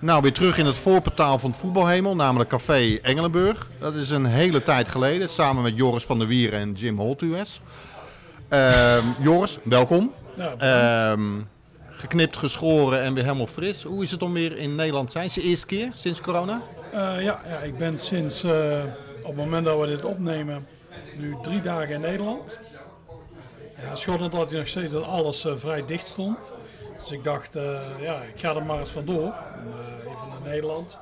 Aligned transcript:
Nou, 0.00 0.22
weer 0.22 0.32
terug 0.32 0.58
in 0.58 0.66
het 0.66 0.76
voorportaal 0.76 1.38
van 1.38 1.50
het 1.50 1.58
voetbalhemel, 1.58 2.16
namelijk 2.16 2.50
Café 2.50 2.98
Engelenburg. 3.02 3.70
Dat 3.78 3.94
is 3.94 4.10
een 4.10 4.24
hele 4.24 4.62
tijd 4.62 4.88
geleden, 4.88 5.28
samen 5.28 5.62
met 5.62 5.76
Joris 5.76 6.04
van 6.04 6.18
der 6.18 6.28
Wieren 6.28 6.60
en 6.60 6.72
Jim 6.72 6.98
Holtues. 6.98 7.60
Ehm 8.48 9.04
Joris, 9.20 9.58
welkom. 9.62 10.12
Ja, 10.36 10.54
Ehm, 10.58 11.22
geknipt, 11.90 12.36
geschoren 12.36 13.02
en 13.02 13.14
weer 13.14 13.22
helemaal 13.24 13.46
fris. 13.46 13.82
Hoe 13.82 14.02
is 14.02 14.10
het 14.10 14.22
om 14.22 14.32
weer 14.32 14.56
in 14.58 14.74
Nederland 14.74 15.06
te 15.06 15.12
zijn? 15.12 15.24
Is 15.26 15.34
het 15.34 15.44
de 15.44 15.50
eerste 15.50 15.66
keer 15.66 15.90
sinds 15.94 16.20
corona? 16.20 16.62
Eh, 16.92 16.98
ja, 17.00 17.40
ja, 17.48 17.58
ik 17.62 17.78
ben 17.78 17.98
sinds 17.98 18.42
eh, 18.44 18.82
op 19.20 19.26
het 19.26 19.36
moment 19.36 19.64
dat 19.64 19.80
we 19.80 19.86
dit 19.86 20.04
opnemen 20.04 20.66
nu 21.16 21.36
drie 21.42 21.62
dagen 21.62 21.94
in 21.94 22.00
Nederland. 22.00 22.58
Ja, 23.88 23.94
schokkend 23.94 24.32
had 24.32 24.50
hij 24.50 24.58
nog 24.58 24.68
steeds 24.68 24.92
dat 24.92 25.04
alles 25.04 25.44
eh, 25.44 25.52
vrij 25.56 25.86
dicht 25.86 26.06
stond. 26.06 26.52
Dus 27.00 27.10
ik 27.12 27.24
dacht, 27.24 27.56
eh, 27.56 27.80
ja, 28.00 28.20
ik 28.22 28.40
ga 28.40 28.54
er 28.54 28.64
maar 28.64 28.78
eens 28.78 28.90
vandoor. 28.90 29.22
Uh, 29.24 30.10
even 30.12 30.28
naar 30.28 30.40
Nederland. 30.50 30.98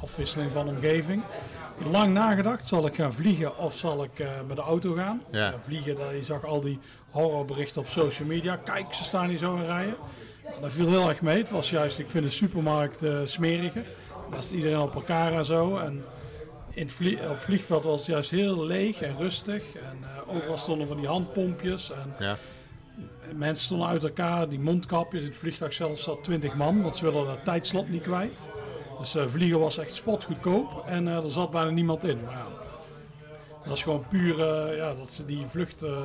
Afwisseling 0.00 0.50
van 0.50 0.68
omgeving. 0.68 1.22
Lang 1.90 2.12
nagedacht, 2.12 2.66
zal 2.66 2.86
ik 2.86 2.94
gaan 2.94 3.12
vliegen 3.12 3.58
of 3.58 3.74
zal 3.76 4.04
ik 4.04 4.18
eh, 4.18 4.28
met 4.46 4.56
de 4.56 4.62
auto 4.62 4.92
gaan? 4.94 5.22
Ja. 5.30 5.54
vliegen, 5.64 5.96
dat, 5.96 6.10
je 6.10 6.22
zag 6.22 6.44
al 6.44 6.60
die 6.60 6.78
horrorberichten 7.10 7.80
op 7.80 7.88
social 7.88 8.28
media. 8.28 8.56
Kijk, 8.56 8.94
ze 8.94 9.04
staan 9.04 9.28
hier 9.28 9.38
zo 9.38 9.54
in 9.56 9.64
rijen. 9.64 9.94
Dat 10.60 10.72
viel 10.72 10.88
heel 10.88 11.08
erg 11.08 11.20
mee. 11.20 11.38
Het 11.38 11.50
was 11.50 11.70
juist, 11.70 11.98
ik 11.98 12.10
vind 12.10 12.24
de 12.24 12.30
supermarkt 12.30 13.02
eh, 13.02 13.18
smeriger. 13.24 13.84
Daar 14.30 14.38
is 14.38 14.52
iedereen 14.52 14.80
op 14.80 14.94
elkaar 14.94 15.32
en 15.32 15.44
zo. 15.44 15.76
En 15.76 16.04
in 16.70 16.82
het 16.82 16.92
vlie- 16.92 17.20
op 17.22 17.28
het 17.28 17.42
vliegveld 17.42 17.84
was 17.84 17.98
het 17.98 18.06
juist 18.08 18.30
heel 18.30 18.64
leeg 18.64 19.00
en 19.02 19.16
rustig. 19.16 19.62
En 19.74 19.98
eh, 20.02 20.34
overal 20.36 20.58
stonden 20.58 20.86
van 20.86 20.96
die 20.96 21.06
handpompjes. 21.06 21.90
En 21.92 22.14
Ja. 22.18 22.36
Mensen 23.34 23.64
stonden 23.64 23.88
uit 23.88 24.02
elkaar, 24.02 24.48
die 24.48 24.58
mondkapjes. 24.60 25.20
In 25.22 25.26
het 25.28 25.36
vliegtuig 25.36 25.72
zelfs 25.72 26.02
zat 26.02 26.24
20 26.24 26.54
man, 26.54 26.82
want 26.82 26.96
ze 26.96 27.02
wilden 27.02 27.26
dat 27.26 27.44
tijdslot 27.44 27.88
niet 27.88 28.02
kwijt. 28.02 28.40
Dus 28.98 29.14
eh, 29.14 29.22
vliegen 29.26 29.58
was 29.60 29.78
echt 29.78 29.94
spotgoedkoop 29.94 30.84
en 30.86 31.08
eh, 31.08 31.24
er 31.24 31.30
zat 31.30 31.50
bijna 31.50 31.70
niemand 31.70 32.04
in. 32.04 32.18
Maar 32.24 32.32
ja, 32.34 32.46
dat 33.64 33.76
is 33.76 33.82
gewoon 33.82 34.04
puur 34.08 34.40
eh, 34.40 34.76
ja, 34.76 34.94
dat 34.94 35.10
ze 35.10 35.24
die 35.24 35.46
vlucht, 35.46 35.82
eh, 35.82 35.98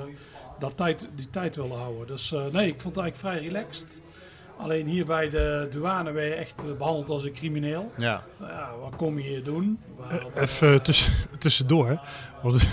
dat 0.60 0.78
tijd, 0.78 1.08
die 1.16 1.30
tijd 1.30 1.56
willen 1.56 1.78
houden. 1.78 2.08
Dus 2.08 2.32
eh, 2.32 2.46
nee, 2.46 2.68
ik 2.68 2.82
vond 2.82 2.96
het 2.96 3.04
eigenlijk 3.04 3.16
vrij 3.16 3.50
relaxed. 3.50 4.02
Alleen 4.58 4.88
hier 4.88 5.06
bij 5.06 5.30
de 5.30 5.68
douane 5.72 6.12
ben 6.12 6.24
je 6.24 6.34
echt 6.34 6.64
eh, 6.66 6.72
behandeld 6.78 7.10
als 7.10 7.24
een 7.24 7.34
crimineel. 7.34 7.92
Ja. 7.98 8.24
Ja, 8.40 8.72
wat 8.82 8.96
kom 8.96 9.18
je 9.20 9.28
hier 9.30 9.44
doen? 9.44 9.80
Even 10.36 10.82
tussen, 10.82 11.14
tussendoor. 11.40 11.88
hè. 11.88 11.96
Want 12.42 12.56
we, 12.62 12.68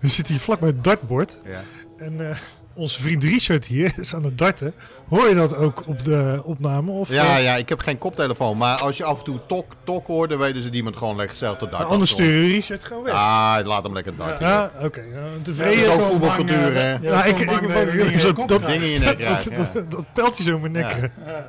we 0.00 0.08
zitten 0.08 0.34
hier 0.34 0.42
vlak 0.42 0.58
bij 0.60 0.68
het 0.68 0.84
dartbord. 0.84 1.40
ja. 1.44 1.60
En 1.96 2.28
eh, 2.30 2.36
onze 2.74 3.00
vriend 3.02 3.24
Richard 3.24 3.64
hier 3.64 3.92
is 4.00 4.14
aan 4.14 4.24
het 4.24 4.38
darten. 4.38 4.74
Hoor 5.08 5.28
je 5.28 5.34
dat 5.34 5.56
ook 5.56 5.82
op 5.86 6.04
de 6.04 6.40
opname? 6.44 6.90
Of, 6.90 7.08
Ja, 7.08 7.36
eh, 7.36 7.44
ja, 7.44 7.56
ik 7.56 7.68
heb 7.68 7.80
geen 7.80 7.98
koptelefoon. 7.98 8.56
Maar 8.56 8.78
als 8.80 8.96
je 8.96 9.04
af 9.04 9.18
en 9.18 9.24
toe 9.24 9.40
tok, 9.46 9.72
tok 9.84 10.06
hoort, 10.06 10.30
dan 10.30 10.38
weten 10.38 10.62
ze 10.62 10.66
die 10.68 10.76
iemand 10.76 10.96
gewoon 10.96 11.16
lekker 11.16 11.36
zelf 11.36 11.56
te 11.56 11.68
darten. 11.68 11.88
anders 11.88 12.10
sturen 12.10 12.40
we 12.40 12.46
Richard 12.46 12.84
gewoon 12.84 13.02
weg. 13.02 13.14
Ah, 13.14 13.58
laat 13.64 13.82
hem 13.82 13.92
lekker 13.92 14.16
darten. 14.16 14.46
Ja, 14.46 14.70
oké. 14.80 15.00
ja, 15.00 15.20
Dat 15.34 15.44
tevreden. 15.44 15.78
is 15.78 15.88
ook 15.88 16.02
voetbalcultuur, 16.10 16.74
hè? 16.74 16.94
eh, 16.94 17.02
Ja, 17.02 17.10
Ja, 17.12 17.24
ik- 17.24 17.38
ik, 17.38 18.18
zo, 18.20 18.32
dat- 18.32 18.48
dat- 18.48 18.66
Dingen 18.66 18.82
in 18.82 18.90
je 18.90 18.98
nek 18.98 19.18
dat, 19.18 19.72
dat, 19.74 19.90
dat 19.90 20.04
pijltje 20.12 20.42
zo 20.42 20.54
in 20.54 20.60
mijn 20.60 20.72
nek. 20.72 21.10
Ja. 21.26 21.46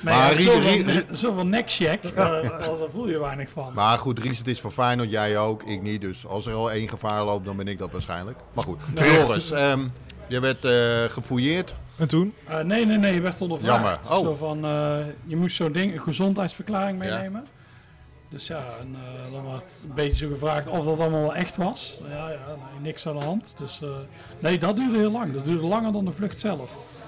Maar 0.00 0.14
Maar 0.14 0.40
ja, 0.40 0.44
zoveel, 0.44 0.60
Rie- 0.60 0.84
ne- 0.84 1.04
zoveel 1.10 1.46
nekcheck, 1.46 2.02
eh, 2.04 2.14
daar 2.14 2.42
voel 2.92 3.08
je 3.08 3.18
weinig 3.18 3.48
van. 3.50 3.72
Maar 3.74 3.98
goed, 3.98 4.18
Ries, 4.18 4.38
het 4.38 4.46
is 4.46 4.60
voor 4.60 4.70
Feyenoord, 4.70 5.10
jij 5.10 5.38
ook, 5.38 5.62
ik 5.62 5.82
niet. 5.82 6.00
Dus 6.00 6.26
als 6.26 6.46
er 6.46 6.52
al 6.54 6.70
één 6.70 6.88
gevaar 6.88 7.24
loopt, 7.24 7.44
dan 7.44 7.56
ben 7.56 7.68
ik 7.68 7.78
dat 7.78 7.92
waarschijnlijk. 7.92 8.38
Maar 8.52 8.64
goed. 8.64 8.80
Joris, 8.94 9.50
ehm, 9.50 9.80
je 10.30 10.40
werd 10.40 10.64
eh 10.64 11.12
gefouilleerd. 11.14 11.74
En 11.96 12.08
toen? 12.08 12.34
Eh, 12.46 12.58
nee, 12.60 12.86
nee, 12.86 12.96
nee, 12.98 13.14
je 13.14 13.20
werd 13.20 13.40
ondervraagd. 13.40 13.74
Jammer. 14.06 14.20
Oh. 14.20 14.26
Zo 14.26 14.34
van, 14.34 14.64
eh, 14.64 14.98
je 15.26 15.36
moest 15.36 15.56
zo'n 15.56 15.72
ding, 15.72 15.92
een 15.94 16.02
gezondheidsverklaring 16.02 17.04
Ja. 17.04 17.16
meenemen. 17.16 17.46
Dus 18.28 18.46
ja, 18.46 18.64
en, 18.80 18.94
eh, 18.94 19.32
dan 19.32 19.50
werd 19.50 19.72
een 19.88 19.94
beetje 19.94 20.16
zo 20.16 20.28
gevraagd 20.28 20.66
of 20.68 20.84
dat 20.84 20.98
allemaal 21.00 21.20
wel 21.20 21.34
echt 21.34 21.56
was. 21.56 22.00
Ja, 22.10 22.28
ja, 22.30 22.38
nee, 22.46 22.80
niks 22.82 23.06
aan 23.06 23.18
de 23.18 23.24
hand. 23.24 23.54
Dus 23.58 23.82
eh, 23.82 23.88
nee, 24.38 24.58
dat 24.58 24.76
duurde 24.76 24.98
heel 24.98 25.10
lang. 25.10 25.32
Dat 25.34 25.44
duurde 25.44 25.66
langer 25.66 25.92
dan 25.92 26.04
de 26.04 26.10
vlucht 26.10 26.40
zelf. 26.40 26.98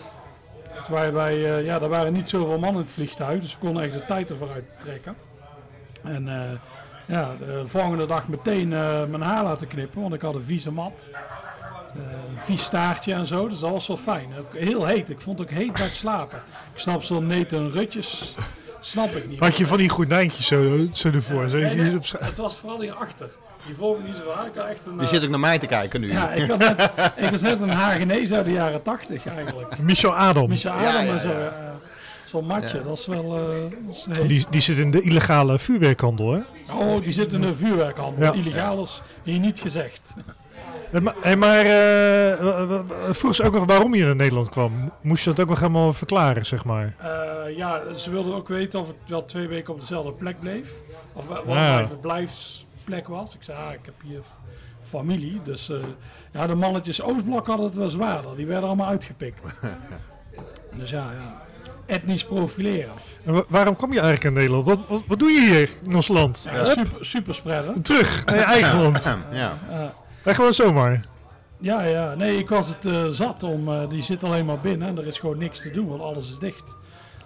Terwijl 0.82 1.12
wij, 1.12 1.34
eh, 1.56 1.64
ja, 1.64 1.80
er 1.80 1.88
waren 1.88 2.12
niet 2.12 2.28
zoveel 2.28 2.58
mannen 2.58 2.80
in 2.80 2.86
het 2.86 2.90
vliegtuig, 2.90 3.40
dus 3.40 3.52
we 3.52 3.58
konden 3.58 3.82
echt 3.82 3.92
de 3.92 4.04
tijd 4.06 4.30
ervoor 4.30 4.50
uittrekken. 4.52 5.16
En 6.02 6.28
eh, 6.28 6.50
ja, 7.06 7.30
de 7.38 7.62
volgende 7.66 8.06
dag 8.06 8.28
meteen 8.28 8.72
eh, 8.72 9.04
mijn 9.04 9.22
haar 9.22 9.44
laten 9.44 9.68
knippen, 9.68 10.00
want 10.00 10.14
ik 10.14 10.22
had 10.22 10.34
een 10.34 10.42
vieze 10.42 10.70
mat. 10.72 11.08
Een 11.94 12.38
vies 12.44 12.62
staartje 12.62 13.12
en 13.12 13.26
zo, 13.26 13.48
dus 13.48 13.58
dat 13.58 13.70
was 13.70 13.86
wel 13.86 13.96
fijn. 13.96 14.26
Ook 14.38 14.56
heel 14.56 14.86
heet, 14.86 15.10
ik 15.10 15.20
vond 15.20 15.38
het 15.38 15.48
ook 15.48 15.54
heet 15.54 15.72
bij 15.72 15.82
het 15.82 15.92
slapen. 15.94 16.38
Ik 16.74 16.78
snap 16.80 17.02
zo'n 17.02 17.26
Nathan 17.26 17.70
Rutjes, 17.70 18.34
snap 18.80 19.10
ik 19.10 19.28
niet. 19.28 19.40
Had 19.40 19.56
je 19.56 19.66
van 19.66 19.78
die 19.78 19.88
gordijntjes 19.88 20.46
zo, 20.46 20.86
zo 20.92 21.08
ervoor? 21.10 21.48
Zo, 21.48 21.56
Nee, 21.56 21.74
nee, 21.74 21.98
het 22.18 22.36
was 22.36 22.56
vooral 22.56 22.80
hierachter. 22.80 23.28
Hiervoor 23.66 23.98
niet 24.06 24.16
zo 24.16 24.30
had 24.30 24.66
echt 24.66 24.86
een. 24.86 24.98
Die 24.98 25.08
zit 25.08 25.22
ook 25.24 25.30
naar 25.30 25.40
mij 25.40 25.58
te 25.58 25.66
kijken 25.66 26.00
nu. 26.00 26.12
ja, 26.12 26.30
ik, 26.30 26.50
had 26.50 26.58
net, 26.58 26.90
ik 27.16 27.28
was 27.30 27.40
net 27.40 27.60
een 27.60 27.70
Hagenees 27.70 28.32
uit 28.32 28.44
de 28.44 28.52
jaren 28.52 28.82
tachtig 28.82 29.26
eigenlijk. 29.26 29.78
Michel 29.82 30.14
Adam. 30.16 30.48
Michel 30.48 30.72
Ja, 30.72 30.88
Adam 30.88 31.04
ja, 31.04 31.12
en 31.12 31.20
zo. 31.20 31.28
ja. 31.28 31.52
Zo'n 32.26 32.46
matje, 32.46 32.78
Ja. 32.78 32.84
dat 32.84 32.98
is 32.98 33.06
wel. 33.06 33.38
eh, 33.38 33.88
is. 33.90 34.26
Die, 34.28 34.46
die 34.50 34.60
zit 34.60 34.76
in 34.78 34.90
de 34.90 35.00
illegale 35.02 35.58
vuurwerkhandel, 35.58 36.32
hè? 36.32 36.40
Oh, 36.74 37.02
die 37.02 37.12
zit 37.12 37.32
in 37.32 37.42
een 37.42 37.56
vuurwerkhandel. 37.56 38.24
Ja. 38.24 38.32
Illegaal 38.32 38.82
is 38.82 39.02
hier 39.22 39.38
niet 39.38 39.60
gezegd. 39.60 40.14
Eh, 40.92 41.00
Maar, 41.00 41.14
eh, 41.22 41.34
maar 41.36 41.64
eh, 41.64 42.80
w- 42.86 43.14
vroeg 43.16 43.34
ze 43.34 43.42
ook 43.44 43.52
nog 43.52 43.64
waarom 43.64 43.94
je 43.94 44.04
naar 44.04 44.16
Nederland 44.16 44.48
kwam. 44.48 44.92
Moest 45.00 45.24
je 45.24 45.30
dat 45.30 45.40
ook 45.40 45.48
nog 45.48 45.58
helemaal 45.60 45.92
verklaren, 45.92 46.46
zeg 46.46 46.64
maar? 46.64 46.94
Eh, 46.98 47.56
ja, 47.56 47.80
ze 47.96 48.10
wilden 48.10 48.34
ook 48.34 48.48
weten 48.48 48.80
of 48.80 48.88
ik 48.88 48.94
wel 49.06 49.24
twee 49.24 49.46
weken 49.48 49.72
op 49.72 49.80
dezelfde 49.80 50.12
plek 50.12 50.40
bleef. 50.40 50.70
Of 51.12 51.26
wa- 51.26 51.42
wat 51.44 51.56
Ja. 51.56 51.74
mijn 51.74 51.88
verblijfsplek 51.88 53.08
was. 53.08 53.34
Ik 53.34 53.42
zei, 53.42 53.58
ah, 53.66 53.72
ik 53.72 53.78
heb 53.84 53.94
hier 54.04 54.20
familie. 54.88 55.40
Dus 55.44 55.70
eh, 55.70 55.76
ja, 56.32 56.46
de 56.46 56.54
mannetjes 56.54 57.02
Oostblok 57.02 57.46
hadden 57.46 57.66
het 57.66 57.74
wel 57.74 57.88
zwaarder. 57.88 58.36
Die 58.36 58.46
werden 58.46 58.66
allemaal 58.66 58.88
uitgepikt. 58.88 59.58
dus 60.78 60.90
ja, 60.90 61.10
ja. 61.12 61.40
Etnisch 61.86 62.24
profileren. 62.24 62.92
En 63.24 63.32
wa- 63.34 63.44
waarom 63.48 63.76
kwam 63.76 63.92
je 63.92 64.00
eigenlijk 64.00 64.28
in 64.28 64.32
Nederland? 64.40 64.66
Wat, 64.66 64.78
wat, 64.88 65.02
wat 65.06 65.18
doe 65.18 65.30
je 65.30 65.40
hier 65.40 65.70
in 65.86 65.94
ons 65.94 66.08
land? 66.08 66.48
Ja, 66.52 66.64
super, 66.64 67.04
super 67.06 67.34
spreaden. 67.34 67.82
terug 67.82 68.24
naar 68.24 68.36
je 68.36 68.42
eigen 68.42 68.82
land. 68.82 69.04
Ja. 69.32 69.58
En 70.24 70.34
gewoon 70.34 70.52
zomaar. 70.52 71.04
Ja, 71.58 71.82
ja. 71.82 72.14
Nee, 72.14 72.36
ik 72.38 72.48
was 72.48 72.68
het 72.68 72.86
eh, 72.86 73.06
zat 73.08 73.42
om. 73.42 73.68
eh, 73.68 73.88
die 73.88 74.02
zit 74.02 74.24
alleen 74.24 74.44
maar 74.44 74.58
binnen 74.58 74.88
en 74.88 74.98
er 74.98 75.06
is 75.06 75.18
gewoon 75.18 75.38
niks 75.38 75.62
te 75.62 75.70
doen, 75.70 75.88
want 75.88 76.00
alles 76.02 76.30
is 76.30 76.38
dicht. 76.38 76.76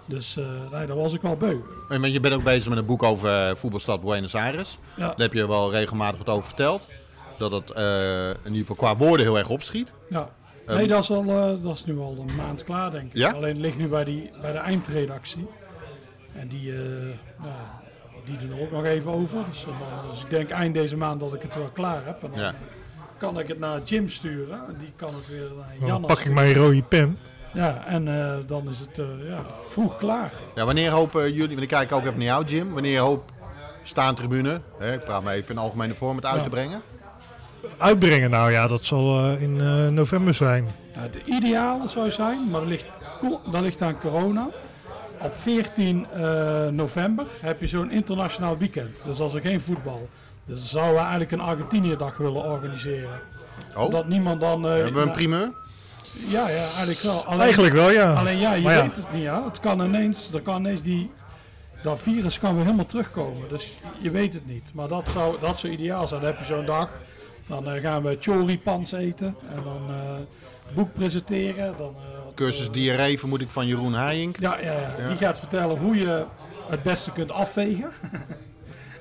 Dus 0.05 0.37
eh 0.37 0.45
nee, 0.71 0.85
daar 0.85 0.95
was 0.97 1.13
ik 1.13 1.21
wel 1.21 1.37
beu. 1.37 1.57
En 1.89 1.99
maar 2.01 2.09
je 2.09 2.19
bent 2.19 2.33
ook 2.33 2.43
bezig 2.43 2.69
met 2.69 2.77
een 2.77 2.85
boek 2.85 3.03
over 3.03 3.57
voetbalstad 3.57 4.01
Buenos 4.01 4.35
Aires. 4.35 4.77
Ja. 4.95 5.07
Daar 5.07 5.15
heb 5.17 5.33
je 5.33 5.47
wel 5.47 5.71
regelmatig 5.71 6.17
wat 6.17 6.29
over 6.29 6.43
verteld. 6.47 6.81
Dat 7.37 7.51
het 7.51 7.71
eh, 7.71 8.29
in 8.29 8.35
ieder 8.53 8.59
geval 8.59 8.75
qua 8.75 8.97
woorden 8.97 9.25
heel 9.25 9.37
erg 9.37 9.49
opschiet. 9.49 9.93
Ja. 10.09 10.29
Nee, 10.65 10.87
dat 10.87 11.03
is, 11.03 11.11
al, 11.11 11.23
eh, 11.29 11.63
dat 11.63 11.75
is 11.75 11.85
nu 11.85 11.99
al 11.99 12.25
een 12.27 12.35
maand 12.35 12.63
klaar, 12.63 12.91
denk 12.91 13.05
ik. 13.05 13.17
Ja? 13.17 13.31
Alleen 13.31 13.49
het 13.49 13.57
ligt 13.57 13.77
nu 13.77 13.87
bij, 13.87 14.03
die, 14.03 14.31
bij 14.41 14.51
de 14.51 14.57
eindredactie. 14.57 15.47
En 16.35 16.47
die, 16.47 16.71
eh, 16.71 17.07
ja, 17.43 17.79
die 18.25 18.37
doen 18.37 18.51
er 18.57 18.61
ook 18.61 18.71
nog 18.71 18.83
even 18.83 19.11
over. 19.11 19.37
Dus, 19.49 19.65
dus 20.11 20.21
ik 20.23 20.29
denk 20.29 20.49
eind 20.49 20.73
deze 20.73 20.97
maand 20.97 21.19
dat 21.19 21.33
ik 21.33 21.41
het 21.41 21.55
wel 21.55 21.69
klaar 21.73 22.05
heb. 22.05 22.23
En 22.23 22.29
dan 22.31 22.39
Ja. 22.39 22.53
Kan 23.17 23.39
ik 23.39 23.47
het 23.47 23.59
naar 23.59 23.81
Jim 23.83 24.09
sturen. 24.09 24.59
En 24.67 24.75
die 24.79 24.91
kan 24.95 25.13
het 25.13 25.27
weer 25.29 25.49
naar 25.57 25.75
Dan 25.79 25.87
Jan. 25.87 26.01
pak 26.05 26.19
ik 26.19 26.31
mijn 26.33 26.53
rode 26.53 26.81
pen. 26.83 27.17
Ja, 27.53 27.83
en 27.85 28.07
eh, 28.07 28.35
dan 28.47 28.69
is 28.69 28.79
het 28.79 28.99
eh, 28.99 29.05
ja, 29.29 29.41
vroeg 29.67 29.97
klaar. 29.97 30.31
Ja, 30.55 30.65
wanneer 30.65 30.91
hopen 30.91 31.33
jullie, 31.33 31.47
want 31.49 31.61
ik 31.61 31.67
kijk 31.67 31.91
ook 31.91 32.01
even 32.01 32.17
naar 32.17 32.23
jou 32.25 32.45
Jim. 32.45 32.73
Wanneer 32.73 32.99
hoop 32.99 33.31
staantribune, 33.83 34.61
hè, 34.79 34.93
ik 34.93 35.03
praat 35.03 35.23
maar 35.23 35.33
even 35.33 35.51
in 35.55 35.61
algemene 35.61 35.93
vorm, 35.93 36.15
het 36.15 36.25
uit 36.25 36.35
Ja. 36.35 36.43
te 36.43 36.49
brengen? 36.49 36.81
Uitbrengen, 37.77 38.29
nou 38.29 38.51
ja, 38.51 38.67
dat 38.67 38.83
zal 38.85 39.19
eh, 39.19 39.41
in 39.41 39.61
eh, 39.61 39.87
november 39.87 40.33
zijn. 40.33 40.67
Het 40.91 41.19
ideale 41.25 41.87
zou 41.87 42.11
zijn, 42.11 42.49
maar 42.51 42.59
dat 42.59 42.69
ligt, 42.69 42.85
dat 43.51 43.61
ligt 43.61 43.81
aan 43.81 43.99
corona. 43.99 44.47
Op 45.21 45.33
14 45.35 46.05
eh, 46.13 46.67
november 46.67 47.25
heb 47.41 47.59
je 47.59 47.67
zo'n 47.67 47.91
internationaal 47.91 48.57
weekend. 48.57 49.03
Dus 49.05 49.19
als 49.19 49.33
er 49.33 49.41
geen 49.41 49.59
voetbal. 49.61 50.09
Dus 50.47 50.59
dan 50.59 50.67
zouden 50.67 50.93
we 50.93 50.99
eigenlijk 50.99 51.31
een 51.31 51.39
Argentinië-dag 51.41 52.17
willen 52.17 52.43
organiseren. 52.43 53.19
Oh, 53.75 53.91
Dat 53.91 54.07
niemand 54.07 54.41
dan. 54.41 54.65
eh, 54.67 54.71
hebben 54.73 54.93
we 54.93 55.01
een 55.01 55.11
primeur? 55.11 55.51
Ja, 56.27 56.49
ja, 56.49 56.57
eigenlijk 56.63 56.99
wel. 56.99 57.23
Alleen, 57.25 57.41
Eigenlijk 57.41 57.73
wel, 57.73 57.91
ja. 57.91 58.13
alleen 58.13 58.37
ja, 58.37 58.53
je 58.53 58.61
Maar 58.63 58.73
ja. 58.73 58.81
weet 58.81 58.95
het 58.95 59.11
niet. 59.11 59.23
Ja. 59.23 59.43
Het 59.45 59.59
kan 59.59 59.81
ineens, 59.81 60.33
er 60.33 60.41
kan 60.41 60.59
ineens 60.59 60.81
die, 60.81 61.11
dat 61.83 61.99
virus 61.99 62.39
kan 62.39 62.55
weer 62.55 62.63
helemaal 62.63 62.85
terugkomen. 62.85 63.49
Dus 63.49 63.73
je 63.99 64.11
weet 64.11 64.33
het 64.33 64.47
niet. 64.47 64.71
Maar 64.73 64.87
dat 64.87 65.09
zou, 65.13 65.35
dat 65.41 65.59
zou 65.59 65.73
ideaal 65.73 66.07
zijn. 66.07 66.21
Dan 66.21 66.29
heb 66.29 66.39
je 66.39 66.45
zo'n 66.45 66.65
dag. 66.65 66.89
Dan 67.47 67.69
eh, 67.69 67.81
gaan 67.81 68.03
we 68.03 68.17
choripans 68.19 68.91
eten. 68.91 69.35
En 69.49 69.63
dan 69.63 69.81
eh, 69.89 70.75
boek 70.75 70.93
presenteren. 70.93 71.73
Dan, 71.77 71.95
eh, 71.97 72.23
wat, 72.25 72.33
Cursus 72.33 72.71
diarree 72.71 73.19
vermoed 73.19 73.41
ik 73.41 73.49
van 73.49 73.67
Jeroen 73.67 73.93
Haayink. 73.93 74.39
Ja, 74.39 74.57
ja, 74.59 74.71
ja, 74.97 75.07
die 75.07 75.17
gaat 75.17 75.39
vertellen 75.39 75.77
hoe 75.77 75.95
je 75.97 76.25
het 76.69 76.83
beste 76.83 77.11
kunt 77.11 77.31
afvegen. 77.31 77.89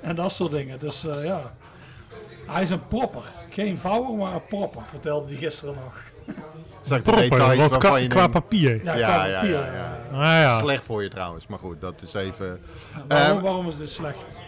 en 0.06 0.14
dat 0.14 0.32
soort 0.32 0.50
dingen. 0.50 0.79
Dus 0.79 1.06
eh, 1.06 1.25
ja. 1.25 1.53
Hij 2.47 2.62
is 2.62 2.70
een 2.70 2.87
propper. 2.88 3.23
Geen 3.50 3.79
vouwer, 3.79 4.17
maar 4.17 4.35
een 4.35 4.47
propper, 4.47 4.82
vertelde 4.91 5.29
hij 5.29 5.37
gisteren 5.37 5.75
nog. 5.85 5.94
Zeg 6.82 7.03
details 7.03 7.56
wat 7.56 7.76
qua, 7.79 7.97
je 7.97 8.08
qua 8.08 8.26
papier. 8.29 8.85
Ja, 8.85 8.94
Ja, 8.94 9.06
qua 9.06 9.26
ja, 9.26 9.35
papier, 9.41 9.50
ja, 9.50 9.73
ja. 9.73 9.99
Ah 10.12 10.20
ja. 10.23 10.58
Slecht 10.58 10.85
voor 10.85 11.03
je 11.03 11.08
trouwens, 11.08 11.47
maar 11.47 11.58
goed, 11.58 11.81
dat 11.81 11.94
is 12.03 12.14
even... 12.14 12.61
Waarom, 13.08 13.37
Eh, 13.37 13.43
waarom 13.43 13.69
is 13.69 13.76
dit 13.76 13.91
slecht? 13.91 14.38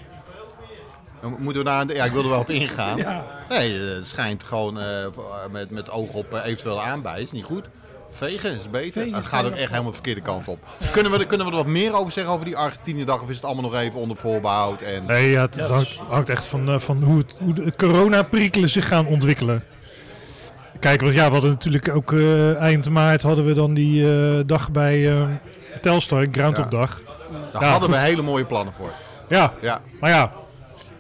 Moeten 1.38 1.62
we 1.62 1.69
daar... 1.69 1.93
Ja, 1.94 2.04
ik 2.04 2.12
wil 2.12 2.22
er 2.22 2.28
wel 2.28 2.40
op 2.40 2.50
ingaan. 2.50 2.96
Ja, 3.06 3.26
Nee, 3.49 3.88
eh, 3.88 3.94
het 3.94 4.08
schijnt 4.08 4.44
gewoon 4.44 4.81
eh, 4.81 5.06
met, 5.50 5.70
met 5.70 5.90
oog 5.90 6.12
op 6.14 6.32
eventueel 6.44 6.82
aanbij. 6.82 7.22
Is 7.22 7.32
niet 7.32 7.44
goed. 7.44 7.64
Vegen 8.19 8.59
is 8.59 8.70
beter. 8.70 9.03
Vegen 9.03 9.15
het 9.15 9.26
gaat 9.26 9.44
ook 9.44 9.50
echt 9.55 9.69
helemaal 9.70 9.87
de 9.91 9.93
verkeerde 9.93 10.20
kant 10.20 10.49
op. 10.49 10.59
Kunnen, 10.93 11.12
we, 11.12 11.19
er- 11.19 11.26
kunnen 11.26 11.47
we 11.47 11.53
er 11.53 11.59
wat 11.59 11.67
meer 11.67 11.94
over 11.94 12.12
zeggen 12.12 12.32
over 12.32 12.44
die 12.44 12.56
Argentinië-dag? 12.56 13.23
Of 13.23 13.29
is 13.29 13.37
het 13.37 13.44
allemaal 13.44 13.70
nog 13.70 13.75
even 13.75 14.00
onder 14.00 14.17
voorbehoud? 14.17 14.81
En... 14.82 15.05
Nee, 15.06 15.31
ja, 15.31 15.41
het, 15.43 15.61
hangt, 15.61 15.97
hangt 16.09 16.29
echt 16.29 16.47
van, 16.47 16.69
eh, 16.69 16.79
van 16.79 17.03
hoe, 17.03 17.19
het, 17.19 17.35
hoe 17.38 17.53
de 17.55 17.73
coronaperikelen 17.76 18.69
zich 18.69 18.88
gaan 18.88 19.06
ontwikkelen. 19.06 19.65
Kijk, 20.81 21.00
want 21.00 21.12
ja, 21.12 21.26
we 21.26 21.32
hadden 21.32 21.50
natuurlijk 21.50 21.88
ook 21.94 22.12
eh, 22.12 22.56
eind 22.56 22.91
maart 22.91 23.23
hadden 23.23 23.44
we 23.44 23.53
dan 23.53 23.75
die 23.75 24.12
eh, 24.12 24.41
dag 24.47 24.71
bij 24.71 25.11
eh 25.11 25.25
Telstar, 25.81 26.26
Groundhog 26.32 26.64
Ja. 26.64 26.71
Dag. 26.79 27.03
Daar 27.53 27.62
Ja, 27.62 27.71
hadden 27.71 27.91
we 27.91 27.99
hele 27.99 28.23
mooie 28.23 28.44
plannen 28.44 28.75
voor. 28.75 28.91
Ja, 29.29 29.53
Ja, 29.62 29.81
maar 30.00 30.11
ja. 30.11 30.32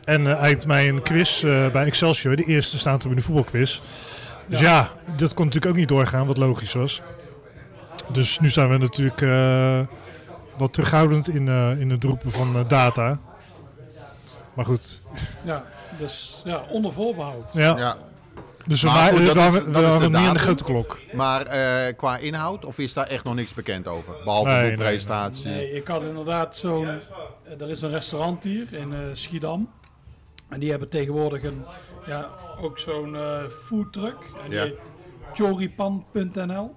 En 0.04 0.38
eind 0.38 0.66
mei 0.66 0.88
een 0.88 1.02
quiz 1.02 1.44
eh, 1.44 1.70
bij 1.70 1.84
Excelsior, 1.84 2.36
de 2.36 2.44
eerste 2.44 2.78
staat 2.78 3.04
er 3.04 3.10
in 3.10 3.16
de 3.16 3.22
voetbalquiz. 3.22 3.80
Dus 4.48 4.60
ja. 4.60 4.88
dat 5.16 5.34
kon 5.34 5.44
natuurlijk 5.44 5.72
ook 5.72 5.78
niet 5.78 5.88
doorgaan, 5.88 6.26
wat 6.26 6.36
logisch 6.36 6.72
was. 6.72 7.02
Dus 8.12 8.38
nu 8.38 8.48
zijn 8.50 8.68
we 8.68 8.78
natuurlijk 8.78 9.20
eh, 9.22 9.80
wat 10.56 10.72
terughoudend 10.72 11.28
in, 11.28 11.48
eh, 11.48 11.80
in 11.80 11.90
het 11.90 12.04
roepen 12.04 12.30
van 12.30 12.56
eh, 12.56 12.68
data. 12.68 13.18
Maar 14.54 14.64
goed, 14.64 15.00
ja, 15.44 15.64
dus 15.98 16.42
ja, 16.44 16.62
onder 16.68 16.92
voorbehoud. 16.92 17.52
ja. 17.54 17.76
ja. 17.78 17.96
Dus 18.66 18.82
we, 18.82 18.88
Maar 18.88 19.12
goed, 19.12 19.26
dat 19.26 19.36
is- 19.54 19.62
we 19.64 19.70
dat 19.70 20.02
is 20.02 20.08
de 20.10 20.16
aan 20.16 20.32
de 20.32 20.38
grote 20.38 20.64
klok. 20.64 20.98
Maar 21.12 21.42
eh, 21.42 21.96
qua 21.96 22.16
inhoud, 22.18 22.64
of 22.64 22.78
is 22.78 22.92
daar 22.92 23.06
echt 23.06 23.24
nog 23.24 23.34
niks 23.34 23.54
bekend 23.54 23.86
over? 23.88 24.12
Behalve 24.24 24.48
Nee, 24.50 24.60
de 24.62 24.66
nee, 24.66 24.76
presentatie. 24.76 25.46
Nee, 25.50 25.72
ik 25.72 25.86
had 25.88 26.02
inderdaad 26.02 26.56
zo'n. 26.56 26.86
Er 27.58 27.70
is 27.70 27.82
een 27.82 27.90
restaurant 27.90 28.42
hier 28.44 28.72
in 28.72 28.92
eh, 28.92 28.98
Schiedam. 29.12 29.68
En 30.48 30.60
die 30.60 30.70
hebben 30.70 30.88
tegenwoordig 30.88 31.42
een, 31.42 31.64
ja, 32.08 32.28
ook 32.60 32.78
zo'n 32.78 33.16
eh 33.16 33.48
foodtruck. 33.48 34.16
En 34.44 34.50
die 34.50 34.58
Ja. 34.58 34.64
heet 34.64 34.92
choripan.nl. 35.34 36.74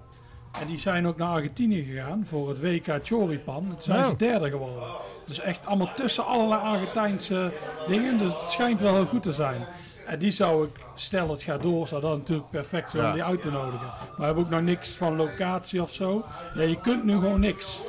En 0.60 0.66
die 0.66 0.78
zijn 0.78 1.06
ook 1.06 1.16
naar 1.16 1.28
Argentinië 1.28 1.82
gegaan 1.82 2.26
voor 2.26 2.48
het 2.48 2.60
WK 2.60 2.86
Choripan. 3.02 3.62
Toen 3.68 3.80
zijn 3.82 4.04
Oh. 4.04 4.10
ze 4.10 4.16
derde 4.16 4.50
geworden. 4.50 4.88
Dus 5.26 5.40
echt 5.40 5.66
allemaal 5.66 5.92
tussen 5.94 6.24
allerlei 6.24 6.60
Argentijnse 6.60 7.52
dingen. 7.86 8.18
Dus 8.18 8.32
het 8.40 8.50
schijnt 8.50 8.80
wel 8.80 8.94
heel 8.94 9.06
goed 9.06 9.22
te 9.22 9.32
zijn. 9.32 9.66
En 10.06 10.18
die 10.18 10.30
zou 10.30 10.64
ik, 10.66 10.70
stel 10.94 11.28
het 11.30 11.42
gaat 11.42 11.62
door, 11.62 11.88
zou 11.88 12.00
dat 12.00 12.16
natuurlijk 12.16 12.50
perfect 12.50 12.90
zijn 12.90 13.02
Ja. 13.02 13.08
om 13.08 13.14
die 13.14 13.24
uit 13.24 13.42
te 13.42 13.50
nodigen. 13.50 13.86
Maar 13.86 14.16
we 14.16 14.24
hebben 14.24 14.44
ook 14.44 14.50
nog 14.50 14.60
niks 14.60 14.94
van 14.96 15.16
locatie 15.16 15.82
of 15.82 15.90
zo. 15.92 16.24
Ja, 16.54 16.62
je 16.62 16.80
kunt 16.80 17.04
nu 17.04 17.12
gewoon 17.12 17.40
niks. 17.40 17.80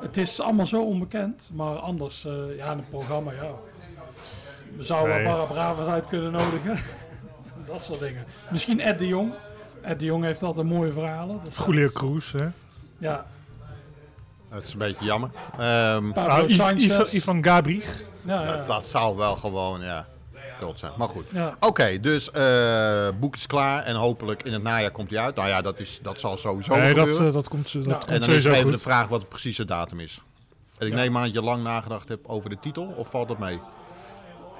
Het 0.00 0.16
is 0.16 0.40
allemaal 0.40 0.66
zo 0.66 0.82
onbekend, 0.82 1.50
maar 1.54 1.76
anders, 1.76 2.24
eh, 2.24 2.56
ja, 2.56 2.76
het 2.76 2.90
programma, 2.90 3.32
ja. 3.32 3.50
We 4.76 4.84
zouden 4.84 5.14
Nee. 5.14 5.24
wel 5.24 5.32
Barra 5.34 5.52
Bravas 5.52 5.86
uit 5.86 6.06
kunnen 6.06 6.32
nodigen. 6.32 6.78
dat 7.68 7.82
soort 7.82 8.00
dingen. 8.00 8.24
Misschien 8.50 8.80
Ed 8.80 8.98
de 8.98 9.06
Jong. 9.06 9.32
Ed 9.82 9.98
de 9.98 10.04
Jong 10.04 10.24
heeft 10.24 10.42
altijd 10.42 10.66
mooie 10.66 10.92
verhalen. 10.92 11.40
Dus, 11.44 11.56
Julio 11.66 11.88
Cruz, 11.90 12.32
hè? 12.32 12.46
ja, 12.98 13.26
Dat 14.50 14.62
is 14.62 14.72
een 14.72 14.78
beetje 14.78 15.04
jammer. 15.04 15.30
Sanchez. 16.46 17.12
Ivan, 17.12 17.44
Gabriel. 17.44 17.82
ja, 18.24 18.40
ja. 18.42 18.56
dat, 18.56 18.66
dat 18.66 18.86
zou 18.86 19.16
wel 19.16 19.36
gewoon, 19.36 19.80
ja, 19.80 20.06
kult 20.58 20.78
zijn. 20.78 20.92
Maar 20.96 21.08
goed. 21.08 21.24
Ja. 21.28 21.54
Oké, 21.60 22.00
dus 22.00 22.30
eh 22.30 23.08
boek 23.20 23.34
is 23.34 23.46
klaar 23.46 23.82
en 23.82 23.94
hopelijk 23.94 24.42
in 24.42 24.52
het 24.52 24.62
najaar 24.62 24.90
komt 24.90 25.10
hij 25.10 25.18
uit. 25.18 25.34
Nou 25.34 25.48
ja, 25.48 25.62
dat, 25.62 25.78
is, 25.78 25.98
dat 26.02 26.20
zal 26.20 26.36
sowieso 26.38 26.76
Nee, 26.76 26.94
dat, 26.94 27.02
gebeuren. 27.04 27.26
eh, 27.26 27.32
dat 27.32 27.48
komt, 27.48 27.72
dat 27.72 27.84
Ja. 27.84 27.92
komt 27.92 28.04
en 28.10 28.20
dan 28.20 28.30
is 28.30 28.44
er 28.44 28.50
even 28.52 28.62
goed. 28.62 28.72
de 28.72 28.78
vraag 28.78 29.08
wat 29.08 29.20
de 29.20 29.26
precieze 29.26 29.64
datum 29.64 30.00
is. 30.00 30.20
En 30.78 30.86
ik 30.86 30.92
Ja. 30.92 30.98
neem 30.98 31.16
aan 31.16 31.22
dat 31.22 31.32
je 31.32 31.42
lang 31.42 31.62
nagedacht 31.62 32.08
hebt 32.08 32.28
over 32.28 32.50
de 32.50 32.58
titel, 32.60 32.84
of 32.96 33.10
valt 33.10 33.28
dat 33.28 33.38
mee? 33.38 33.60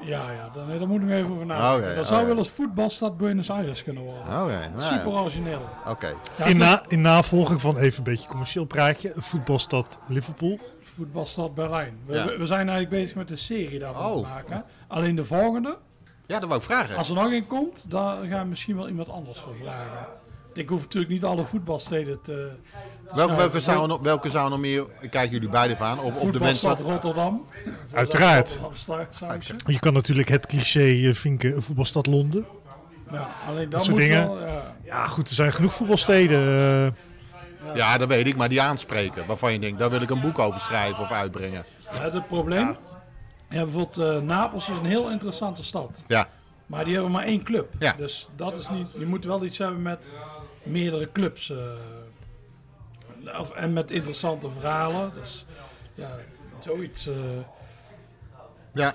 Ja, 0.05 0.31
ja, 0.31 0.49
daar, 0.55 0.67
nee, 0.67 0.79
daar 0.79 0.89
moet 0.89 1.01
ik 1.01 1.07
nog 1.07 1.17
even 1.17 1.31
over 1.31 1.47
nadenken. 1.47 1.97
Dat 1.97 2.07
zou 2.07 2.27
wel 2.27 2.37
eens 2.39 2.49
voetbalstad 2.51 3.17
Buenos 3.17 3.51
Aires 3.51 3.83
kunnen 3.83 4.03
worden. 4.03 4.23
Oké, 4.43 4.71
nou 4.77 4.93
Super 4.93 5.13
origineel. 5.13 5.69
Oké. 5.89 6.15
Ja, 6.39 6.45
in, 6.45 6.57
na, 6.57 6.83
in 6.89 7.01
navolging 7.01 7.61
van 7.61 7.77
even 7.79 7.99
een 7.99 8.05
beetje 8.05 8.29
commercieel 8.29 8.65
praatje, 8.65 9.13
voetbalstad 9.17 9.99
Liverpool. 10.09 10.59
voetbalstad 10.81 11.55
Berlijn. 11.55 11.99
We, 12.07 12.15
Ja. 12.15 12.25
we- 12.27 12.47
zijn 12.47 12.69
eigenlijk 12.69 12.89
bezig 12.89 13.15
met 13.17 13.31
een 13.31 13.39
serie 13.39 13.79
daarvan 13.79 14.07
Oh. 14.07 14.17
te 14.17 14.23
maken. 14.23 14.65
Alleen 14.89 15.15
de 15.17 15.25
volgende, 15.25 15.77
Ja, 16.27 16.39
dat 16.39 16.49
wou 16.49 16.61
ik 16.61 16.67
vragen. 16.67 16.97
als 16.97 17.09
er 17.09 17.15
nog 17.15 17.25
een 17.33 17.47
komt, 17.47 17.91
daar 17.91 18.25
gaan 18.27 18.43
we 18.43 18.49
misschien 18.49 18.77
wel 18.77 18.89
iemand 18.89 19.09
anders 19.09 19.39
voor 19.39 19.55
vragen. 19.57 20.07
Ik 20.55 20.69
hoef 20.69 20.81
natuurlijk 20.83 21.13
niet 21.13 21.25
alle 21.25 21.45
voetbalsteden 21.45 22.23
te. 22.23 22.51
te 23.09 23.15
Welke, 23.17 23.35
welke, 23.35 23.61
zou 23.61 23.87
nog, 23.87 24.01
welke 24.01 24.31
zou 24.31 24.51
nog 24.51 24.59
meer, 24.59 24.87
kijken 25.11 25.31
jullie 25.31 25.49
beide 25.49 25.77
van, 25.77 26.01
op, 26.01 26.17
op 26.17 26.33
de 26.33 26.41
mensen... 26.41 26.77
Rotterdam. 26.77 27.47
Uiteraard. 27.93 28.61
Je 29.67 29.79
kan 29.79 29.93
natuurlijk 29.93 30.29
het 30.29 30.47
cliché 30.47 31.09
eh, 31.09 31.15
vinken, 31.15 31.63
voetbalstad 31.63 32.07
Londen. 32.07 32.47
Ja, 33.11 33.29
alleen 33.49 33.69
dat 33.69 33.81
soort 33.85 33.91
moet 33.97 34.01
dingen. 34.07 34.29
wel. 34.29 34.47
Ja, 34.47 34.75
Ja 34.85 35.07
goed, 35.07 35.29
er 35.29 35.35
zijn 35.35 35.53
genoeg 35.53 35.73
voetbalsteden. 35.73 36.39
eh. 36.39 36.93
Ja, 37.75 37.99
dat 37.99 38.09
weet 38.09 38.27
ik, 38.27 38.37
maar 38.37 38.49
die 38.49 38.61
aanspreken. 38.61 39.27
Waarvan 39.27 39.53
je 39.53 39.59
denkt, 39.59 39.79
daar 39.79 39.91
wil 39.91 40.01
ik 40.03 40.11
een 40.11 40.21
boek 40.21 40.39
over 40.39 40.61
schrijven 40.61 41.03
of 41.03 41.11
uitbrengen. 41.11 41.65
Ja, 41.99 42.11
het 42.11 42.27
probleem. 42.27 42.77
Ja, 43.49 43.63
bijvoorbeeld 43.63 43.99
eh, 43.99 44.21
Napels 44.21 44.69
is 44.69 44.79
een 44.79 44.87
heel 44.87 45.11
interessante 45.11 45.65
stad. 45.65 46.05
Ja, 46.07 46.29
Maar 46.67 46.85
die 46.85 46.93
hebben 46.95 47.13
maar 47.13 47.25
één 47.25 47.43
club. 47.43 47.73
Ja. 47.79 47.95
Dus 47.97 48.29
dat 48.37 48.59
is 48.59 48.69
niet. 48.71 48.87
Je 48.99 49.07
moet 49.07 49.25
wel 49.25 49.45
iets 49.45 49.59
hebben 49.59 49.83
met 49.83 50.09
meerdere 50.63 51.13
clubs. 51.13 51.51
eh, 51.51 51.57
of, 53.41 53.51
en 53.51 53.73
met 53.73 53.91
interessante 53.91 54.51
verhalen. 54.51 55.13
Dus 55.21 55.45
ja, 55.95 56.17
zoiets. 56.61 57.07
eh 57.07 57.15
ja. 58.75 58.95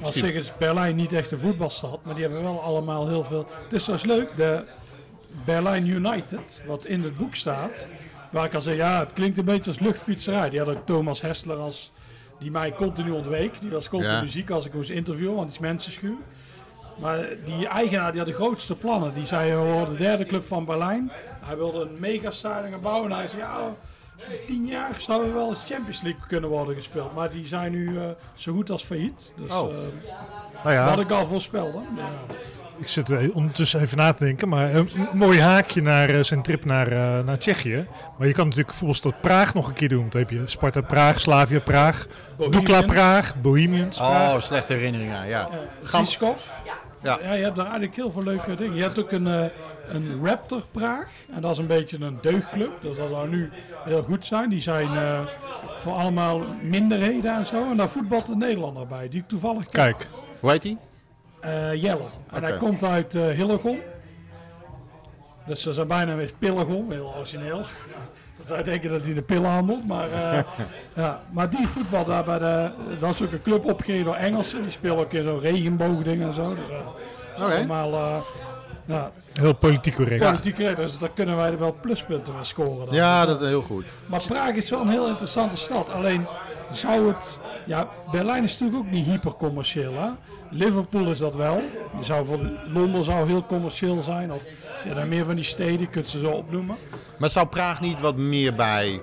als 0.00 0.14
zich 0.16 0.32
is 0.32 0.52
Berlijn 0.56 0.96
niet 0.96 1.12
echt 1.12 1.30
een 1.30 1.38
voetbalstad, 1.38 2.04
maar 2.04 2.14
die 2.14 2.22
hebben 2.24 2.42
wel 2.42 2.60
allemaal 2.62 3.08
heel 3.08 3.24
veel. 3.24 3.48
Het 3.64 3.72
is 3.72 3.82
trouwens 3.84 4.10
leuk, 4.10 4.36
de 4.36 4.64
Berlijn 5.44 5.86
United, 5.86 6.62
wat 6.66 6.84
in 6.84 7.00
het 7.02 7.16
boek 7.16 7.34
staat. 7.34 7.88
Waar 8.30 8.44
ik 8.44 8.54
al 8.54 8.60
zei, 8.60 8.76
ja, 8.76 8.98
het 8.98 9.12
klinkt 9.12 9.38
een 9.38 9.44
beetje 9.44 9.70
als 9.70 9.78
luchtfietserij. 9.80 10.50
Die 10.50 10.58
had 10.58 10.68
ook 10.68 10.86
Thomas 10.86 11.20
Hessler 11.20 11.56
als, 11.56 11.92
die 12.38 12.50
mij 12.50 12.72
continu 12.72 13.10
ontweek. 13.10 13.60
Die 13.60 13.70
was 13.70 13.88
continu 13.88 14.12
Ja. 14.12 14.26
ziek 14.26 14.50
als 14.50 14.66
ik 14.66 14.74
moest 14.74 14.90
interviewen, 14.90 15.34
want 15.34 15.46
die 15.46 15.56
is 15.56 15.62
mensenschuw. 15.62 16.18
Maar 17.00 17.18
die 17.44 17.66
eigenaar 17.68 18.10
die 18.10 18.20
had 18.20 18.28
de 18.28 18.34
grootste 18.34 18.74
plannen. 18.76 19.14
Die 19.14 19.24
zei, 19.26 19.50
we 19.50 19.56
worden 19.72 19.96
de 19.96 20.02
derde 20.02 20.24
club 20.26 20.46
van 20.46 20.64
Berlijn. 20.64 21.10
Hij 21.44 21.56
wilde 21.56 21.80
een 21.80 21.96
megastadion 21.98 22.70
gaan 22.72 22.80
bouwen. 22.80 23.10
En 23.10 23.16
hij 23.18 23.28
zei, 23.28 23.40
ja, 23.40 23.56
over 23.58 23.74
tien 24.46 24.66
jaar 24.66 24.90
zouden 24.98 25.28
we 25.28 25.34
wel 25.34 25.48
eens 25.48 25.62
Champions 25.66 26.02
League 26.02 26.20
kunnen 26.28 26.50
worden 26.50 26.74
gespeeld. 26.74 27.14
Maar 27.14 27.30
die 27.30 27.46
zijn 27.46 27.72
nu 27.72 27.98
eh, 27.98 28.04
zo 28.32 28.52
goed 28.52 28.70
als 28.70 28.84
failliet. 28.84 29.34
Dus 29.36 29.50
Oh. 29.52 29.68
eh, 29.68 29.76
Nou 30.64 30.74
ja, 30.74 30.88
wat 30.90 31.00
ik 31.00 31.10
al 31.10 31.26
voorspelde. 31.26 31.78
Ja. 31.96 32.08
ik 32.78 32.88
zit 32.88 33.08
er 33.08 33.34
ondertussen 33.34 33.80
even 33.80 33.96
na 33.96 34.12
te 34.12 34.24
denken. 34.24 34.48
Maar 34.48 34.74
een 34.74 34.90
mooi 35.12 35.40
haakje 35.40 35.82
naar 35.82 36.08
eh, 36.10 36.22
zijn 36.22 36.42
trip 36.42 36.64
naar, 36.64 36.86
eh, 36.92 37.24
naar 37.24 37.38
Tsjechië. 37.38 37.86
Maar 38.18 38.26
je 38.26 38.32
kan 38.32 38.44
natuurlijk 38.44 38.74
voetbalstad 38.74 39.20
Praag 39.20 39.54
nog 39.54 39.68
een 39.68 39.74
keer 39.74 39.88
doen. 39.88 40.06
Dan 40.08 40.20
heb 40.20 40.30
je 40.30 40.42
Sparta 40.46 40.80
Praag, 40.80 41.20
Slavia 41.20 41.60
Praag, 41.60 42.06
Bohemian. 42.36 42.64
Dukla 42.64 42.82
Praag, 42.82 43.40
Bohemians 43.40 43.96
Praag. 43.96 44.34
Oh, 44.34 44.40
slechte 44.40 44.72
herinneringen, 44.72 45.26
ja. 45.28 45.48
Ja. 45.84 46.72
Ja. 47.02 47.18
Ja, 47.22 47.32
je 47.32 47.42
hebt 47.42 47.56
daar 47.56 47.64
eigenlijk 47.64 47.96
heel 47.96 48.10
veel 48.10 48.22
leuke 48.22 48.54
dingen. 48.56 48.74
Je 48.76 48.82
hebt 48.82 48.98
ook 48.98 49.12
een, 49.12 49.26
eh, 49.26 49.44
een 49.88 50.26
Raptor 50.26 50.62
Praag. 50.70 51.08
En 51.34 51.40
dat 51.40 51.50
is 51.50 51.58
een 51.58 51.66
beetje 51.66 52.00
een 52.00 52.18
deugdclub. 52.20 52.70
Dus 52.80 52.96
dat 52.96 53.08
zou 53.10 53.28
nu 53.28 53.50
heel 53.84 54.02
goed 54.02 54.26
zijn. 54.26 54.48
Die 54.50 54.60
zijn 54.60 54.96
eh, 54.96 55.26
voor 55.78 55.92
allemaal 55.92 56.40
minderheden 56.62 57.34
en 57.34 57.46
zo. 57.46 57.70
En 57.70 57.76
daar 57.76 57.88
voetbalt 57.88 58.28
een 58.28 58.38
Nederlander 58.38 58.86
bij, 58.86 59.08
die 59.08 59.20
ik 59.20 59.28
toevallig 59.28 59.64
ken. 59.64 59.72
Kijk, 59.84 60.08
Hoe 60.40 60.50
heet 60.50 60.62
die? 60.62 60.78
Eh, 61.40 61.74
Jelle. 61.74 62.02
En 62.30 62.42
hij 62.42 62.50
Oké. 62.54 62.58
komt 62.64 62.84
uit 62.84 63.12
Hillegom. 63.12 63.78
Dus 65.46 65.62
ze 65.62 65.72
zijn 65.72 65.86
bijna 65.88 66.14
weer 66.14 66.32
Pillegom, 66.38 66.90
heel 66.92 67.14
origineel. 67.16 67.62
Dat 68.48 68.56
wij 68.56 68.62
denken 68.62 68.90
dat 68.90 69.04
hij 69.04 69.14
de 69.14 69.22
pillen 69.22 69.50
handelt. 69.50 69.86
Maar, 69.86 70.12
eh, 70.12 70.40
ja. 70.94 71.20
maar 71.30 71.50
die 71.50 71.68
voetbal 71.68 72.04
daar 72.04 72.24
bij 72.24 72.38
de. 72.38 72.70
Dat 73.00 73.14
is 73.14 73.22
ook 73.22 73.32
een 73.32 73.42
club 73.42 73.64
opgegeven 73.64 74.04
door 74.04 74.14
Engelsen. 74.14 74.62
Die 74.62 74.70
spelen 74.70 74.96
ook 74.96 75.12
in 75.12 75.22
zo'n 75.22 75.40
regenboogding 75.40 76.22
en 76.22 76.32
zo. 76.34 76.54
Dus, 76.54 76.64
eh, 76.64 76.76
dat 76.78 77.38
is 77.38 77.44
Oké. 77.44 77.54
allemaal. 77.54 77.92
eh, 77.92 78.16
ja, 78.84 79.10
heel 79.32 79.54
politiek 79.54 79.94
correct. 79.94 80.24
politiek 80.24 80.54
correct. 80.56 80.76
Dus 80.76 80.98
daar 80.98 81.10
kunnen 81.14 81.36
wij 81.36 81.50
er 81.50 81.58
wel 81.58 81.76
pluspunten 81.80 82.34
mee 82.34 82.42
scoren. 82.44 82.86
Dan. 82.86 82.94
Ja, 82.94 83.26
dat 83.26 83.40
is 83.42 83.48
heel 83.48 83.62
goed. 83.62 83.84
Maar 84.06 84.22
Praag 84.26 84.50
is 84.54 84.70
wel 84.70 84.80
een 84.80 84.88
heel 84.88 85.08
interessante 85.08 85.56
stad. 85.56 85.90
Alleen 85.90 86.26
zou 86.72 87.08
het. 87.08 87.38
Ja, 87.66 87.88
Berlijn 88.10 88.44
is 88.44 88.58
natuurlijk 88.58 88.86
ook 88.86 88.92
niet 88.92 89.06
hypercommercieel. 89.06 89.92
Hè? 89.92 90.08
Liverpool 90.50 91.10
is 91.10 91.18
dat 91.18 91.34
wel. 91.34 91.60
Zou 92.00 92.48
Londen 92.72 93.04
zou 93.04 93.26
heel 93.28 93.46
commercieel 93.46 94.02
zijn. 94.02 94.32
Of 94.32 94.44
ja, 94.84 95.04
meer 95.04 95.24
van 95.24 95.34
die 95.34 95.44
steden, 95.44 95.90
kunt 95.90 96.06
ze 96.06 96.18
zo 96.18 96.30
opnoemen. 96.30 96.76
Maar 97.18 97.30
zou 97.30 97.46
Praag 97.46 97.80
niet 97.80 98.00
wat 98.00 98.16
meer 98.16 98.54
bij, 98.54 99.00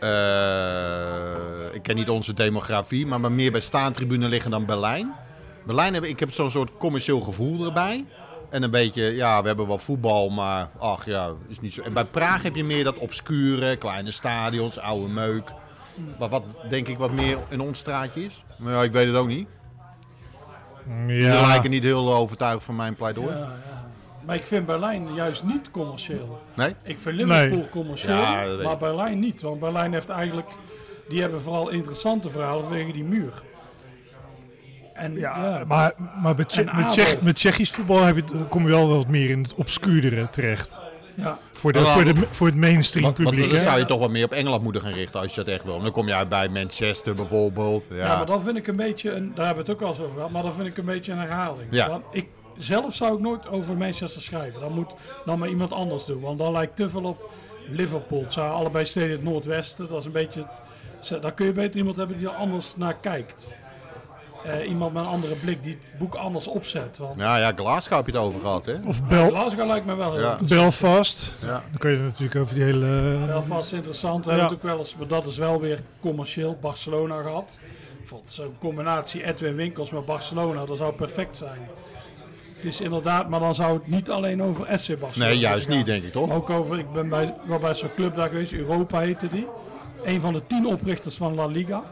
eh, 0.00 1.74
ik 1.74 1.82
ken 1.82 1.94
niet 1.94 2.08
onze 2.08 2.34
demografie, 2.34 3.06
maar, 3.06 3.32
meer 3.32 3.52
bij 3.52 3.60
staantribune 3.60 4.28
liggen 4.28 4.50
dan 4.50 4.64
Berlijn? 4.64 5.14
Berlijn, 5.64 5.94
heb, 5.94 6.04
ik 6.04 6.20
heb 6.20 6.32
zo'n 6.32 6.50
soort 6.50 6.70
commercieel 6.78 7.20
gevoel 7.20 7.64
erbij. 7.64 8.04
En 8.50 8.62
een 8.62 8.70
beetje, 8.70 9.02
ja, 9.02 9.40
we 9.40 9.46
hebben 9.46 9.66
wel 9.66 9.78
voetbal, 9.78 10.28
maar 10.28 10.70
ach 10.78 11.04
ja, 11.04 11.30
is 11.48 11.60
niet 11.60 11.74
zo. 11.74 11.82
En 11.82 11.92
bij 11.92 12.04
Praag 12.04 12.42
heb 12.42 12.56
je 12.56 12.64
meer 12.64 12.84
dat 12.84 12.98
obscure, 12.98 13.76
kleine 13.76 14.10
stadions, 14.10 14.78
oude 14.78 15.08
meuk. 15.08 15.52
Maar 16.18 16.28
wat 16.28 16.42
denk 16.68 16.88
ik 16.88 16.98
wat 16.98 17.12
meer 17.12 17.38
in 17.48 17.60
ons 17.60 17.78
straatje 17.78 18.24
is. 18.24 18.44
Maar 18.58 18.72
ja, 18.72 18.82
ik 18.82 18.92
weet 18.92 19.06
het 19.06 19.16
ook 19.16 19.28
niet. 19.28 19.48
Ja, 21.06 21.46
lijken 21.46 21.70
niet 21.70 21.82
heel 21.82 22.14
overtuigd 22.14 22.64
van 22.64 22.76
mijn 22.76 22.94
pleidooi. 22.94 23.28
Ja, 23.28 23.38
ja. 23.38 23.52
Maar 24.24 24.34
ik 24.36 24.46
vind 24.46 24.66
Berlijn 24.66 25.14
juist 25.14 25.42
niet 25.44 25.70
commercieel. 25.70 26.42
Nee? 26.54 26.74
Ik 26.82 26.98
vind 26.98 27.14
Liverpool 27.16 27.58
Nee. 27.58 27.68
commercieel, 27.68 28.16
Ja, 28.16 28.44
maar. 28.62 28.76
Berlijn 28.76 29.18
niet. 29.18 29.40
Want 29.42 29.60
Berlijn 29.60 29.92
heeft 29.92 30.08
eigenlijk... 30.08 30.48
Die 31.08 31.20
hebben 31.20 31.40
vooral 31.40 31.68
interessante 31.68 32.30
verhalen 32.30 32.64
vanwege 32.64 32.92
die 32.92 33.04
muur. 33.04 33.32
En 34.94 35.14
ja, 35.14 35.58
ja, 35.58 35.64
maar, 35.66 35.92
maar 36.22 36.34
met, 36.36 36.48
Tsje- 36.48 36.64
met, 36.74 36.88
Tsjech- 36.92 37.20
met 37.20 37.34
Tsjechisch 37.36 37.70
voetbal 37.70 38.02
heb 38.04 38.16
je, 38.16 38.22
kom 38.48 38.62
je 38.62 38.68
wel 38.68 38.88
wat 38.88 39.06
meer 39.08 39.30
in 39.30 39.42
het 39.42 39.54
obscuurdere 39.54 40.30
terecht. 40.30 40.80
Ja, 41.16 41.38
Voor, 41.52 41.72
de, 41.72 41.78
voor, 41.78 42.04
de, 42.04 42.14
voor 42.30 42.46
het 42.46 42.56
mainstream 42.56 43.04
Want, 43.04 43.16
want 43.16 43.28
publiek. 43.30 43.50
dan 43.50 43.58
hè? 43.58 43.64
zou 43.64 43.78
je 43.78 43.84
toch 43.84 43.98
wat 43.98 44.10
meer 44.10 44.24
op 44.24 44.32
Engeland 44.32 44.62
moeten 44.62 44.82
gaan 44.82 44.92
richten 44.92 45.20
als 45.20 45.34
je 45.34 45.44
dat 45.44 45.54
echt 45.54 45.64
wil. 45.64 45.80
Dan 45.80 45.92
kom 45.92 46.06
je 46.06 46.14
uit 46.14 46.28
bij 46.28 46.48
Manchester 46.48 47.14
bijvoorbeeld. 47.14 47.86
Ja, 47.90 47.96
Ja, 47.96 48.16
maar 48.16 48.26
dan 48.26 48.42
vind 48.42 48.56
ik 48.56 48.66
een 48.66 48.76
beetje, 48.76 49.10
een, 49.10 49.32
daar 49.34 49.46
hebben 49.46 49.64
we 49.64 49.70
het 49.70 49.80
ook 49.80 49.86
wel 49.86 49.96
eens 49.96 50.00
over 50.04 50.14
gehad, 50.14 50.30
maar 50.30 50.42
dan 50.42 50.52
vind 50.52 50.66
ik 50.66 50.76
een 50.78 50.84
beetje 50.84 51.12
een 51.12 51.18
herhaling. 51.18 51.68
Ja. 51.70 51.86
Dan, 51.86 52.02
ik, 52.10 52.26
zelf 52.58 52.94
zou 52.94 53.14
ik 53.14 53.20
nooit 53.20 53.48
over 53.48 53.76
Manchester 53.76 54.22
schrijven. 54.22 54.60
Dan 54.60 54.72
moet 54.72 54.94
dan 55.24 55.38
maar 55.38 55.48
iemand 55.48 55.72
anders 55.72 56.04
doen, 56.04 56.20
want 56.20 56.38
dan 56.38 56.52
lijkt 56.52 56.76
te 56.76 56.88
veel 56.88 57.04
op 57.04 57.30
Liverpool. 57.70 58.22
Het 58.22 58.32
zijn 58.32 58.50
allebei 58.50 58.84
steden 58.86 59.08
in 59.08 59.14
het 59.14 59.24
noordwesten, 59.24 59.88
dat 59.88 59.98
is 59.98 60.04
een 60.04 60.12
beetje 60.12 60.40
het, 60.40 61.22
daar 61.22 61.34
kun 61.34 61.46
je 61.46 61.52
beter 61.52 61.78
iemand 61.78 61.96
hebben 61.96 62.18
die 62.18 62.28
er 62.28 62.34
anders 62.34 62.76
naar 62.76 62.96
kijkt. 62.96 63.52
Eh, 64.46 64.68
iemand 64.68 64.92
met 64.92 65.02
een 65.02 65.08
andere 65.08 65.34
blik 65.34 65.62
die 65.62 65.72
het 65.72 65.98
boek 65.98 66.14
anders 66.14 66.46
opzet. 66.46 66.98
Want 66.98 67.20
ja, 67.20 67.36
ja, 67.38 67.52
Glasgow 67.54 67.96
heb 67.96 68.06
je 68.06 68.12
het 68.12 68.20
over 68.20 68.40
gehad, 68.40 68.66
hè? 68.66 68.74
Of 68.84 69.02
Bel 69.02 69.28
Glasgow 69.28 69.66
lijkt 69.66 69.86
me 69.86 69.94
wel 69.94 70.20
Ja. 70.20 70.36
Belfast. 70.48 71.34
Ja. 71.42 71.46
Dan 71.70 71.78
kun 71.78 71.90
je 71.90 71.98
natuurlijk 71.98 72.40
over 72.40 72.54
die 72.54 72.64
hele... 72.64 73.16
Belfast 73.26 73.66
is 73.72 73.72
interessant. 73.78 74.24
We 74.24 74.30
Ja. 74.30 74.36
hebben 74.36 74.56
het 74.56 74.64
ook 74.64 74.70
wel 74.70 74.78
eens, 74.78 74.96
maar 74.96 75.06
dat 75.06 75.26
is 75.26 75.36
wel 75.36 75.60
weer 75.60 75.82
commercieel, 76.00 76.58
Barcelona 76.60 77.18
gehad. 77.18 77.58
Ik 78.02 78.08
vond 78.08 78.30
zo'n 78.30 78.54
combinatie 78.60 79.24
Edwin 79.24 79.54
Winkels 79.54 79.90
met 79.90 80.04
Barcelona, 80.04 80.64
dat 80.64 80.76
zou 80.76 80.92
perfect 80.94 81.36
zijn. 81.36 81.68
Het 82.54 82.64
is 82.64 82.80
inderdaad, 82.80 83.28
maar 83.28 83.40
dan 83.40 83.54
zou 83.54 83.74
het 83.74 83.86
niet 83.86 84.10
alleen 84.10 84.42
over 84.42 84.78
FC 84.78 84.98
Barcelona 84.98 85.30
Nee, 85.30 85.38
juist 85.38 85.66
gaan. 85.66 85.76
niet, 85.76 85.86
denk 85.86 86.04
ik 86.04 86.12
toch? 86.12 86.32
Ook 86.32 86.50
over, 86.50 86.78
ik 86.78 86.92
ben 86.92 87.08
bij, 87.08 87.34
wel 87.46 87.58
bij 87.58 87.74
zo'n 87.74 87.94
club 87.94 88.14
daar 88.14 88.28
geweest, 88.28 88.52
Europa 88.52 89.00
heette 89.00 89.28
die. 89.28 89.46
Een 90.04 90.20
van 90.20 90.32
de 90.32 90.46
tien 90.46 90.66
oprichters 90.66 91.16
van 91.16 91.34
La 91.34 91.46
Liga. 91.46 91.82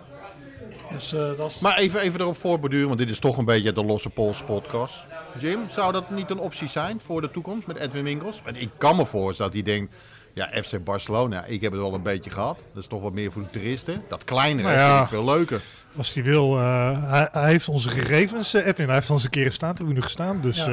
Dus 0.95 1.13
eh, 1.13 1.21
dat 1.37 1.51
is... 1.51 1.59
Maar 1.59 1.77
even, 1.79 2.01
even 2.01 2.21
erop 2.21 2.37
voorborduren, 2.37 2.87
want 2.87 2.99
dit 2.99 3.09
is 3.09 3.19
toch 3.19 3.37
een 3.37 3.45
beetje 3.45 3.73
de 3.73 3.85
Losse 3.85 4.11
Pols 4.11 4.43
podcast. 4.43 5.07
Jim, 5.39 5.59
zou 5.69 5.93
dat 5.93 6.11
niet 6.11 6.31
een 6.31 6.39
optie 6.39 6.69
zijn 6.69 7.01
voor 7.05 7.21
de 7.21 7.31
toekomst 7.31 7.67
met 7.67 7.79
Edwin 7.79 8.05
Winkels? 8.05 8.41
Want 8.45 8.61
ik 8.61 8.69
kan 8.79 8.97
me 8.97 9.07
voorstellen 9.07 9.53
dat 9.53 9.65
hij 9.65 9.75
denkt, 9.75 9.95
ja, 10.33 10.51
FC 10.63 10.85
Barcelona, 10.85 11.45
ik 11.45 11.61
heb 11.61 11.73
het 11.73 11.81
wel 11.81 11.95
een 11.95 12.03
beetje 12.03 12.31
gehad. 12.31 12.59
Dat 12.73 12.83
is 12.83 12.89
toch 12.89 13.03
wat 13.03 13.13
meer 13.13 13.33
voor 13.33 13.43
de 13.43 13.51
toeristen. 13.51 14.03
Dat 14.09 14.25
kleinere 14.25 14.69
Nou 14.69 14.81
ja. 14.81 14.91
vind 14.97 15.01
ik 15.11 15.15
veel 15.15 15.25
leuker. 15.35 15.61
Als 15.97 16.15
hij 16.15 16.23
wil, 16.23 16.57
eh, 16.59 17.11
hij, 17.11 17.29
hij 17.33 17.51
heeft 17.51 17.69
onze 17.69 17.89
gegevens, 17.89 18.55
eh, 18.55 18.67
Edwin. 18.67 18.87
Hij 18.87 18.95
heeft 18.95 19.11
ons 19.11 19.25
een 19.25 19.31
keer 19.31 19.47
gestaan, 19.47 19.75
toen 19.75 19.87
we 19.87 19.93
nu 19.93 20.03
gestaan. 20.03 20.41
Dus 20.41 20.57
Ja. 20.57 20.67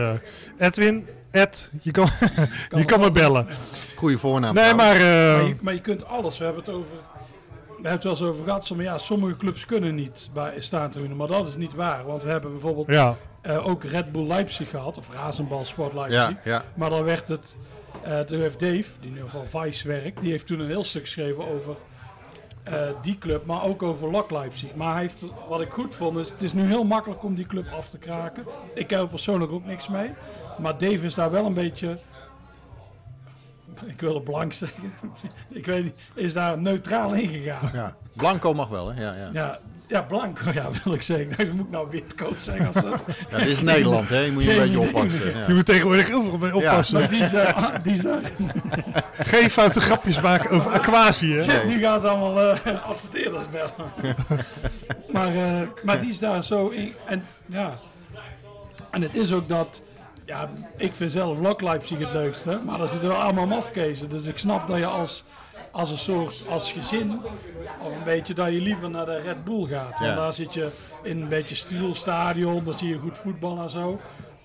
eh, 0.58 0.68
Edwin, 0.68 1.08
Ed, 1.32 1.70
je 1.82 1.92
kan, 1.92 2.08
je 2.78 2.86
kan 2.86 3.00
me 3.00 3.12
bellen. 3.12 3.48
Goeie 3.96 4.18
voornaam. 4.18 4.54
Nee, 4.56 4.74
maar... 4.74 4.96
eh, 4.96 5.02
Maar 5.36 5.44
je, 5.48 5.56
maar 5.62 5.74
je 5.74 5.82
kunt 5.82 6.06
alles. 6.06 6.38
We 6.38 6.44
hebben 6.44 6.64
het 6.64 6.74
over. 6.74 6.96
We 7.82 7.88
hebben 7.88 8.10
het 8.10 8.20
wel 8.20 8.28
eens 8.28 8.36
over 8.36 8.46
gehad. 8.48 8.66
Sommige, 8.66 8.90
ja, 8.90 8.98
sommige 8.98 9.38
clubs 9.38 9.66
kunnen 9.66 9.96
niet 9.96 10.30
bij 10.34 10.54
staantribune. 10.62 11.16
Maar 11.16 11.28
dat 11.28 11.48
is 11.48 11.56
niet 11.56 11.74
waar. 11.76 12.06
Want 12.06 12.24
we 12.24 12.30
hebben 12.30 12.52
bijvoorbeeld 12.52 12.88
ja, 12.88 13.16
eh, 13.42 13.68
ook 13.68 13.84
Red 13.84 14.12
Bull 14.12 14.28
Leipzig 14.28 14.70
gehad. 14.70 14.98
Of 14.98 15.10
Razenbal 15.14 15.66
Sport 15.66 15.94
Leipzig. 15.94 16.20
Ja, 16.22 16.38
ja. 16.44 16.64
Maar 16.74 16.90
dan 16.90 17.04
werd 17.04 17.30
het. 17.30 17.58
eh 18.04 18.20
toen 18.20 18.40
heeft 18.40 18.60
Dave, 18.60 18.84
die 19.00 19.12
nu 19.12 19.22
van 19.26 19.48
Vice 19.48 19.88
werkt. 19.88 20.22
Die 20.22 20.32
heeft 20.32 20.48
toen 20.48 20.60
een 20.60 20.68
heel 20.68 20.84
stuk 20.84 21.02
geschreven 21.02 21.48
over 21.48 21.76
eh, 22.64 22.74
die 23.02 23.18
club. 23.18 23.46
Maar 23.46 23.64
ook 23.64 23.84
over 23.84 24.12
Lok 24.12 24.32
Leipzig. 24.32 24.76
Maar 24.76 24.92
hij 24.94 25.02
heeft, 25.02 25.26
wat 25.50 25.62
ik 25.62 25.72
goed 25.72 25.96
vond 25.96 26.18
is. 26.18 26.30
Het 26.30 26.42
is 26.42 26.54
nu 26.54 26.64
heel 26.64 26.84
makkelijk 26.84 27.24
om 27.24 27.36
die 27.36 27.46
club 27.46 27.66
af 27.78 27.90
te 27.90 27.98
kraken. 27.98 28.46
Ik 28.74 28.90
heb 28.90 29.00
er 29.00 29.08
persoonlijk 29.08 29.52
ook 29.52 29.66
niks 29.66 29.88
mee. 29.88 30.10
Maar 30.60 30.78
Dave 30.78 31.06
is 31.06 31.14
daar 31.14 31.32
wel 31.32 31.46
een 31.46 31.54
beetje. 31.54 31.98
Ik 33.86 34.02
wil 34.02 34.16
het 34.16 34.24
blank 34.24 34.54
zeggen. 34.54 34.94
ik 35.50 35.66
weet 35.66 35.84
niet. 35.84 35.94
Is 36.14 36.34
daar 36.34 36.58
neutraal 36.58 37.14
in 37.14 37.30
gegaan. 37.30 37.70
ja. 37.74 37.96
Blanco 38.16 38.54
mag 38.54 38.68
wel, 38.70 38.94
hè? 38.94 39.02
Ja, 39.02 39.14
ja. 39.16 39.30
Ja, 39.34 39.60
ja, 39.88 40.02
blanco, 40.02 40.52
ja, 40.54 40.70
wil 40.84 40.94
ik 40.94 41.02
zeggen. 41.02 41.38
Dan 41.38 41.56
moet 41.56 41.66
ik 41.66 41.72
nou 41.72 41.88
witcoat 41.90 42.36
zeggen 42.42 42.68
of 42.68 42.82
zo. 42.82 42.90
Ja, 43.30 43.38
dit 43.38 43.48
is 43.48 43.62
Nederland, 43.62 44.10
hè? 44.10 44.20
Je 44.20 44.32
moet 44.32 44.44
je 44.44 44.52
een 44.54 44.62
beetje 44.62 44.80
oppassen. 44.80 45.26
je 45.26 45.44
Ja. 45.48 45.54
moet 45.54 45.66
tegenwoordig 45.66 46.12
overal 46.12 46.38
mee 46.38 46.56
oppassen. 46.56 47.00
Maar 47.00 47.10
die 47.10 47.24
is 47.24 47.32
daar, 47.32 47.54
ah, 47.54 47.76
die 47.84 47.94
is 47.94 48.02
daar, 48.02 48.22
Geen 49.18 49.50
foute 49.50 49.82
grapjes 49.82 50.22
maken 50.22 50.50
over 50.50 50.72
aquatie, 50.72 51.34
hè? 51.36 51.68
nu 51.68 51.80
gaan 51.82 52.00
ze 52.00 52.08
allemaal 52.08 52.40
eh, 52.56 52.88
adverteerders 52.88 53.44
bellen. 53.50 53.74
maar, 55.14 55.36
eh, 55.36 55.68
maar 55.84 56.00
die 56.00 56.10
is 56.10 56.20
daar 56.20 56.44
zo 56.44 56.68
in. 56.68 56.94
En 57.06 57.24
ja, 57.46 57.80
en 58.92 59.02
het 59.02 59.16
is 59.16 59.32
ook 59.34 59.48
dat. 59.50 59.82
Ja, 60.32 60.50
ik 60.78 60.96
vind 60.96 61.12
zelf 61.12 61.40
Lok 61.40 61.62
Leipzig 61.62 61.98
het 62.00 62.12
leukste, 62.14 62.60
maar 62.66 62.78
daar 62.78 62.88
zitten 62.88 63.10
wel 63.10 63.18
allemaal 63.18 63.46
mafkezen. 63.48 64.10
Dus 64.10 64.26
ik 64.26 64.38
snap 64.38 64.68
dat 64.68 64.78
je 64.78 64.86
als, 64.86 65.24
als 65.72 65.92
een 65.92 65.98
soort, 65.98 66.44
als 66.50 66.72
gezin, 66.72 67.20
of 67.82 67.96
een 67.96 68.04
beetje 68.04 68.34
dat 68.34 68.48
je 68.48 68.62
liever 68.62 68.90
naar 68.90 69.06
de 69.06 69.18
Red 69.22 69.44
Bull 69.44 69.68
gaat. 69.68 70.00
Want 70.00 70.12
Ja. 70.12 70.16
daar 70.16 70.34
zit 70.34 70.54
je 70.54 70.70
in 71.04 71.22
een 71.22 71.28
beetje 71.28 71.56
stielstadion, 71.56 72.64
daar 72.64 72.74
zie 72.74 72.88
je 72.90 72.98
goed 72.98 73.18
voetbal 73.18 73.62
en 73.62 73.70
zo. 73.70 74.00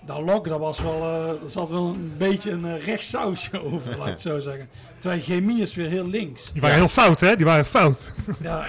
Dat 0.05 0.19
Lok, 0.19 0.47
dat 0.47 0.59
was 0.59 0.79
wel, 0.81 1.01
eh 1.03 1.47
zat 1.49 1.69
wel 1.69 1.85
een 1.87 2.13
beetje 2.17 2.51
een 2.51 2.65
uh, 2.65 2.85
rechtssausje 2.85 3.63
over, 3.73 3.97
laat 3.97 4.07
ik 4.07 4.13
het 4.13 4.21
zo 4.21 4.39
zeggen. 4.39 4.69
Terwijl 4.99 5.21
chemie 5.21 5.61
is 5.61 5.75
weer 5.75 5.89
heel 5.89 6.05
links. 6.07 6.51
Die 6.51 6.61
waren 6.61 6.75
heel 6.77 6.87
fout, 6.87 7.19
hè? 7.19 7.35
Die 7.35 7.45
waren 7.45 7.65
fout. 7.65 8.11
Ja, 8.41 8.63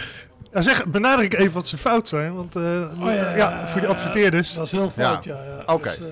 Ja, 0.52 0.60
zeg, 0.70 0.86
benadruk 0.86 1.34
even 1.34 1.52
wat 1.52 1.68
ze 1.68 1.76
fout 1.78 2.08
zijn, 2.08 2.34
want 2.34 2.56
eh, 2.56 2.62
Oh, 3.00 3.12
ja, 3.12 3.34
ja, 3.36 3.68
voor 3.68 3.80
die 3.80 3.90
adverteerders. 3.90 4.54
dat 4.54 4.64
is 4.66 4.72
heel 4.72 4.90
fout, 4.90 5.24
Ja. 5.24 5.34
ja. 5.34 5.44
ja. 5.66 5.74
Oké. 5.74 5.88
Dus, 5.88 5.98
eh, 5.98 6.04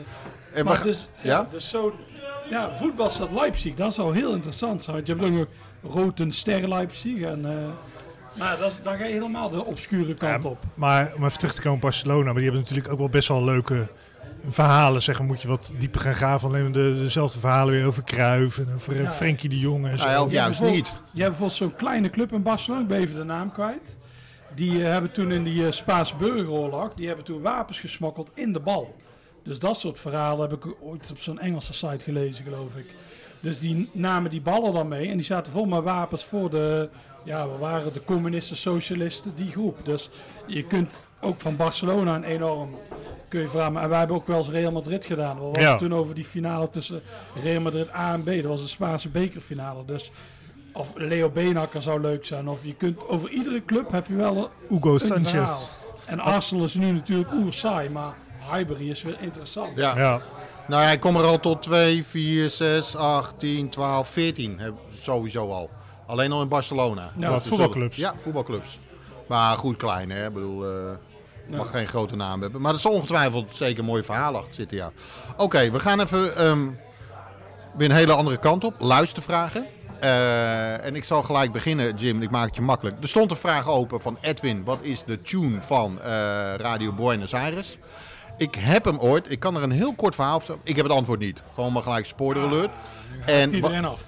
En 0.57 0.63
we 0.63 0.69
maar 0.69 0.77
gaan- 0.77 0.87
dus, 0.87 1.09
ja, 1.23 1.31
ja? 1.31 1.47
dus 1.51 1.69
zo, 1.69 1.95
ja, 2.51 2.71
voetbalstad 2.77 3.31
Leipzig, 3.31 3.75
dat 3.75 3.95
zou 3.95 4.17
heel 4.17 4.33
interessant 4.35 4.83
zijn. 4.83 4.97
Je 5.05 5.13
hebt 5.13 5.25
ook 5.25 5.31
nog 5.33 5.47
Roten 5.95 6.33
Ster 6.33 6.69
Leipzig. 6.69 7.21
En, 7.21 7.45
eh, 7.45 7.67
maar 8.39 8.57
dat 8.59 8.71
is, 8.71 8.79
dan 8.83 8.97
ga 8.97 9.05
je 9.05 9.13
helemaal 9.13 9.51
de 9.51 9.65
obscure 9.65 10.15
kant 10.15 10.43
Ja, 10.43 10.49
op. 10.51 10.59
Maar 10.75 11.13
om 11.17 11.25
even 11.25 11.39
terug 11.39 11.55
te 11.55 11.61
komen 11.61 11.77
op 11.77 11.83
Barcelona, 11.83 12.25
maar 12.25 12.35
die 12.35 12.43
hebben 12.45 12.61
natuurlijk 12.61 12.89
ook 12.89 12.99
wel 12.99 13.09
best 13.09 13.29
wel 13.29 13.45
leuke 13.45 13.87
verhalen. 14.49 15.03
Zeg 15.03 15.19
maar, 15.19 15.27
moet 15.27 15.43
je 15.43 15.49
wat 15.49 15.75
dieper 15.79 16.01
gaan 16.01 16.15
graven. 16.15 16.49
Alleen 16.49 16.73
de, 16.73 16.97
dezelfde 16.99 17.39
verhalen 17.39 17.75
weer 17.75 17.87
over 17.87 18.05
Cruijff 18.05 18.59
en 18.59 18.69
over 18.75 18.97
eh, 18.97 19.03
Ja. 19.03 19.11
Frenkie 19.11 19.49
de 19.49 19.59
Jong 19.59 19.87
en 19.87 19.99
zo. 19.99 20.05
Nou 20.05 20.17
ja, 20.17 20.23
of 20.25 20.31
Je 20.31 20.39
hebt 20.39 20.59
juist 20.59 20.75
niet. 20.75 20.87
Je 20.87 20.93
hebt 21.23 21.39
bijvoorbeeld 21.39 21.53
zo'n 21.59 21.75
kleine 21.77 22.11
club 22.11 22.33
in 22.33 22.43
Barcelona, 22.43 22.83
ik 22.83 22.89
ben 22.89 22.99
even 22.99 23.15
de 23.15 23.25
naam 23.25 23.53
kwijt. 23.53 23.97
Die 24.55 24.83
eh, 24.85 24.91
hebben 24.91 25.13
toen 25.13 25.33
in 25.33 25.45
die 25.45 25.67
eh, 25.67 25.73
Spaanse 25.73 26.17
burgeroorlog, 26.17 26.95
die 26.95 27.07
hebben 27.07 27.25
toen 27.25 27.41
wapens 27.43 27.81
gesmokkeld 27.81 28.31
in 28.35 28.53
de 28.53 28.61
bal. 28.61 28.95
Dus 29.47 29.59
dat 29.59 29.77
soort 29.79 30.01
verhalen 30.01 30.49
heb 30.51 30.65
ik 30.65 30.75
ooit 30.81 31.11
op 31.11 31.19
zo'n 31.19 31.39
Engelse 31.39 31.73
site 31.73 32.05
gelezen, 32.05 32.45
geloof 32.45 32.77
ik. 32.77 32.87
Dus 33.41 33.59
die 33.61 33.89
namen 33.93 34.31
die 34.31 34.41
ballen 34.41 34.73
dan 34.73 34.89
mee 34.89 35.09
en 35.09 35.17
die 35.17 35.27
zaten 35.27 35.53
vol 35.53 35.65
met 35.65 35.83
wapens 35.83 36.25
voor 36.25 36.51
de, 36.51 36.89
ja, 37.25 37.49
we 37.49 37.59
waren 37.59 37.93
de 37.93 38.05
communisten, 38.05 38.57
socialisten, 38.57 39.35
die 39.35 39.51
groep. 39.51 39.79
Dus 39.85 40.11
je 40.47 40.63
kunt 40.65 41.05
ook 41.21 41.41
van 41.41 41.57
Barcelona 41.57 42.15
een 42.15 42.25
enorm, 42.25 42.71
kun 43.29 43.41
je 43.41 43.49
vragen, 43.49 43.77
en 43.77 43.89
wij 43.89 43.99
hebben 43.99 44.17
ook 44.17 44.27
wel 44.27 44.39
eens 44.39 44.49
Real 44.49 44.73
Madrid 44.73 45.05
gedaan. 45.05 45.51
We 45.51 45.61
Ja. 45.61 45.69
het 45.71 45.79
toen 45.79 45.95
over 45.95 46.15
die 46.15 46.25
finale 46.25 46.69
tussen 46.69 47.03
Real 47.43 47.61
Madrid 47.61 47.95
A 47.95 48.13
en 48.13 48.23
B, 48.23 48.27
dat 48.27 48.43
was 48.45 48.61
een 48.63 48.69
Spaanse 48.69 49.09
bekerfinale. 49.09 49.85
Dus 49.85 50.11
of 50.73 50.93
Leo 50.95 51.31
Beenhakker 51.31 51.83
zou 51.83 52.01
leuk 52.01 52.25
zijn. 52.25 52.49
Of 52.49 52.65
je 52.65 52.75
kunt 52.75 53.09
over 53.09 53.31
iedere 53.31 53.65
club 53.65 53.91
heb 53.91 54.07
je 54.07 54.15
wel 54.15 54.37
een, 54.37 54.49
Hugo 54.77 54.99
Sanchez. 54.99 55.31
verhaal. 55.31 55.61
En 56.07 56.21
Arsenal 56.21 56.65
is 56.65 56.75
nu 56.75 56.91
natuurlijk 56.93 57.33
oer 57.33 57.53
saai, 57.53 57.89
maar 57.89 58.15
Highbury 58.53 58.91
is 58.91 59.03
weer 59.03 59.17
interessant. 59.21 59.77
Ja. 59.79 59.97
Ja. 59.99 60.21
Nou, 60.69 60.83
hij 60.83 60.99
komt 60.99 61.17
er 61.19 61.25
al 61.25 61.41
tot 61.41 61.63
2, 61.63 62.05
4, 62.05 62.51
6, 62.51 62.97
8, 62.97 63.39
10, 63.39 63.71
12, 63.71 64.09
14. 64.09 64.59
Heb- 64.59 64.75
Sowieso 65.01 65.51
al. 65.51 65.71
Alleen 66.07 66.33
al 66.33 66.43
in 66.43 66.49
Barcelona. 66.49 67.11
Ja, 67.19 67.31
Wat, 67.31 67.47
voetbalclubs? 67.47 67.97
Ja, 67.97 68.15
voetbalclubs. 68.23 68.79
Maar 69.29 69.57
goed 69.57 69.77
klein, 69.77 70.11
hè. 70.11 70.27
Ik 70.27 70.33
bedoel, 70.33 70.65
eh, 70.65 70.71
mag 71.57 71.71
geen 71.71 71.87
grote 71.87 72.17
naam 72.17 72.43
hebben. 72.43 72.61
Maar 72.61 72.73
er 72.75 72.81
zal 72.81 72.93
ongetwijfeld 72.93 73.57
zeker 73.57 73.79
een 73.79 73.85
mooi 73.85 74.03
verhaal 74.05 74.37
achter 74.37 74.55
zitten, 74.55 74.77
ja. 74.77 74.91
Oké, 75.37 75.71
we 75.71 75.81
gaan 75.81 76.01
even 76.01 76.37
ehm, 76.37 76.67
weer 77.77 77.91
een 77.91 77.97
hele 77.97 78.13
andere 78.13 78.37
kant 78.37 78.65
op. 78.65 78.75
Luistervragen. 78.79 79.67
Eh, 80.01 80.85
en 80.85 80.95
ik 80.97 81.05
zal 81.05 81.23
gelijk 81.23 81.53
beginnen, 81.53 81.95
Jim. 81.97 82.23
Ik 82.23 82.31
maak 82.31 82.47
het 82.47 82.55
je 82.55 82.63
makkelijk. 82.63 82.97
Er 83.03 83.09
stond 83.09 83.31
een 83.31 83.37
vraag 83.37 83.69
open 83.69 84.01
van 84.01 84.19
Edwin. 84.21 84.65
Wat 84.65 84.79
is 84.83 85.03
de 85.05 85.21
tune 85.21 85.63
van 85.63 86.01
eh, 86.01 86.11
Radio 86.57 86.93
Buenos 86.93 87.35
Aires? 87.35 87.79
Ik 88.37 88.55
heb 88.55 88.85
hem 88.85 88.99
ooit. 88.99 89.31
Ik 89.31 89.41
kan 89.41 89.57
er 89.57 89.63
een 89.63 89.71
heel 89.71 89.95
kort 89.95 90.15
verhaal 90.15 90.39
vertellen. 90.39 90.61
Ik 90.65 90.77
heb 90.77 90.85
het 90.87 90.95
antwoord 90.95 91.21
niet. 91.21 91.43
Gewoon 91.55 91.73
maar 91.73 91.83
gelijk 91.83 92.07
spoiler 92.07 92.43
alert. 92.43 92.71
En 93.27 93.51
wa- 93.51 93.57
Iedereen 93.57 93.85
af. 93.85 94.03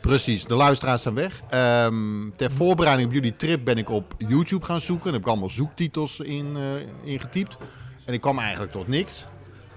Precies, 0.00 0.44
de 0.44 0.54
luisteraars 0.54 1.02
zijn 1.02 1.14
weg. 1.14 1.40
Ehm, 1.48 2.30
ter 2.36 2.50
voorbereiding 2.52 3.08
op 3.08 3.14
jullie 3.14 3.36
trip 3.36 3.64
ben 3.64 3.78
ik 3.78 3.90
op 3.90 4.14
YouTube 4.28 4.64
gaan 4.64 4.80
zoeken. 4.80 5.04
Daar 5.04 5.12
heb 5.12 5.22
ik 5.22 5.28
allemaal 5.28 5.50
zoektitels 5.50 6.20
in, 6.20 6.56
eh 6.56 7.10
ingetypt. 7.12 7.56
En 8.04 8.12
ik 8.14 8.20
kwam 8.20 8.38
eigenlijk 8.38 8.72
tot 8.72 8.88
niks. 8.88 9.26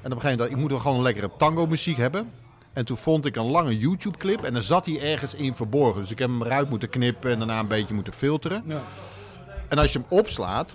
En 0.02 0.12
op 0.12 0.16
een 0.16 0.22
gegeven 0.22 0.30
moment 0.38 0.52
ik, 0.52 0.58
moet 0.58 0.70
wel 0.72 0.80
gewoon 0.80 0.98
een 0.98 1.04
lekkere 1.04 1.30
tango 1.38 1.66
muziek 1.68 1.98
hebben. 1.98 2.32
En 2.74 2.86
toen 2.86 2.98
vond 2.98 3.26
ik 3.26 3.36
een 3.36 3.46
lange 3.52 3.78
YouTube 3.78 4.18
clip 4.18 4.42
en 4.44 4.54
dan 4.54 4.64
zat 4.64 4.86
hij 4.86 5.12
ergens 5.14 5.34
in 5.36 5.54
verborgen. 5.54 6.02
Dus 6.02 6.12
ik 6.12 6.20
heb 6.20 6.30
hem 6.30 6.42
eruit 6.44 6.70
moeten 6.70 6.90
knippen 6.90 7.32
en 7.32 7.38
daarna 7.38 7.60
een 7.60 7.68
beetje 7.68 7.94
moeten 7.94 8.14
filteren. 8.14 8.64
Ja. 8.68 8.82
En 9.68 9.78
als 9.78 9.94
je 9.94 10.00
hem 10.00 10.18
opslaat, 10.20 10.74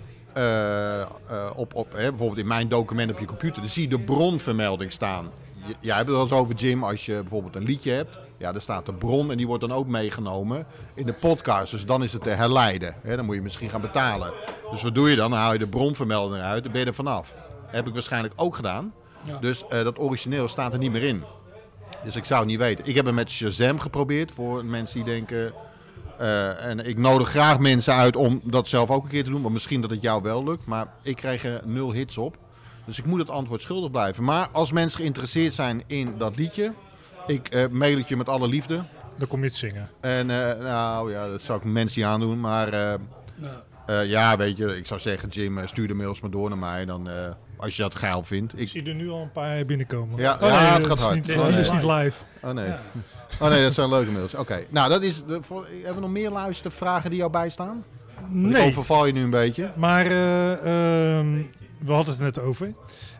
op, 1.55 1.75
op, 1.75 1.91
hè, 1.91 2.09
bijvoorbeeld 2.09 2.37
in 2.39 2.47
mijn 2.47 2.67
document 2.69 3.11
op 3.11 3.19
je 3.19 3.25
computer, 3.25 3.61
dan 3.61 3.69
zie 3.69 3.83
je 3.83 3.97
de 3.97 3.99
bronvermelding 3.99 4.91
staan. 4.91 5.31
J- 5.67 5.71
Jij 5.79 5.95
hebt 5.95 6.07
het 6.07 6.15
al 6.17 6.21
eens 6.23 6.31
over, 6.31 6.55
Jim, 6.55 6.83
als 6.83 7.05
je 7.05 7.19
bijvoorbeeld 7.21 7.55
een 7.55 7.63
liedje 7.63 7.91
hebt. 7.91 8.19
Ja, 8.37 8.51
daar 8.51 8.61
staat 8.61 8.85
de 8.85 8.93
bron 8.93 9.31
en 9.31 9.37
die 9.37 9.47
wordt 9.47 9.61
dan 9.67 9.71
ook 9.71 9.87
meegenomen 9.87 10.65
in 10.93 11.05
de 11.05 11.13
podcast. 11.13 11.71
Dus 11.71 11.85
dan 11.85 12.03
is 12.03 12.13
het 12.13 12.23
te 12.23 12.29
herleiden. 12.29 12.95
Hè, 13.01 13.15
dan 13.15 13.25
moet 13.25 13.35
je 13.35 13.41
misschien 13.41 13.69
gaan 13.69 13.81
betalen. 13.81 14.33
Dus 14.71 14.81
wat 14.83 14.95
doe 14.95 15.09
je 15.09 15.15
dan? 15.15 15.29
Dan 15.31 15.39
haal 15.39 15.53
je 15.53 15.59
de 15.59 15.67
bronvermelding 15.67 16.41
eruit 16.41 16.65
en 16.65 16.71
ben 16.71 16.81
je 16.81 16.87
er 16.87 16.93
vanaf. 16.93 17.35
Heb 17.67 17.87
ik 17.87 17.93
waarschijnlijk 17.93 18.33
ook 18.37 18.55
gedaan. 18.55 18.93
Ja. 19.25 19.37
Dus 19.37 19.63
eh, 19.67 19.83
dat 19.83 19.99
origineel 19.99 20.47
staat 20.47 20.73
er 20.73 20.79
niet 20.79 20.91
meer 20.91 21.03
in. 21.03 21.23
Dus 22.03 22.15
ik 22.15 22.25
zou 22.25 22.39
het 22.39 22.49
niet 22.49 22.59
weten. 22.59 22.85
Ik 22.85 22.95
heb 22.95 23.05
hem 23.05 23.15
met 23.15 23.31
Shazam 23.31 23.79
geprobeerd 23.79 24.31
voor 24.31 24.65
mensen 24.65 24.95
die 25.03 25.13
denken. 25.13 25.53
Eh, 26.19 26.65
en 26.65 26.87
ik 26.87 26.97
nodig 26.97 27.29
graag 27.29 27.59
mensen 27.59 27.93
uit 27.93 28.15
om 28.15 28.41
dat 28.43 28.67
zelf 28.67 28.89
ook 28.89 29.03
een 29.03 29.09
keer 29.09 29.23
te 29.23 29.29
doen. 29.29 29.41
Want 29.41 29.53
misschien 29.53 29.81
dat 29.81 29.89
het 29.89 30.01
jou 30.01 30.21
wel 30.21 30.43
lukt. 30.43 30.65
Maar 30.65 30.87
ik 31.01 31.15
krijg 31.15 31.43
er 31.43 31.61
nul 31.65 31.91
hits 31.91 32.17
op. 32.17 32.37
Dus 32.85 32.97
ik 32.99 33.05
moet 33.05 33.19
het 33.19 33.29
antwoord 33.29 33.61
schuldig 33.61 33.91
blijven. 33.91 34.23
Maar 34.23 34.49
als 34.51 34.71
mensen 34.71 34.99
geïnteresseerd 34.99 35.53
zijn 35.53 35.83
in 35.87 36.15
dat 36.17 36.35
liedje. 36.35 36.73
Ik 37.27 37.47
eh, 37.47 37.67
mail 37.71 37.97
het 37.97 38.07
je 38.07 38.15
met 38.17 38.29
alle 38.29 38.47
liefde. 38.47 38.81
Dan 39.17 39.27
kom 39.27 39.43
je 39.43 39.51
te 39.51 39.57
zingen. 39.57 39.89
En 39.99 40.29
eh, 40.29 40.63
nou 40.63 41.11
ja, 41.11 41.27
dat 41.27 41.41
zou 41.41 41.59
ik 41.59 41.65
mensen 41.65 41.99
niet 42.01 42.09
aandoen. 42.09 42.39
Maar 42.39 42.67
eh, 42.67 42.93
Ja. 43.41 43.61
eh, 43.85 44.05
ja, 44.09 44.37
weet 44.37 44.57
je, 44.57 44.77
ik 44.77 44.85
zou 44.87 44.99
zeggen, 44.99 45.29
Jim, 45.29 45.67
stuur 45.67 45.87
de 45.87 45.93
mails 45.93 46.21
maar 46.21 46.31
door 46.31 46.49
naar 46.49 46.57
mij. 46.57 46.85
Dan, 46.85 47.09
eh, 47.09 47.15
als 47.57 47.75
je 47.75 47.81
dat 47.81 47.95
geil 47.95 48.23
vindt. 48.23 48.53
Ik 48.53 48.59
Ik, 48.59 48.67
zie 48.69 48.83
er 48.83 48.93
nu 48.95 49.09
al 49.09 49.21
een 49.21 49.31
paar 49.31 49.65
binnenkomen. 49.65 50.19
Ja, 50.19 50.33
Oh, 50.41 50.47
ja, 50.49 50.73
het 50.73 50.85
gaat 50.85 50.99
hard. 50.99 51.13
Niet, 51.15 51.25
Dit 51.25 51.37
dat 51.37 51.47
is 51.49 51.71
niet 51.71 51.83
live. 51.83 52.23
oh 52.41 52.51
nee. 52.51 52.65
Ja. 52.65 52.79
Oh 53.39 53.49
nee, 53.49 53.61
dat 53.63 53.73
zijn 53.73 53.89
leuke 53.89 54.11
mails. 54.11 54.35
Oké, 54.35 54.63
nou 54.69 54.89
dat 54.89 55.03
is. 55.03 55.23
De, 55.25 55.37
voor, 55.41 55.65
hebben 55.71 55.93
we 55.95 55.99
nog 55.99 56.09
meer 56.09 56.29
luistervragen 56.29 57.09
die 57.09 57.19
jou 57.19 57.31
bijstaan? 57.31 57.83
Ik 58.19 58.29
Nee, 58.29 58.67
overval 58.67 59.05
je 59.05 59.13
nu 59.13 59.21
een 59.21 59.29
beetje. 59.29 59.71
maar 59.75 60.05
eh, 60.05 60.51
ehm, 60.51 61.41
we 61.79 61.91
hadden 61.91 62.13
het 62.13 62.23
net 62.23 62.39
over. 62.39 62.73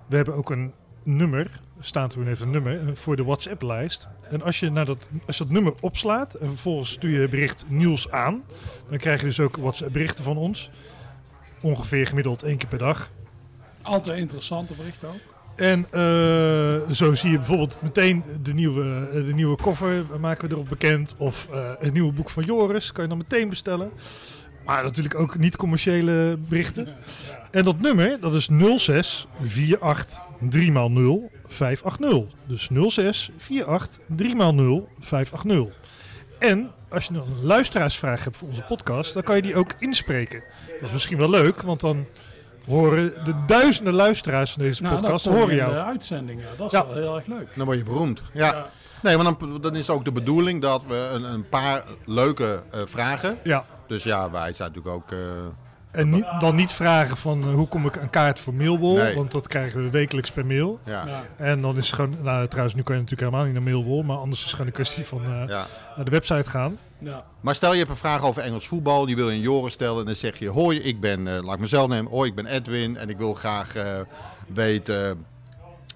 We 0.07 0.15
hebben 0.15 0.35
ook 0.35 0.49
een 0.49 0.73
nummer, 1.03 1.59
staat 1.79 2.13
er 2.13 2.19
nu 2.19 2.29
even 2.29 2.45
een 2.45 2.51
nummer, 2.51 2.87
eh, 2.87 2.95
voor 2.95 3.15
de 3.15 3.23
WhatsApp-lijst. 3.23 4.07
En 4.29 4.41
als 4.41 4.59
je, 4.59 4.69
naar 4.69 4.85
dat, 4.85 5.07
als 5.25 5.37
je 5.37 5.43
dat 5.43 5.53
nummer 5.53 5.73
opslaat 5.81 6.33
en 6.33 6.47
vervolgens 6.47 6.91
stuur 6.91 7.21
je 7.21 7.27
bericht 7.29 7.65
nieuws 7.67 8.11
aan, 8.11 8.43
dan 8.89 8.97
krijg 8.97 9.19
je 9.19 9.25
dus 9.25 9.39
ook 9.39 9.57
WhatsApp-berichten 9.57 10.23
van 10.23 10.37
ons. 10.37 10.71
Ongeveer 11.61 12.07
gemiddeld 12.07 12.43
één 12.43 12.57
keer 12.57 12.69
per 12.69 12.77
dag. 12.77 13.09
Altijd 13.83 14.19
interessante 14.19 14.73
berichten 14.73 15.07
ook. 15.07 15.33
En 15.55 15.85
eh, 15.91 16.91
zo 16.91 17.13
zie 17.13 17.31
je 17.31 17.37
bijvoorbeeld 17.37 17.77
meteen 17.81 18.23
de 18.43 18.53
nieuwe, 18.53 19.07
eh, 19.13 19.25
de 19.25 19.33
nieuwe 19.33 19.55
cover 19.55 20.05
maken 20.19 20.47
we 20.47 20.53
erop 20.55 20.69
bekend. 20.69 21.15
Of 21.17 21.47
eh, 21.51 21.71
het 21.79 21.93
nieuwe 21.93 22.11
boek 22.11 22.29
van 22.29 22.43
Joris 22.43 22.91
kan 22.91 23.03
je 23.03 23.09
dan 23.09 23.17
meteen 23.17 23.49
bestellen. 23.49 23.91
Maar 24.65 24.83
natuurlijk 24.83 25.19
ook 25.19 25.37
niet 25.37 25.55
commerciële 25.55 26.37
berichten. 26.47 26.85
Ja. 26.87 26.95
Ja. 27.27 27.47
En 27.51 27.63
dat 27.63 27.79
nummer, 27.79 28.19
dat 28.19 28.33
is 28.33 28.49
06 28.75 29.27
48 29.79 30.19
3x0 30.39 31.31
580. 31.47 32.39
Dus 32.47 32.69
06 32.87 33.31
48 33.37 33.99
3x0 34.15 34.87
580. 34.99 35.75
En 36.39 36.71
als 36.89 37.05
je 37.05 37.13
dan 37.13 37.27
een 37.27 37.45
luisteraarsvraag 37.45 38.23
hebt 38.23 38.37
voor 38.37 38.47
onze 38.47 38.63
podcast, 38.63 39.13
dan 39.13 39.23
kan 39.23 39.35
je 39.35 39.41
die 39.41 39.55
ook 39.55 39.71
inspreken. 39.79 40.43
Dat 40.79 40.87
is 40.87 40.91
misschien 40.91 41.17
wel 41.17 41.29
leuk, 41.29 41.61
want 41.61 41.79
dan 41.79 42.05
horen 42.67 43.23
de 43.23 43.33
duizenden 43.47 43.93
luisteraars 43.93 44.51
van 44.51 44.63
deze 44.63 44.81
Nou, 44.83 44.95
podcast 44.99 45.25
dat 45.25 45.33
horen 45.33 45.49
in 45.49 45.55
jou. 45.55 45.73
de 45.73 45.83
uitzending. 45.83 46.39
Ja. 46.41 46.45
Dat 46.57 46.65
is 46.65 46.71
Ja. 46.79 46.85
wel 46.85 46.95
heel 46.95 47.15
erg 47.15 47.25
leuk. 47.25 47.47
Dan 47.55 47.65
word 47.65 47.77
je 47.77 47.83
beroemd. 47.83 48.21
Ja. 48.33 48.45
Ja. 48.45 48.65
Nee, 49.01 49.15
maar 49.17 49.25
dan, 49.39 49.57
dan 49.61 49.75
is 49.75 49.89
ook 49.89 50.05
de 50.05 50.11
bedoeling 50.11 50.61
dat 50.61 50.83
we 50.87 51.09
een, 51.13 51.23
een 51.23 51.49
paar 51.49 51.83
leuke 52.05 52.63
eh, 52.71 52.79
vragen. 52.85 53.37
Ja, 53.43 53.65
Dus 53.87 54.03
ja, 54.03 54.31
wij 54.31 54.53
zijn 54.53 54.71
natuurlijk 54.73 54.95
ook. 54.95 55.11
eh, 55.11 55.17
en 55.93 56.09
niet, 56.09 56.25
dan 56.39 56.55
niet 56.55 56.71
vragen 56.71 57.17
van 57.17 57.43
eh, 57.43 57.53
hoe 57.53 57.67
kom 57.67 57.85
ik 57.85 57.95
een 57.95 58.09
kaart 58.09 58.39
voor 58.39 58.53
Mailbol, 58.53 58.95
Nee. 58.95 59.15
want 59.15 59.31
dat 59.31 59.47
krijgen 59.47 59.83
we 59.83 59.89
wekelijks 59.89 60.31
per 60.31 60.45
mail. 60.45 60.79
ja. 60.85 61.05
Ja. 61.07 61.23
En 61.37 61.61
dan 61.61 61.77
is 61.77 61.85
het 61.85 61.95
gewoon, 61.95 62.17
nou 62.21 62.47
trouwens 62.47 62.75
nu 62.75 62.81
kan 62.83 62.95
je 62.95 63.01
natuurlijk 63.01 63.29
helemaal 63.29 63.43
niet 63.51 63.63
naar 63.63 63.73
Mailbol, 63.73 64.03
maar 64.03 64.17
anders 64.17 64.37
is 64.39 64.45
het 64.45 64.51
gewoon 64.51 64.67
een 64.67 64.73
kwestie 64.73 65.05
van 65.05 65.23
eh, 65.23 65.43
ja. 65.47 65.65
naar 65.95 66.05
de 66.05 66.11
website 66.11 66.49
gaan. 66.49 66.77
Ja. 66.97 67.23
Maar 67.41 67.55
stel 67.55 67.71
je 67.71 67.77
hebt 67.77 67.89
een 67.89 67.97
vraag 67.97 68.23
over 68.23 68.41
Engels 68.41 68.67
voetbal, 68.67 69.05
die 69.05 69.15
wil 69.15 69.29
je 69.29 69.35
een 69.35 69.41
Joris 69.41 69.73
stellen. 69.73 69.99
En 69.99 70.05
dan 70.05 70.15
zeg 70.15 70.39
je: 70.39 70.49
Hoi, 70.49 70.79
ik 70.79 70.99
ben, 70.99 71.27
eh, 71.27 71.43
laat 71.43 71.53
ik 71.53 71.59
mezelf 71.59 71.87
nemen. 71.87 72.11
Hoi, 72.11 72.29
ik 72.29 72.35
ben 72.35 72.45
Edwin. 72.45 72.97
En 72.97 73.09
ik 73.09 73.17
wil 73.17 73.33
graag 73.33 73.75
eh, 73.75 73.99
weten. 74.47 75.25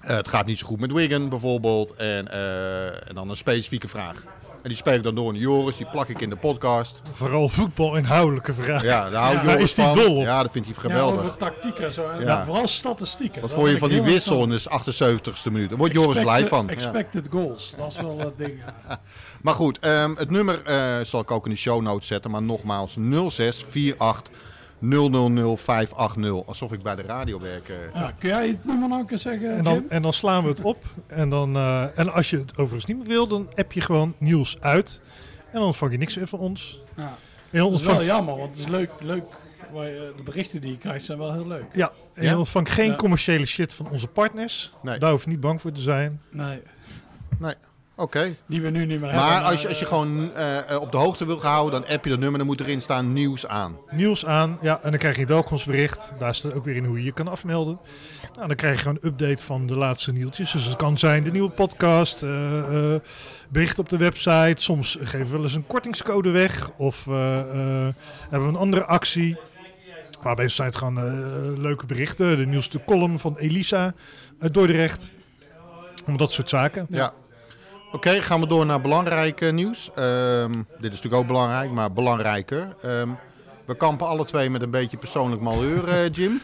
eh, 0.02 0.16
het 0.16 0.28
gaat 0.28 0.46
niet 0.46 0.58
zo 0.58 0.66
goed 0.68 0.80
met 0.80 0.92
Wigan 0.92 1.30
bijvoorbeeld. 1.30 1.96
En, 1.96 2.32
eh, 2.32 2.86
en 3.10 3.16
dan 3.16 3.30
een 3.30 3.38
specifieke 3.38 3.88
vraag. 3.88 4.24
En 4.64 4.70
die 4.74 4.76
speel 4.78 4.94
ik 4.94 5.04
dan 5.04 5.16
door 5.16 5.32
naar 5.32 5.42
Joris, 5.42 5.78
die 5.78 5.86
plak 5.86 6.08
ik 6.08 6.22
in 6.22 6.30
de 6.30 6.36
podcast. 6.36 7.00
Vooral 7.14 7.50
voetbalinhoudelijke 7.50 8.54
vragen. 8.54 8.88
Ja, 8.88 9.10
daar 9.10 9.22
houdt 9.24 9.42
Ja, 9.42 9.44
Joris 9.52 9.76
daar 9.76 9.86
is 9.92 9.96
die 9.96 10.04
van. 10.04 10.12
dol 10.14 10.18
op. 10.18 10.24
Ja, 10.24 10.42
dat 10.44 10.52
vindt 10.52 10.68
hij 10.68 10.78
Ja, 10.78 10.82
geweldig. 10.90 11.20
over 11.24 11.38
tactiek 11.38 11.78
en 11.78 11.94
zo. 11.94 12.04
En 12.10 12.22
Ja. 12.26 12.46
Vooral 12.46 12.68
statistieken. 12.68 13.42
Wat 13.42 13.52
vond 13.52 13.70
je 13.70 13.78
van 13.78 13.90
die 13.90 14.02
wissel 14.02 14.44
in 14.44 14.50
de 14.50 14.60
78ste 14.70 15.52
minuut? 15.52 15.70
Daar 15.70 15.78
wordt 15.78 15.94
Joris 15.94 16.20
blij 16.20 16.40
Expected- 16.42 16.50
van. 16.50 16.66
Ja. 16.66 16.72
Expected 16.74 17.28
goals. 17.32 17.74
Dat 17.78 17.92
is 17.92 18.02
wel 18.02 18.18
het 18.18 18.38
ding. 18.38 18.60
ja. 18.88 19.00
Maar 19.42 19.54
goed, 19.54 19.80
ehm, 19.80 20.16
het 20.16 20.30
nummer 20.30 20.64
eh, 20.64 20.96
zal 21.04 21.20
ik 21.22 21.32
ook 21.32 21.46
in 21.46 21.52
de 21.52 21.58
show 21.58 21.82
notes 21.82 22.08
zetten. 22.08 22.32
Maar 22.32 22.42
nogmaals 22.44 22.96
0648 22.96 24.32
000 24.80 25.58
580. 25.58 26.46
Alsof 26.48 26.72
ik 26.72 26.82
bij 26.84 26.96
de 26.96 27.02
radio 27.02 27.40
werk. 27.40 27.70
eh. 27.70 27.76
Ja, 27.94 28.12
kun 28.20 28.30
jij 28.30 28.48
het 28.48 28.66
nummer 28.66 28.90
nog 28.90 29.00
een 29.00 29.06
keer 29.06 29.20
zeggen, 29.20 29.58
En 29.58 29.64
dan, 29.64 29.74
Jim? 29.74 29.86
en 29.90 30.02
dan 30.02 30.14
slaan 30.14 30.44
we 30.44 30.50
het 30.50 30.62
op. 30.62 30.84
En, 31.08 31.30
dan, 31.30 31.56
eh, 31.56 31.98
en 32.00 32.14
als 32.14 32.30
je 32.30 32.38
het 32.38 32.52
overigens 32.52 32.86
niet 32.86 32.98
meer 32.98 33.08
wil, 33.08 33.28
dan 33.28 33.50
app 33.56 33.72
je 33.72 33.82
gewoon 33.82 34.16
nieuws 34.18 34.58
uit. 34.62 35.02
En 35.46 35.54
dan 35.54 35.64
ontvang 35.64 35.92
je 35.92 35.98
niks 35.98 36.16
meer 36.18 36.28
van 36.28 36.40
ons. 36.40 36.82
Ja. 36.96 37.14
En 37.52 37.60
Dat 37.64 37.74
is 37.80 37.86
wel 37.86 38.04
jammer, 38.04 38.36
want 38.38 38.50
het 38.50 38.60
is 38.60 38.68
leuk. 38.72 38.92
leuk 39.02 39.24
je- 39.74 40.14
de 40.18 40.24
berichten 40.24 40.62
die 40.62 40.72
je 40.72 40.78
krijgt 40.78 41.06
zijn 41.06 41.18
wel 41.18 41.34
heel 41.34 41.48
leuk. 41.48 41.66
ja, 41.72 41.92
en 42.14 42.24
Ja? 42.24 42.30
je 42.30 42.38
ontvangt 42.38 42.70
geen 42.70 42.90
Ja. 42.90 42.96
commerciële 42.96 43.46
shit 43.46 43.74
van 43.74 43.90
onze 43.90 44.08
partners. 44.08 44.74
Nee. 44.82 45.00
Daar 45.00 45.12
hoef 45.12 45.24
je 45.24 45.30
niet 45.30 45.40
bang 45.40 45.62
voor 45.62 45.72
te 45.72 45.82
zijn. 45.82 46.22
Nee, 46.32 46.62
Nee, 47.40 47.54
oké. 47.98 48.36
die 48.46 48.62
we 48.62 48.70
nu 48.70 48.86
niet 48.86 49.00
meer 49.00 49.12
hebben. 49.12 49.30
Maar 49.30 49.42
als 49.42 49.62
je, 49.62 49.68
als 49.68 49.80
je 49.80 49.84
eh, 49.84 49.92
gewoon 49.92 50.34
eh, 50.34 50.72
eh, 50.72 50.82
op 50.82 50.92
de 50.92 50.98
hoogte 50.98 51.26
wil 51.26 51.38
gehouden, 51.38 51.82
dan 51.82 51.90
app 51.90 52.04
je 52.04 52.10
dat 52.10 52.20
nummer. 52.20 52.38
Dan 52.38 52.48
moet 52.48 52.60
erin 52.60 52.82
staan 52.82 53.14
nieuws 53.14 53.48
aan. 53.48 53.78
Nieuws 53.92 54.26
aan, 54.26 54.58
ja, 54.62 54.80
en 54.82 54.90
dan 54.90 55.00
krijg 55.00 55.16
je 55.16 55.22
een 55.22 55.28
welkomstbericht. 55.28 56.14
Daar 56.20 56.36
staat 56.36 56.54
ook 56.54 56.66
weer 56.66 56.76
in 56.76 56.86
hoe 56.86 56.98
je 56.98 57.04
je 57.04 57.12
kan 57.12 57.28
afmelden. 57.28 57.80
Nou, 58.36 58.48
dan 58.48 58.56
krijg 58.56 58.76
je 58.76 58.82
gewoon 58.82 58.98
een 59.02 59.10
update 59.10 59.44
van 59.44 59.68
de 59.68 59.76
laatste 59.76 60.14
nieuwtjes. 60.14 60.52
Dus 60.52 60.66
het 60.66 60.76
kan 60.76 60.98
zijn 60.98 61.24
de 61.24 61.32
nieuwe 61.32 61.50
podcast, 61.50 62.24
eh, 62.24 62.96
bericht 63.50 63.80
op 63.80 63.90
de 63.90 63.98
website. 63.98 64.62
Soms 64.62 64.98
geven 65.02 65.26
we 65.26 65.32
wel 65.32 65.44
eens 65.44 65.54
een 65.54 65.68
kortingscode 65.68 66.30
weg. 66.30 66.70
Of 66.78 67.06
hebben 67.06 67.94
we 68.30 68.38
een 68.48 68.56
andere 68.56 68.86
actie. 68.86 69.38
Maar 70.24 70.36
meestal 70.36 70.56
zijn 70.56 70.68
het 70.68 70.78
gewoon 70.78 71.62
leuke 71.62 71.86
berichten. 71.86 72.38
De 72.38 72.46
nieuwste 72.46 72.84
column 72.86 73.20
van 73.20 73.38
Elisa 73.38 73.94
uit 74.40 74.54
Dordrecht. 74.54 75.14
Om 76.06 76.18
dat 76.18 76.32
soort 76.32 76.50
zaken. 76.50 76.86
Ja. 76.90 77.14
Oké, 77.98 78.22
gaan 78.22 78.40
we 78.40 78.48
door 78.48 78.66
naar 78.66 78.82
belangrijk 78.82 79.52
nieuws. 79.52 79.90
Ehm, 79.96 80.52
dit 80.52 80.92
is 80.94 81.02
natuurlijk 81.02 81.14
ook 81.14 81.28
belangrijk, 81.28 81.72
maar 81.72 81.92
belangrijker. 81.94 82.76
Ehm, 82.82 83.10
we 83.66 83.76
kampen 83.76 84.08
alle 84.08 84.26
twee 84.26 84.50
met 84.50 84.62
een 84.62 84.70
beetje 84.70 84.98
persoonlijk 84.98 85.42
malheur, 85.42 85.88
eh, 85.88 86.10
Jim. 86.12 86.42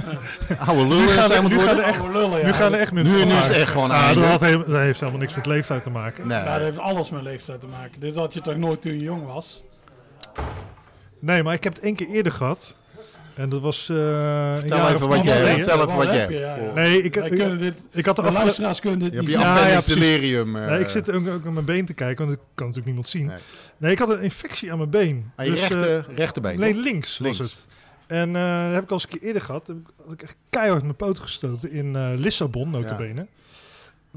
Oude 0.66 0.82
Nu 0.82 0.88
lullen 0.88 1.08
gaan 1.08 1.26
zijn 1.26 1.48
we 1.48 1.54
worden. 1.54 1.78
er 1.78 1.82
echt, 1.84 2.00
oude 2.00 2.18
lullen, 2.18 2.38
ja. 2.40 2.46
nu 2.46 2.52
gaan 2.52 2.72
er 2.72 2.80
echt 2.80 2.92
mensen 2.92 3.18
Nu, 3.18 3.24
nu 3.24 3.32
is 3.32 3.46
het 3.46 3.56
echt 3.56 3.70
gewoon 3.70 3.90
Ah, 3.90 4.02
einde. 4.06 4.20
dat, 4.20 4.30
had 4.30 4.40
he- 4.40 4.56
dat 4.58 4.66
heeft 4.76 5.00
helemaal 5.00 5.20
niks 5.20 5.34
met 5.34 5.46
leeftijd 5.46 5.82
te 5.82 5.90
maken. 5.90 6.26
Nee. 6.28 6.38
Ja, 6.38 6.52
dat 6.54 6.62
heeft 6.62 6.78
alles 6.78 7.10
met 7.10 7.22
leeftijd 7.22 7.60
te 7.60 7.66
maken. 7.66 8.00
Dit 8.00 8.14
had 8.14 8.34
je 8.34 8.40
toch 8.40 8.56
nooit 8.56 8.82
toen 8.82 8.92
je 8.92 8.98
jong 9.04 9.26
was? 9.26 9.62
Nee, 11.20 11.42
maar 11.42 11.54
ik 11.54 11.64
heb 11.64 11.74
het 11.74 11.82
één 11.82 11.94
keer 11.94 12.08
eerder 12.08 12.32
gehad. 12.32 12.74
En 13.38 13.48
dat 13.48 13.60
was. 13.60 13.88
eh 13.88 13.96
een 13.96 14.58
Vertel 14.58 14.88
even 14.88 15.08
wat 15.08 15.24
je 15.24 15.30
anderhalf 15.32 15.46
hebt. 15.46 15.54
Vertel 15.68 15.84
even 15.86 15.96
Wat 15.96 16.06
heb 16.06 16.14
hebt. 16.28 16.40
ja, 16.40 16.56
ja. 16.56 16.72
Nee, 16.74 17.02
ik, 17.02 17.16
ik, 17.16 17.30
kunnen 17.30 17.58
dit, 17.58 17.74
ik 17.92 18.06
had 18.06 18.18
er 18.18 18.22
de 18.24 18.28
afgelopen. 18.28 18.32
luisteraars 18.44 18.80
kunnen 18.80 18.98
dit 18.98 19.10
Je 19.10 19.16
hebt 19.16 19.28
je. 19.28 19.32
Ja, 19.38 19.40
ja, 19.40 19.58
appendix 19.58 19.84
delirium. 19.84 20.56
eh, 20.56 20.66
Nee, 20.68 20.80
ik 20.80 20.88
zit 20.88 21.10
ook, 21.12 21.28
ook 21.28 21.44
naar 21.44 21.52
mijn 21.52 21.64
been 21.64 21.84
te 21.86 21.94
kijken, 21.94 22.26
want 22.26 22.36
dat 22.38 22.46
kan 22.54 22.66
natuurlijk 22.66 22.86
niemand 22.86 23.08
zien. 23.08 23.26
Nee. 23.26 23.36
Nee, 23.76 23.92
ik 23.92 23.98
had 23.98 24.10
een 24.10 24.20
infectie 24.22 24.70
aan 24.72 24.78
mijn 24.78 24.90
been. 24.90 25.32
aan 25.36 25.44
je 25.44 25.50
Dus, 25.50 25.60
rechter, 25.60 25.98
eh, 26.08 26.16
rechterbeen. 26.16 26.58
nee, 26.60 26.74
links, 26.74 27.18
Links. 27.18 27.38
was 27.38 27.50
het. 27.50 27.66
En 28.06 28.36
eh, 28.36 28.64
dat 28.64 28.74
heb 28.74 28.82
ik 28.82 28.88
al 28.90 28.94
eens 28.94 29.02
een 29.02 29.18
keer 29.18 29.22
eerder 29.28 29.42
gehad. 29.42 29.66
Heb 29.66 29.76
ik, 29.76 29.86
had 30.04 30.12
ik 30.12 30.22
echt 30.22 30.36
keihard 30.50 30.82
mijn 30.82 30.96
poot 30.96 31.18
gestoten 31.18 31.70
in 31.72 31.96
eh, 31.96 32.08
Lissabon, 32.16 32.70
notabene. 32.70 33.26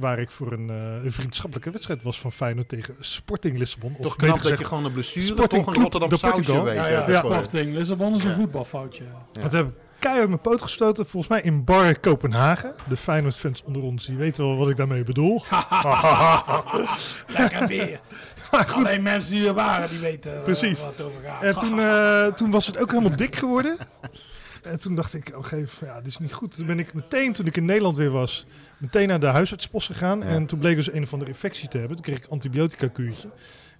Waar 0.02 0.20
ik 0.20 0.32
voor 0.32 0.52
een, 0.52 0.70
eh, 0.70 1.04
een 1.04 1.12
vriendschappelijke 1.12 1.72
wedstrijd 1.72 2.04
was 2.04 2.20
van 2.20 2.32
Feyenoord 2.32 2.70
tegen 2.70 2.96
Sporting 3.00 3.58
Lissabon. 3.58 3.96
Of 3.98 4.02
Toch 4.02 4.16
knap 4.16 4.42
dat 4.42 4.58
je 4.60 4.66
gewoon 4.66 4.86
een 4.86 4.92
blessure, 4.92 5.26
Sporting 5.26 5.66
toch 5.66 5.76
een 5.76 5.82
Rotterdam 5.82 6.10
de 6.10 6.18
sausje 6.18 6.64
weet. 6.64 6.76
Ja, 6.76 6.88
ja. 7.10 7.20
Sporting 7.24 7.74
Lissabon 7.74 8.16
is 8.16 8.24
een 8.24 8.30
Ja. 8.30 8.36
voetbalfoutje. 8.36 9.04
Ja. 9.34 9.42
Dat 9.42 9.52
heb 9.52 9.68
ik 9.68 9.74
keihard 10.00 10.28
mijn 10.28 10.42
poot 10.42 10.62
gestoten. 10.62 11.06
Volgens 11.06 11.32
mij 11.32 11.42
in 11.42 11.64
Bar 11.64 12.00
Kopenhagen. 12.00 12.74
De 12.88 12.98
Feyenoord-fans 12.98 13.64
onder 13.64 13.82
ons, 13.82 14.06
die 14.06 14.18
weten 14.18 14.44
wel 14.46 14.58
wat 14.58 14.70
ik 14.70 14.78
daarmee 14.78 15.04
bedoel. 15.04 15.44
Lekker 17.38 17.68
weer. 17.68 18.00
Alleen 18.76 19.02
mensen 19.02 19.32
die 19.36 19.48
er 19.48 19.54
waren, 19.54 19.90
die 19.90 20.00
weten 20.00 20.36
eh, 20.36 20.42
Precies. 20.44 20.80
waar 20.80 20.90
het 20.90 21.02
over 21.02 21.22
gaat. 21.26 21.44
En 21.44 21.58
toen, 21.58 21.80
eh, 21.80 22.26
toen 22.26 22.52
was 22.52 22.68
het 22.68 22.78
ook 22.78 22.92
helemaal 22.92 23.16
dik 23.16 23.36
geworden. 23.36 23.78
En 24.64 24.80
toen 24.80 24.96
dacht 24.96 25.14
ik, 25.14 25.28
op 25.28 25.36
een 25.36 25.44
gegeven 25.44 25.78
moment, 25.80 25.96
ja, 25.98 26.02
dit 26.04 26.12
is 26.12 26.18
niet 26.18 26.34
goed. 26.34 26.56
Toen 26.56 26.66
ben 26.66 26.80
ik 26.80 26.94
meteen, 26.94 27.34
toen 27.34 27.46
ik 27.46 27.58
in 27.58 27.66
Nederland 27.66 27.96
weer 27.98 28.12
was, 28.12 28.46
meteen 28.82 29.08
naar 29.08 29.20
de 29.20 29.26
huisartspost 29.28 29.88
gegaan. 29.88 30.20
Ja. 30.20 30.26
En 30.26 30.46
toen 30.46 30.60
bleek 30.60 30.76
dus 30.76 30.92
een 30.92 31.04
of 31.04 31.14
andere 31.14 31.32
infectie 31.32 31.68
te 31.68 31.78
hebben. 31.78 31.96
Toen 31.96 32.06
kreeg 32.06 32.18
ik 32.18 32.26
antibiotica 32.26 32.88
kuurtje. 32.88 33.30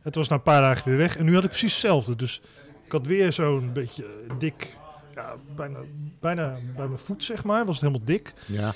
Het 0.02 0.16
was 0.16 0.28
na 0.28 0.36
een 0.36 0.42
paar 0.42 0.62
dagen 0.62 0.90
weer 0.90 0.98
weg. 0.98 1.18
En 1.18 1.26
nu 1.26 1.34
had 1.34 1.44
ik 1.44 1.50
precies 1.50 1.72
hetzelfde. 1.72 2.16
Dus 2.16 2.42
Ik 2.86 2.92
had 2.92 3.06
weer 3.06 3.34
zo'n 3.34 3.74
beetje 3.74 4.06
dik, 4.40 4.68
ja, 5.16 5.36
bijna, 5.56 5.78
bijna 6.20 6.58
bij 6.76 6.88
mijn 6.88 7.00
voet 7.00 7.24
zeg 7.24 7.44
maar, 7.44 7.66
was 7.66 7.76
het 7.76 7.86
helemaal 7.86 8.06
dik. 8.06 8.34
Ja. 8.46 8.72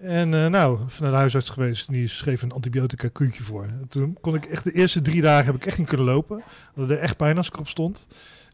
En 0.00 0.34
eh, 0.34 0.46
nou, 0.46 0.78
van 0.86 1.10
de 1.10 1.16
huisarts 1.16 1.48
geweest, 1.48 1.88
die 1.90 2.08
schreef 2.08 2.42
een 2.42 2.52
antibiotica 2.52 3.08
kuurtje 3.12 3.42
voor. 3.42 3.64
En 3.64 3.86
toen 3.88 4.18
kon 4.20 4.34
ik 4.34 4.44
echt 4.44 4.64
de 4.64 4.72
eerste 4.72 5.02
drie 5.02 5.22
dagen 5.22 5.46
heb 5.46 5.54
ik 5.54 5.66
echt 5.66 5.78
niet 5.78 5.88
kunnen 5.88 6.06
lopen. 6.06 6.42
Dat 6.74 6.88
deed 6.88 6.98
echt 6.98 7.16
pijn 7.16 7.36
als 7.36 7.46
ik 7.46 7.54
erop 7.54 7.68
stond. 7.68 8.06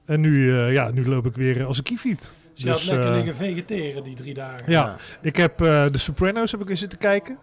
En 0.04 0.20
nu, 0.20 0.52
eh, 0.52 0.72
ja, 0.72 0.90
nu 0.90 1.06
loop 1.06 1.26
ik 1.26 1.34
weer 1.34 1.64
als 1.64 1.76
een 1.78 1.82
kiefiet. 1.82 2.32
Dus 2.58 2.66
je 2.66 2.70
had 2.70 2.78
Dus, 2.78 2.88
lekker 2.88 3.06
eh, 3.08 3.14
liggen 3.14 3.34
vegeteren 3.36 4.04
die 4.04 4.14
drie 4.16 4.34
dagen. 4.34 4.64
Ja, 4.72 4.96
ik 5.22 5.36
heb 5.36 5.60
eh, 5.60 5.86
de 5.86 5.98
Sopranos 5.98 6.50
heb 6.50 6.60
ik 6.60 6.68
eens 6.70 6.80
zitten 6.80 6.98
kijken. 6.98 7.38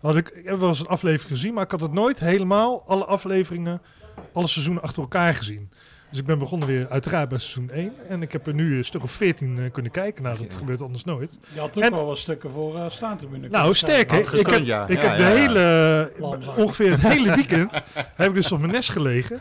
Had 0.00 0.16
ik, 0.16 0.28
ik 0.28 0.46
heb 0.48 0.58
wel 0.58 0.68
eens 0.68 0.80
een 0.80 0.86
aflevering 0.86 1.28
gezien, 1.38 1.54
maar 1.54 1.64
ik 1.64 1.70
had 1.70 1.80
het 1.80 1.92
nooit 1.92 2.20
helemaal, 2.20 2.82
alle 2.86 3.04
afleveringen, 3.04 3.82
alle 4.32 4.46
seizoenen 4.46 4.82
achter 4.82 5.02
elkaar 5.02 5.34
gezien. 5.34 5.70
Dus 6.10 6.18
ik 6.18 6.26
ben 6.26 6.38
begonnen 6.38 6.68
weer 6.68 6.88
uiteraard 6.88 7.28
bij 7.28 7.38
seizoen 7.38 7.70
1. 7.70 7.92
En 8.08 8.22
ik 8.22 8.32
heb 8.32 8.46
er 8.46 8.54
nu 8.54 8.76
een 8.78 8.84
stuk 8.84 9.02
of 9.02 9.10
14 9.12 9.58
eh, 9.58 9.70
kunnen 9.72 9.90
kijken. 9.92 10.22
Nou, 10.22 10.38
dat 10.38 10.56
gebeurt 10.56 10.82
anders 10.82 11.04
nooit. 11.04 11.38
Je 11.54 11.60
had 11.60 11.76
ook 11.76 11.82
En- 11.84 11.90
wel 11.92 12.06
wat 12.06 12.18
stukken 12.18 12.50
voor 12.50 12.76
eh 12.76 12.90
staantribune. 12.90 13.48
Nou, 13.48 13.74
sterk. 13.74 14.00
Ik 14.02 14.10
heb, 14.10 14.26
gekund, 14.26 14.66
ja. 14.66 14.86
ik 14.88 15.02
Ja, 15.02 15.08
heb 15.08 15.16
de 15.16 15.22
hele, 15.24 16.12
ongeveer 16.56 16.90
het 16.90 17.00
hele 17.00 17.34
weekend, 17.34 17.82
heb 18.14 18.28
ik 18.28 18.34
dus 18.34 18.52
op 18.52 18.58
mijn 18.60 18.72
nest 18.72 18.90
gelegen. 18.90 19.40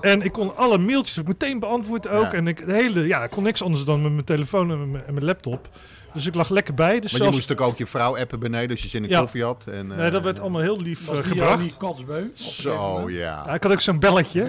En 0.00 0.22
ik 0.22 0.32
kon 0.32 0.56
alle 0.56 0.78
mailtjes 0.78 1.22
meteen 1.22 1.58
beantwoord 1.58 2.08
ook. 2.08 2.22
Ja. 2.24 2.32
En 2.32 2.46
ik, 2.46 2.66
de 2.66 2.72
hele, 2.72 3.06
ja, 3.06 3.24
ik 3.24 3.30
kon 3.30 3.42
niks 3.42 3.62
anders 3.62 3.84
dan 3.84 4.02
met 4.02 4.12
mijn 4.12 4.24
telefoon 4.24 4.70
en 4.70 4.90
mijn, 4.90 5.04
en 5.04 5.14
mijn 5.14 5.26
laptop. 5.26 5.68
Dus 6.14 6.26
ik 6.26 6.34
lag 6.34 6.48
lekker 6.48 6.74
bij. 6.74 7.00
Dus 7.00 7.12
Maar 7.12 7.22
je 7.22 7.30
moest 7.30 7.52
ook 7.52 7.60
ook 7.60 7.78
je 7.78 7.86
vrouw 7.86 8.16
appen 8.18 8.40
beneden 8.40 8.70
als 8.70 8.80
je 8.82 8.88
zin 8.88 9.02
in 9.04 9.08
Ja. 9.10 9.18
koffie 9.20 9.44
had. 9.44 9.64
En, 9.72 9.86
nee, 9.86 10.10
dat 10.10 10.22
werd 10.22 10.36
eh, 10.36 10.42
allemaal 10.42 10.60
heel 10.60 10.80
lief 10.80 11.06
Was 11.06 11.18
eh, 11.18 11.24
die 11.24 11.32
gebracht. 11.32 11.76
kotsbeu? 11.76 12.14
een 12.14 12.30
gegeven 12.36 12.62
Zo, 12.62 13.10
ja. 13.10 13.42
Ja, 13.46 13.54
ik 13.54 13.62
had 13.62 13.72
ook 13.72 13.80
zo'n 13.80 13.98
belletje. 13.98 14.42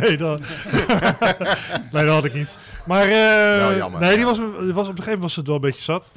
nee, 0.00 0.16
dat... 0.16 0.40
nee, 1.92 2.04
dat 2.04 2.08
had 2.14 2.24
ik 2.24 2.34
niet. 2.34 2.54
Maar 2.86 3.06
eh, 3.06 3.76
jammer. 3.76 4.00
nee, 4.00 4.16
die 4.16 4.24
was, 4.24 4.36
die 4.36 4.72
was, 4.72 4.88
op 4.88 4.98
een 4.98 5.02
gegeven 5.02 5.02
moment 5.04 5.20
was 5.20 5.36
het 5.36 5.46
wel 5.46 5.54
een 5.56 5.60
beetje 5.62 5.82
zat. 5.82 6.10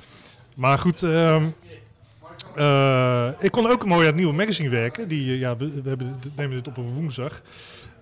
Maar 0.55 0.77
goed, 0.79 1.03
ehm, 1.03 1.47
eh, 2.57 3.27
ik 3.39 3.51
kon 3.51 3.67
ook 3.67 3.85
mooi 3.85 3.99
aan 3.99 4.05
het 4.05 4.15
nieuwe 4.15 4.33
magazine 4.33 4.69
werken. 4.69 5.07
Die, 5.07 5.33
eh, 5.33 5.39
ja, 5.39 5.57
we, 5.57 5.81
we 5.81 5.89
hebben, 5.89 6.17
we 6.21 6.29
nemen 6.35 6.55
dit 6.57 6.67
op 6.67 6.77
een 6.77 6.93
woensdag. 6.93 7.41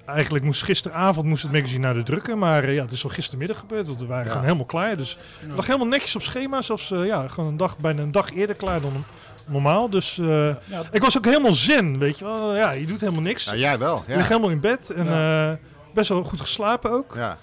Eigenlijk 0.05 0.43
moest 0.45 0.63
gisteravond 0.63 1.25
moest 1.25 1.43
het 1.43 1.51
magazine 1.51 1.79
naar 1.79 1.93
de 1.93 2.03
drukken. 2.03 2.37
Maar 2.37 2.63
eh, 2.63 2.73
ja, 2.75 2.81
het 2.81 2.91
is 2.91 3.03
al 3.03 3.09
gistermiddag 3.09 3.59
gebeurd. 3.59 3.87
want 3.87 3.99
We 4.01 4.05
waren 4.07 4.23
Ja. 4.23 4.29
gewoon 4.29 4.45
helemaal 4.45 4.65
klaar. 4.65 4.97
Dus 4.97 5.17
Ja. 5.41 5.47
het 5.47 5.55
lag 5.55 5.65
helemaal 5.65 5.87
netjes 5.87 6.15
op 6.15 6.21
schema. 6.23 6.61
Zelfs 6.61 6.91
eh, 6.91 7.05
ja, 7.05 7.27
gewoon 7.27 7.49
een 7.49 7.57
dag, 7.57 7.77
bijna 7.77 8.01
een 8.01 8.11
dag 8.11 8.31
eerder 8.33 8.55
klaar 8.55 8.81
dan 8.81 9.03
normaal. 9.47 9.89
Dus 9.89 10.17
eh, 10.17 10.47
Ja, 10.47 10.81
ik 10.91 11.01
was 11.01 11.17
ook 11.17 11.25
helemaal 11.25 11.53
zen, 11.53 11.97
weet 11.99 12.19
je 12.19 12.25
wel. 12.25 12.55
Ja, 12.55 12.71
je 12.71 12.85
doet 12.85 12.99
helemaal 12.99 13.21
niks. 13.21 13.45
Nou, 13.45 13.57
jij 13.57 13.77
wel. 13.79 13.95
Je 13.95 14.03
ligt 14.15 14.19
Ja. 14.19 14.27
helemaal 14.27 14.49
in 14.49 14.59
bed 14.59 14.89
en 14.89 15.07
eh, 15.07 15.51
best 15.93 16.09
wel 16.09 16.23
goed 16.23 16.41
geslapen 16.41 16.91
ook. 16.91 17.13
Ja. 17.15 17.37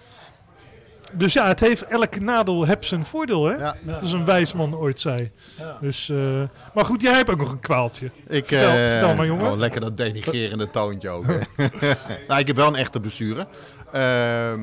Dus 1.15 1.33
ja, 1.33 1.47
het 1.49 1.61
heeft 1.61 1.83
elke 1.83 2.21
nadeel 2.21 2.67
heb 2.67 2.85
zijn 2.85 3.05
voordeel, 3.05 3.45
hè? 3.45 3.53
Ja. 3.55 3.77
ja, 3.87 3.93
Dat 3.93 4.03
is 4.03 4.13
een 4.13 4.25
wijs 4.25 4.53
man 4.53 4.75
ooit 4.77 5.01
zei. 5.01 5.31
ja. 5.59 5.77
Dus, 5.81 6.09
eh, 6.09 6.43
maar 6.75 6.85
goed, 6.85 7.01
jij 7.03 7.13
hebt 7.15 7.31
ook 7.31 7.39
nog 7.39 7.53
een 7.53 7.61
kwaaltje. 7.61 8.11
Ik, 8.27 8.47
Vertel- 8.47 8.71
eh, 8.71 8.75
vertel 8.91 9.15
maar, 9.15 9.27
jongen. 9.27 9.51
Oh, 9.53 9.59
lekker 9.59 9.81
dat 9.81 9.97
denigrerende 9.97 10.71
toontje 10.71 11.09
ook. 11.09 11.25
hè. 11.27 11.39
nou, 12.29 12.41
ik 12.41 12.47
heb 12.47 12.57
wel 12.57 12.67
een 12.69 12.77
echte 12.77 13.01
blessure. 13.01 13.47
Ehm, 13.93 14.61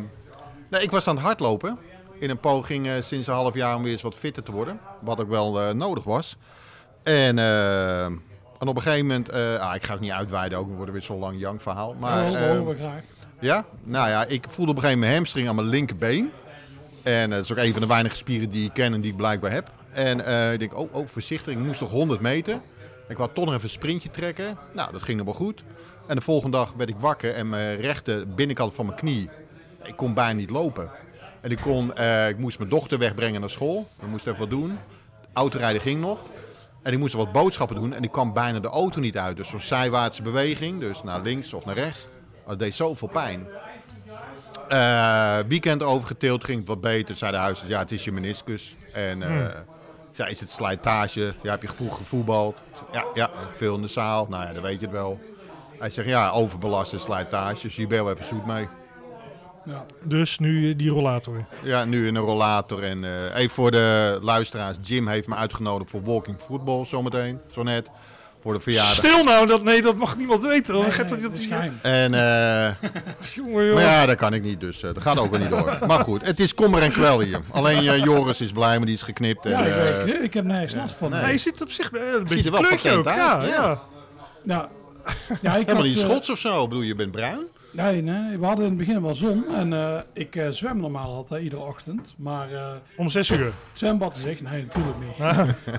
nee, 0.69 0.81
ik 0.81 0.91
was 0.91 1.07
aan 1.07 1.15
het 1.15 1.23
hardlopen. 1.25 1.77
In 2.19 2.29
een 2.29 2.39
poging 2.39 2.87
eh, 2.87 2.93
sinds 2.99 3.27
een 3.27 3.33
half 3.33 3.53
jaar 3.53 3.75
om 3.75 3.83
weer 3.83 3.91
eens 3.91 4.01
wat 4.01 4.15
fitter 4.15 4.43
te 4.43 4.51
worden. 4.51 4.79
Wat 5.01 5.21
ook 5.21 5.29
wel 5.29 5.61
eh, 5.61 5.69
nodig 5.73 6.03
was. 6.03 6.37
En, 7.03 7.39
eh, 7.39 8.03
en 8.05 8.67
op 8.67 8.75
een 8.75 8.81
gegeven 8.81 9.05
moment... 9.07 9.29
eh, 9.29 9.55
ah, 9.59 9.75
ik 9.75 9.83
ga 9.83 9.91
het 9.91 10.01
niet 10.01 10.11
uitweiden 10.11 10.57
ook. 10.57 10.65
Wordt 10.67 10.81
het 10.81 10.91
weer 10.91 11.01
zo'n 11.01 11.19
lang 11.19 11.39
jank 11.39 11.61
verhaal. 11.61 11.95
Maar, 11.99 12.25
dat 12.25 12.35
eh, 12.35 12.41
horen 12.41 12.67
we 12.67 12.75
graag. 12.75 13.01
ja, 13.39 13.65
nou 13.83 14.09
ja, 14.09 14.25
ik 14.25 14.45
voelde 14.49 14.71
op 14.71 14.77
een 14.77 14.83
gegeven 14.83 14.99
moment 14.99 14.99
mijn 14.99 15.13
hamstring 15.15 15.47
aan 15.49 15.55
mijn 15.55 15.67
linkerbeen. 15.67 16.31
En 17.09 17.29
eh, 17.29 17.29
dat 17.29 17.43
is 17.43 17.51
ook 17.51 17.57
een 17.57 17.71
van 17.71 17.81
de 17.81 17.87
weinige 17.87 18.15
spieren 18.15 18.49
die 18.49 18.65
ik 18.65 18.73
ken 18.73 18.93
en 18.93 19.01
die 19.01 19.11
ik 19.11 19.17
blijkbaar 19.17 19.51
heb. 19.51 19.71
En 19.91 20.25
eh, 20.25 20.53
ik 20.53 20.59
denk, 20.59 20.77
oh, 20.77 20.93
oh, 20.93 21.07
voorzichtig, 21.07 21.53
ik 21.53 21.59
moest 21.59 21.81
nog 21.81 21.91
100 21.91 22.21
meter. 22.21 22.61
Ik 23.07 23.17
wou 23.17 23.29
toch 23.33 23.45
nog 23.45 23.53
even 23.53 23.63
een 23.63 23.69
sprintje 23.69 24.09
trekken. 24.09 24.57
Nou, 24.73 24.91
dat 24.91 25.01
ging 25.01 25.17
nog 25.17 25.25
wel 25.25 25.35
goed. 25.35 25.63
En 26.07 26.15
de 26.15 26.21
volgende 26.21 26.57
dag 26.57 26.73
werd 26.77 26.89
ik 26.89 26.95
wakker 26.99 27.33
en 27.33 27.49
mijn 27.49 27.81
rechter 27.81 28.33
binnenkant 28.33 28.73
van 28.73 28.85
mijn 28.85 28.97
knie, 28.97 29.29
ik 29.83 29.95
kon 29.95 30.13
bijna 30.13 30.33
niet 30.33 30.49
lopen. 30.49 30.91
En 31.41 31.51
ik, 31.51 31.57
kon, 31.57 31.93
eh, 31.93 32.29
ik 32.29 32.37
moest 32.37 32.57
mijn 32.57 32.69
dochter 32.69 32.97
wegbrengen 32.97 33.39
naar 33.39 33.49
school. 33.49 33.87
We 33.99 34.07
moesten 34.07 34.31
even 34.31 34.49
wat 34.49 34.59
doen. 34.59 34.77
Autorijden 35.33 35.81
ging 35.81 35.99
nog. 36.01 36.25
En 36.83 36.93
ik 36.93 36.99
moest 36.99 37.13
wat 37.13 37.31
boodschappen 37.31 37.75
doen 37.75 37.93
en 37.93 38.03
ik 38.03 38.11
kwam 38.11 38.33
bijna 38.33 38.59
de 38.59 38.67
auto 38.67 38.99
niet 38.99 39.17
uit. 39.17 39.37
Dus 39.37 39.47
zo'n 39.47 39.61
zijwaartse 39.61 40.21
beweging, 40.21 40.79
dus 40.79 41.03
naar 41.03 41.21
links 41.21 41.53
of 41.53 41.65
naar 41.65 41.75
rechts. 41.75 42.07
Dat 42.47 42.59
deed 42.59 42.75
zoveel 42.75 43.07
pijn. 43.07 43.47
Eh, 44.69 45.37
weekend 45.47 45.83
overgetild, 45.83 46.43
ging 46.43 46.57
het 46.57 46.67
wat 46.67 46.81
beter. 46.81 47.15
Zei 47.15 47.31
de 47.31 47.37
huisarts, 47.37 47.71
ja, 47.71 47.79
het 47.79 47.91
is 47.91 48.03
je 48.03 48.11
meniscus. 48.11 48.75
En 48.93 49.21
ik 49.21 50.15
zei, 50.15 50.29
is 50.29 50.39
het 50.39 50.51
slijtage? 50.51 51.33
Ja, 51.43 51.51
heb 51.51 51.61
je 51.61 51.67
gevoel 51.67 51.89
gevoetbald? 51.89 52.57
Ja, 52.91 53.05
ja, 53.13 53.29
veel 53.53 53.75
in 53.75 53.81
de 53.81 53.87
zaal. 53.87 54.27
Nou 54.29 54.45
ja, 54.45 54.53
dan 54.53 54.63
weet 54.63 54.79
je 54.79 54.85
het 54.85 54.95
wel. 54.95 55.19
Hij 55.79 55.89
zegt, 55.89 56.07
ja, 56.07 56.29
overbelaste 56.29 56.99
slijtage. 56.99 57.61
Dus 57.61 57.75
je 57.75 57.87
bent 57.87 58.03
wel 58.03 58.13
even 58.13 58.25
zoet 58.25 58.45
mee. 58.45 58.67
Ja. 59.65 59.85
Dus 60.03 60.39
nu 60.39 60.75
die 60.75 60.89
rollator. 60.89 61.45
Ja, 61.63 61.85
nu 61.85 62.07
in 62.07 62.15
een 62.15 62.23
rollator. 62.23 62.83
En 62.83 63.03
eh, 63.03 63.35
even 63.35 63.51
voor 63.51 63.71
de 63.71 64.19
luisteraars. 64.21 64.77
Jim 64.81 65.07
heeft 65.07 65.27
me 65.27 65.35
uitgenodigd 65.35 65.89
voor 65.89 66.03
walking 66.03 66.39
football 66.41 66.85
zometeen. 66.85 67.39
Zo 67.51 67.63
net. 67.63 67.89
Voor 68.41 68.53
de 68.53 68.59
verjaardag. 68.59 68.95
Stil 68.95 69.23
nou, 69.23 69.47
dat, 69.47 69.63
nee, 69.63 69.81
dat 69.81 69.97
mag 69.97 70.17
niemand 70.17 70.41
weten. 70.43 70.73
Nee, 70.73 70.91
dat 70.97 71.21
dat 71.21 71.39
is 71.39 71.45
geheim. 71.45 71.79
En, 71.81 72.13
eh, 72.13 72.73
Jongen, 73.35 73.65
joh. 73.65 73.73
maar 73.73 73.83
ja, 73.83 74.05
dat 74.05 74.15
kan 74.15 74.33
ik 74.33 74.43
niet. 74.43 74.59
Dus 74.59 74.83
eh, 74.83 74.93
dat 74.93 75.03
gaat 75.03 75.19
ook 75.19 75.31
wel 75.31 75.39
niet 75.39 75.49
door. 75.49 75.77
Maar 75.87 75.99
goed, 75.99 76.25
het 76.25 76.39
is 76.39 76.53
kommer 76.53 76.81
en 76.81 76.91
kwel 76.91 77.19
hier. 77.19 77.39
Alleen 77.51 77.87
eh, 77.87 77.97
Joris 78.03 78.41
is 78.41 78.51
blij, 78.51 78.77
maar 78.77 78.85
die 78.85 78.95
is 78.95 79.01
geknipt. 79.01 79.45
En, 79.45 79.51
Ja, 79.51 79.59
ik, 79.59 79.73
eh, 79.73 80.07
ik, 80.07 80.21
ik 80.21 80.33
heb 80.33 80.43
nergens 80.45 80.75
last 80.75 80.95
van. 80.95 81.09
nee. 81.09 81.21
Hij 81.21 81.37
zit 81.37 81.61
op 81.61 81.71
zich 81.71 81.91
een 81.91 81.99
er 81.99 82.23
beetje 82.23 82.51
wel 82.51 82.61
kleurtje 82.61 82.91
ook. 82.91 83.05
Ja, 83.05 83.37
uit, 83.39 83.49
ja. 83.49 83.55
ja. 83.55 83.81
Ja. 84.43 84.69
Ja, 85.41 85.49
ik 85.49 85.59
helemaal 85.59 85.75
had, 85.75 85.83
niet 85.83 85.99
schots 85.99 86.29
of 86.29 86.37
zo. 86.39 86.63
Ik 86.63 86.69
bedoel, 86.69 86.83
je 86.83 86.95
bent 86.95 87.11
bruin. 87.11 87.47
Nee, 87.71 88.01
nee, 88.01 88.37
we 88.37 88.45
hadden 88.45 88.65
in 88.65 88.69
het 88.71 88.79
begin 88.79 89.01
wel 89.01 89.15
zon. 89.15 89.45
En 89.55 89.73
eh, 89.73 89.99
ik 90.13 90.35
eh, 90.35 90.49
zwem 90.49 90.79
normaal 90.79 91.13
altijd, 91.13 91.43
iedere 91.43 91.61
ochtend. 91.61 92.13
Maar 92.17 92.53
eh, 92.53 92.71
Om 92.95 93.09
zes 93.09 93.29
uur. 93.29 93.45
het 93.45 93.53
zwembad 93.73 94.17
is 94.17 94.25
echt, 94.25 94.41
nee, 94.41 94.61
natuurlijk 94.63 94.97
niet. 94.99 95.17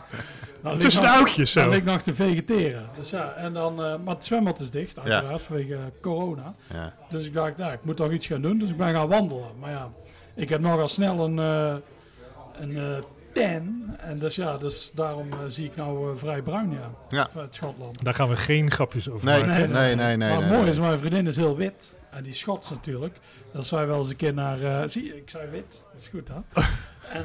Tussen 0.78 1.02
de 1.02 1.08
nog- 1.08 1.16
oudjes 1.16 1.52
Dan 1.52 1.64
zo. 1.64 1.70
ligt 1.70 1.84
nog 1.84 2.02
te 2.02 2.14
vegeteren. 2.14 2.86
Dus 2.98 3.10
ja, 3.10 3.32
en 3.32 3.52
dan, 3.52 3.72
eh, 3.84 3.94
maar 4.04 4.14
het 4.14 4.24
zwembad 4.24 4.60
is 4.60 4.70
dicht, 4.70 4.98
uiteraard, 4.98 5.42
vanwege 5.42 5.78
corona. 6.00 6.54
Ja. 6.72 6.94
Dus 7.10 7.24
ik 7.24 7.32
dacht, 7.32 7.58
ja, 7.58 7.72
ik 7.72 7.84
moet 7.84 7.96
toch 7.96 8.10
iets 8.12 8.26
gaan 8.26 8.42
doen. 8.42 8.58
Dus 8.58 8.70
ik 8.70 8.76
ben 8.76 8.94
gaan 8.94 9.08
wandelen. 9.08 9.48
Maar 9.60 9.70
ja, 9.70 9.90
ik 10.34 10.48
heb 10.48 10.60
nogal 10.60 10.88
snel 10.88 11.24
een, 11.24 11.38
eh 11.38 11.74
een 12.60 12.76
eh, 12.76 13.02
tan. 13.32 13.96
En 14.00 14.18
dus 14.18 14.34
ja, 14.36 14.56
dus 14.56 14.90
daarom 14.94 15.28
zie 15.48 15.64
ik 15.64 15.76
nou 15.76 16.18
vrij 16.18 16.42
bruin, 16.42 16.70
ja. 16.70 16.90
Ja. 17.08 17.28
Uit 17.36 17.54
Schotland. 17.54 18.04
Daar 18.04 18.14
gaan 18.14 18.28
we 18.28 18.36
geen 18.36 18.70
grapjes 18.70 19.08
over 19.10 19.26
Nee, 19.26 19.44
maken. 19.44 19.70
nee, 19.70 19.94
nee, 19.94 20.16
nee. 20.16 20.28
maar 20.30 20.38
nee, 20.40 20.48
mooi 20.48 20.60
nee. 20.62 20.70
is, 20.70 20.78
mijn 20.78 20.98
vriendin 20.98 21.26
is 21.26 21.36
heel 21.36 21.56
wit. 21.56 21.98
En 22.10 22.22
die 22.22 22.34
Schots 22.34 22.70
natuurlijk. 22.70 23.16
Zou 23.58 23.80
je 23.80 23.86
wel 23.86 23.98
eens 23.98 24.08
een 24.08 24.16
keer 24.16 24.34
naar... 24.34 24.62
eh, 24.62 24.88
zie 24.88 25.04
je, 25.04 25.16
ik 25.16 25.30
zei 25.30 25.50
wit. 25.50 25.86
Dat 25.92 26.00
is 26.00 26.08
goed, 26.08 26.28
hè? 26.28 26.62
En, 27.12 27.24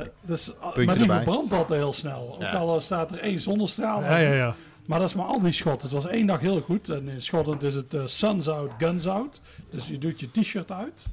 eh, 0.00 0.06
dus, 0.20 0.52
ah, 0.58 0.62
Puntje 0.62 0.84
maar 0.84 0.94
die 0.94 1.02
erbij. 1.02 1.16
verbrandt 1.22 1.52
altijd 1.52 1.80
heel 1.80 1.92
snel. 1.92 2.34
Ook 2.34 2.54
al 2.54 2.74
eh, 2.74 2.80
staat 2.80 3.12
er 3.12 3.18
één 3.18 3.40
zonnestraal. 3.40 4.02
Ja, 4.02 4.16
ja, 4.16 4.32
ja. 4.32 4.54
Maar 4.86 4.98
dat 4.98 5.08
is 5.08 5.14
maar 5.14 5.26
al 5.26 5.38
die 5.38 5.52
Schotten. 5.52 5.88
Het 5.88 6.02
was 6.02 6.12
één 6.12 6.26
dag 6.26 6.40
heel 6.40 6.60
goed. 6.60 6.88
En 6.88 7.08
in 7.08 7.20
Schotland 7.22 7.62
is 7.62 7.74
het 7.74 7.94
eh, 7.94 8.06
suns 8.06 8.48
out, 8.48 8.70
guns 8.78 9.06
out. 9.06 9.40
Dus 9.70 9.86
je 9.86 9.98
doet 9.98 10.20
je 10.20 10.30
t-shirt 10.30 10.70
uit. 10.70 11.06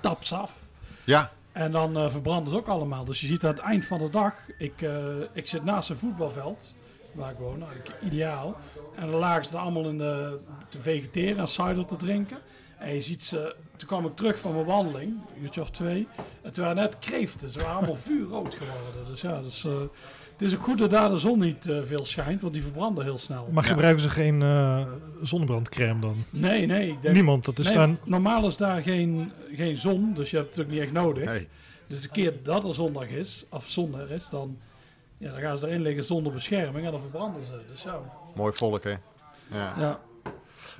Taps 0.00 0.32
af. 0.32 0.58
Ja, 1.04 1.30
En 1.52 1.72
dan 1.72 2.10
verbrandt 2.10 2.48
het 2.48 2.58
ook 2.58 2.66
allemaal. 2.68 3.04
Dus 3.04 3.20
je 3.20 3.26
ziet 3.26 3.44
aan 3.44 3.50
het 3.50 3.58
eind 3.58 3.86
van 3.86 3.98
de 3.98 4.10
dag. 4.10 4.34
Ik, 4.58 4.82
eh, 4.82 5.04
ik 5.32 5.46
zit 5.46 5.64
naast 5.64 5.90
een 5.90 5.96
voetbalveld. 5.96 6.74
Waar 7.12 7.30
ik 7.30 7.38
woon. 7.38 7.58
Nou, 7.58 7.70
ideaal. 8.04 8.56
En 8.96 9.10
dan 9.10 9.20
lagen 9.20 9.44
ze 9.44 9.54
er 9.54 9.60
allemaal 9.60 9.88
in 9.88 9.98
de, 9.98 10.38
te 10.68 10.78
vegeteren 10.80 11.38
en 11.38 11.48
cider 11.48 11.86
te 11.86 11.96
drinken. 11.96 12.38
En 12.84 12.94
je 12.94 13.00
ziet 13.00 13.24
ze. 13.24 13.54
Toen 13.76 13.88
kwam 13.88 14.06
ik 14.06 14.16
terug 14.16 14.38
van 14.38 14.52
mijn 14.54 14.64
wandeling. 14.66 15.12
Een 15.36 15.42
uurtje 15.42 15.60
of 15.60 15.70
twee. 15.70 16.08
En 16.42 16.52
toen 16.52 16.64
waren 16.64 16.82
net 16.82 16.98
kreeften. 16.98 17.48
Ze 17.48 17.58
waren 17.58 17.76
allemaal 17.76 17.94
vuurrood 17.94 18.54
geworden. 18.54 19.06
Dus 19.10 19.20
ja, 19.20 19.42
dus, 19.42 19.64
eh, 19.64 19.72
het 20.32 20.42
is 20.42 20.54
ook 20.54 20.62
goed 20.62 20.78
dat 20.78 20.90
daar 20.90 21.10
de 21.10 21.18
zon 21.18 21.38
niet 21.38 21.66
eh, 21.68 21.78
veel 21.82 22.04
schijnt. 22.04 22.42
Want 22.42 22.54
die 22.54 22.62
verbranden 22.62 23.04
heel 23.04 23.18
snel. 23.18 23.46
Maar 23.50 23.64
Ja. 23.64 23.70
gebruiken 23.70 24.02
ze 24.02 24.10
geen 24.10 24.42
eh, 24.42 24.92
zonnebrandcrème 25.22 26.00
dan? 26.00 26.24
Nee, 26.30 26.66
nee. 26.66 26.88
Ik 26.88 27.02
denk, 27.02 27.14
Niemand, 27.14 27.44
dat 27.44 27.58
is 27.58 27.66
nee, 27.66 27.74
dan... 27.74 27.98
Normaal 28.04 28.46
is 28.46 28.56
daar 28.56 28.82
geen, 28.82 29.32
geen 29.54 29.76
zon. 29.76 30.14
Dus 30.14 30.30
je 30.30 30.36
hebt 30.36 30.56
het 30.56 30.64
ook 30.64 30.70
niet 30.72 30.80
echt 30.80 30.92
nodig. 30.92 31.24
nee. 31.24 31.48
Dus 31.86 32.00
de 32.02 32.08
keer 32.08 32.32
dat 32.42 32.64
er 32.64 32.74
zondag 32.74 33.08
is, 33.08 33.44
of 33.50 33.68
zon 33.68 33.98
er 33.98 34.10
is, 34.10 34.28
dan, 34.28 34.58
ja, 35.18 35.30
dan 35.30 35.40
gaan 35.40 35.58
ze 35.58 35.66
erin 35.66 35.82
liggen 35.82 36.04
zonder 36.04 36.32
bescherming 36.32 36.84
en 36.86 36.90
dan 36.92 37.00
verbranden 37.00 37.44
ze. 37.46 37.60
Dus 37.70 37.82
ja, 37.82 38.00
Mooi 38.34 38.52
volk, 38.52 38.84
hè. 38.84 38.90
Ja. 39.50 39.74
ja. 39.78 40.00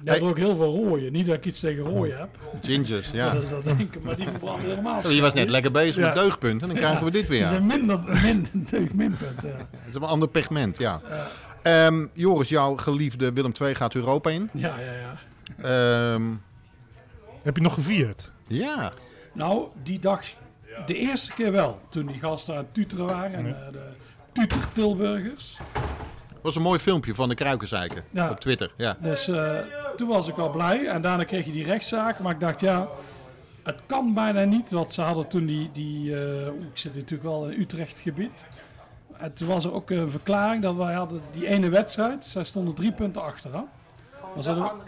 Je 0.03 0.11
hebt 0.11 0.23
ook 0.23 0.37
heel 0.37 0.57
veel 0.57 0.73
rooien. 0.73 1.13
Niet 1.13 1.27
dat 1.27 1.35
ik 1.35 1.45
iets 1.45 1.61
tegen 1.61 1.83
rooien 1.85 2.19
heb. 2.19 2.29
Gingers, 2.63 3.11
ja. 3.11 3.31
Dat 3.35 3.43
is 3.43 3.49
dat 3.49 3.65
denken, 3.65 4.03
maar 4.03 4.17
die 4.17 4.29
verbranden 4.29 4.69
helemaal. 4.69 5.11
Je 5.11 5.21
was 5.21 5.35
net 5.35 5.49
lekker 5.49 5.71
bezig 5.71 5.97
Ja. 5.97 6.03
met 6.07 6.15
deugdpunten 6.15 6.61
en 6.61 6.69
dan 6.75 6.83
krijgen 6.85 7.05
we 7.05 7.11
dit 7.11 7.29
weer. 7.29 7.39
Die 7.39 7.47
zijn 7.49 7.67
minder, 7.67 8.01
minder 8.23 8.51
deugd 8.71 8.95
minpunt, 8.95 9.43
ja. 9.43 9.49
Het 9.71 9.89
is 9.89 9.95
een 9.95 10.03
ander 10.03 10.29
pigment, 10.29 10.79
ja. 10.79 11.01
Ehm, 11.63 12.07
Joris, 12.13 12.49
jouw 12.49 12.77
geliefde 12.77 13.33
Willem 13.33 13.53
II 13.61 13.75
gaat 13.75 13.95
Europa 13.95 14.31
in. 14.31 14.51
Ja, 14.53 14.75
ja, 14.79 14.93
ja. 14.93 16.13
Ehm, 16.15 16.23
Heb 17.43 17.57
je 17.57 17.63
nog 17.63 17.75
gevierd? 17.75 18.31
Ja. 18.47 18.93
Nou, 19.33 19.67
die 19.83 19.99
dag, 19.99 20.21
de 20.87 20.95
eerste 20.97 21.33
keer 21.33 21.53
wel. 21.53 21.81
Toen 21.89 22.07
die 22.07 22.19
gasten 22.21 22.55
aan 22.55 22.61
het 22.61 22.75
tuteren 22.75 23.07
waren. 23.07 23.33
En, 23.35 23.47
eh, 23.47 23.73
de 23.73 23.81
tuter 24.33 24.59
Tilburgers. 24.73 25.57
Was 26.45 26.57
een 26.57 26.63
mooi 26.63 26.79
filmpje 26.79 27.15
van 27.15 27.29
de 27.29 27.35
Kruikenzeiken 27.35 28.05
Ja. 28.11 28.31
op 28.31 28.41
Twitter. 28.41 28.71
Ja. 28.77 28.97
Dus 29.01 29.29
eh, 29.29 29.59
toen 29.97 30.09
was 30.09 30.29
ik 30.29 30.35
wel 30.35 30.51
blij. 30.51 30.87
En 30.87 31.03
daarna 31.03 31.25
kreeg 31.25 31.45
je 31.47 31.53
die 31.53 31.65
rechtszaak. 31.65 32.19
Maar 32.19 32.33
ik 32.33 32.41
dacht, 32.41 32.61
ja, 32.61 32.89
het 33.63 33.81
kan 33.87 34.15
bijna 34.15 34.43
niet. 34.45 34.71
Want 34.71 34.93
ze 34.93 35.01
hadden 35.03 35.29
toen 35.29 35.47
die, 35.47 35.71
die 35.73 36.15
eh, 36.17 36.47
ik 36.47 36.53
zit 36.75 36.95
natuurlijk 36.95 37.23
wel 37.23 37.49
in 37.49 37.61
Utrecht 37.61 37.99
gebied. 37.99 38.47
En 39.17 39.33
toen 39.35 39.49
was 39.49 39.65
er 39.65 39.73
ook 39.73 39.91
een 39.91 40.09
verklaring 40.09 40.63
dat 40.63 40.75
wij 40.75 40.95
hadden 40.95 41.21
die 41.33 41.47
ene 41.47 41.69
wedstrijd. 41.69 42.25
Zij 42.25 42.45
stonden 42.45 42.75
drie 42.75 42.93
punten 42.93 43.23
achter. 43.23 43.53
Hè? 43.53 43.61
Maar 44.35 44.43
ze 44.43 44.51
hadden, 44.51 44.81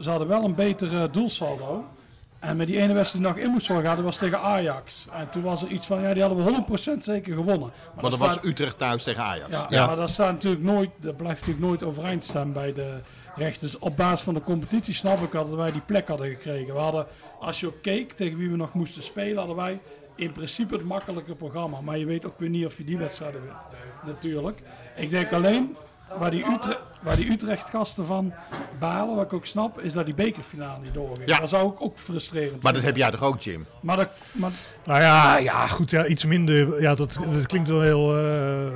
ze 0.00 0.10
hadden 0.10 0.28
wel 0.28 0.42
een 0.44 0.54
beter 0.54 1.00
eh, 1.00 1.12
doelsaldo. 1.12 1.84
En 2.44 2.56
met 2.56 2.66
die 2.66 2.78
ene 2.78 2.92
wedstrijd 2.92 3.24
die 3.24 3.34
nog 3.34 3.42
in 3.44 3.50
moest 3.50 3.66
worden, 3.66 3.86
hadden 3.86 4.04
was 4.04 4.16
tegen 4.16 4.40
Ajax. 4.40 5.06
En 5.12 5.28
toen 5.30 5.42
was 5.42 5.62
er 5.62 5.68
iets 5.68 5.86
van, 5.86 6.00
ja, 6.02 6.12
die 6.12 6.22
hadden 6.22 6.44
we 6.44 6.50
100% 6.96 7.04
zeker 7.04 7.34
gewonnen. 7.34 7.70
Maar 7.94 8.02
dat 8.04 8.12
staat- 8.12 8.34
was 8.34 8.44
Utrecht 8.44 8.78
thuis 8.78 9.02
tegen 9.02 9.22
Ajax. 9.22 9.50
ja, 9.50 9.66
Ja. 9.68 9.86
maar 9.86 9.96
dat, 9.96 10.10
staat 10.10 10.32
natuurlijk 10.32 10.62
nooit, 10.62 10.90
dat 11.00 11.16
blijft 11.16 11.40
natuurlijk 11.40 11.66
nooit 11.66 11.82
overeind 11.82 12.24
staan 12.24 12.52
bij 12.52 12.72
de 12.72 12.98
rechters. 13.36 13.78
Op 13.78 13.96
basis 13.96 14.20
van 14.20 14.34
de 14.34 14.42
competitie 14.42 14.94
snap 14.94 15.22
ik 15.22 15.32
dat 15.32 15.54
wij 15.54 15.72
die 15.72 15.80
plek 15.80 16.08
hadden 16.08 16.28
gekregen. 16.28 16.74
We 16.74 16.80
hadden, 16.80 17.06
als 17.40 17.60
je 17.60 17.66
ook 17.66 17.82
keek 17.82 18.12
tegen 18.12 18.38
wie 18.38 18.50
we 18.50 18.56
nog 18.56 18.72
moesten 18.74 19.02
spelen, 19.02 19.36
hadden 19.36 19.56
wij 19.56 19.80
in 20.16 20.32
principe 20.32 20.74
het 20.74 20.84
makkelijke 20.84 21.34
programma. 21.34 21.80
Maar 21.80 21.98
je 21.98 22.04
weet 22.06 22.26
ook 22.26 22.38
weer 22.38 22.48
niet 22.48 22.66
of 22.66 22.76
je 22.76 22.84
die 22.84 22.98
wedstrijden 22.98 23.42
wint. 23.42 23.54
Natuurlijk. 24.06 24.62
Ik 24.96 25.10
denk 25.10 25.32
alleen, 25.32 25.76
waar 26.18 26.30
die, 26.30 26.44
Utrecht, 26.54 26.78
waar 27.02 27.16
die 27.16 27.30
Utrecht 27.30 27.70
gasten 27.70 28.06
van 28.06 28.32
balen, 28.78 29.16
wat 29.16 29.24
ik 29.24 29.32
ook 29.32 29.46
snap, 29.46 29.80
is 29.80 29.92
dat 29.92 30.04
die 30.04 30.14
bekerfinale 30.14 30.78
niet 30.82 30.94
doorging. 30.94 31.28
Ja. 31.28 31.38
Dat 31.38 31.48
zou 31.48 31.72
ik 31.72 31.80
ook 31.80 31.98
frustrerend 31.98 32.62
Maar 32.62 32.72
dat 32.72 32.82
heb 32.82 32.96
jij 32.96 33.10
toch 33.10 33.22
ook, 33.22 33.40
Jim? 33.40 33.66
Maar, 33.80 33.96
dat, 33.96 34.08
maar 34.32 34.50
Nou 34.84 35.00
ja, 35.00 35.38
ja 35.38 35.66
goed, 35.66 35.90
ja, 35.90 36.06
iets 36.06 36.24
minder. 36.24 36.80
Ja, 36.80 36.94
dat, 36.94 37.18
dat 37.32 37.46
klinkt 37.46 37.68
wel 37.68 37.80
heel... 37.82 38.16
eh, 38.18 38.72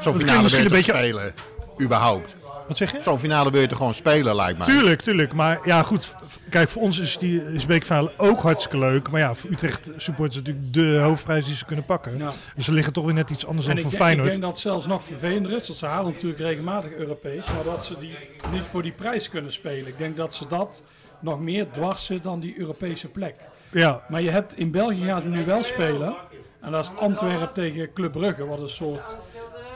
Zo'n 0.00 0.14
finale 0.14 0.42
misschien 0.42 0.64
een 0.64 0.70
beetje- 0.70 0.92
spelen? 0.94 1.32
Überhaupt. 1.80 2.36
Wat 2.68 2.76
zeg 2.76 2.92
je? 2.92 2.98
Zo'n 3.02 3.18
finale 3.18 3.50
wil 3.50 3.60
je 3.60 3.66
toch 3.66 3.78
gewoon 3.78 3.94
spelen, 3.94 4.34
lijkt 4.36 4.58
mij. 4.58 4.66
Tuurlijk, 4.66 5.00
tuurlijk. 5.02 5.32
Maar 5.32 5.58
ja, 5.64 5.82
goed. 5.82 6.14
Kijk, 6.50 6.68
voor 6.68 6.82
ons 6.82 6.98
is 6.98 7.18
die 7.18 7.52
is 7.52 7.66
bekerfinale 7.66 8.12
ook 8.16 8.40
hartstikke 8.40 8.78
leuk. 8.78 9.10
Maar 9.10 9.20
ja, 9.20 9.34
voor 9.34 9.50
Utrecht 9.50 9.90
supporters 9.96 10.36
is 10.40 10.42
natuurlijk 10.46 10.72
de 10.72 10.98
hoofdprijs 10.98 11.44
die 11.44 11.54
ze 11.54 11.64
kunnen 11.64 11.84
pakken. 11.84 12.18
ja. 12.18 12.32
Dus 12.54 12.64
ze 12.64 12.72
liggen 12.72 12.92
toch 12.92 13.04
weer 13.04 13.14
net 13.14 13.30
iets 13.30 13.46
anders 13.46 13.66
En 13.66 13.74
dan 13.74 13.84
ik, 13.84 13.88
voor 13.90 13.98
denk, 13.98 14.02
ik 14.02 14.06
Feyenoord. 14.08 14.30
denk 14.30 14.42
dat 14.42 14.52
het 14.52 14.72
zelfs 14.72 14.86
nog 14.86 15.04
vervelender 15.04 15.52
is. 15.52 15.66
Want 15.66 15.78
ze 15.78 15.86
halen 15.86 16.12
natuurlijk 16.12 16.40
regelmatig 16.40 16.92
Europees. 16.92 17.46
Maar 17.46 17.64
dat 17.64 17.84
ze 17.84 17.98
die 17.98 18.16
niet 18.52 18.66
voor 18.66 18.82
die 18.82 18.92
prijs 18.92 19.28
kunnen 19.28 19.52
spelen. 19.52 19.86
Ik 19.86 19.98
denk 19.98 20.16
dat 20.16 20.34
ze 20.34 20.46
dat 20.46 20.82
nog 21.20 21.40
meer 21.40 21.66
dwars 21.70 22.04
zit 22.04 22.22
dan 22.24 22.40
die 22.40 22.58
Europese 22.58 23.08
plek. 23.08 23.34
Ja, 23.70 24.04
Maar 24.08 24.22
je 24.22 24.30
hebt 24.30 24.56
in 24.56 24.70
België 24.70 25.04
gaan 25.04 25.20
ze 25.20 25.28
nu 25.28 25.44
wel 25.44 25.62
spelen. 25.62 26.14
En 26.60 26.72
dat 26.72 26.84
is 26.84 27.00
Antwerpen 27.00 27.52
tegen 27.52 27.92
Club 27.92 28.12
Brugge. 28.12 28.46
Wat 28.46 28.60
een 28.60 28.68
soort 28.68 29.16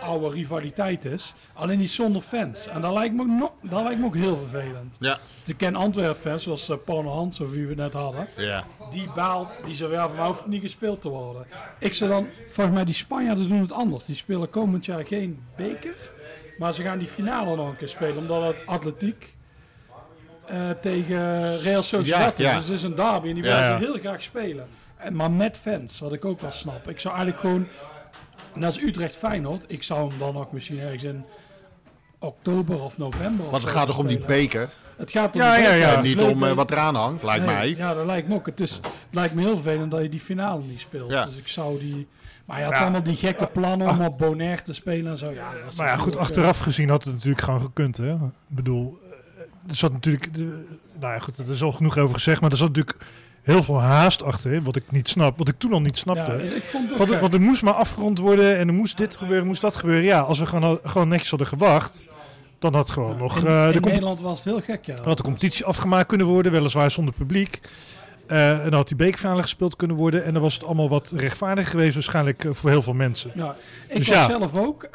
oude 0.02 0.28
rivaliteit 0.34 1.04
is. 1.04 1.34
Alleen 1.52 1.78
niet 1.78 1.90
zonder 1.90 2.22
fans. 2.22 2.66
En 2.66 2.80
dat 2.80 2.92
lijkt 2.92 3.14
me 3.14 3.24
nog- 3.24 3.52
dat 3.62 3.82
lijkt 3.82 4.00
me 4.00 4.06
ook 4.06 4.14
heel 4.16 4.36
vervelend. 4.36 4.96
Ja. 5.00 5.18
Ik 5.46 5.56
ken 5.56 5.74
Antwerpen 5.74 6.20
fans 6.20 6.42
zoals 6.42 6.68
uh, 6.68 6.76
Paul 6.84 7.04
Hans 7.08 7.40
of 7.40 7.52
wie 7.52 7.66
we 7.66 7.74
net 7.74 7.92
hadden 7.92 8.26
Ja. 8.36 8.64
die 8.90 9.08
baalt, 9.14 9.60
die 9.64 9.74
zou 9.74 9.90
wel 9.90 10.08
van 10.10 10.26
hoeft 10.26 10.46
niet 10.46 10.62
gespeeld 10.62 11.00
te 11.02 11.08
worden. 11.08 11.46
Ik 11.78 11.94
zou 11.94 12.10
dan, 12.10 12.26
volgens 12.48 12.76
mij 12.76 12.84
die 12.84 12.94
Spanjaarden 12.94 13.48
doen 13.48 13.60
het 13.60 13.72
anders. 13.72 14.04
Die 14.04 14.16
spelen 14.16 14.50
komend 14.50 14.84
jaar 14.84 15.04
geen 15.06 15.42
beker, 15.56 15.94
maar 16.58 16.74
ze 16.74 16.82
gaan 16.82 16.98
die 16.98 17.08
finale 17.08 17.56
nog 17.56 17.68
een 17.68 17.76
keer 17.76 17.88
spelen, 17.88 18.16
omdat 18.16 18.42
het 18.42 18.56
atletiek 18.66 19.34
eh, 20.46 20.70
tegen 20.80 21.56
Real 21.58 21.82
Sociedad 21.82 22.38
Ja, 22.38 22.44
is. 22.46 22.50
ja. 22.52 22.56
Dus 22.58 22.64
het 22.68 22.76
is 22.76 22.82
een 22.82 22.94
derby 22.94 23.28
en 23.28 23.34
die 23.34 23.42
willen 23.42 23.58
ja. 23.58 23.78
ze 23.78 23.84
heel 23.84 23.98
graag 23.98 24.22
spelen. 24.22 24.66
En, 24.96 25.14
maar 25.16 25.30
met 25.30 25.58
fans, 25.58 25.98
wat 25.98 26.12
ik 26.12 26.24
ook 26.24 26.40
wel 26.40 26.50
snap. 26.52 26.88
Ik 26.88 27.00
zou 27.00 27.14
eigenlijk 27.14 27.44
gewoon, 27.46 27.66
net 28.54 28.64
als 28.64 28.80
Utrecht 28.80 29.16
Feyenoord, 29.16 29.64
ik 29.66 29.82
zou 29.82 30.08
hem 30.08 30.18
dan 30.18 30.34
nog 30.34 30.52
misschien 30.52 30.78
ergens 30.80 31.02
in 31.02 31.24
oktober 32.18 32.82
of 32.82 32.98
november 32.98 33.44
of 33.44 33.50
Want 33.50 33.62
het 33.62 33.72
gaat 33.72 33.86
toch 33.86 33.98
om 33.98 34.06
die 34.06 34.18
beker? 34.18 34.68
Het 34.96 35.10
gaat 35.10 35.34
om 35.34 35.40
Ja, 35.40 35.56
ja, 35.56 35.72
ja. 35.72 35.94
En 35.96 36.02
niet 36.02 36.14
leuk 36.14 36.30
om 36.30 36.44
eh, 36.44 36.52
wat 36.52 36.70
eraan 36.70 36.94
hangt, 36.94 37.22
lijkt 37.22 37.44
Nee, 37.46 37.54
mij. 37.54 37.74
Ja, 37.76 37.94
dat 37.94 38.06
lijkt 38.06 38.28
me 38.28 38.34
ook. 38.34 38.46
Het, 38.46 38.60
is, 38.60 38.70
het 38.74 38.90
lijkt 39.10 39.34
me 39.34 39.40
heel 39.40 39.54
vervelend 39.56 39.90
dat 39.90 40.02
je 40.02 40.08
die 40.08 40.20
finale 40.20 40.62
niet 40.62 40.80
speelt. 40.80 41.10
Ja. 41.10 41.24
Dus 41.24 41.36
ik 41.36 41.48
zou 41.48 41.78
die... 41.78 42.06
Maar 42.44 42.58
je 42.58 42.64
had 42.64 42.74
Ja. 42.74 42.80
allemaal 42.82 43.02
die 43.02 43.16
gekke 43.16 43.46
plannen 43.46 43.88
om 43.88 44.00
op 44.00 44.18
Bonaire 44.18 44.62
te 44.62 44.72
spelen 44.72 45.12
en 45.12 45.18
zo. 45.18 45.30
Ja, 45.30 45.52
dat 45.64 45.76
maar 45.76 45.86
ja, 45.86 45.92
goed, 45.92 46.04
natuurlijk, 46.04 46.16
achteraf 46.16 46.58
gezien 46.58 46.88
had 46.88 47.04
het 47.04 47.12
natuurlijk 47.14 47.42
gewoon 47.42 47.60
gekund. 47.60 47.96
Hè? 47.96 48.12
Ik 48.14 48.18
bedoel, 48.46 48.98
eh, 49.04 49.70
er 49.70 49.76
zat 49.76 49.92
natuurlijk... 49.92 50.34
de- 50.34 50.64
nou 51.00 51.12
ja, 51.12 51.18
goed, 51.18 51.38
er 51.38 51.50
is 51.50 51.62
al 51.62 51.72
genoeg 51.72 51.98
over 51.98 52.14
gezegd. 52.14 52.40
Maar 52.40 52.50
er 52.50 52.56
zat 52.56 52.68
natuurlijk 52.68 52.96
heel 53.42 53.62
veel 53.62 53.80
haast 53.80 54.22
achter. 54.22 54.62
Wat 54.62 54.76
ik 54.76 54.90
niet 54.90 55.08
snap. 55.08 55.38
Wat 55.38 55.48
ik 55.48 55.58
toen 55.58 55.72
al 55.72 55.80
niet 55.80 55.98
snapte. 55.98 56.32
Ja, 56.32 56.38
ik 56.38 56.64
vond 56.64 56.90
het 56.90 57.00
ook 57.00 57.20
Want, 57.20 57.34
er 57.34 57.40
moest 57.40 57.62
maar 57.62 57.74
afgerond 57.74 58.18
worden 58.18 58.58
en 58.58 58.68
er 58.68 58.74
moest 58.74 58.96
dit 58.96 59.16
gebeuren, 59.16 59.46
moest 59.46 59.60
dat 59.60 59.76
gebeuren. 59.76 60.04
Ja, 60.04 60.20
als 60.20 60.38
we 60.38 60.46
gewoon, 60.46 60.78
gewoon 60.82 61.08
netjes 61.08 61.30
hadden 61.30 61.48
gewacht, 61.48 62.06
dan 62.58 62.74
had 62.74 62.90
gewoon 62.90 63.16
nog 63.16 63.38
in, 63.38 63.46
eh, 63.46 63.72
de, 63.72 63.80
Nederland 63.80 64.20
was 64.20 64.44
het 64.44 64.54
heel 64.54 64.62
gek, 64.62 64.84
ja. 64.84 64.94
dan 64.94 65.04
had 65.04 65.16
de 65.16 65.22
competitie 65.22 65.64
afgemaakt 65.64 66.06
kunnen 66.06 66.26
worden, 66.26 66.52
weliswaar 66.52 66.90
zonder 66.90 67.14
publiek. 67.14 67.60
Eh, 68.26 68.58
en 68.58 68.64
dan 68.64 68.72
had 68.72 68.88
die 68.88 68.96
bekerfinale 68.96 69.42
gespeeld 69.42 69.76
kunnen 69.76 69.96
worden. 69.96 70.24
En 70.24 70.32
dan 70.32 70.42
was 70.42 70.54
het 70.54 70.64
allemaal 70.64 70.88
wat 70.88 71.12
rechtvaardig 71.16 71.70
geweest 71.70 71.94
waarschijnlijk 71.94 72.44
eh, 72.44 72.52
voor 72.52 72.70
heel 72.70 72.82
veel 72.82 72.92
mensen. 72.92 73.30
Ja, 73.34 73.56
ik 73.88 73.96
Dus 73.96 74.08
was 74.08 74.16
ja. 74.16 74.28
zelf 74.28 74.56
ook, 74.56 74.88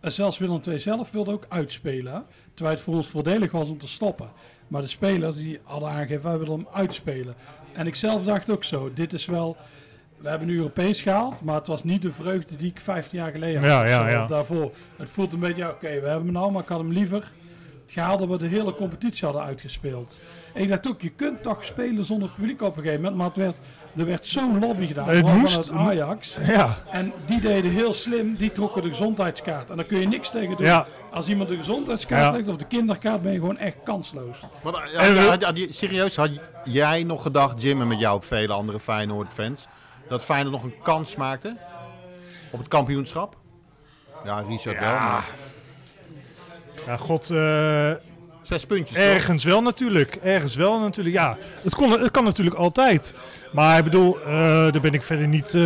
zelfs 0.00 0.38
Willem 0.38 0.60
II 0.66 0.78
zelf 0.78 1.10
wilde 1.10 1.32
ook 1.32 1.46
uitspelen. 1.48 2.24
Terwijl 2.54 2.76
het 2.76 2.84
voor 2.84 2.94
ons 2.94 3.08
voordelig 3.08 3.50
was 3.50 3.68
om 3.68 3.78
te 3.78 3.88
stoppen. 3.88 4.30
Maar 4.68 4.82
de 4.82 4.88
spelers 4.88 5.36
die 5.36 5.60
hadden 5.62 5.88
aangegeven, 5.88 6.30
wij 6.30 6.38
willen 6.38 6.54
hem 6.54 6.68
uitspelen. 6.72 7.34
En 7.72 7.86
ik 7.86 7.94
zelf 7.94 8.24
dacht 8.24 8.50
ook 8.50 8.64
zo, 8.64 8.90
dit 8.94 9.12
is 9.12 9.26
wel... 9.26 9.56
We 10.16 10.28
hebben 10.28 10.48
nu 10.48 10.56
Europees 10.56 11.02
gehaald, 11.02 11.42
maar 11.42 11.54
het 11.54 11.66
was 11.66 11.84
niet 11.84 12.02
de 12.02 12.10
vreugde 12.10 12.56
die 12.56 12.70
ik 12.70 12.80
15 12.80 13.18
jaar 13.18 13.30
geleden 13.30 13.60
had. 13.60 13.68
Ja, 13.68 13.86
ja, 13.86 14.08
ja. 14.08 14.20
Of 14.22 14.26
daarvoor. 14.26 14.72
Het 14.96 15.10
voelt 15.10 15.32
een 15.32 15.38
beetje, 15.38 15.62
ja, 15.62 15.68
oké, 15.68 15.86
we 15.86 15.88
hebben 15.88 16.24
hem 16.24 16.32
nou, 16.32 16.52
maar 16.52 16.62
ik 16.62 16.68
had 16.68 16.78
hem 16.78 16.92
liever 16.92 17.30
gehaald 17.86 18.18
dat 18.18 18.28
we 18.28 18.38
de 18.38 18.46
hele 18.46 18.74
competitie 18.74 19.24
hadden 19.24 19.44
uitgespeeld. 19.44 20.20
En 20.54 20.62
ik 20.62 20.68
dacht 20.68 20.88
ook, 20.88 21.02
je 21.02 21.10
kunt 21.10 21.42
toch 21.42 21.64
spelen 21.64 22.04
zonder 22.04 22.28
publiek 22.28 22.62
op 22.62 22.76
een 22.76 22.82
gegeven 22.82 23.02
moment. 23.02 23.18
Maar 23.18 23.26
het 23.26 23.36
werd, 23.36 23.56
er 23.96 24.06
werd 24.06 24.26
zo'n 24.26 24.58
lobby 24.58 24.86
gedaan, 24.86 25.08
Het 25.08 25.18
vooral 25.18 25.36
moest- 25.38 25.70
Ajax. 25.70 26.36
Ja, 26.46 26.76
En 26.90 27.12
die 27.26 27.40
deden 27.40 27.70
heel 27.70 27.94
slim, 27.94 28.34
die 28.34 28.52
trokken 28.52 28.82
de 28.82 28.88
gezondheidskaart. 28.88 29.70
En 29.70 29.76
daar 29.76 29.84
kun 29.84 30.00
je 30.00 30.06
niks 30.08 30.30
tegen 30.30 30.56
doen. 30.56 30.66
Ja. 30.66 30.86
Als 31.12 31.26
iemand 31.26 31.48
de 31.48 31.56
gezondheidskaart 31.56 32.22
Ja. 32.24 32.32
heeft 32.32 32.48
of 32.48 32.56
de 32.56 32.64
kinderkaart, 32.66 33.22
ben 33.22 33.32
je 33.32 33.38
gewoon 33.38 33.58
echt 33.58 33.76
kansloos. 33.84 34.36
Maar, 34.62 34.74
eh, 34.92 35.28
had- 35.28 35.44
had- 35.44 35.58
serieus, 35.70 36.16
had 36.16 36.30
jij 36.64 37.02
nog 37.04 37.22
gedacht, 37.22 37.62
Jim 37.62 37.80
en 37.80 37.88
met 37.88 37.98
jou 37.98 38.22
vele 38.22 38.52
andere 38.52 38.80
Feyenoord-fans, 38.80 39.66
dat 40.08 40.24
Feyenoord 40.24 40.52
nog 40.54 40.62
een 40.64 40.74
kans 40.82 41.16
maakte 41.16 41.56
op 42.50 42.58
het 42.58 42.68
kampioenschap? 42.68 43.36
Ja, 44.24 44.44
Richard 44.48 44.78
wel, 44.78 44.92
maar 44.92 45.24
ja 46.86 46.96
god, 46.96 47.30
eh, 47.30 47.92
zes 48.50 48.66
puntjes 48.66 48.96
toch? 48.96 49.06
ergens 49.06 49.44
wel 49.44 49.62
natuurlijk. 49.62 50.14
Ergens 50.22 50.54
wel 50.54 50.78
natuurlijk. 50.80 51.16
Ja, 51.16 51.36
het, 51.62 51.74
kon, 51.74 51.90
het 52.00 52.10
kan 52.10 52.24
natuurlijk 52.24 52.56
altijd. 52.56 53.14
Maar 53.52 53.78
ik 53.78 53.84
bedoel, 53.84 54.20
eh, 54.20 54.32
daar 54.72 54.80
ben 54.80 54.92
ik 54.94 55.02
verder 55.02 55.28
niet... 55.28 55.54
eh, 55.54 55.62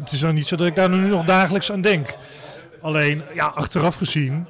het 0.00 0.12
is 0.12 0.20
nou 0.20 0.34
niet 0.34 0.46
zo 0.46 0.56
dat 0.56 0.66
ik 0.66 0.74
daar 0.76 0.88
nu 0.90 1.08
nog 1.08 1.24
dagelijks 1.24 1.72
aan 1.72 1.80
denk. 1.80 2.16
Alleen, 2.82 3.22
ja, 3.34 3.46
achteraf 3.46 3.96
gezien... 3.96 4.46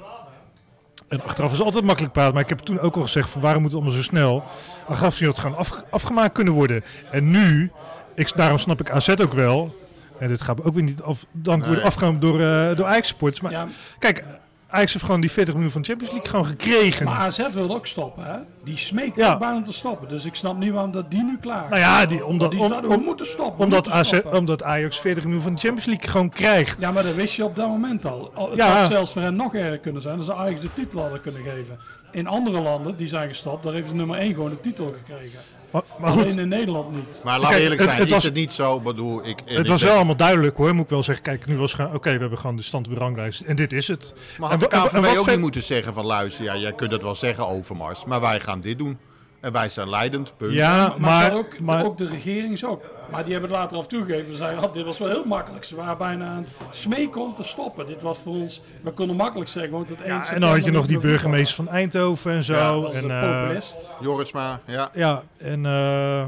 En 1.08 1.22
achteraf 1.22 1.52
is 1.52 1.60
altijd 1.62 1.84
makkelijk 1.84 2.12
praten. 2.12 2.34
Maar 2.34 2.42
ik 2.42 2.48
heb 2.48 2.58
toen 2.58 2.80
ook 2.80 2.96
al 2.96 3.02
gezegd, 3.02 3.30
van 3.30 3.40
waarom 3.40 3.62
moet 3.62 3.72
het 3.72 3.80
allemaal 3.80 3.98
zo 3.98 4.04
snel? 4.06 4.44
Achteraf 4.88 5.12
gezien 5.12 5.26
had 5.26 5.36
het 5.36 5.44
gewoon 5.44 5.60
af, 5.60 5.72
afgemaakt 5.90 6.32
kunnen 6.32 6.52
worden. 6.52 6.84
En 7.10 7.30
nu, 7.30 7.70
ik, 8.14 8.32
daarom 8.36 8.58
snap 8.58 8.80
ik 8.80 8.90
AZ 8.90 9.08
ook 9.08 9.32
wel... 9.32 9.76
En 10.18 10.28
dit 10.28 10.42
gaat 10.42 10.62
ook 10.62 10.74
weer 10.74 10.82
niet 10.82 11.02
af, 11.02 11.26
dank 11.32 11.58
worden 11.58 11.76
Nee. 11.78 11.86
afgegaan 11.86 12.20
door, 12.20 12.40
eh 12.40 12.76
door 12.76 12.86
Ajax 12.86 13.08
Sports. 13.08 13.40
Maar 13.40 13.52
Ja, 13.52 13.66
kijk, 13.98 14.24
Ajax 14.68 14.92
heeft 14.92 15.04
gewoon 15.04 15.20
die 15.20 15.30
40 15.30 15.54
miljoen 15.54 15.72
van 15.72 15.80
de 15.82 15.88
Champions 15.88 16.12
League 16.14 16.30
gewoon 16.30 16.46
gekregen. 16.46 17.04
maar 17.06 17.16
AZ 17.16 17.52
wilde 17.52 17.74
ook 17.74 17.86
stoppen, 17.86 18.24
hè? 18.24 18.36
Die 18.64 18.76
smeekt 18.76 19.16
Ja. 19.16 19.32
ook 19.32 19.38
bijna 19.38 19.56
om 19.56 19.64
te 19.64 19.72
stoppen. 19.72 20.08
Dus 20.08 20.24
ik 20.24 20.34
snap 20.34 20.58
niet 20.58 20.72
waarom 20.72 20.92
dat 20.92 21.10
die 21.10 21.22
nu 21.22 21.38
klaar 21.40 21.62
is. 21.64 21.68
Nou 21.68 21.80
ja, 21.80 22.06
die, 22.06 22.24
omdat, 22.24 22.50
die 22.50 22.60
om- 22.60 22.70
we 22.88 22.96
moeten 22.96 23.26
stoppen. 23.26 23.56
we 23.58 23.64
omdat, 23.64 23.84
moeten 23.84 23.92
AZ, 24.32 24.36
omdat 24.38 24.62
Ajax 24.62 24.98
40 25.00 25.24
miljoen 25.24 25.42
van 25.42 25.54
de 25.54 25.60
Champions 25.60 25.86
League 25.86 26.08
gewoon 26.10 26.28
krijgt. 26.28 26.80
Ja, 26.80 26.92
maar 26.92 27.02
dat 27.02 27.14
wist 27.14 27.34
je 27.34 27.44
op 27.44 27.56
dat 27.56 27.68
moment 27.68 28.06
al. 28.06 28.30
Al- 28.34 28.48
Het 28.48 28.56
Ja. 28.58 28.80
had 28.80 28.90
zelfs 28.90 29.12
voor 29.12 29.22
hen 29.22 29.36
nog 29.36 29.54
erger 29.54 29.78
kunnen 29.78 30.02
zijn. 30.02 30.16
Dat 30.16 30.26
ze 30.26 30.34
Ajax 30.34 30.60
de 30.60 30.72
titel 30.74 31.00
hadden 31.00 31.20
kunnen 31.20 31.42
geven. 31.42 31.78
In 32.10 32.26
andere 32.26 32.60
landen, 32.60 32.96
die 32.96 33.08
zijn 33.08 33.28
gestopt, 33.28 33.62
daar 33.64 33.72
heeft 33.72 33.88
de 33.88 33.94
nummer 33.94 34.18
1 34.18 34.34
gewoon 34.34 34.50
de 34.50 34.60
titel 34.60 34.86
gekregen. 34.86 35.38
Maar, 35.76 35.82
maar 36.00 36.10
Alleen 36.10 36.38
in 36.38 36.48
Nederland 36.48 36.92
niet. 36.92 37.20
Maar 37.24 37.38
laat 37.40 37.50
Kijk, 37.50 37.62
eerlijk 37.62 37.80
zijn, 37.80 37.96
het 37.96 38.04
is 38.06 38.10
was- 38.12 38.22
het 38.22 38.34
niet 38.34 38.52
zo, 38.52 38.80
bedoel 38.80 39.26
ik... 39.26 39.38
het 39.44 39.58
ik 39.58 39.66
was 39.66 39.82
wel 39.82 39.94
allemaal 39.94 40.16
duidelijk 40.16 40.56
hoor, 40.56 40.74
moet 40.74 40.84
ik 40.84 40.90
wel 40.90 41.02
zeggen. 41.02 41.24
Kijk, 41.24 41.46
nu 41.46 41.56
was 41.56 41.72
gewoon, 41.72 41.94
oké, 41.94 42.12
we 42.12 42.18
hebben 42.18 42.38
gewoon 42.38 42.56
de 42.56 42.62
stand 42.62 42.86
op 42.86 42.92
de 42.92 42.98
ranglijst. 42.98 43.40
En 43.40 43.56
dit 43.56 43.72
is 43.72 43.88
het. 43.88 44.14
Maar 44.38 44.50
En 44.50 44.60
had 44.60 44.70
de 44.70 44.96
en 44.96 45.02
wat 45.02 45.18
ook 45.18 45.28
niet 45.30 45.38
moeten 45.38 45.62
zeggen 45.62 45.94
van 45.94 46.04
luister, 46.06 46.44
ja, 46.44 46.56
jij 46.56 46.72
kunt 46.72 46.92
het 46.92 47.02
wel 47.02 47.14
zeggen 47.14 47.46
Overmars, 47.48 48.04
maar 48.04 48.20
wij 48.20 48.40
gaan 48.40 48.60
dit 48.60 48.78
doen. 48.78 48.98
En 49.46 49.52
wij 49.52 49.68
zijn 49.68 49.88
leidend. 49.88 50.36
punt. 50.36 50.52
Ja, 50.52 50.94
Maar, 50.98 51.32
ook, 51.32 51.60
maar 51.60 51.84
ook 51.84 51.98
de 51.98 52.08
regering 52.08 52.52
is 52.52 52.64
ook. 52.64 52.82
Maar 53.10 53.22
die 53.22 53.32
hebben 53.32 53.50
het 53.50 53.58
later 53.58 53.78
af 53.78 53.86
toegegeven. 53.86 54.26
Ze 54.26 54.34
zeiden, 54.34 54.64
oh, 54.64 54.72
dit 54.72 54.84
was 54.84 54.98
wel 54.98 55.08
heel 55.08 55.24
makkelijk. 55.24 55.64
Ze 55.64 55.76
waren 55.76 55.98
bijna 55.98 56.26
aan 56.26 56.46
het 56.58 56.76
smeken 56.76 57.20
om 57.20 57.34
te 57.34 57.42
stoppen. 57.42 57.86
Dit 57.86 58.02
was 58.02 58.18
voor 58.18 58.32
ons, 58.32 58.60
we 58.82 58.90
konden 58.90 59.16
makkelijk 59.16 59.50
zeggen. 59.50 59.72
Want 59.72 59.88
het 59.88 59.98
ja, 60.04 60.30
en 60.30 60.40
dan 60.40 60.50
had 60.50 60.64
je 60.64 60.70
nog 60.70 60.86
die 60.86 60.98
burgemeester 60.98 61.64
van 61.64 61.68
Eindhoven 61.68 62.32
en 62.32 62.42
zo. 62.42 62.52
Ja, 62.54 62.80
was 62.80 62.94
en, 62.94 63.10
eh, 63.10 63.20
populist. 63.40 63.90
Jorisma, 64.00 64.60
ja. 64.64 64.90
ja, 64.92 65.22
en 65.38 65.66
eh, 65.66 66.24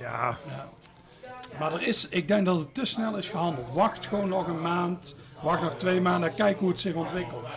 ja, 0.00 0.36
Maar 1.58 1.72
er 1.72 1.82
is, 1.82 2.06
ik 2.10 2.28
denk 2.28 2.46
dat 2.46 2.58
het 2.58 2.74
te 2.74 2.84
snel 2.84 3.16
is 3.16 3.28
gehandeld. 3.28 3.66
Wacht 3.72 4.06
gewoon 4.06 4.28
nog 4.28 4.46
een 4.46 4.62
maand. 4.62 5.14
Wacht 5.42 5.62
nog 5.62 5.74
twee 5.76 6.00
maanden. 6.00 6.34
Kijk 6.34 6.58
hoe 6.58 6.68
het 6.68 6.80
zich 6.80 6.94
ontwikkelt. 6.94 7.50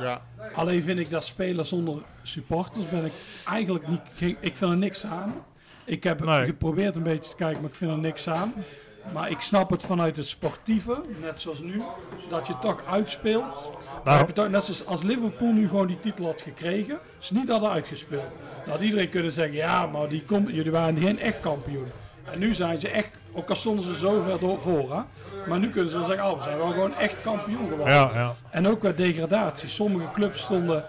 ja. 0.00 0.20
Alleen 0.54 0.82
vind 0.82 0.98
ik 0.98 1.10
dat 1.10 1.24
spelen 1.24 1.66
zonder 1.66 1.94
supporters 2.22 2.88
ben 2.88 3.04
ik 3.04 3.12
eigenlijk 3.48 3.88
niet. 3.88 4.00
Ik 4.40 4.56
vind 4.56 4.70
er 4.70 4.76
niks 4.76 5.06
aan. 5.06 5.34
Ik 5.84 6.04
heb 6.04 6.24
Nee. 6.24 6.44
geprobeerd 6.44 6.96
een 6.96 7.02
beetje 7.02 7.30
te 7.30 7.36
kijken, 7.36 7.60
maar 7.60 7.70
ik 7.70 7.76
vind 7.76 7.90
er 7.90 7.98
niks 7.98 8.28
aan. 8.28 8.52
Maar 9.12 9.30
ik 9.30 9.40
snap 9.40 9.70
het 9.70 9.82
vanuit 9.82 10.16
het 10.16 10.26
sportieve, 10.26 11.02
net 11.20 11.40
zoals 11.40 11.60
nu, 11.60 11.82
dat 12.28 12.46
je 12.46 12.58
toch 12.60 12.82
uitspeelt. 12.86 13.70
Nou. 14.04 14.18
heb 14.18 14.26
je 14.26 14.32
toch, 14.32 14.48
net 14.48 14.64
zoals 14.64 14.86
als 14.86 15.02
Liverpool 15.02 15.52
nu 15.52 15.68
gewoon 15.68 15.86
die 15.86 16.00
titel 16.00 16.24
had 16.24 16.40
gekregen, 16.40 16.98
ze 17.18 17.34
niet 17.34 17.48
hadden 17.48 17.70
uitgespeeld. 17.70 18.32
Dan 18.64 18.70
had 18.74 18.80
iedereen 18.80 19.10
kunnen 19.10 19.32
zeggen, 19.32 19.54
ja, 19.54 19.86
maar 19.86 20.08
die 20.08 20.22
kom, 20.22 20.50
jullie 20.50 20.70
waren 20.70 20.98
geen 20.98 21.18
echt 21.18 21.40
kampioen. 21.40 21.86
En 22.32 22.38
nu 22.38 22.54
zijn 22.54 22.80
ze 22.80 22.88
echt, 22.88 23.08
ook 23.32 23.48
al 23.50 23.56
stonden 23.56 23.84
ze 23.84 23.96
zo 23.98 24.20
ver 24.20 24.38
door 24.38 24.60
voor, 24.60 24.92
hè, 24.96 25.00
maar 25.48 25.58
nu 25.58 25.70
kunnen 25.70 25.90
ze 25.90 25.96
wel 25.98 26.06
zeggen, 26.06 26.30
oh, 26.30 26.36
we 26.36 26.42
zijn 26.42 26.58
wel 26.58 26.70
gewoon 26.70 26.94
echt 26.94 27.22
kampioen 27.22 27.68
geworden. 27.68 27.94
ja, 27.94 28.10
ja. 28.14 28.34
En 28.50 28.68
ook 28.68 28.80
qua 28.80 28.90
degradatie. 28.92 29.68
Sommige 29.68 30.12
clubs 30.14 30.40
stonden. 30.40 30.84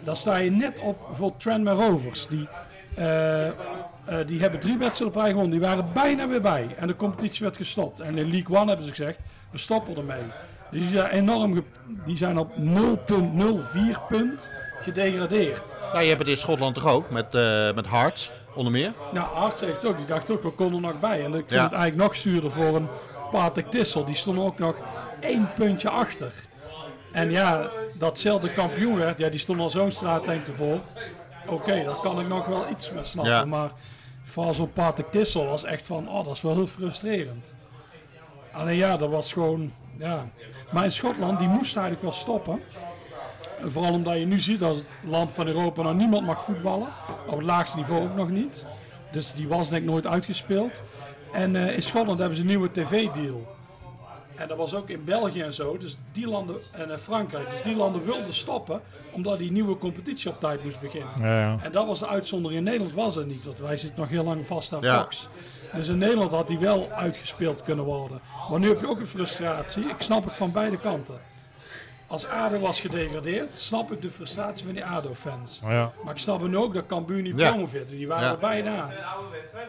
Dan 0.00 0.16
sta 0.16 0.36
je 0.36 0.50
net 0.50 0.80
op 0.80 0.98
bijvoorbeeld 1.08 1.40
Tranmere 1.40 1.86
Rovers. 1.86 2.26
Die, 2.26 2.48
eh, 2.94 3.46
eh, 3.46 3.52
die 4.26 4.40
hebben 4.40 4.60
drie 4.60 4.78
wedstrijden 4.78 5.16
op 5.16 5.22
rij 5.22 5.30
gewonnen. 5.30 5.50
Die 5.58 5.60
waren 5.68 5.86
bijna 5.92 6.28
weer 6.28 6.40
bij. 6.40 6.74
En 6.78 6.86
de 6.86 6.96
competitie 6.96 7.42
werd 7.44 7.56
gestopt. 7.56 8.00
En 8.00 8.18
in 8.18 8.30
League 8.30 8.56
One 8.56 8.66
hebben 8.68 8.84
ze 8.86 8.90
gezegd: 8.94 9.18
we 9.50 9.58
stoppen 9.58 9.96
ermee. 9.96 10.22
Die 10.70 10.86
zijn 10.88 11.06
enorm. 11.10 11.64
die 12.04 12.16
zijn 12.16 12.38
op 12.38 12.52
0,04 12.56 14.00
punt 14.08 14.50
gedegradeerd. 14.80 15.74
Ja, 15.92 15.98
je 16.00 16.06
hebt 16.08 16.18
het 16.20 16.28
in 16.28 16.36
Schotland 16.36 16.74
toch 16.74 16.86
ook, 16.88 17.10
met, 17.10 17.34
eh 17.34 17.72
met 17.74 17.90
Hearts, 17.90 18.32
onder 18.54 18.72
meer. 18.72 18.92
Nou, 19.12 19.26
Arts 19.34 19.60
heeft 19.60 19.86
ook. 19.86 19.96
Die 19.96 20.06
dacht 20.06 20.30
ook, 20.30 20.42
we 20.42 20.50
konden 20.50 20.82
er 20.84 20.88
nog 20.92 21.00
bij. 21.00 21.24
En 21.24 21.26
ik 21.34 21.34
vind 21.34 21.50
Ja. 21.50 21.62
het 21.62 21.72
eigenlijk 21.72 22.02
nog 22.02 22.16
zuurder 22.16 22.50
voor 22.50 22.76
een 22.76 22.88
Patek 23.34 23.70
Tissel. 23.70 24.04
Die 24.04 24.14
stond 24.14 24.38
ook 24.38 24.58
nog 24.58 24.74
één 25.20 25.52
puntje 25.54 25.90
achter. 25.90 26.32
En 27.12 27.30
ja, 27.30 27.68
datzelfde 27.94 28.52
kampioen 28.52 28.96
werd, 28.96 29.18
ja, 29.18 29.28
die 29.28 29.40
stond 29.40 29.60
al 29.60 29.70
zo'n 29.70 29.90
straattank 29.90 30.46
ervoor. 30.46 30.80
Oké, 31.46 31.84
daar 31.84 31.96
kan 31.96 32.20
ik 32.20 32.28
nog 32.28 32.46
wel 32.46 32.64
iets 32.70 32.92
mee 32.92 33.04
snappen. 33.04 33.32
Ja. 33.32 33.44
Maar 33.44 33.70
vooral 34.22 34.54
zo'n 34.54 34.72
Patek 34.72 35.10
Tissel 35.10 35.46
was 35.46 35.64
echt 35.64 35.86
van, 35.86 36.08
oh, 36.08 36.24
dat 36.24 36.34
is 36.34 36.42
wel 36.42 36.54
heel 36.54 36.66
frustrerend. 36.66 37.56
Alleen 38.52 38.76
ja, 38.76 38.96
dat 38.96 39.10
was 39.10 39.32
gewoon, 39.32 39.72
ja. 39.98 40.28
Maar 40.70 40.84
in 40.84 40.92
Schotland, 40.92 41.38
die 41.38 41.48
moest 41.48 41.76
eigenlijk 41.76 42.02
wel 42.02 42.12
stoppen. 42.12 42.60
En 43.60 43.72
Vooral 43.72 43.92
omdat 43.92 44.16
je 44.16 44.26
nu 44.26 44.40
ziet 44.40 44.60
dat 44.60 44.76
het 44.76 44.84
land 45.02 45.32
van 45.32 45.46
Europa 45.46 45.82
nou 45.82 45.94
niemand 45.94 46.26
mag 46.26 46.42
voetballen. 46.42 46.88
Op 47.26 47.36
het 47.36 47.46
laagste 47.46 47.76
niveau 47.76 48.02
ook 48.02 48.14
nog 48.14 48.28
niet. 48.28 48.66
Dus 49.12 49.32
die 49.32 49.48
was 49.48 49.68
denk 49.68 49.82
ik 49.82 49.88
nooit 49.88 50.06
uitgespeeld. 50.06 50.82
En 51.34 51.56
eh, 51.56 51.74
in 51.74 51.82
Schotland 51.82 52.18
hebben 52.18 52.36
ze 52.36 52.42
een 52.42 52.48
nieuwe 52.48 52.70
tv-deal. 52.72 53.52
En 54.34 54.48
dat 54.48 54.56
was 54.56 54.74
ook 54.74 54.88
in 54.88 55.04
België 55.04 55.40
en 55.40 55.52
zo. 55.52 55.76
Dus 55.78 55.96
die 56.12 56.26
landen, 56.28 56.56
en 56.72 56.90
in 56.90 56.98
Frankrijk. 56.98 57.50
Dus 57.50 57.62
die 57.62 57.76
landen 57.76 58.04
wilden 58.04 58.34
stoppen. 58.34 58.80
Omdat 59.12 59.38
die 59.38 59.52
nieuwe 59.52 59.78
competitie 59.78 60.30
op 60.30 60.40
tijd 60.40 60.64
moest 60.64 60.80
beginnen. 60.80 61.08
ja, 61.20 61.40
ja. 61.40 61.58
En 61.62 61.72
dat 61.72 61.86
was 61.86 61.98
de 61.98 62.08
uitzondering. 62.08 62.58
In 62.58 62.64
Nederland 62.64 62.94
was 62.94 63.14
het 63.14 63.26
niet. 63.26 63.44
Want 63.44 63.58
wij 63.58 63.76
zitten 63.76 64.00
nog 64.00 64.08
heel 64.08 64.24
lang 64.24 64.46
vast 64.46 64.72
aan 64.72 64.80
Ja. 64.80 65.00
Fox. 65.00 65.28
Dus 65.72 65.88
in 65.88 65.98
Nederland 65.98 66.30
had 66.30 66.48
die 66.48 66.58
wel 66.58 66.88
uitgespeeld 66.90 67.62
kunnen 67.62 67.84
worden. 67.84 68.20
Maar 68.50 68.58
nu 68.58 68.68
heb 68.68 68.80
je 68.80 68.88
ook 68.88 69.00
een 69.00 69.06
frustratie. 69.06 69.84
Ik 69.84 69.94
snap 69.98 70.24
het 70.24 70.36
van 70.36 70.52
beide 70.52 70.78
kanten. 70.78 71.14
Als 72.14 72.26
ADO 72.28 72.58
was 72.58 72.80
gedegradeerd, 72.80 73.56
snap 73.56 73.92
ik 73.92 74.02
de 74.02 74.10
frustratie 74.10 74.64
van 74.64 74.74
die 74.74 74.84
ADO-fans. 74.84 75.60
Maar 75.62 75.72
ja. 75.72 75.92
Maar 76.04 76.14
ik 76.14 76.20
snap 76.20 76.46
nu 76.48 76.56
ook 76.56 76.74
dat 76.74 76.86
Cambuur 76.86 77.22
niet 77.22 77.38
Ja. 77.38 77.48
promoveert. 77.50 77.88
Die 77.88 78.06
waren 78.06 78.24
Ja. 78.26 78.32
er 78.32 78.38
bijna. 78.38 78.90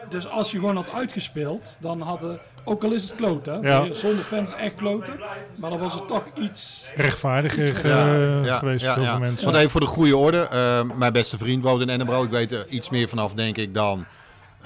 Dus 0.08 0.28
als 0.28 0.50
je 0.50 0.58
gewoon 0.58 0.76
had 0.76 0.90
uitgespeeld, 0.94 1.76
dan 1.80 2.00
hadden, 2.00 2.38
ook 2.64 2.84
al 2.84 2.92
is 2.92 3.02
het 3.02 3.14
kloten, 3.14 3.62
Ja. 3.62 3.92
zonder 3.92 4.24
fans 4.24 4.54
echt 4.54 4.74
kloten, 4.74 5.14
maar 5.56 5.70
dan 5.70 5.78
was 5.78 5.94
het 5.94 6.08
toch 6.08 6.24
iets. 6.34 6.84
rechtvaardiger 6.94 7.74
ge- 7.74 8.42
Ja, 8.44 8.56
geweest 8.58 8.84
ja, 8.84 8.94
voor 8.94 9.02
ja. 9.02 9.10
veel 9.10 9.20
mensen. 9.20 9.44
Want 9.44 9.56
even 9.56 9.70
voor 9.70 9.80
de 9.80 9.86
goede 9.86 10.16
orde. 10.16 10.38
eh, 10.50 10.82
mijn 10.98 11.12
beste 11.12 11.36
vriend 11.38 11.62
woont 11.64 11.80
in 11.82 11.88
Edinburgh. 11.88 12.22
Ik 12.24 12.30
weet 12.30 12.52
er 12.52 12.66
iets 12.68 12.90
meer 12.90 13.08
vanaf, 13.08 13.32
denk 13.34 13.56
ik, 13.56 13.74
dan 13.74 14.06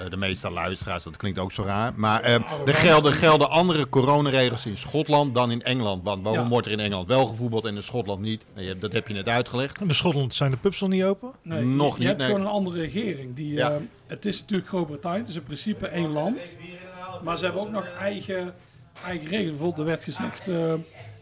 de 0.09 0.17
meeste 0.17 0.51
luisteraars. 0.51 1.03
Dat 1.03 1.17
klinkt 1.17 1.39
ook 1.39 1.51
zo 1.51 1.63
raar. 1.63 1.91
Maar 1.95 2.21
eh, 2.21 2.33
er 2.65 2.73
gelden, 2.73 3.13
gelden 3.13 3.49
andere 3.49 3.89
coronaregels 3.89 4.65
in 4.65 4.77
Schotland 4.77 5.35
dan 5.35 5.51
in 5.51 5.61
Engeland. 5.61 6.03
Want 6.03 6.23
waarom 6.23 6.43
Ja. 6.43 6.49
wordt 6.49 6.65
er 6.67 6.71
in 6.73 6.79
Engeland 6.79 7.07
wel 7.07 7.25
gevoetbald 7.25 7.65
en 7.65 7.75
in 7.75 7.83
Schotland 7.83 8.19
niet? 8.21 8.45
Nee, 8.55 8.77
dat 8.77 8.93
heb 8.93 9.07
je 9.07 9.13
net 9.13 9.27
uitgelegd. 9.27 9.81
In 9.81 9.95
Schotland 9.95 10.33
zijn 10.33 10.51
de 10.51 10.57
pubs 10.57 10.79
nog 10.81 10.89
niet 10.89 11.03
open. 11.03 11.31
Nee, 11.41 11.63
Nog 11.63 11.85
je, 11.85 11.91
niet, 11.91 11.97
Je 12.01 12.05
hebt 12.05 12.17
nee. 12.19 12.27
gewoon 12.27 12.41
een 12.45 12.51
andere 12.51 12.79
regering. 12.79 13.35
Die, 13.35 13.53
Ja. 13.53 13.71
eh, 13.71 13.77
het 14.07 14.25
is 14.25 14.39
natuurlijk 14.39 14.69
Groot-Brittannië, 14.69 15.19
het 15.19 15.29
is 15.29 15.35
in 15.35 15.43
principe 15.43 15.87
één 15.87 16.11
land. 16.11 16.55
Maar 17.23 17.37
ze 17.37 17.43
hebben 17.43 17.61
ook 17.61 17.71
nog 17.71 17.85
eigen, 17.99 18.53
eigen 19.05 19.27
regels. 19.27 19.47
Bijvoorbeeld, 19.49 19.77
er 19.79 19.85
werd 19.85 20.03
gezegd, 20.03 20.47
eh, 20.47 20.73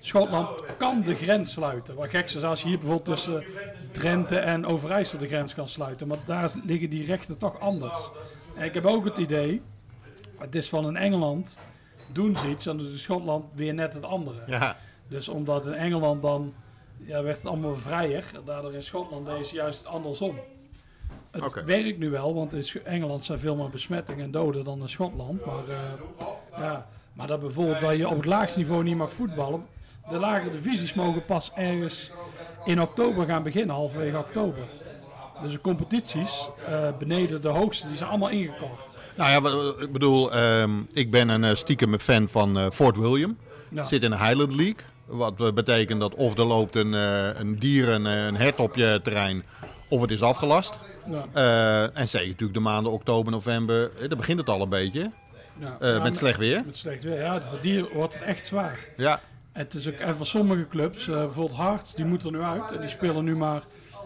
Schotland 0.02 0.50
kan 0.78 1.02
de 1.02 1.16
grens 1.16 1.52
sluiten. 1.52 1.96
Wat 1.96 2.10
gek 2.10 2.26
is 2.26 2.44
als 2.44 2.62
je 2.62 2.68
hier 2.68 2.78
bijvoorbeeld 2.80 3.16
tussen 3.16 3.44
Drenthe 3.92 4.36
en 4.38 4.66
Overijssel 4.66 5.20
de 5.20 5.28
grens 5.28 5.54
kan 5.54 5.68
sluiten. 5.68 6.08
Maar 6.08 6.18
daar 6.26 6.52
liggen 6.66 6.90
die 6.90 7.06
rechten 7.06 7.38
toch 7.38 7.60
anders. 7.60 7.98
Ik 8.60 8.74
heb 8.74 8.86
ook 8.86 9.06
het 9.06 9.18
idee, 9.18 9.62
het 10.38 10.56
is 10.56 10.70
van 10.70 10.88
in 10.88 10.96
Engeland 10.96 11.60
doen 12.12 12.38
ze 12.38 12.50
iets 12.50 12.66
en 12.66 12.78
dan 12.78 12.86
is 12.86 13.02
Schotland 13.02 13.46
weer 13.56 13.74
net 13.74 13.94
het 13.94 14.04
andere. 14.04 14.40
Ja, 14.48 14.78
Dus 15.08 15.28
omdat 15.28 15.66
in 15.66 15.74
Engeland 15.74 16.22
dan 16.22 16.54
ja, 16.98 17.24
werd 17.24 17.38
het 17.38 17.46
allemaal 17.46 17.76
vrijer, 17.76 18.26
daardoor 18.46 18.74
in 18.74 18.84
Schotland 18.84 19.26
deed 19.26 19.48
ze 19.48 19.56
juist 19.56 19.86
andersom. 19.86 20.40
Het 21.32 21.64
werkt 21.64 21.98
nu 21.98 22.10
wel, 22.10 22.34
want 22.34 22.54
in 22.54 22.86
Engeland 22.86 23.24
zijn 23.24 23.40
veel 23.40 23.56
meer 23.56 23.70
besmettingen 23.70 24.26
en 24.26 24.32
doden 24.32 24.64
dan 24.64 24.82
in 24.82 24.90
Schotland. 24.90 25.46
Maar, 25.46 25.70
eh, 25.70 25.78
ja, 26.58 26.88
maar 27.14 27.28
dat 27.28 27.40
bijvoorbeeld 27.40 27.80
dat 27.80 27.98
je 27.98 28.08
op 28.08 28.16
het 28.16 28.26
laagste 28.26 28.60
niveau 28.60 28.84
niet 28.84 28.98
mag 28.98 29.14
voetballen. 29.14 29.66
De 30.10 30.18
lagere 30.18 30.52
divisies 30.52 30.94
mogen 30.94 31.26
pas 31.26 31.52
ergens 31.56 32.12
in 32.66 32.82
oktober 32.82 33.26
gaan 33.26 33.44
beginnen, 33.44 33.76
halverwege 33.76 34.18
oktober. 34.18 34.64
Dus 35.42 35.52
de 35.52 35.62
competities 35.62 36.50
eh, 36.68 36.88
beneden 37.00 37.42
de 37.42 37.48
hoogste, 37.48 37.88
die 37.88 37.98
zijn 37.98 38.10
allemaal 38.10 38.30
ingekort. 38.30 38.98
nou 39.16 39.30
ja, 39.32 39.42
wat- 39.42 39.82
ik 39.82 39.92
bedoel, 39.92 40.32
ehm, 40.34 40.72
ik 40.94 41.12
ben 41.12 41.30
een 41.30 41.44
uh, 41.44 41.54
stiekem 41.56 42.00
fan 42.00 42.28
van 42.32 42.58
eh, 42.60 42.66
Fort 42.72 42.98
William. 42.98 43.38
Ja. 43.70 43.84
Zit 43.84 44.04
in 44.04 44.10
de 44.10 44.18
Highland 44.18 44.56
League. 44.56 44.76
Wat 45.06 45.42
eh, 45.42 45.52
betekent 45.52 46.00
dat 46.00 46.16
of 46.16 46.38
er 46.38 46.46
loopt 46.46 46.76
een, 46.76 46.94
eh, 46.94 47.40
een 47.40 47.60
dier, 47.60 47.90
een, 47.90 48.06
eh, 48.06 48.26
een 48.26 48.36
hert 48.36 48.60
op 48.60 48.76
je 48.76 49.00
terrein, 49.04 49.44
of 49.90 50.02
het 50.02 50.12
is 50.12 50.22
afgelast. 50.22 50.80
Ja, 51.10 51.26
Eh, 51.34 51.98
en 51.98 52.08
zeker 52.10 52.28
natuurlijk 52.28 52.54
de 52.54 52.60
maanden 52.64 52.92
oktober, 52.92 53.32
november, 53.32 53.92
eh, 54.00 54.08
daar 54.08 54.18
begint 54.18 54.40
het 54.40 54.50
al 54.50 54.62
een 54.62 54.70
beetje. 54.70 55.12
ja. 55.60 55.78
eh, 55.80 55.96
Ja, 55.96 56.04
met 56.04 56.18
slecht 56.18 56.38
weer. 56.38 56.64
Met 56.66 56.78
slecht 56.78 57.04
weer, 57.04 57.20
ja. 57.22 57.42
Voor 57.42 57.58
die 57.62 57.84
wordt 57.94 58.14
het 58.14 58.24
echt 58.24 58.48
zwaar. 58.48 58.80
Ja, 58.98 59.20
En 59.52 59.64
het 59.64 59.74
is 59.74 59.88
ook 59.88 59.94
en 59.94 60.16
voor 60.16 60.26
sommige 60.26 60.68
clubs, 60.68 61.08
eh, 61.08 61.16
bijvoorbeeld 61.16 61.58
Hearts, 61.60 61.96
die 61.96 62.06
moeten 62.06 62.34
er 62.34 62.38
nu 62.40 62.44
uit 62.44 62.72
en 62.72 62.80
die 62.80 62.90
spelen 62.90 63.24
nu 63.24 63.36
maar 63.36 63.64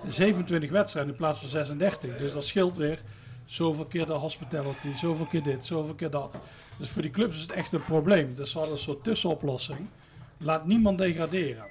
27 0.09 0.69
wedstrijden 0.69 1.11
in 1.11 1.17
plaats 1.17 1.39
van 1.39 1.47
36. 1.47 2.17
Dus 2.17 2.33
dat 2.33 2.43
scheelt 2.43 2.75
weer 2.75 2.99
zoveel 3.45 3.85
keer 3.85 4.05
de 4.05 4.13
hospitality, 4.13 4.93
zoveel 4.95 5.25
keer 5.25 5.43
dit, 5.43 5.65
zoveel 5.65 5.93
keer 5.93 6.09
dat. 6.09 6.39
Dus 6.77 6.89
voor 6.89 7.01
die 7.01 7.11
clubs 7.11 7.35
is 7.35 7.41
het 7.41 7.51
echt 7.51 7.73
een 7.73 7.83
probleem. 7.83 8.35
Dus 8.35 8.51
ze 8.51 8.57
hadden 8.57 8.75
een 8.75 8.81
soort 8.81 9.03
tussenoplossing. 9.03 9.89
Laat 10.37 10.65
niemand 10.65 10.97
degraderen. 10.97 11.65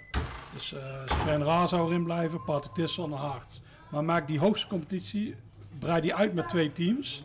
Dus 0.55 0.73
uh, 0.73 0.81
Stren 1.05 1.45
Ra 1.45 1.66
zou 1.66 1.88
erin 1.88 2.05
blijven, 2.05 2.45
Patrick 2.45 2.75
Tissel 2.75 3.05
en 3.05 3.11
Hearts. 3.11 3.61
Maar 3.90 4.05
maak 4.05 4.27
die 4.27 4.38
hoogste 4.38 4.66
competitie, 4.66 5.35
breid 5.79 6.03
die 6.03 6.14
uit 6.14 6.35
met 6.35 6.49
twee 6.49 6.73
teams. 6.73 7.25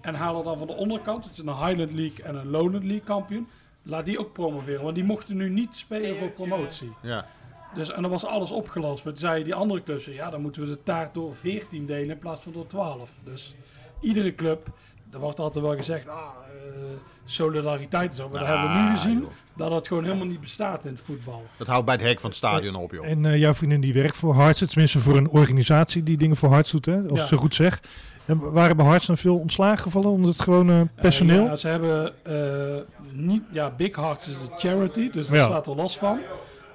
En 0.00 0.14
haal 0.14 0.38
er 0.38 0.44
dan 0.44 0.58
van 0.58 0.66
de 0.66 0.72
onderkant, 0.72 1.24
het 1.24 1.32
is 1.32 1.38
een 1.38 1.66
Highland 1.66 1.92
League 1.92 2.24
en 2.24 2.34
een 2.34 2.50
Lowland 2.50 2.84
League 2.84 3.04
kampioen. 3.04 3.48
Laat 3.82 4.04
die 4.04 4.18
ook 4.18 4.32
promoveren, 4.32 4.82
want 4.82 4.94
die 4.94 5.04
mochten 5.04 5.36
nu 5.36 5.48
niet 5.48 5.76
spelen 5.76 6.16
voor 6.18 6.30
promotie. 6.30 6.92
ja. 7.02 7.26
Dus, 7.74 7.90
en 7.92 8.02
dan 8.02 8.10
was 8.10 8.24
alles 8.24 8.50
opgelost. 8.50 9.04
Maar 9.04 9.12
toen 9.12 9.22
zeiden 9.22 9.44
die 9.44 9.54
andere 9.54 9.82
clubs, 9.82 10.04
ja, 10.04 10.30
dan 10.30 10.40
moeten 10.40 10.62
we 10.62 10.68
de 10.68 10.78
taart 10.82 11.14
door 11.14 11.36
14 11.36 11.86
delen 11.86 12.10
in 12.10 12.18
plaats 12.18 12.42
van 12.42 12.52
door 12.52 12.66
12. 12.66 13.10
Dus 13.24 13.54
iedere 14.00 14.34
club, 14.34 14.66
er 15.12 15.18
wordt 15.18 15.40
altijd 15.40 15.64
wel 15.64 15.76
gezegd, 15.76 16.08
ah, 16.08 16.16
eh, 16.16 16.82
solidariteit 17.24 18.10
en 18.10 18.16
zo. 18.16 18.28
Maar 18.28 18.38
dat 18.40 18.48
hebben 18.48 18.68
we 18.68 18.74
nu 18.82 18.88
Ah, 18.88 18.92
gezien 18.96 19.20
joh. 19.20 19.30
dat 19.56 19.72
het 19.72 19.86
gewoon 19.88 20.04
helemaal 20.04 20.26
niet 20.26 20.40
bestaat 20.40 20.84
in 20.84 20.92
het 20.92 21.00
voetbal. 21.00 21.42
Dat 21.56 21.66
houdt 21.66 21.84
bij 21.86 21.94
het 21.94 22.04
hek 22.04 22.20
van 22.20 22.28
het 22.28 22.38
stadion 22.38 22.74
op, 22.74 22.92
joh. 22.92 23.06
En 23.06 23.26
eh, 23.26 23.36
jouw 23.38 23.54
vriendin 23.54 23.80
die 23.80 23.92
werkt 23.92 24.16
voor 24.16 24.34
Hearts, 24.34 24.58
tenminste 24.66 24.98
voor 24.98 25.16
een 25.16 25.28
organisatie 25.28 26.02
die 26.02 26.16
dingen 26.16 26.36
voor 26.36 26.50
Hearts 26.50 26.70
doet, 26.70 26.86
hè? 26.86 27.00
als 27.08 27.18
Ja. 27.18 27.22
ik 27.22 27.28
zo 27.28 27.36
goed 27.36 27.54
zeg. 27.54 27.80
En 28.24 28.52
waren 28.52 28.76
bij 28.76 28.86
Hearts 28.86 29.06
dan 29.06 29.16
veel 29.16 29.38
ontslagen 29.38 29.78
gevallen 29.78 30.10
onder 30.10 30.30
het 30.30 30.40
gewone 30.40 30.88
personeel? 30.94 31.42
Eh, 31.42 31.48
ja, 31.48 31.56
ze 31.56 31.68
hebben 31.68 32.12
eh, 32.22 32.82
niet, 33.12 33.42
ja, 33.50 33.70
Big 33.70 33.96
Hearts 33.96 34.28
is 34.28 34.34
een 34.34 34.58
charity, 34.58 35.10
dus 35.10 35.26
daar 35.28 35.36
Ja. 35.36 35.44
staat 35.44 35.66
er 35.66 35.74
los 35.74 35.98
van. 35.98 36.18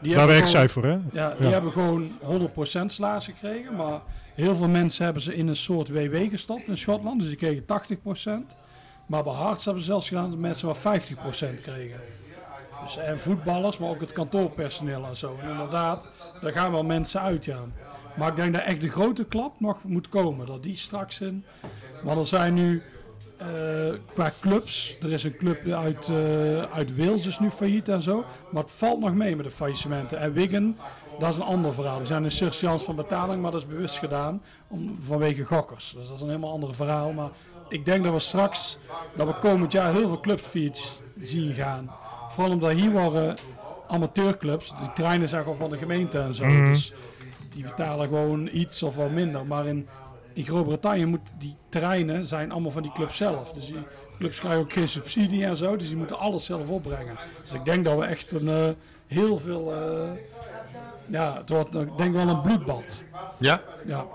Die 0.03 0.15
Daar 0.15 0.29
zij 0.29 0.45
gewoon- 0.47 0.69
voor, 0.69 0.83
hè? 0.85 0.97
Ja, 1.11 1.33
die 1.37 1.45
Ja. 1.47 1.51
hebben 1.53 1.71
gewoon 1.71 2.11
100% 2.21 2.91
salaris 2.91 3.25
gekregen. 3.25 3.75
Maar 3.75 3.99
heel 4.35 4.55
veel 4.55 4.67
mensen 4.67 5.03
hebben 5.05 5.23
ze 5.23 5.35
in 5.35 5.47
een 5.47 5.55
soort 5.55 5.89
WW 5.89 6.15
gestopt 6.29 6.67
in 6.67 6.77
Schotland. 6.77 7.19
Dus 7.19 7.27
die 7.27 7.37
kregen 7.37 7.65
80%. 7.65 8.57
Maar 9.05 9.23
bij 9.23 9.33
Hearts 9.33 9.65
hebben 9.65 9.83
ze 9.83 9.89
zelfs 9.89 10.07
gedaan 10.07 10.29
dat 10.29 10.39
mensen 10.39 10.65
maar 10.65 10.75
50% 10.75 11.61
kregen. 11.61 11.99
Dus, 12.83 12.97
en 12.97 13.19
voetballers, 13.19 13.77
maar 13.77 13.89
ook 13.89 13.99
het 14.01 14.11
kantoorpersoneel 14.11 15.05
en 15.05 15.15
zo. 15.15 15.37
En 15.41 15.49
inderdaad, 15.49 16.11
daar 16.41 16.51
gaan 16.51 16.71
wel 16.71 16.83
mensen 16.83 17.21
uit, 17.21 17.45
ja. 17.45 17.59
Maar 18.15 18.29
ik 18.29 18.35
denk 18.35 18.53
dat 18.53 18.61
echt 18.61 18.81
de 18.81 18.89
grote 18.89 19.23
klap 19.25 19.59
nog 19.59 19.77
moet 19.83 20.09
komen. 20.09 20.45
Dat 20.45 20.63
die 20.63 20.77
straks 20.77 21.21
in. 21.21 21.45
Want 22.03 22.17
er 22.19 22.25
zijn 22.25 22.53
nu 22.53 22.81
eh, 23.43 23.93
qua 24.13 24.31
clubs. 24.41 24.97
Er 25.01 25.11
is 25.11 25.23
een 25.23 25.37
club 25.37 25.67
uit, 25.67 26.07
eh, 26.07 26.61
uit 26.61 26.95
Wales 26.95 27.25
is 27.25 27.39
nu 27.39 27.49
failliet 27.49 27.89
en 27.89 28.01
zo. 28.01 28.23
Maar 28.51 28.63
het 28.63 28.71
valt 28.71 28.99
nog 28.99 29.13
mee 29.13 29.35
met 29.35 29.45
de 29.45 29.51
faillissementen. 29.51 30.19
En 30.19 30.33
Wigan, 30.33 30.77
dat 31.19 31.29
is 31.29 31.35
een 31.35 31.43
ander 31.43 31.73
verhaal. 31.73 31.97
Die 31.97 32.07
zijn 32.07 32.23
een 32.23 32.31
surseance 32.31 32.85
van 32.85 32.95
betaling, 32.95 33.41
maar 33.41 33.51
dat 33.51 33.61
is 33.61 33.67
bewust 33.67 33.97
gedaan 33.97 34.41
om, 34.67 34.97
vanwege 34.99 35.43
gokkers. 35.43 35.93
Dus 35.97 36.07
dat 36.07 36.15
is 36.15 36.21
een 36.21 36.27
helemaal 36.27 36.51
ander 36.51 36.75
verhaal. 36.75 37.11
Maar 37.11 37.29
ik 37.69 37.85
denk 37.85 38.03
dat 38.03 38.13
we 38.13 38.19
straks, 38.19 38.77
dat 39.15 39.27
we 39.27 39.33
komend 39.33 39.71
jaar 39.71 39.91
heel 39.91 40.07
veel 40.07 40.19
clubs 40.19 40.43
fiets 40.43 41.01
zien 41.19 41.53
gaan. 41.53 41.91
Vooral 42.29 42.53
omdat 42.53 42.71
hier 42.71 42.91
waren 42.91 43.35
amateurclubs, 43.87 44.73
die 44.79 44.93
treinen 44.93 45.27
zijn 45.27 45.43
gewoon 45.43 45.57
van 45.57 45.69
de 45.69 45.77
gemeente 45.77 46.19
en 46.19 46.35
zo. 46.35 46.45
Mhm. 46.45 46.71
Dus 46.71 46.93
die 47.53 47.63
betalen 47.63 48.07
gewoon 48.07 48.49
iets 48.51 48.83
of 48.83 48.95
wat 48.95 49.11
minder. 49.11 49.45
Maar 49.45 49.67
in, 49.67 49.87
in 50.33 50.43
Groot-Brittannië 50.45 51.05
moet 51.05 51.29
die 51.37 51.55
terreinen 51.69 52.23
zijn 52.25 52.51
allemaal 52.51 52.71
van 52.71 52.81
die 52.81 52.91
clubs 52.91 53.17
zelf. 53.17 53.51
Dus 53.51 53.65
die 53.65 53.83
clubs 54.17 54.39
krijgen 54.39 54.61
ook 54.61 54.73
geen 54.73 54.89
subsidie 54.89 55.45
en 55.45 55.55
zo. 55.55 55.75
Dus 55.75 55.87
die 55.87 55.97
moeten 55.97 56.19
alles 56.19 56.45
zelf 56.45 56.69
opbrengen. 56.69 57.17
Dus 57.41 57.51
ik 57.53 57.65
denk 57.65 57.85
dat 57.85 57.97
we 57.99 58.05
echt 58.05 58.31
een 58.31 58.47
eh, 58.49 58.69
heel 59.07 59.37
veel. 59.37 59.73
eh, 59.73 60.09
ja, 61.07 61.33
het 61.37 61.49
wordt 61.49 61.75
ik 61.75 61.97
denk 61.97 62.13
wel 62.13 62.27
een 62.27 62.41
bloedbad. 62.41 63.03
Ja? 63.37 63.61
Ja. 63.85 64.05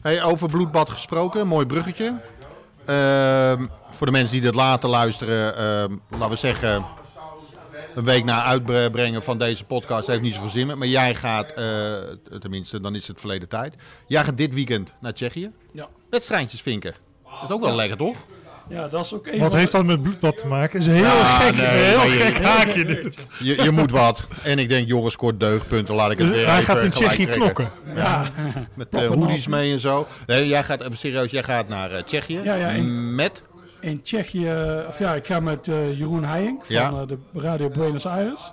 Hey, 0.00 0.22
over 0.22 0.48
bloedbad 0.48 0.90
gesproken, 0.90 1.46
mooi 1.46 1.66
bruggetje. 1.66 2.14
Ehm, 2.84 3.66
voor 3.90 4.06
de 4.06 4.12
mensen 4.12 4.32
die 4.32 4.42
dit 4.44 4.54
later 4.54 4.90
luisteren, 4.90 5.56
ehm, 5.56 5.96
laten 6.10 6.28
we 6.30 6.36
zeggen, 6.36 6.84
een 7.94 8.04
week 8.04 8.24
na 8.24 8.42
uitbrengen 8.44 9.22
van 9.22 9.38
deze 9.38 9.64
podcast 9.64 10.06
heeft 10.06 10.20
niet 10.20 10.34
zoveel 10.34 10.48
zin 10.48 10.66
meer. 10.66 10.78
Maar 10.78 10.86
jij 10.88 11.14
gaat, 11.14 11.50
eh, 11.52 11.64
tenminste, 12.40 12.80
dan 12.80 12.94
is 12.94 13.08
het 13.08 13.20
verleden 13.20 13.48
tijd. 13.48 13.74
Jij 14.06 14.24
gaat 14.24 14.36
dit 14.36 14.54
weekend 14.54 14.94
naar 15.00 15.12
Tsjechië. 15.14 15.50
Ja. 15.72 15.88
Wedstrijdjes 16.10 16.60
vinken. 16.62 16.94
Dat 17.24 17.50
is 17.50 17.54
ook 17.56 17.64
wel 17.64 17.74
lekker, 17.74 17.96
toch? 17.96 18.16
ja, 18.68 18.88
dat 18.88 19.04
is 19.04 19.14
ook 19.14 19.36
Wat 19.38 19.52
heeft 19.52 19.72
dat 19.72 19.84
met 19.84 20.02
bloedbad 20.02 20.36
te 20.38 20.46
maken? 20.46 20.80
is 20.80 20.86
een 20.86 20.92
heel 20.92 21.04
Ja, 21.04 21.38
gek, 21.38 21.54
nee, 21.54 21.64
heel 21.66 21.98
gek 22.24 22.38
haakje 22.44 22.84
dit. 22.84 23.26
Je, 23.38 23.62
je 23.62 23.70
moet 23.70 23.90
wat. 23.90 24.28
En 24.44 24.58
ik 24.58 24.68
denk, 24.68 24.88
Joris 24.88 25.12
scoort 25.12 25.40
deugdpunten. 25.40 25.94
Laat 25.94 26.10
ik 26.12 26.18
het 26.18 26.28
weer 26.30 26.46
Hij 26.46 26.60
even 26.60 26.74
gaat 26.74 26.82
in 26.84 26.90
Tsjechië 26.90 27.24
trekken. 27.24 27.34
knokken. 27.40 27.70
Ja, 27.94 28.30
Met 28.74 28.88
en 28.90 29.06
hoodies 29.06 29.46
mee 29.46 29.72
en 29.72 29.80
zo. 29.80 30.06
Nee, 30.26 30.46
jij 30.46 30.62
gaat, 30.64 30.84
serieus, 30.92 31.30
jij 31.30 31.42
gaat 31.42 31.68
naar 31.68 31.90
eh, 31.92 32.02
Tsjechië. 32.02 32.40
Ja, 32.42 32.54
ja, 32.54 32.68
in- 32.68 33.14
Met? 33.14 33.42
In 33.82 34.02
Tsjechië, 34.02 34.50
of 34.88 34.98
ja, 34.98 35.14
ik 35.14 35.26
ga 35.26 35.40
met 35.40 35.68
eh, 35.68 35.98
Jeroen 35.98 36.24
Heijink 36.24 36.64
van 36.64 36.74
Ja. 36.74 36.90
eh, 36.90 37.00
de 37.06 37.18
Radio 37.34 37.68
Buenos 37.68 38.06
Aires. 38.06 38.52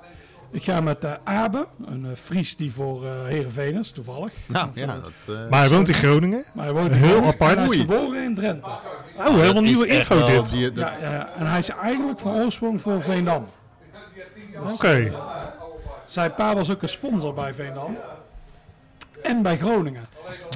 Ik 0.52 0.64
ga 0.64 0.82
met 0.82 1.04
eh, 1.04 1.12
Abe, 1.24 1.66
een 1.86 2.08
Fries 2.16 2.56
die 2.56 2.72
voor 2.74 3.06
eh 3.06 3.12
Heerenveen 3.26 3.78
is, 3.80 3.92
toevallig. 3.92 4.32
Nou, 4.48 4.66
Dat, 4.66 4.76
ja. 4.76 4.86
Dat, 5.26 5.50
Maar 5.50 5.60
hij 5.60 5.70
woont 5.70 5.88
in 5.88 5.94
Groningen. 5.94 6.44
Maar 6.54 6.66
hij 6.66 6.74
woont 6.74 6.94
Heel 6.94 7.08
Groningen 7.08 7.34
apart. 7.34 7.58
Hij 7.58 7.68
is 7.68 7.80
geboren 7.82 8.24
in 8.24 8.36
Drenthe. 8.36 8.70
Oh, 9.18 9.36
helemaal 9.36 9.62
nieuwe 9.64 9.88
info 9.88 10.16
wel 10.18 10.28
dit. 10.28 10.50
die- 10.50 10.72
dat- 10.72 10.92
Ja. 11.02 11.30
En 11.38 11.46
hij 11.46 11.60
is 11.60 11.70
eigenlijk 11.70 12.20
van 12.20 12.36
oorsprong 12.36 12.82
voor 12.82 13.02
Veendam. 13.02 13.46
Oké. 14.74 15.12
Zijn 16.06 16.34
pa 16.34 16.56
was 16.56 16.72
ook 16.72 16.82
een 16.82 16.90
sponsor 16.90 17.34
bij 17.34 17.54
Veendam. 17.54 17.98
En 19.24 19.42
bij 19.42 19.58
Groningen. 19.58 20.06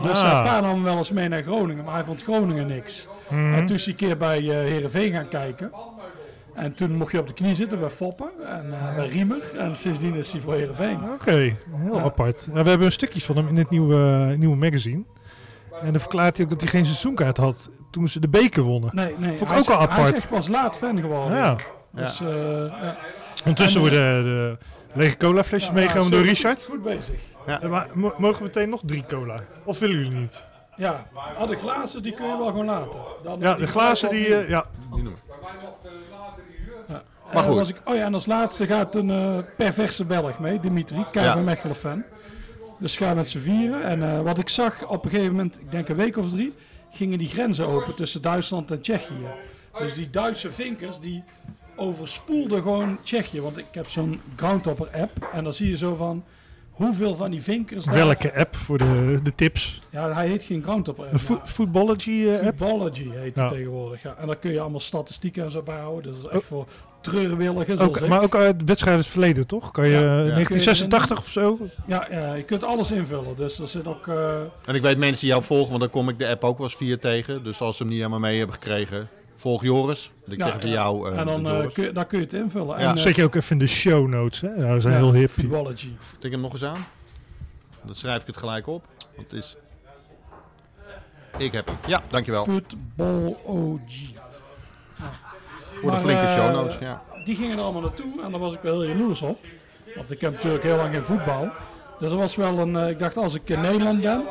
Dus 0.02 0.12
Ah. 0.12 0.30
zijn 0.30 0.44
pa 0.44 0.60
nam 0.60 0.84
wel 0.84 0.98
eens 0.98 1.12
mee 1.12 1.28
naar 1.28 1.44
Groningen, 1.44 1.84
maar 1.84 1.94
hij 1.94 2.04
vond 2.04 2.24
Groningen 2.24 2.68
niks. 2.68 3.08
Mhm. 3.34 3.54
En 3.54 3.66
toen 3.66 3.76
is 3.76 3.84
hij 3.84 3.94
een 3.94 4.00
keer 4.00 4.18
bij 4.18 4.38
eh 4.38 4.46
Heerenveen 4.72 5.12
gaan 5.14 5.28
kijken. 5.28 5.72
En 6.54 6.74
toen 6.74 6.96
mocht 6.96 7.12
je 7.12 7.20
op 7.20 7.28
de 7.28 7.34
knie 7.34 7.56
zitten 7.56 7.80
bij 7.80 7.90
Foppen 7.90 8.30
en 8.48 8.74
eh, 8.74 8.96
bij 8.96 9.08
Riemer. 9.08 9.56
En 9.58 9.76
sindsdien 9.76 10.16
is 10.16 10.32
hij 10.32 10.42
voor 10.42 10.54
Heerenveen. 10.54 11.00
Oké, 11.14 11.32
heel 11.76 11.96
Ja. 11.96 12.02
apart. 12.02 12.48
Ja, 12.54 12.64
we 12.64 12.70
hebben 12.70 12.92
stukjes 12.92 13.26
van 13.26 13.36
hem 13.38 13.48
in 13.48 13.58
het 13.58 13.70
nieuwe, 13.70 14.34
nieuwe 14.38 14.56
magazine. 14.56 15.04
En 15.82 15.92
dan 15.92 16.00
verklaart 16.00 16.36
hij 16.38 16.46
ook 16.46 16.52
dat 16.52 16.62
hij 16.62 16.70
geen 16.70 16.86
seizoenkaart 16.86 17.38
had 17.38 17.70
toen 17.92 18.08
ze 18.08 18.20
de 18.20 18.28
beker 18.30 18.64
wonnen. 18.64 18.90
Nee, 18.96 19.16
nee. 19.18 19.36
Vond 19.38 19.42
ik 19.42 19.48
hij 19.48 19.58
ook 19.58 19.64
is- 19.64 19.70
al 19.70 19.78
Hij 19.80 19.88
apart. 19.88 20.16
is 20.16 20.22
echt 20.22 20.30
pas 20.30 20.48
laat 20.48 20.78
fan 20.78 21.00
geworden. 21.00 21.38
Ja. 21.38 21.56
Dus, 21.92 22.22
eh, 22.22 22.28
ja. 22.68 22.98
Ondertussen 23.46 23.82
En, 23.82 23.88
worden 23.90 24.24
de 24.24 24.58
lege 24.94 25.18
cola 25.18 25.44
flesjes 25.44 25.70
Ja, 25.70 25.76
meegenomen 25.76 26.12
door 26.12 26.22
Richard. 26.22 26.64
Goed 26.70 26.84
bezig. 26.84 27.16
Eh, 27.46 27.62
Maar 27.70 27.88
mo- 27.94 28.14
mogen 28.18 28.38
we 28.38 28.44
meteen 28.44 28.70
nog 28.70 28.82
drie 28.86 29.04
cola? 29.08 29.36
Of 29.64 29.80
willen 29.80 29.96
jullie 29.98 30.20
niet? 30.20 30.44
Ja, 30.78 31.06
ah, 31.38 31.48
de 31.48 31.56
glazen 31.58 32.04
die 32.04 32.14
kun 32.14 32.26
je 32.28 32.38
wel 32.38 32.48
gewoon 32.48 32.66
laten. 32.66 33.00
Dan- 33.24 33.40
Ja, 33.40 33.54
de 33.56 33.68
glazen 33.68 34.10
die... 34.10 34.36
eh, 34.36 34.50
ja. 34.50 34.66
die 34.94 35.04
noemen. 35.04 35.22
Ja. 36.88 37.02
Maar 37.34 37.44
En 37.46 37.52
goed. 37.52 37.70
ik, 37.70 37.82
oh 37.86 37.96
ja, 37.96 38.06
en 38.06 38.14
als 38.14 38.26
laatste 38.26 38.66
gaat 38.68 38.96
een 38.96 39.10
eh, 39.10 39.38
perverse 39.58 40.06
Belg 40.06 40.40
mee, 40.40 40.60
Dimitri, 40.60 41.06
KV 41.12 41.16
Ja. 41.24 41.36
Mechelen 41.36 41.76
fan. 41.76 42.04
Dus 42.80 42.98
ga 42.98 43.14
met 43.14 43.30
z'n 43.30 43.40
vieren. 43.40 43.84
En 43.84 44.04
eh, 44.04 44.22
wat 44.22 44.38
ik 44.38 44.50
zag 44.50 44.88
op 44.88 45.04
een 45.06 45.10
gegeven 45.12 45.32
moment, 45.32 45.60
ik 45.60 45.72
denk 45.72 45.90
een 45.90 45.96
week 45.96 46.18
of 46.18 46.30
drie, 46.30 46.54
gingen 46.92 47.18
die 47.18 47.28
grenzen 47.28 47.68
open 47.68 47.96
tussen 47.96 48.22
Duitsland 48.22 48.72
en 48.72 48.82
Tsjechië. 48.82 49.28
Dus 49.78 49.94
die 49.94 50.10
Duitse 50.10 50.52
vinkers 50.52 51.00
die 51.00 51.24
overspoelden 51.76 52.62
gewoon 52.62 52.98
Tsjechië. 53.04 53.42
Want 53.42 53.58
ik 53.58 53.66
heb 53.72 53.90
zo'n 53.90 54.22
Groundhopper 54.36 54.88
app 55.02 55.28
en 55.34 55.44
dan 55.44 55.54
zie 55.54 55.70
je 55.70 55.78
zo 55.78 55.96
van 55.96 56.24
hoeveel 56.74 57.16
van 57.16 57.32
die 57.32 57.42
vinkers 57.42 57.86
daar- 57.86 57.96
Welke 57.96 58.36
app 58.36 58.56
voor 58.56 58.78
de, 58.78 59.20
de 59.24 59.36
tips? 59.36 59.82
Ja, 59.90 60.14
hij 60.14 60.28
heet 60.28 60.44
geen 60.44 60.62
Groundhopper 60.64 61.04
app. 61.04 61.14
Een 61.14 61.20
fo 61.20 61.40
Footballogy 61.44 62.26
eh, 62.28 62.34
app? 62.34 62.44
Footballogy 62.58 63.10
heet 63.12 63.36
Ja. 63.36 63.42
het 63.44 63.54
tegenwoordig. 63.54 64.04
Ja. 64.04 64.16
En 64.20 64.28
daar 64.28 64.38
kun 64.38 64.52
je 64.52 64.60
allemaal 64.60 64.80
statistieken 64.80 65.44
en 65.44 65.52
zo 65.52 65.62
bijhouden. 65.62 66.12
Dus 66.12 66.22
dat 66.22 66.32
is 66.32 66.38
echt 66.40 66.48
voor 66.48 66.66
treurwilligen. 67.02 67.80
Ook, 67.80 68.08
maar 68.08 68.24
ook 68.24 68.36
uit 68.36 68.64
wedstrijden 68.64 68.88
uit 68.88 69.04
het 69.04 69.08
verleden, 69.08 69.48
toch? 69.48 69.72
Kan 69.72 69.86
je 69.86 69.92
Ja. 69.92 69.98
eh, 69.98 70.04
Ja. 70.04 70.34
1986 70.34 71.18
of 71.20 71.28
zo? 71.28 71.58
Ja, 71.88 72.08
ja, 72.12 72.34
je 72.34 72.44
kunt 72.44 72.64
alles 72.64 72.92
invullen. 72.92 73.36
Dus 73.36 73.60
er 73.60 73.68
zit 73.68 73.88
ook. 73.88 74.08
eh, 74.08 74.36
En 74.66 74.76
ik 74.76 74.82
weet 74.82 74.98
mensen 74.98 75.20
die 75.22 75.30
jou 75.30 75.44
volgen, 75.44 75.70
want 75.70 75.82
dan 75.82 75.90
kom 75.90 76.10
ik 76.10 76.20
de 76.20 76.28
app 76.28 76.44
ook 76.44 76.58
wel 76.58 76.68
eens 76.68 76.76
via 76.76 76.98
tegen. 76.98 77.44
Dus 77.44 77.62
als 77.62 77.76
ze 77.78 77.82
hem 77.84 77.92
niet 77.92 78.02
helemaal 78.02 78.20
mee 78.22 78.38
hebben 78.38 78.56
gekregen, 78.56 79.10
volg 79.44 79.64
Joris. 79.64 80.12
Ik 80.28 80.38
ja, 80.38 80.46
zeg 80.46 80.64
ja. 80.64 80.70
jou. 80.70 81.12
eh, 81.12 81.20
en 81.20 81.26
dan, 81.26 81.48
eh, 81.48 81.72
kun 81.74 81.84
je, 81.84 81.92
daar 81.92 82.06
kun 82.06 82.18
je 82.18 82.24
het 82.24 82.34
invullen. 82.34 82.80
Ja. 82.80 82.90
En, 82.90 82.96
eh, 82.96 83.02
Zet 83.02 83.16
je 83.16 83.24
ook 83.24 83.36
even 83.36 83.52
in 83.52 83.60
de 83.60 83.68
show 83.68 84.08
notes, 84.08 84.42
hè? 84.42 84.74
We 84.74 84.80
zijn 84.80 84.94
ja, 84.94 85.00
heel 85.00 85.14
hip. 85.14 85.30
Footballogy. 85.30 85.92
Tik 86.20 86.32
hem 86.32 86.42
nog 86.42 86.52
eens 86.54 86.64
aan. 86.64 86.86
Dan 87.84 87.96
schrijf 87.96 88.22
ik 88.22 88.28
het 88.28 88.38
gelijk 88.38 88.68
op. 88.68 88.84
Want 89.16 89.32
het 89.32 89.40
is... 89.40 89.56
Ik 91.38 91.52
heb 91.52 91.66
hem. 91.66 91.76
Ja, 91.88 92.02
dankjewel. 92.10 92.44
Footballogy. 92.44 94.14
Voor 95.82 95.92
de 95.92 95.98
flinke 96.00 96.28
show 96.28 96.52
notes. 96.54 96.78
Ja. 96.80 97.02
Die 97.26 97.36
gingen 97.36 97.58
er 97.58 97.64
allemaal 97.64 97.82
naartoe 97.82 98.22
en 98.24 98.32
daar 98.32 98.40
was 98.40 98.54
ik 98.54 98.60
wel 98.62 98.82
heel 98.82 98.90
jaloers 98.90 99.22
op. 99.22 99.40
Want 99.96 100.12
ik 100.12 100.22
heb 100.22 100.34
natuurlijk 100.34 100.64
heel 100.64 100.76
lang 100.76 100.92
geen 100.94 101.04
voetbal. 101.04 101.50
Dus 102.00 102.10
dat 102.10 102.20
was 102.20 102.36
wel 102.36 102.60
een. 102.60 102.76
eh, 102.76 102.90
ik 102.90 103.00
dacht 103.00 103.18
als 103.18 103.34
ik 103.34 103.50
in 103.50 103.62
Nederland 103.62 104.02
ben. 104.02 104.24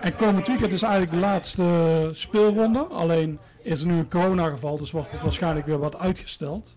En 0.00 0.16
komend 0.16 0.46
weekend 0.46 0.72
is 0.72 0.82
eigenlijk 0.82 1.12
de 1.12 1.18
laatste 1.18 2.10
speelronde. 2.12 2.78
Alleen 2.80 3.38
is 3.62 3.80
er 3.80 3.86
nu 3.86 3.98
een 3.98 4.08
coronageval, 4.08 4.76
dus 4.76 4.90
wordt 4.90 5.10
het 5.10 5.22
waarschijnlijk 5.22 5.66
weer 5.66 5.78
wat 5.78 5.98
uitgesteld. 5.98 6.76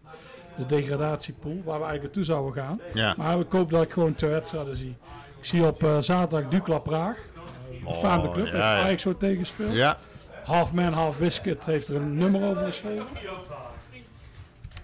De 0.58 0.66
degradatiepool, 0.66 1.62
waar 1.64 1.80
we 1.80 1.86
eigenlijk 1.86 2.04
naartoe 2.04 2.24
zouden 2.24 2.64
gaan. 2.64 2.80
Ja. 2.94 3.14
Maar 3.18 3.40
ik 3.40 3.52
hoop 3.52 3.70
dat 3.70 3.84
ik 3.84 3.92
gewoon 3.92 4.16
twee 4.16 4.32
wedstrijden 4.32 4.76
zie. 4.76 4.96
Ik 5.40 5.46
zie 5.46 5.66
op 5.66 5.84
eh, 5.84 5.98
zaterdag 6.00 6.50
Dukla 6.50 6.78
Praag. 6.78 7.18
Een 7.70 7.84
befaamde 7.84 8.32
club, 8.32 8.46
ja, 8.46 8.52
heeft 8.52 8.64
ja. 8.64 8.82
Ajax 8.82 9.02
zo 9.02 9.18
tegenspeeld. 9.18 9.74
ja. 9.74 9.98
Half 10.44 10.74
Man, 10.74 10.94
Half 10.94 11.18
Biscuit 11.18 11.66
heeft 11.66 11.88
er 11.88 11.96
een 11.96 12.18
nummer 12.18 12.50
over 12.50 12.66
geschreven. 12.66 13.08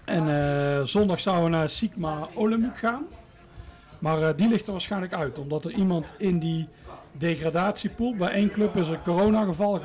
En 0.04 0.28
eh, 0.28 0.82
zondag 0.82 1.20
zouden 1.20 1.44
we 1.44 1.50
naar 1.50 1.68
Sigma 1.68 2.28
Olympic 2.34 2.76
gaan. 2.76 3.06
Maar 3.98 4.22
eh, 4.22 4.36
die 4.36 4.48
ligt 4.48 4.66
er 4.66 4.72
waarschijnlijk 4.72 5.12
uit, 5.12 5.38
omdat 5.38 5.64
er 5.64 5.70
iemand 5.70 6.12
in 6.18 6.38
die 6.38 6.68
degradatiepool, 7.12 8.14
bij 8.14 8.30
één 8.30 8.50
club 8.50 8.76
is 8.76 8.88
een 8.88 9.02
coronageval 9.02 9.80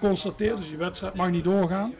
geconstateerd, 0.00 0.56
dus 0.56 0.68
die 0.68 0.76
wedstrijd 0.76 1.14
mag 1.14 1.30
niet 1.30 1.44
doorgaan. 1.44 1.94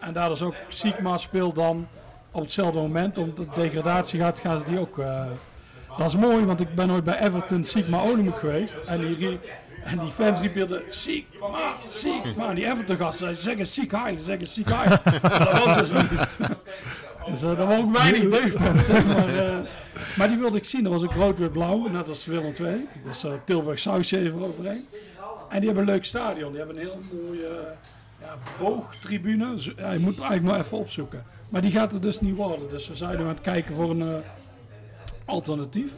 En 0.00 0.12
daar 0.12 0.30
is 0.30 0.42
ook 0.42 0.54
Sigma 0.68 1.18
speelt 1.18 1.54
dan 1.54 1.86
op 2.30 2.42
hetzelfde 2.42 2.78
moment, 2.80 3.18
omdat 3.18 3.36
de 3.54 3.60
degradatie 3.60 4.20
gaat, 4.20 4.40
gaan 4.40 4.60
ze 4.60 4.66
die 4.66 4.78
ook... 4.78 4.98
eh, 4.98 5.24
dat 5.98 6.06
is 6.06 6.16
mooi, 6.16 6.44
want 6.44 6.60
ik 6.60 6.74
ben 6.74 6.90
ooit 6.90 7.04
bij 7.04 7.18
Everton 7.20 7.64
Sigma 7.64 8.02
Olympic 8.02 8.38
geweest 8.38 8.74
en 8.86 9.00
die, 9.00 9.38
en 9.84 9.98
die 9.98 10.10
fans 10.10 10.40
riepen 10.40 10.82
Sigma, 10.88 11.74
Sigma. 11.88 12.48
En 12.48 12.54
die 12.54 12.70
Everton 12.70 12.96
gasten 12.96 13.36
zeggen 13.36 13.66
Sieg 13.66 13.90
Heil, 13.90 14.16
ze 14.18 14.24
zeggen 14.24 14.46
Sieg 14.46 14.66
Heil. 14.68 14.98
Maar 15.22 15.38
dat 15.52 15.64
was 15.64 15.76
dus 15.78 15.92
niet. 15.92 16.38
Dus 17.30 17.42
uh, 17.42 17.56
dat 17.56 17.66
was 17.66 17.78
ook 17.78 17.96
weinig 17.96 18.30
deugdpunten. 18.30 19.06
Maar, 19.06 19.34
eh, 19.34 19.58
maar 20.16 20.28
die 20.28 20.38
wilde 20.38 20.56
ik 20.56 20.64
zien, 20.64 20.82
dat 20.82 20.92
was 20.92 21.02
ook 21.02 21.12
rood-wit-blauw, 21.12 21.88
net 21.88 22.08
als 22.08 22.26
Willem 22.26 22.54
II. 22.60 22.86
Dus 23.02 23.24
uh, 23.24 23.32
Tilburg 23.44 23.78
sausje 23.78 24.18
even 24.18 24.44
overheen. 24.44 24.86
En 25.48 25.58
die 25.60 25.66
hebben 25.68 25.86
een 25.88 25.94
leuk 25.94 26.04
stadion, 26.04 26.48
die 26.52 26.58
hebben 26.60 26.76
een 26.76 26.82
heel 26.88 27.00
mooie 27.24 27.48
uh, 27.48 27.66
ja, 28.20 28.34
boogtribune. 28.58 29.54
Ja, 29.76 29.90
je 29.92 29.98
moet 29.98 30.18
eigenlijk 30.18 30.42
maar 30.42 30.60
even 30.60 30.78
opzoeken. 30.78 31.24
Maar 31.48 31.60
die 31.60 31.70
gaat 31.70 31.92
er 31.92 32.00
dus 32.00 32.20
niet 32.20 32.36
worden. 32.36 32.68
Dus 32.68 32.88
we 32.88 32.96
zijn 32.96 33.16
nu 33.16 33.22
aan 33.22 33.28
het 33.28 33.40
kijken 33.40 33.74
voor 33.74 33.90
een 33.90 34.00
uh, 34.02 34.16
alternatief. 35.24 35.92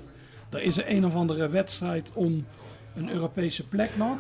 Er 0.51 0.63
is 0.63 0.77
er 0.79 0.85
een 0.91 1.07
of 1.07 1.15
andere 1.15 1.49
wedstrijd 1.49 2.11
om 2.15 2.47
een 2.95 3.11
Europese 3.11 3.67
plek 3.69 3.97
nog. 3.97 4.19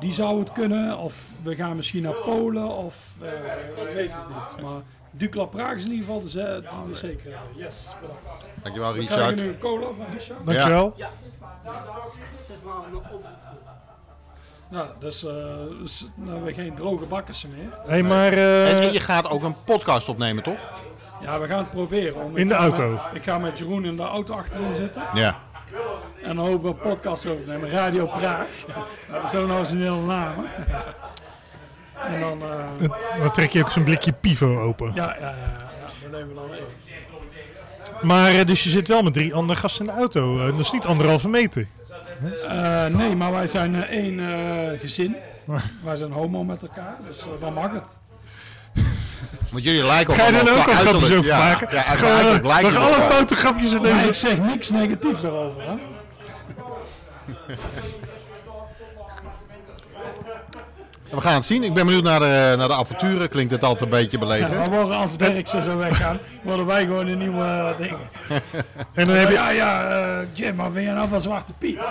Die 0.00 0.12
zou 0.12 0.38
het 0.38 0.52
kunnen. 0.52 0.98
Of 0.98 1.30
we 1.42 1.54
gaan 1.54 1.76
misschien 1.76 2.02
naar 2.02 2.14
Polen. 2.14 2.68
Of 2.76 3.12
eh, 3.20 3.28
ik 3.88 3.94
weet 3.94 4.12
het 4.14 4.28
niet. 4.28 4.62
Maar 4.62 4.80
Dukla 5.10 5.44
Praag 5.44 5.74
is 5.76 5.84
in 5.84 5.90
ieder 5.90 6.06
geval 6.06 6.20
de, 6.20 6.28
ze- 6.30 6.62
die 6.84 6.92
is 6.92 6.98
zeker. 6.98 7.30
Yes, 7.56 7.86
bedankt. 8.00 8.44
Dankjewel 8.62 8.92
We 8.92 9.04
krijgen 9.04 9.16
Richard. 9.28 9.36
nu 9.36 9.48
een 9.48 9.58
cola 9.58 9.86
van 9.96 10.06
Richard. 10.12 10.46
Dankjewel. 10.46 10.94
Nou, 14.76 14.88
dus, 15.00 15.20
dan 15.20 16.28
hebben 16.28 16.44
we 16.44 16.52
geen 16.54 16.74
droge 16.74 17.04
bakkersen 17.04 17.48
meer. 17.56 17.68
Hey, 17.86 18.02
maar 18.02 18.32
eh, 18.32 18.70
En, 18.76 18.82
en 18.86 18.92
je 18.92 19.00
gaat 19.00 19.28
ook 19.30 19.42
een 19.42 19.56
podcast 19.64 20.08
opnemen, 20.08 20.42
toch? 20.42 20.58
Ja, 21.20 21.40
we 21.40 21.46
gaan 21.46 21.58
het 21.58 21.70
proberen. 21.70 22.14
Om, 22.24 22.36
In 22.36 22.48
de 22.48 22.54
auto? 22.54 22.90
met- 22.90 23.00
ik 23.12 23.22
ga 23.22 23.38
met 23.38 23.58
Jeroen 23.58 23.84
in 23.84 23.96
de 23.96 24.02
auto 24.02 24.34
achterin 24.34 24.74
zitten. 24.74 25.02
Ja. 25.14 25.38
En 26.22 26.36
dan 26.36 26.46
hopen 26.46 26.62
we 26.62 26.68
een 26.68 26.78
podcast 26.78 27.26
over 27.26 27.44
te 27.44 27.50
nemen. 27.50 27.70
Radio 27.70 28.06
Praag. 28.06 28.46
Nou, 28.68 28.80
dat 29.12 29.24
is 29.24 29.30
zo'n 29.30 29.52
originele 29.52 30.00
naam. 30.00 30.34
En 32.12 32.20
dan, 32.20 32.42
eh, 32.42 32.88
dan 33.20 33.30
trek 33.32 33.50
je 33.50 33.60
ook 33.64 33.70
zo'n 33.70 33.84
blikje 33.84 34.12
pivo 34.12 34.60
open. 34.60 34.92
ja, 34.94 35.16
ja, 35.20 35.20
ja, 35.20 35.28
ja, 35.28 35.70
dat 36.02 36.10
nemen 36.10 36.28
we 36.28 36.34
dan 36.34 36.48
mee. 36.50 36.60
Maar 38.02 38.46
dus 38.46 38.64
je 38.64 38.70
zit 38.70 38.88
wel 38.88 39.02
met 39.02 39.12
drie 39.12 39.34
andere 39.34 39.58
gasten 39.58 39.86
in 39.86 39.92
de 39.92 39.98
auto. 39.98 40.46
Dat 40.50 40.58
is 40.58 40.70
niet 40.70 40.86
anderhalve 40.86 41.28
meter. 41.28 41.66
Eh, 42.48 42.86
nee, 42.86 43.16
maar 43.16 43.32
wij 43.32 43.46
zijn 43.46 43.74
eh, 43.74 43.90
één 43.90 44.20
eh, 44.20 44.80
gezin. 44.80 45.16
wij 45.84 45.96
zijn 45.96 46.12
homo 46.12 46.44
met 46.44 46.62
elkaar, 46.62 46.96
dus 47.06 47.24
dan 47.40 47.52
mag 47.52 47.72
het. 47.72 47.98
Want 49.50 49.64
jullie 49.64 49.84
lijken 49.84 50.14
Ga 50.14 50.26
je 50.26 50.32
er 50.32 50.58
ook 50.58 50.66
al 50.66 50.74
grapjes 50.74 51.12
over 51.12 51.24
ja, 51.24 51.38
maken? 51.38 51.76
Ja, 51.76 52.40
lijken 52.42 52.76
alle 52.76 53.02
foute 53.02 53.36
grapjes 53.36 53.72
in 53.72 53.82
deze... 53.82 54.08
ik 54.08 54.14
zeg 54.14 54.38
niks 54.38 54.70
negatiefs 54.70 55.20
daarover. 55.20 55.62
Hè? 55.62 55.74
We 61.10 61.20
gaan 61.20 61.34
het 61.34 61.46
zien. 61.46 61.62
Ik 61.64 61.74
ben 61.74 61.84
benieuwd 61.86 62.02
naar 62.02 62.20
de, 62.20 62.54
naar 62.58 62.68
de 62.68 62.74
avonturen. 62.74 63.28
Klinkt 63.28 63.52
het 63.52 63.64
altijd 63.64 63.82
een 63.82 63.98
beetje 64.00 64.18
Ja, 64.18 64.18
belegen. 64.18 64.54
dan 64.54 64.70
worden 64.70 64.96
als 64.96 65.16
Derksen 65.16 65.62
zo 65.62 65.76
weggaan, 65.76 66.18
worden 66.42 66.66
wij 66.66 66.84
gewoon 66.84 67.06
een 67.06 67.18
nieuwe 67.18 67.44
eh, 67.44 67.76
ding. 67.78 67.96
En 68.94 69.06
dan 69.06 69.16
heb 69.16 69.28
je... 69.28 69.34
Ja, 69.34 69.50
ja, 69.50 69.84
eh, 69.88 70.26
Jim, 70.32 70.54
maar 70.54 70.70
vind 70.70 70.86
je 70.86 70.92
nou 70.92 71.08
van 71.08 71.20
Zwarte 71.20 71.52
Piet? 71.58 71.78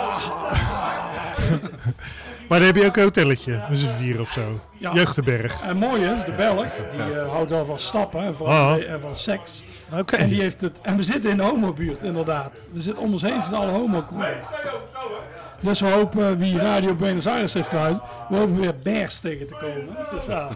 Maar 2.50 2.58
dan 2.60 2.68
heb 2.68 2.76
je 2.76 2.86
ook 2.86 2.96
een 2.98 3.04
hotelletje. 3.04 3.60
Dus 3.70 3.82
een 3.82 3.90
vier 3.90 4.20
of 4.22 4.30
zo. 4.32 4.60
Ja. 4.78 4.94
Jeugdenberg. 4.94 5.62
En 5.62 5.78
mooi 5.78 6.02
is, 6.02 6.26
de 6.26 6.32
Belg, 6.32 6.66
die 6.96 7.20
eh, 7.20 7.30
houdt 7.32 7.50
wel 7.50 7.66
van 7.66 7.80
stappen 7.80 8.22
en 8.22 8.36
van, 8.36 8.48
Ah. 8.48 8.90
en 8.92 9.02
van 9.02 9.16
seks. 9.16 9.64
Oké. 9.92 10.16
En 10.16 10.30
die 10.30 10.42
heeft 10.42 10.62
het. 10.62 10.80
En 10.82 10.98
we 10.98 11.04
zitten 11.04 11.30
in 11.30 11.38
de 11.38 11.44
homobuurt, 11.44 12.04
inderdaad. 12.04 12.68
We 12.72 12.82
zitten 12.82 13.04
om 13.04 13.14
ons 13.14 13.22
heen 13.22 13.42
zitten 13.42 13.58
alle 13.58 13.72
homo 13.72 14.04
Dus 15.60 15.80
we 15.80 15.90
hopen, 15.90 16.38
wie 16.38 16.58
Radio 16.58 16.96
Buenos 16.96 17.28
Aires 17.28 17.54
heeft 17.54 17.70
geluid, 17.70 18.00
we 18.30 18.36
hopen 18.36 18.60
weer 18.60 18.76
Bears 18.84 19.20
tegen 19.20 19.48
te 19.48 19.56
komen. 19.56 19.98
Dus 20.12 20.26
ja. 20.26 20.50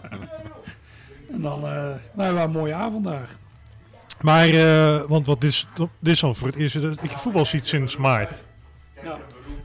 En 1.32 1.42
dan, 1.42 1.66
eh, 1.66 1.74
dan 2.14 2.26
hebben 2.26 2.36
we 2.36 2.48
een 2.48 2.52
mooie 2.52 2.74
avond 2.74 3.04
daar. 3.06 3.30
Maar, 4.22 4.50
eh, 4.50 5.02
want 5.08 5.26
wat 5.26 5.42
dit 5.42 5.50
is, 5.50 5.68
dit 6.00 6.14
is 6.14 6.24
al 6.24 6.34
voor 6.34 6.48
het 6.48 6.58
eerst 6.58 6.82
dat 6.82 6.98
ik 7.02 7.12
voetbal 7.12 7.46
ziet 7.46 7.68
sinds 7.68 7.98
maart. 7.98 8.44
Ja. 9.04 9.18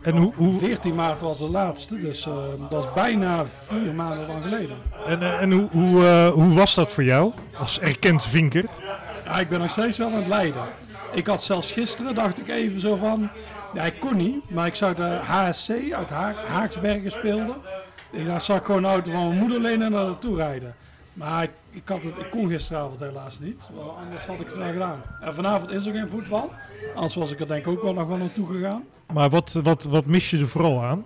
En 0.05 0.16
hoe, 0.16 0.32
hoe, 0.35 0.59
14 0.59 0.95
maart 0.95 1.20
was 1.20 1.39
de 1.39 1.49
laatste, 1.49 1.99
dus 1.99 2.26
eh, 2.26 2.35
dat 2.70 2.85
is 2.85 2.93
bijna 2.95 3.45
vier 3.66 3.95
maanden 3.95 4.26
lang 4.26 4.43
geleden. 4.43 4.76
en, 5.07 5.22
eh, 5.22 5.43
en 5.43 5.53
hoe, 5.53 5.68
hoe, 5.70 6.07
eh, 6.07 6.28
hoe 6.28 6.55
was 6.55 6.74
dat 6.74 6.93
voor 6.93 7.05
jou 7.05 7.32
als 7.59 7.80
erkend 7.80 8.26
vinker? 8.26 8.64
Ja, 9.24 9.39
ik 9.39 9.49
ben 9.49 9.61
nog 9.61 9.70
steeds 9.70 9.99
wel 9.99 10.07
aan 10.07 10.14
het 10.14 10.26
lijden. 10.26 10.64
Ik 11.12 11.26
had 11.26 11.43
zelfs 11.43 11.72
gisteren, 11.72 12.14
dacht 12.14 12.39
ik 12.39 12.49
even 12.49 12.80
zo 12.80 12.97
van, 12.97 13.30
ja, 13.74 13.82
ik 13.82 14.00
kon 14.00 14.16
niet, 14.16 14.50
maar 14.50 14.66
ik 14.66 14.74
zag 14.74 14.94
de 14.94 15.02
HSC 15.02 15.70
uit 15.92 16.10
Ha 16.10 16.32
Haaksbergen 16.32 17.10
speelden. 17.10 17.56
Ik 18.10 18.26
dacht, 18.26 18.44
zag 18.44 18.58
ik 18.58 18.64
gewoon 18.64 18.82
de 18.82 18.88
auto 18.88 19.10
van 19.10 19.28
mijn 19.28 19.38
moeder 19.38 19.60
lenen 19.60 19.86
en 19.86 19.92
naar 19.92 20.04
naartoe 20.04 20.36
rijden. 20.36 20.74
Maar 21.12 21.42
ik, 21.42 21.50
ik, 21.70 21.88
had 21.88 22.04
het, 22.04 22.16
ik 22.16 22.30
kon 22.30 22.48
gisteravond 22.48 23.00
helaas 23.00 23.40
niet, 23.40 23.68
want 23.74 23.96
anders 23.98 24.26
had 24.26 24.40
ik 24.40 24.46
het 24.46 24.56
wel 24.56 24.72
gedaan. 24.72 25.00
En 25.20 25.34
vanavond 25.34 25.70
is 25.70 25.86
er 25.86 25.92
geen 25.92 26.08
voetbal, 26.08 26.50
anders 26.94 27.14
was 27.14 27.30
ik 27.30 27.40
er 27.40 27.46
denk 27.46 27.66
ik 27.66 27.72
ook 27.72 27.82
wel 27.82 27.94
nog 27.94 28.08
wel 28.08 28.16
naartoe 28.16 28.46
gegaan. 28.46 28.84
Maar 29.12 29.30
wat, 29.30 29.52
wat, 29.62 29.84
wat 29.84 30.06
mis 30.06 30.30
je 30.30 30.38
er 30.38 30.48
vooral 30.48 30.82
aan? 30.82 31.04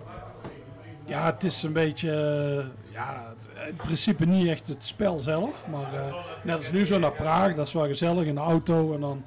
Ja, 1.05 1.25
het 1.25 1.43
is 1.43 1.63
een 1.63 1.73
beetje, 1.73 2.11
eh, 2.11 2.93
ja, 2.93 3.33
in 3.67 3.75
principe 3.75 4.25
niet 4.25 4.49
echt 4.49 4.67
het 4.67 4.85
spel 4.85 5.19
zelf. 5.19 5.65
Maar 5.71 5.93
eh, 5.93 6.15
net 6.43 6.55
als 6.55 6.71
nu 6.71 6.85
zo 6.85 6.99
naar 6.99 7.11
Praag, 7.11 7.55
dat 7.55 7.67
is 7.67 7.73
wel 7.73 7.87
gezellig 7.87 8.25
in 8.25 8.35
de 8.35 8.41
auto. 8.41 8.93
En 8.93 8.99
dan 8.99 9.23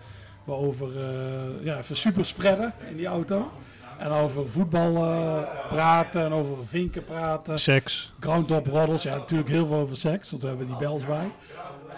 over, 0.47 0.89
eh, 0.97 1.65
ja, 1.65 1.79
even 1.79 1.97
super 1.97 2.25
spreiden 2.27 2.73
in 2.91 2.97
die 2.97 3.07
auto. 3.07 3.51
En 3.99 4.11
over 4.11 4.49
voetbal 4.49 4.97
eh, 4.97 5.39
praten 5.69 6.25
en 6.25 6.33
over 6.33 6.57
vinken 6.67 7.05
praten. 7.05 7.59
Seks. 7.59 8.13
Groundhop 8.21 8.67
roddels, 8.67 9.03
ja 9.03 9.17
natuurlijk 9.17 9.49
heel 9.51 9.67
veel 9.67 9.77
over 9.77 9.97
seks, 9.97 10.31
want 10.31 10.43
we 10.43 10.49
hebben 10.49 10.67
die 10.67 10.77
bels 10.77 11.07
bij. 11.07 11.31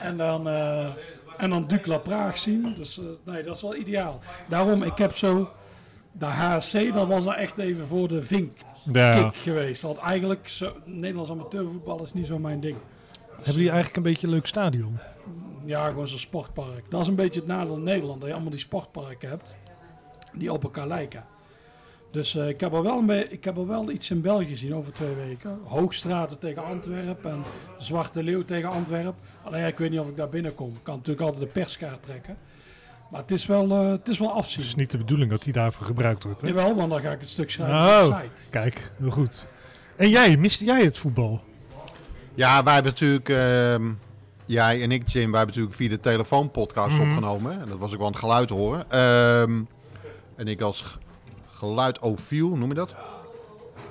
En 0.01 0.17
dan, 0.17 0.49
eh 0.49 0.87
en 1.37 1.51
dan 1.51 1.67
Dukla 1.67 1.99
Praag 1.99 2.39
zien, 2.39 2.75
dus 2.77 3.01
nee, 3.25 3.43
dat 3.43 3.57
is 3.57 3.63
wel 3.63 3.77
ideaal. 3.77 4.21
Daarom, 4.49 4.83
ik 4.83 4.99
heb 4.99 5.17
zo, 5.17 5.51
de 6.13 6.25
HSC, 6.25 6.93
dat 6.93 7.09
was 7.09 7.25
nou 7.25 7.37
echt 7.37 7.59
even 7.59 7.87
voor 7.87 8.09
de 8.09 8.23
vink 8.23 8.57
Ja. 8.93 9.15
kick 9.31 9.41
geweest. 9.43 9.83
Want 9.83 9.99
eigenlijk, 9.99 10.49
zo, 10.49 10.73
Nederlands 10.85 11.31
amateurvoetbal 11.31 12.03
is 12.03 12.13
niet 12.13 12.27
zo 12.27 12.39
mijn 12.39 12.61
ding. 12.61 12.77
Hebben 13.31 13.53
jullie 13.53 13.67
eigenlijk 13.71 13.97
een 13.97 14.03
beetje 14.03 14.27
een 14.27 14.33
leuk 14.33 14.47
stadion? 14.47 14.99
Ja, 15.65 15.89
gewoon 15.89 16.09
zo'n 16.09 16.19
sportpark. 16.19 16.85
Dat 16.91 17.01
is 17.01 17.09
een 17.09 17.15
beetje 17.15 17.41
het 17.41 17.49
nadeel 17.49 17.77
in 17.77 17.83
Nederland, 17.83 18.19
dat 18.19 18.29
je 18.29 18.35
allemaal 18.35 18.53
die 18.53 18.61
sportparken 18.61 19.29
hebt, 19.29 19.55
die 20.35 20.53
op 20.53 20.63
elkaar 20.63 20.87
lijken. 20.87 21.25
Dus 22.11 22.35
eh, 22.37 22.49
ik, 22.49 22.61
heb 22.61 22.75
al 22.75 22.83
wel 22.83 22.99
een 22.99 23.07
be- 23.07 23.29
ik 23.31 23.45
heb 23.45 23.57
al 23.59 23.67
wel 23.67 23.91
iets 23.91 24.11
in 24.11 24.21
België 24.21 24.47
gezien 24.47 24.75
over 24.75 24.93
twee 24.93 25.15
weken. 25.15 25.59
Hoogstraten 25.65 26.39
tegen 26.39 26.65
Antwerpen 26.65 27.31
en 27.31 27.43
Zwarte 27.79 28.23
Leeuw 28.23 28.43
tegen 28.43 28.69
Antwerpen. 28.71 29.15
Alleen 29.43 29.67
ik 29.67 29.79
weet 29.79 29.91
niet 29.91 30.01
of 30.01 30.09
ik 30.09 30.17
daar 30.17 30.29
binnenkom. 30.29 30.69
Ik 30.75 30.81
kan 30.83 30.95
natuurlijk 30.97 31.27
altijd 31.27 31.43
de 31.45 31.53
perskaart 31.61 32.03
trekken. 32.03 32.37
Maar 33.11 33.21
het 33.21 33.31
is 33.31 33.47
wel, 33.47 33.71
eh, 33.71 33.89
het 33.91 34.09
is 34.09 34.19
wel 34.19 34.31
afzien. 34.33 34.59
Het 34.59 34.69
is 34.69 34.75
niet 34.75 34.91
de 34.91 34.99
bedoeling 34.99 35.31
dat 35.31 35.43
die 35.43 35.53
daarvoor 35.53 35.87
gebruikt 35.87 36.25
wordt. 36.25 36.41
Hè? 36.41 36.49
Jawel, 36.49 36.75
want 36.75 36.91
dan 36.91 37.01
ga 37.01 37.11
ik 37.11 37.21
het 37.21 37.29
stuk 37.29 37.51
schrijven 37.51 37.77
Oh. 37.77 38.05
op 38.07 38.11
de 38.11 38.29
site. 38.39 38.51
Kijk, 38.51 38.93
heel 38.99 39.11
goed. 39.11 39.47
En 39.97 40.09
jij, 40.09 40.37
miste 40.37 40.65
jij 40.65 40.83
het 40.85 40.99
voetbal? 40.99 41.41
Ja, 42.35 42.63
wij 42.63 42.75
hebben 42.75 42.93
natuurlijk, 42.93 43.29
ehm, 43.29 43.93
jij 44.47 44.83
en 44.83 44.93
ik, 44.93 45.09
Jim, 45.09 45.31
wij 45.31 45.39
hebben 45.41 45.47
natuurlijk 45.57 45.75
via 45.75 45.89
de 45.89 46.01
telefoonpodcast 46.01 46.97
Mhm. 46.99 47.09
opgenomen. 47.09 47.61
En 47.61 47.69
dat 47.69 47.79
was 47.79 47.91
ook 47.93 47.97
wel 47.99 48.07
aan 48.07 48.13
het 48.13 48.21
geluid 48.21 48.51
horen. 48.51 48.91
Ehm, 48.91 49.61
en 50.37 50.49
ik 50.49 50.61
als 50.61 50.99
geluidofiel, 51.59 52.57
noem 52.57 52.69
je 52.69 52.75
dat? 52.75 52.95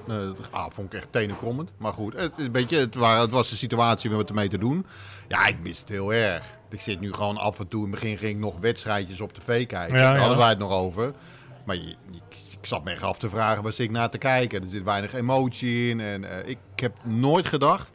Eh, 0.07 0.15
dat 0.15 0.51
ah, 0.51 0.65
vond 0.69 0.93
ik 0.93 0.99
echt 0.99 1.11
tenenkrommend. 1.11 1.71
Maar 1.77 1.93
goed, 1.93 2.17
het, 2.17 2.37
is 2.37 2.45
een 2.45 2.51
beetje, 2.51 2.77
het, 2.77 2.95
waren, 2.95 3.21
het 3.21 3.31
was 3.31 3.49
de 3.49 3.55
situatie 3.55 4.11
om 4.11 4.17
het 4.17 4.29
ermee 4.29 4.49
te 4.49 4.57
doen. 4.57 4.85
Ja, 5.27 5.45
ik 5.47 5.57
mis 5.61 5.79
het 5.79 5.89
heel 5.89 6.13
erg. 6.13 6.45
Ik 6.69 6.81
zit 6.81 6.99
nu 6.99 7.13
gewoon 7.13 7.37
af 7.37 7.59
en 7.59 7.67
toe. 7.67 7.85
In 7.85 7.91
het 7.91 7.99
begin 7.99 8.17
ging 8.17 8.31
ik 8.31 8.37
nog 8.39 8.59
wedstrijdjes 8.59 9.21
op 9.21 9.33
tv 9.33 9.65
kijken. 9.65 9.95
Ja, 9.97 10.03
Daar 10.03 10.13
ja. 10.13 10.19
hadden 10.19 10.37
wij 10.37 10.49
het 10.49 10.57
nog 10.59 10.71
over. 10.71 11.13
Maar 11.65 11.75
je, 11.75 11.81
je- 11.85 11.95
ik 12.61 12.69
zat 12.69 12.83
me 12.83 12.91
echt 12.91 13.03
af 13.03 13.17
te 13.17 13.29
vragen, 13.29 13.63
waar 13.63 13.73
zit 13.73 13.85
ik 13.85 13.91
naar 13.91 14.09
te 14.09 14.17
kijken? 14.17 14.63
Er 14.63 14.69
zit 14.69 14.83
weinig 14.83 15.13
emotie 15.13 15.89
in. 15.89 15.99
En 15.99 16.23
eh, 16.23 16.49
ik 16.49 16.57
heb 16.75 16.93
nooit 17.03 17.47
gedacht 17.47 17.91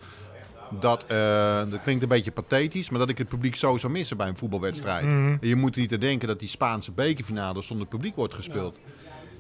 dat, 0.80 1.06
eh, 1.06 1.58
dat 1.70 1.82
klinkt 1.82 2.02
een 2.02 2.08
beetje 2.08 2.30
pathetisch, 2.32 2.90
maar 2.90 2.98
dat 2.98 3.08
ik 3.08 3.18
het 3.18 3.28
publiek 3.28 3.56
zo 3.56 3.76
zou 3.76 3.92
missen 3.92 4.16
bij 4.16 4.28
een 4.28 4.36
voetbalwedstrijd. 4.36 5.04
Mhm. 5.06 5.36
Je 5.40 5.56
moet 5.56 5.76
niet 5.76 5.88
te 5.88 5.98
denken 5.98 6.28
dat 6.28 6.38
die 6.38 6.48
Spaanse 6.48 6.92
bekerfinale 6.92 7.62
zonder 7.62 7.86
publiek 7.86 8.16
wordt 8.16 8.34
gespeeld. 8.34 8.76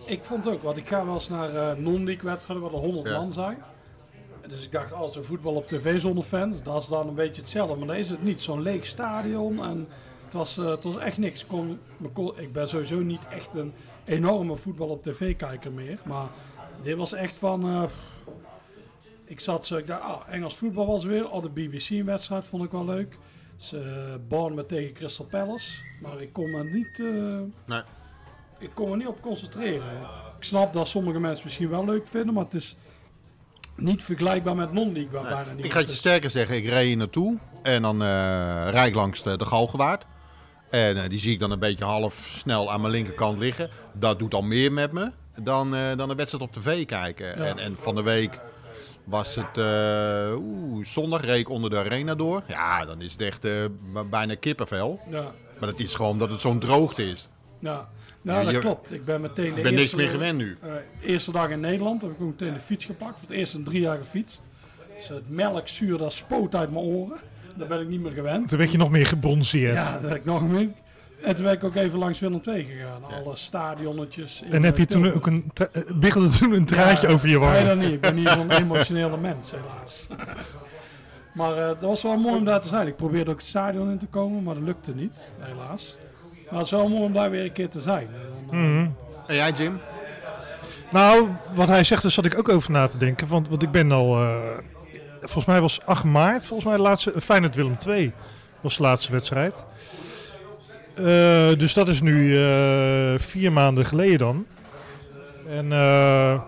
Ik 0.04 0.24
vond 0.24 0.48
ook, 0.48 0.62
want 0.62 0.76
ik 0.76 0.88
ga 0.88 1.04
wel 1.04 1.14
eens 1.14 1.28
naar 1.28 1.54
eh 1.54 1.76
non-league 1.76 2.24
wedstrijden 2.30 2.64
waar 2.64 2.74
er 2.74 2.84
100 2.86 3.08
Ja. 3.08 3.16
man 3.16 3.32
zijn. 3.32 3.58
Dus 4.48 4.64
ik 4.64 4.72
dacht, 4.72 4.92
als 4.92 5.16
er 5.16 5.24
voetbal 5.24 5.54
op 5.54 5.66
tv 5.66 6.00
zonder 6.00 6.24
fans, 6.24 6.62
dat 6.62 6.82
is 6.82 6.88
dan 6.88 7.08
een 7.08 7.14
beetje 7.14 7.40
hetzelfde. 7.40 7.76
Maar 7.76 7.86
dan 7.86 7.96
is 7.96 8.10
het 8.10 8.22
niet 8.22 8.40
zo'n 8.40 8.62
leeg 8.62 8.86
stadion 8.86 9.64
en 9.64 9.88
het 10.24 10.32
was, 10.34 10.58
eh, 10.58 10.64
het 10.70 10.84
was 10.84 10.96
echt 10.98 11.18
niks. 11.18 11.40
Ik 11.42 11.48
Kon, 11.48 11.78
me 11.96 12.08
kon- 12.08 12.38
ik 12.38 12.52
ben 12.52 12.68
sowieso 12.68 12.98
niet 12.98 13.20
echt 13.30 13.48
een 13.54 13.72
enorme 14.04 14.56
voetbal 14.56 14.88
op 14.88 15.02
tv 15.02 15.36
kijker 15.36 15.72
meer. 15.72 15.98
Maar 16.04 16.26
dit 16.82 16.96
was 16.96 17.12
echt 17.12 17.36
van, 17.38 17.88
ik 19.28 19.40
zat 19.40 19.66
zo, 19.66 19.76
ik 19.76 19.86
dacht, 19.86 20.02
ah, 20.02 20.20
Engels 20.30 20.56
voetbal 20.56 20.86
was 20.86 21.04
weer. 21.04 21.30
Oh, 21.30 21.42
de 21.42 21.48
BBC 21.48 22.04
wedstrijd 22.04 22.44
vond 22.46 22.64
ik 22.64 22.70
wel 22.70 22.84
leuk. 22.84 23.18
Dus, 23.56 23.72
eh 23.72 23.80
Bournemouth 24.28 24.68
tegen 24.68 24.92
Crystal 24.92 25.26
Palace. 25.26 25.70
Maar 26.02 26.20
ik 26.20 26.32
kon 26.32 26.50
me 26.50 26.64
niet... 26.64 26.98
eh, 27.00 27.74
Nee. 27.74 27.82
ik 28.58 28.70
kon 28.74 28.90
me 28.90 28.96
niet 28.96 29.06
op 29.06 29.20
concentreren. 29.22 29.92
Ik 30.38 30.44
snap 30.44 30.72
dat 30.72 30.88
sommige 30.88 31.20
mensen 31.20 31.44
misschien 31.44 31.68
wel 31.70 31.84
leuk 31.84 32.06
vinden, 32.06 32.34
maar 32.34 32.44
het 32.44 32.54
is 32.54 32.76
niet 33.76 34.02
vergelijkbaar 34.02 34.56
met 34.56 34.72
non-league 34.72 35.10
waar 35.10 35.22
Nee. 35.22 35.32
bijna 35.32 35.52
niet 35.52 35.64
Ik 35.64 35.72
ga 35.72 35.78
het 35.78 35.88
je 35.88 35.94
sterker 35.94 36.30
zeggen, 36.30 36.56
ik 36.56 36.64
reed 36.66 36.86
hier 36.86 36.96
naartoe 36.96 37.38
en 37.62 37.82
dan 37.82 38.02
eh 38.02 38.68
rijd 38.70 38.88
ik 38.88 38.94
langs 38.94 39.22
de, 39.22 39.36
de 39.36 39.44
Galgenwaard. 39.44 40.04
En 40.70 41.08
die 41.08 41.20
zie 41.20 41.32
ik 41.32 41.40
dan 41.40 41.50
een 41.50 41.58
beetje 41.58 41.84
half 41.84 42.14
snel 42.38 42.72
aan 42.72 42.80
mijn 42.80 42.92
linkerkant 42.92 43.38
liggen. 43.38 43.70
Dat 43.92 44.18
doet 44.18 44.34
al 44.34 44.42
meer 44.42 44.72
met 44.72 44.92
me 44.92 45.10
dan, 45.42 45.74
eh, 45.74 45.80
dan 45.96 46.10
een 46.10 46.16
wedstrijd 46.16 46.44
op 46.44 46.52
tv 46.52 46.86
kijken. 46.86 47.26
Ja. 47.26 47.44
En, 47.44 47.58
en 47.58 47.76
van 47.76 47.94
de 47.94 48.02
week 48.02 48.40
was 49.08 49.34
het 49.34 49.56
eh, 49.56 50.36
oeh, 50.38 50.84
zondag 50.86 51.24
reed 51.24 51.38
ik 51.38 51.48
onder 51.48 51.70
de 51.70 51.76
arena 51.78 52.14
door. 52.14 52.42
Ja, 52.48 52.84
dan 52.84 53.00
is 53.02 53.12
het 53.12 53.20
echt 53.22 53.44
eh, 53.44 53.52
bijna 54.10 54.34
kippenvel. 54.34 55.00
Ja, 55.10 55.22
Maar 55.60 55.68
dat 55.70 55.78
is 55.78 55.94
gewoon 55.94 56.10
omdat 56.10 56.30
het 56.30 56.40
zo'n 56.40 56.58
droogte 56.58 57.10
is. 57.10 57.28
Ja, 57.58 57.88
nou, 58.22 58.38
Ja, 58.38 58.44
dat 58.44 58.52
je- 58.54 58.60
klopt. 58.60 58.92
Ik 58.92 59.04
ben 59.04 59.20
meteen 59.20 59.50
de 59.50 59.56
Ik 59.56 59.62
ben 59.62 59.74
niks 59.74 59.94
meer 59.94 60.08
gewend 60.08 60.38
nu. 60.38 60.56
eh, 60.62 60.70
eerste 61.10 61.32
dag 61.32 61.48
in 61.50 61.60
Nederland 61.60 62.02
heb 62.02 62.10
ik 62.10 62.20
ook 62.20 62.28
meteen 62.40 62.52
de 62.54 62.60
fiets 62.60 62.84
gepakt. 62.84 63.18
Voor 63.18 63.28
het 63.28 63.38
eerst 63.38 63.54
in 63.54 63.64
drie 63.64 63.80
jaar 63.80 63.98
gefietst. 63.98 64.42
Dus 64.96 65.08
het 65.08 65.30
melkzuur 65.30 65.98
dat 65.98 66.12
spoot 66.12 66.54
uit 66.54 66.72
mijn 66.72 66.84
oren. 66.84 67.16
Dat 67.54 67.68
ben 67.68 67.80
ik 67.80 67.88
niet 67.88 68.00
meer 68.00 68.12
gewend. 68.12 68.48
Toen 68.48 68.58
werd 68.58 68.72
je 68.72 68.78
nog 68.78 68.90
meer 68.90 69.06
gebronzeerd. 69.06 69.74
Ja, 69.74 69.92
dat 69.92 70.10
heb 70.10 70.18
ik 70.18 70.24
nog 70.24 70.48
meer. 70.48 70.68
En 71.22 71.34
toen 71.36 71.44
ben 71.44 71.54
ik 71.54 71.64
ook 71.64 71.74
even 71.74 71.98
langs 71.98 72.18
Willem 72.20 72.40
II 72.46 72.64
gegaan. 72.64 73.24
Alle 73.24 73.36
stadionnetjes. 73.36 74.42
in, 74.44 74.52
En 74.52 74.62
heb 74.62 74.78
je 74.78 74.86
toen 74.86 75.12
ook 75.12 75.26
een, 75.26 75.50
tra- 75.52 75.68
eh, 75.72 75.82
biggelde 75.94 76.28
toen 76.30 76.52
een 76.52 76.64
traantje 76.64 77.06
Ja, 77.06 77.12
over 77.12 77.28
je 77.28 77.38
Nee, 77.38 77.48
wangen? 77.48 77.66
dat 77.66 77.76
niet. 77.76 77.90
Ik 77.92 78.00
ben 78.00 78.14
niet 78.14 78.28
zo'n 78.28 78.50
emotionele 78.50 79.16
mens, 79.16 79.50
helaas. 79.50 80.06
maar 81.34 81.52
eh, 81.52 81.66
dat 81.66 81.80
was 81.80 82.02
wel 82.02 82.16
mooi 82.16 82.36
om 82.36 82.44
daar 82.44 82.60
te 82.60 82.68
zijn. 82.68 82.86
Ik 82.86 82.96
probeerde 82.96 83.30
ook 83.30 83.38
het 83.38 83.46
stadion 83.46 83.90
in 83.90 83.98
te 83.98 84.06
komen, 84.06 84.42
maar 84.42 84.54
dat 84.54 84.62
lukte 84.62 84.94
niet, 84.94 85.30
helaas. 85.38 85.96
Maar 86.50 86.58
het 86.58 86.64
is 86.64 86.70
wel 86.70 86.88
mooi 86.88 87.02
om 87.02 87.12
daar 87.12 87.30
weer 87.30 87.44
een 87.44 87.52
keer 87.52 87.68
te 87.68 87.80
zijn. 87.80 88.06
En 88.06 88.50
eh, 88.50 88.58
Mhm. 88.58 88.86
En 89.26 89.34
jij, 89.34 89.50
Jim? 89.50 89.78
Nou, 90.90 91.28
wat 91.54 91.68
hij 91.68 91.84
zegt, 91.84 92.02
daar 92.02 92.10
zat 92.10 92.24
ik 92.24 92.38
ook 92.38 92.48
over 92.48 92.70
na 92.70 92.86
te 92.88 92.96
denken. 92.98 93.28
Want, 93.28 93.48
want 93.48 93.62
ik 93.62 93.70
ben 93.70 93.92
al, 93.92 94.16
eh, 94.22 94.36
volgens 95.20 95.44
mij 95.44 95.60
was 95.60 95.80
8 95.84 96.04
maart, 96.04 96.46
volgens 96.46 96.68
mij 96.68 96.76
de 96.76 96.82
laatste, 96.82 97.12
uh, 97.14 97.20
Feyenoord 97.20 97.54
Willem 97.54 97.76
2 97.76 98.12
was 98.60 98.76
de 98.76 98.82
laatste 98.82 99.12
wedstrijd. 99.12 99.66
Eh, 100.98 101.58
dus 101.58 101.74
dat 101.74 101.88
is 101.88 102.00
nu 102.00 102.38
eh, 102.38 103.14
vier 103.16 103.52
maanden 103.52 103.86
geleden 103.86 104.18
dan. 104.18 104.46
En 105.48 105.72
eh, 105.72 106.40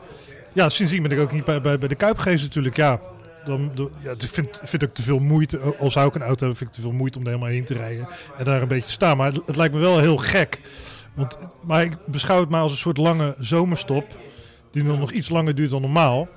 ja, 0.52 0.68
sindsdien 0.68 1.02
ben 1.02 1.10
ik 1.10 1.18
ook 1.18 1.32
niet 1.32 1.44
bij, 1.44 1.60
bij, 1.60 1.78
de 1.78 1.94
Kuip 1.94 2.18
geweest 2.18 2.42
natuurlijk. 2.42 2.76
Ja, 2.76 3.00
dan, 3.44 3.90
ja, 4.02 4.10
ik 4.10 4.28
vind, 4.28 4.60
vind 4.62 4.82
ik 4.82 4.94
te 4.94 5.02
veel 5.02 5.18
moeite, 5.18 5.58
al 5.78 5.90
zou 5.90 6.08
ik 6.08 6.14
een 6.14 6.22
auto 6.22 6.38
hebben, 6.38 6.56
vind 6.56 6.70
ik 6.70 6.76
te 6.76 6.82
veel 6.82 6.92
moeite 6.92 7.18
om 7.18 7.24
er 7.24 7.30
helemaal 7.30 7.52
heen 7.52 7.64
te 7.64 7.74
rijden. 7.74 8.08
En 8.38 8.44
daar 8.44 8.62
een 8.62 8.68
beetje 8.68 8.86
te 8.86 8.90
staan. 8.90 9.16
Maar 9.16 9.32
het, 9.46 9.56
lijkt 9.56 9.74
me 9.74 9.80
wel 9.80 9.98
heel 9.98 10.16
gek. 10.16 10.60
Want, 11.14 11.38
maar 11.60 11.82
ik 11.82 11.96
beschouw 12.06 12.40
het 12.40 12.48
maar 12.48 12.62
als 12.62 12.72
een 12.72 12.78
soort 12.78 12.96
lange 12.96 13.34
zomerstop. 13.38 14.06
Die 14.72 14.82
nog 14.82 15.12
iets 15.12 15.28
langer 15.28 15.54
duurt 15.54 15.70
dan 15.70 15.80
normaal. 15.80 16.28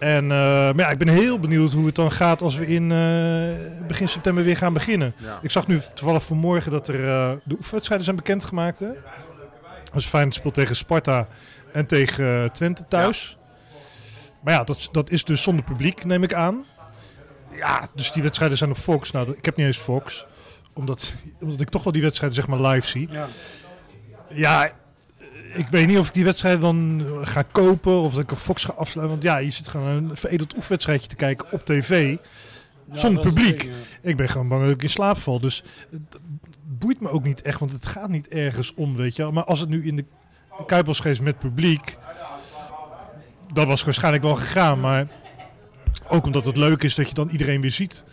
En 0.00 0.24
eh, 0.24 0.30
maar 0.30 0.76
ja, 0.76 0.90
ik 0.90 0.98
ben 0.98 1.08
heel 1.08 1.38
benieuwd 1.38 1.72
hoe 1.72 1.86
het 1.86 1.94
dan 1.94 2.12
gaat 2.12 2.42
als 2.42 2.56
we 2.56 2.66
in 2.66 2.92
eh, 2.92 3.86
begin 3.86 4.08
september 4.08 4.44
weer 4.44 4.56
gaan 4.56 4.72
beginnen. 4.72 5.14
Ja. 5.16 5.38
Ik 5.42 5.50
zag 5.50 5.66
nu 5.66 5.80
toevallig 5.94 6.24
vanmorgen 6.24 6.70
dat 6.72 6.88
er 6.88 7.08
eh, 7.08 7.32
de 7.44 7.54
oefenwedstrijden 7.54 8.04
zijn 8.04 8.16
bekendgemaakt. 8.16 8.78
Hè? 8.78 8.88
Dus 9.92 10.06
Feyenoord 10.06 10.34
speelt 10.34 10.54
tegen 10.54 10.76
Sparta 10.76 11.28
en 11.72 11.86
tegen 11.86 12.52
Twente 12.52 12.84
thuis. 12.88 13.38
Maar 14.42 14.54
ja, 14.54 14.64
dat, 14.64 14.88
dat 14.92 15.10
is 15.10 15.24
dus 15.24 15.42
zonder 15.42 15.64
publiek, 15.64 16.04
neem 16.04 16.22
ik 16.22 16.34
aan. 16.34 16.64
Ja, 17.56 17.88
dus 17.94 18.12
die 18.12 18.22
wedstrijden 18.22 18.56
zijn 18.58 18.70
op 18.70 18.76
Fox. 18.76 19.10
Nou, 19.10 19.32
ik 19.36 19.44
heb 19.44 19.56
niet 19.56 19.66
eens 19.66 19.78
Fox. 19.78 20.26
Omdat, 20.72 21.14
omdat 21.40 21.60
ik 21.60 21.68
toch 21.68 21.82
wel 21.82 21.92
die 21.92 22.02
wedstrijden 22.02 22.36
zeg 22.38 22.48
maar 22.48 22.60
live 22.60 22.86
zie. 22.86 23.08
ja. 23.10 23.26
Ja, 24.28 24.70
ik 25.52 25.68
weet 25.68 25.86
niet 25.86 25.98
of 25.98 26.08
ik 26.08 26.14
die 26.14 26.24
wedstrijd 26.24 26.60
dan 26.60 27.02
eh, 27.04 27.26
ga 27.26 27.42
kopen 27.42 27.92
of 27.92 28.12
dat 28.12 28.22
ik 28.22 28.30
een 28.30 28.36
Fox 28.36 28.64
ga 28.64 28.72
afsluiten. 28.72 29.18
Want 29.18 29.22
ja, 29.22 29.36
je 29.36 29.50
zit 29.50 29.68
gewoon 29.68 29.86
een 29.86 30.16
veredeld 30.16 30.56
oefenwedstrijdje 30.56 31.08
te 31.08 31.16
kijken 31.16 31.52
op 31.52 31.64
tv. 31.64 32.16
Ja, 32.92 32.98
Zonder 32.98 33.22
publiek. 33.22 33.60
ding. 33.60 33.74
Ik 34.02 34.16
ben 34.16 34.28
gewoon 34.28 34.48
bang 34.48 34.62
dat 34.62 34.70
ik 34.70 34.82
in 34.82 34.90
slaap 34.90 35.18
val. 35.18 35.40
Dus 35.40 35.62
het 35.90 36.20
boeit 36.78 37.00
me 37.00 37.10
ook 37.10 37.24
niet 37.24 37.42
echt, 37.42 37.58
want 37.58 37.72
het 37.72 37.86
gaat 37.86 38.08
niet 38.08 38.28
ergens 38.28 38.74
om, 38.74 38.96
weet 38.96 39.16
je. 39.16 39.24
Maar 39.24 39.44
als 39.44 39.60
het 39.60 39.68
nu 39.68 39.86
in 39.86 39.96
de 39.96 40.04
Kuip 40.66 40.86
was 40.86 41.00
geweest 41.00 41.20
met 41.20 41.38
publiek, 41.38 41.96
dat 43.52 43.66
was 43.66 43.84
waarschijnlijk 43.84 44.24
wel 44.24 44.34
gegaan. 44.34 44.80
Maar 44.80 45.08
ook 46.08 46.24
omdat 46.24 46.44
het 46.44 46.56
leuk 46.56 46.82
is 46.82 46.94
dat 46.94 47.08
je 47.08 47.14
dan 47.14 47.28
iedereen 47.28 47.60
weer 47.60 47.72
ziet. 47.72 48.04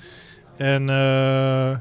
En 0.57 0.89
eh, 0.89 1.77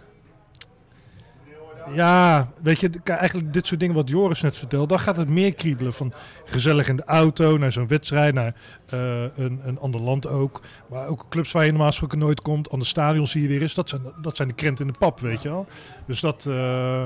ja, 1.92 2.48
weet 2.62 2.80
je, 2.80 2.90
eigenlijk 3.04 3.52
dit 3.52 3.66
soort 3.66 3.80
dingen 3.80 3.94
wat 3.94 4.08
Joris 4.08 4.40
net 4.40 4.56
vertelde, 4.56 4.86
dan 4.86 4.98
gaat 4.98 5.16
het 5.16 5.28
meer 5.28 5.54
kriebelen. 5.54 5.92
Van 5.92 6.12
gezellig 6.44 6.88
in 6.88 6.96
de 6.96 7.04
auto, 7.04 7.56
naar 7.56 7.72
zo'n 7.72 7.86
wedstrijd, 7.86 8.34
naar 8.34 8.54
eh, 8.88 9.22
een, 9.36 9.60
een 9.62 9.78
ander 9.78 10.00
land 10.00 10.28
ook. 10.28 10.60
Maar 10.90 11.06
ook 11.06 11.26
clubs 11.28 11.52
waar 11.52 11.64
je 11.64 11.70
normaal 11.70 11.88
gesproken 11.88 12.18
nooit 12.18 12.40
komt, 12.40 12.70
ander 12.70 12.88
stadion 12.88 13.26
zie 13.26 13.42
je 13.42 13.48
weer 13.48 13.62
eens. 13.62 13.74
Dat 13.74 13.88
zijn, 13.88 14.02
dat 14.20 14.36
zijn 14.36 14.48
de 14.48 14.54
krenten 14.54 14.86
in 14.86 14.92
de 14.92 14.98
pap, 14.98 15.20
weet 15.20 15.42
je 15.42 15.48
wel. 15.48 15.66
Dus 16.06 16.20
dat, 16.20 16.46
eh, 16.46 17.04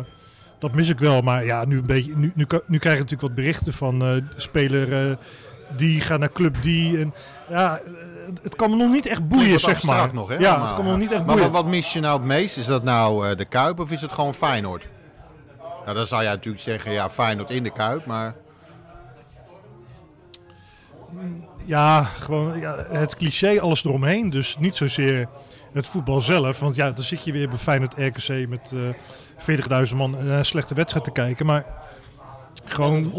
dat 0.58 0.74
mis 0.74 0.88
ik 0.88 0.98
wel. 0.98 1.22
Maar 1.22 1.44
ja, 1.44 1.64
nu, 1.64 1.78
een 1.78 1.86
beetje, 1.86 2.16
nu, 2.16 2.32
nu, 2.66 2.78
krijg 2.78 2.96
je 2.96 3.02
natuurlijk 3.02 3.20
wat 3.20 3.34
berichten 3.34 3.72
van 3.72 4.02
eh 4.02 4.16
speler 4.36 5.18
die 5.76 6.00
gaat 6.00 6.18
naar 6.18 6.32
club 6.32 6.62
die. 6.62 6.98
En, 6.98 7.14
ja, 7.48 7.80
het 8.42 8.56
kan 8.56 8.70
me 8.70 8.76
nog 8.76 8.90
niet 8.90 9.06
echt 9.06 9.28
boeien, 9.28 9.60
zeg 9.60 9.82
maar. 9.84 9.94
abstract 9.94 10.12
nog, 10.12 10.28
hè, 10.28 10.34
ja, 10.34 10.62
het 10.66 10.74
kan 10.74 10.84
me 10.84 10.90
nog 10.90 10.98
niet 10.98 11.12
echt 11.12 11.26
Maar 11.26 11.34
boeien. 11.36 11.52
wat, 11.52 11.62
wat 11.62 11.70
mis 11.70 11.92
je 11.92 12.00
nou 12.00 12.18
het 12.18 12.26
meest? 12.26 12.56
Is 12.56 12.66
dat 12.66 12.82
nou 12.82 13.28
eh, 13.28 13.36
de 13.36 13.44
Kuip 13.44 13.80
of 13.80 13.90
is 13.90 14.00
het 14.00 14.12
gewoon 14.12 14.34
Feyenoord? 14.34 14.88
Nou, 15.84 15.96
dan 15.96 16.06
zou 16.06 16.22
jij 16.22 16.32
natuurlijk 16.32 16.62
zeggen, 16.62 16.92
ja, 16.92 17.10
Feyenoord 17.10 17.50
in 17.50 17.62
de 17.62 17.70
Kuip, 17.70 18.06
maar... 18.06 18.34
Ja, 21.64 22.02
gewoon 22.02 22.58
ja, 22.60 22.76
het 22.88 23.16
cliché, 23.16 23.60
alles 23.60 23.84
eromheen. 23.84 24.30
Dus 24.30 24.56
niet 24.58 24.76
zozeer 24.76 25.28
het 25.72 25.86
voetbal 25.88 26.20
zelf. 26.20 26.60
Want 26.60 26.76
ja, 26.76 26.90
dan 26.90 27.04
zit 27.04 27.24
je 27.24 27.32
weer 27.32 27.48
bij 27.48 27.58
Feyenoord 27.58 27.94
RKC 27.96 28.48
met 28.48 28.72
eh 28.72 29.88
40.000 29.88 29.96
man 29.96 30.10
naar 30.10 30.38
een 30.38 30.44
slechte 30.44 30.74
wedstrijd 30.74 31.04
te 31.04 31.12
kijken. 31.12 31.46
Maar 31.46 31.64
gewoon... 32.64 33.12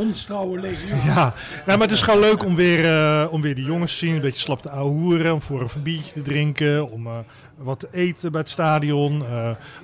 Legioen. 0.60 1.00
Ja, 1.06 1.34
nou, 1.66 1.78
maar 1.78 1.88
het 1.88 1.92
is 1.92 2.02
gewoon 2.02 2.20
leuk 2.20 2.46
om 2.46 2.56
weer, 2.56 2.86
eh, 2.86 3.28
om 3.32 3.42
weer 3.42 3.56
die 3.56 3.66
jongens 3.66 3.92
te 3.92 3.98
zien. 3.98 4.16
Een 4.16 4.22
beetje 4.22 4.42
slap 4.42 4.62
te 4.62 4.70
ouwehoeren. 4.70 5.34
Om 5.34 5.42
voor 5.42 5.62
een 5.62 5.84
biertje 5.84 6.12
te 6.12 6.22
drinken. 6.22 6.92
Om 6.92 7.08
eh, 7.08 7.14
wat 7.58 7.80
te 7.80 7.88
eten 7.92 8.32
bij 8.32 8.42
het 8.42 8.50
stadion. 8.50 9.24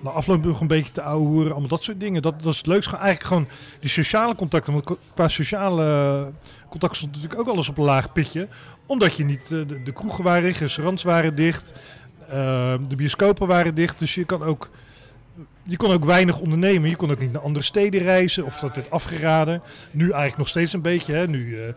na 0.03 0.09
afloop 0.09 0.45
nog 0.45 0.61
een 0.61 0.67
beetje 0.67 0.91
te 0.91 1.01
ouwehoeren. 1.01 1.51
Allemaal 1.51 1.69
dat 1.69 1.83
soort 1.83 1.99
dingen. 1.99 2.21
Dat, 2.21 2.41
dat 2.41 2.51
is 2.51 2.57
het 2.57 2.67
leukste. 2.67 2.95
Eigenlijk 2.95 3.25
gewoon 3.25 3.47
die 3.79 3.89
sociale 3.89 4.35
contacten. 4.35 4.73
Want 4.73 4.97
qua 5.13 5.27
sociale 5.27 6.31
contacten 6.69 6.97
stond 6.97 7.15
natuurlijk 7.15 7.39
ook 7.41 7.47
alles 7.47 7.69
op 7.69 7.77
een 7.77 7.83
laag 7.83 8.11
pitje. 8.11 8.47
Omdat 8.85 9.15
je 9.15 9.25
niet... 9.25 9.47
de, 9.47 9.83
de 9.83 9.93
kroegen 9.93 10.23
waren 10.23 10.43
dicht. 10.43 10.59
Restaurants 10.59 11.03
waren 11.03 11.35
dicht. 11.35 11.73
de 12.87 12.95
bioscopen 12.95 13.47
waren 13.47 13.75
dicht. 13.75 13.99
Dus 13.99 14.15
je 14.15 14.25
kan 14.25 14.43
ook... 14.43 14.69
Je 15.69 15.77
kon 15.77 15.91
ook 15.91 16.05
weinig 16.05 16.39
ondernemen. 16.39 16.89
Je 16.89 16.95
kon 16.95 17.11
ook 17.11 17.19
niet 17.19 17.31
naar 17.31 17.41
andere 17.41 17.65
steden 17.65 18.01
reizen. 18.01 18.45
Of 18.45 18.59
dat 18.59 18.75
werd 18.75 18.89
afgeraden. 18.91 19.61
Nu 19.91 20.03
eigenlijk 20.03 20.37
nog 20.37 20.47
steeds 20.47 20.73
een 20.73 20.81
beetje. 20.81 21.13
Hè. 21.13 21.27
Nu, 21.27 21.61
eh, 21.61 21.73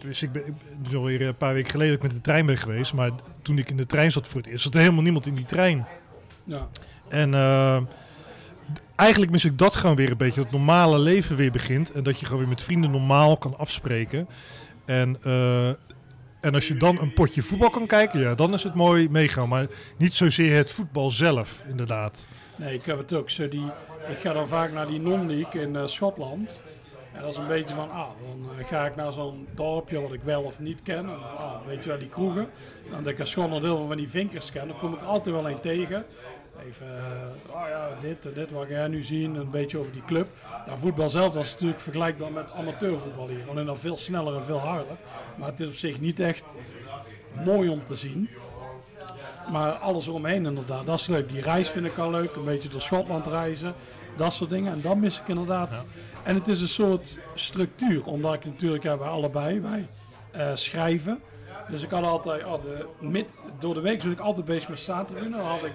dus 0.00 0.22
ik 0.22 0.32
ben, 0.32 0.46
ik- 0.46 0.52
het 0.78 0.88
is 0.88 0.94
alweer 0.94 1.22
een 1.22 1.36
paar 1.36 1.54
weken 1.54 1.70
geleden 1.70 1.94
dat 1.94 2.02
ik 2.04 2.08
met 2.12 2.16
de 2.16 2.30
trein 2.30 2.46
ben 2.46 2.58
geweest. 2.58 2.92
Maar 2.92 3.10
toen 3.42 3.58
ik 3.58 3.70
in 3.70 3.76
de 3.76 3.86
trein 3.86 4.12
zat 4.12 4.28
voor 4.28 4.40
het 4.40 4.50
eerst, 4.50 4.62
zat 4.62 4.74
er 4.74 4.80
helemaal 4.80 5.02
niemand 5.02 5.26
in 5.26 5.34
die 5.34 5.44
trein. 5.44 5.86
Ja. 6.44 6.68
En 7.08 7.34
eh, 7.34 7.80
eigenlijk 8.96 9.30
mis 9.30 9.44
ik 9.44 9.58
dat 9.58 9.76
gewoon 9.76 9.96
weer 9.96 10.10
een 10.10 10.16
beetje. 10.16 10.34
Dat 10.34 10.44
het 10.44 10.52
normale 10.54 10.98
leven 10.98 11.36
weer 11.36 11.50
begint. 11.50 11.92
En 11.92 12.02
dat 12.02 12.18
je 12.20 12.24
gewoon 12.26 12.40
weer 12.40 12.48
met 12.50 12.62
vrienden 12.62 12.90
normaal 12.90 13.36
kan 13.36 13.58
afspreken. 13.58 14.28
En, 14.84 15.16
eh, 15.22 15.68
en 16.40 16.54
als 16.54 16.68
je 16.68 16.76
dan 16.76 16.98
een 17.00 17.12
potje 17.12 17.42
voetbal 17.42 17.70
kan 17.70 17.86
kijken, 17.86 18.20
ja, 18.20 18.34
dan 18.34 18.54
is 18.54 18.62
het 18.62 18.74
mooi 18.74 19.08
meegaan. 19.10 19.48
Maar 19.48 19.66
niet 19.98 20.14
zozeer 20.14 20.56
het 20.56 20.72
voetbal 20.72 21.10
zelf, 21.10 21.62
inderdaad. 21.68 22.26
Nee, 22.58 22.74
ik 22.74 22.84
heb 22.84 22.98
het 22.98 23.12
ook 23.12 23.30
zo. 23.30 23.48
Die, 23.48 23.66
ik 24.08 24.18
ga 24.18 24.32
dan 24.32 24.48
vaak 24.48 24.72
naar 24.72 24.86
die 24.86 25.00
non-league 25.00 25.62
in 25.62 25.76
eh, 25.76 25.86
Schotland. 25.86 26.60
En 27.12 27.22
dat 27.22 27.32
is 27.32 27.38
een 27.38 27.46
beetje 27.46 27.74
van, 27.74 27.90
ah, 27.90 28.08
dan 28.20 28.50
eh, 28.58 28.66
ga 28.66 28.86
ik 28.86 28.96
naar 28.96 29.12
zo'n 29.12 29.48
dorpje 29.54 30.00
wat 30.00 30.12
ik 30.12 30.22
wel 30.22 30.42
of 30.42 30.60
niet 30.60 30.82
ken. 30.82 30.98
En, 30.98 31.36
ah, 31.38 31.66
weet 31.66 31.82
je 31.82 31.88
wel, 31.88 31.98
die 31.98 32.08
kroegen. 32.08 32.48
Dan 32.90 33.02
dat 33.02 33.12
ik 33.12 33.18
in 33.18 33.26
Schotland 33.26 33.62
heel 33.62 33.76
veel 33.76 33.86
van 33.86 33.96
die 33.96 34.08
vinkers 34.08 34.52
ken. 34.52 34.68
Dan 34.68 34.78
kom 34.78 34.92
ik 34.92 35.00
altijd 35.00 35.34
wel 35.34 35.48
een 35.48 35.60
tegen. 35.60 36.04
Even, 36.66 36.86
eh, 36.86 37.54
oh 37.54 37.68
ja, 37.68 37.88
dit 38.00 38.26
en 38.26 38.32
dit 38.34 38.50
wat 38.50 38.68
jij 38.68 38.88
nu 38.88 39.02
zien. 39.02 39.34
Een 39.34 39.50
beetje 39.50 39.78
over 39.78 39.92
die 39.92 40.04
club. 40.04 40.28
Nou, 40.66 40.78
voetbal 40.78 41.08
zelf 41.08 41.34
was 41.34 41.52
natuurlijk 41.52 41.80
vergelijkbaar 41.80 42.32
met 42.32 42.52
amateurvoetbal 42.52 43.28
hier. 43.28 43.48
Alleen 43.50 43.66
dan 43.66 43.78
veel 43.78 43.96
sneller 43.96 44.36
en 44.36 44.44
veel 44.44 44.58
harder. 44.58 44.96
Maar 45.36 45.48
het 45.48 45.60
is 45.60 45.68
op 45.68 45.74
zich 45.74 46.00
niet 46.00 46.20
echt 46.20 46.54
mooi 47.44 47.68
om 47.68 47.84
te 47.84 47.94
zien. 47.94 48.28
Maar 49.50 49.72
alles 49.72 50.06
eromheen 50.06 50.46
inderdaad, 50.46 50.86
dat 50.86 50.98
is 50.98 51.06
leuk. 51.06 51.28
Die 51.28 51.42
reis 51.42 51.68
vind 51.70 51.86
ik 51.86 51.98
al 51.98 52.10
leuk, 52.10 52.34
een 52.34 52.44
beetje 52.44 52.68
door 52.68 52.80
Schotland 52.80 53.26
reizen, 53.26 53.74
dat 54.16 54.32
soort 54.32 54.50
dingen. 54.50 54.72
En 54.72 54.80
dat 54.80 54.96
mis 54.96 55.20
ik 55.20 55.28
inderdaad. 55.28 55.84
En 56.22 56.34
het 56.34 56.48
is 56.48 56.60
een 56.60 56.68
soort 56.68 57.18
structuur, 57.34 58.04
omdat 58.04 58.34
ik 58.34 58.44
natuurlijk, 58.44 58.82
ja, 58.82 58.98
wij 58.98 59.08
allebei, 59.08 59.60
wij 59.60 59.88
eh, 60.30 60.46
schrijven. 60.54 61.20
Dus 61.68 61.82
ik 61.82 61.90
had 61.90 62.04
altijd, 62.04 62.44
oh, 62.44 62.62
de, 62.62 62.86
mid, 63.00 63.28
door 63.58 63.74
de 63.74 63.80
week 63.80 64.02
ben 64.02 64.10
ik 64.12 64.20
altijd 64.20 64.46
bezig 64.46 64.68
met 64.68 64.78
staattribune. 64.78 65.36
Dan 65.36 65.46
had 65.46 65.64
ik, 65.64 65.72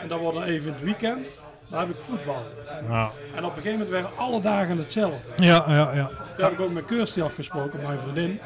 en 0.00 0.08
dan 0.08 0.18
wordt 0.18 0.38
er 0.38 0.44
even 0.44 0.66
in 0.66 0.72
het 0.72 0.82
weekend, 0.82 1.40
dan 1.68 1.78
heb 1.78 1.88
ik 1.88 2.00
voetbal. 2.00 2.42
En, 2.68 2.84
Ja, 2.88 3.10
en 3.34 3.44
op 3.44 3.56
een 3.56 3.62
gegeven 3.62 3.72
moment 3.72 3.88
werden 3.88 4.10
alle 4.16 4.40
dagen 4.40 4.78
hetzelfde. 4.78 5.44
ja, 5.44 5.64
ja. 5.66 5.94
ja. 5.94 6.06
Toen 6.34 6.44
heb 6.44 6.52
ik 6.52 6.60
ook 6.60 6.72
met 6.72 6.86
Kirsty 6.86 7.22
afgesproken, 7.22 7.82
mijn 7.82 7.98
vriendin. 7.98 8.40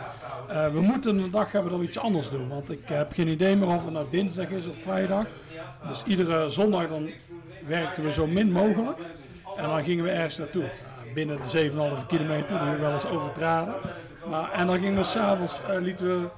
Eh, 0.50 0.72
we 0.72 0.80
moeten 0.80 1.18
een 1.18 1.30
dag 1.30 1.52
hebben 1.52 1.70
dat 1.70 1.80
we 1.80 1.86
iets 1.86 1.98
anders 1.98 2.30
doen. 2.30 2.48
Want 2.48 2.70
ik 2.70 2.80
heb 2.84 3.12
geen 3.12 3.28
idee 3.28 3.56
meer 3.56 3.68
of 3.68 3.84
het 3.84 3.92
nou 3.92 4.06
dinsdag 4.10 4.48
is 4.48 4.66
of 4.66 4.76
vrijdag. 4.76 5.26
Dus 5.88 6.02
iedere 6.06 6.50
zondag 6.50 6.88
dan 6.88 7.10
werkten 7.66 8.04
we 8.04 8.12
zo 8.12 8.26
min 8.26 8.52
mogelijk. 8.52 8.98
En 9.56 9.68
dan 9.68 9.84
gingen 9.84 10.04
we 10.04 10.10
ergens 10.10 10.38
naartoe. 10.38 10.70
Binnen 11.14 11.36
de 11.36 11.70
7,5 12.00 12.06
kilometer, 12.06 12.58
die 12.58 12.70
we 12.70 12.76
wel 12.76 12.92
eens 12.92 13.06
overtraden. 13.06 13.74
Maar, 14.28 14.52
en 14.52 14.66
dan 14.66 14.78
gingen 14.78 14.96
we 14.96 15.04
s'avonds, 15.04 15.60
uh, 15.70 15.80
lieten 15.80 16.06
we 16.06 16.28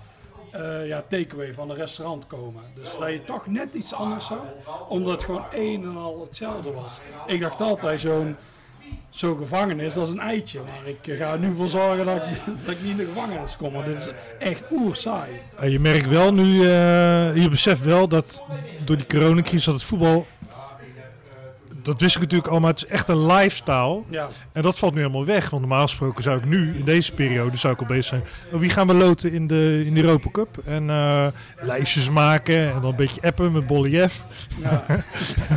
eh, 0.50 0.86
ja, 0.86 1.04
takeaway 1.08 1.54
van 1.54 1.70
een 1.70 1.76
restaurant 1.76 2.26
komen. 2.26 2.62
Dus 2.74 2.96
dat 2.98 3.10
je 3.10 3.24
toch 3.24 3.46
net 3.46 3.74
iets 3.74 3.94
anders 3.94 4.24
had. 4.24 4.56
Omdat 4.88 5.12
het 5.12 5.24
gewoon 5.24 5.44
één 5.52 5.82
en 5.82 5.96
al 5.96 6.20
hetzelfde 6.20 6.72
was. 6.72 7.00
Ik 7.26 7.40
dacht 7.40 7.60
altijd 7.60 8.00
zo'n 8.00 8.36
zo'n 9.12 9.38
gevangenis, 9.38 9.94
dat 9.94 10.06
is 10.06 10.12
een 10.12 10.20
eitje. 10.20 10.58
Maar 10.58 10.86
ik 10.86 11.06
eh, 11.06 11.18
ga 11.18 11.32
er 11.32 11.38
nu 11.38 11.54
voor 11.56 11.68
zorgen 11.68 12.06
dat 12.06 12.16
ik, 12.16 12.40
dat 12.64 12.74
ik 12.74 12.82
niet 12.82 12.90
in 12.90 12.96
de 12.96 13.04
gevangenis 13.04 13.56
kom. 13.56 13.72
Want 13.72 13.84
dit 13.84 13.98
is 13.98 14.08
echt 14.38 14.62
oer 14.70 14.96
saai. 14.96 15.30
En 15.56 15.70
je 15.70 15.80
merkt 15.80 16.08
wel 16.08 16.34
nu, 16.34 16.60
eh, 16.60 17.36
je 17.36 17.48
beseft 17.50 17.82
wel 17.82 18.08
dat 18.08 18.44
door 18.84 18.96
die 18.96 19.06
coronacrisis 19.06 19.64
dat 19.64 19.74
het 19.74 19.82
voetbal, 19.82 20.26
dat 21.82 22.00
wist 22.00 22.14
ik 22.14 22.20
natuurlijk 22.20 22.50
al, 22.50 22.60
maar 22.60 22.70
het 22.70 22.82
is 22.84 22.88
echt 22.88 23.08
een 23.08 23.26
lifestyle. 23.26 24.02
Ja, 24.10 24.28
En 24.52 24.62
dat 24.62 24.78
valt 24.78 24.94
nu 24.94 25.00
helemaal 25.00 25.24
weg, 25.24 25.50
want 25.50 25.62
normaal 25.62 25.82
gesproken 25.82 26.22
zou 26.22 26.38
ik 26.38 26.44
nu, 26.44 26.76
in 26.76 26.84
deze 26.84 27.12
periode, 27.12 27.56
zou 27.56 27.74
ik 27.74 27.80
al 27.80 27.86
bezig 27.86 28.04
zijn. 28.04 28.22
Oh, 28.52 28.60
wie 28.60 28.70
gaan 28.70 28.86
we 28.86 28.94
loten 28.94 29.32
in 29.32 29.46
de, 29.46 29.82
in 29.86 29.94
de 29.94 30.02
Europa 30.02 30.30
Cup? 30.30 30.58
En 30.64 30.90
eh, 30.90 31.26
lijstjes 31.60 32.10
maken 32.10 32.72
en 32.72 32.80
dan 32.80 32.90
een 32.90 32.96
beetje 32.96 33.22
appen 33.22 33.52
met 33.52 33.66
Boliev. 33.66 34.18
ja. 34.62 34.84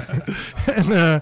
en 0.86 1.22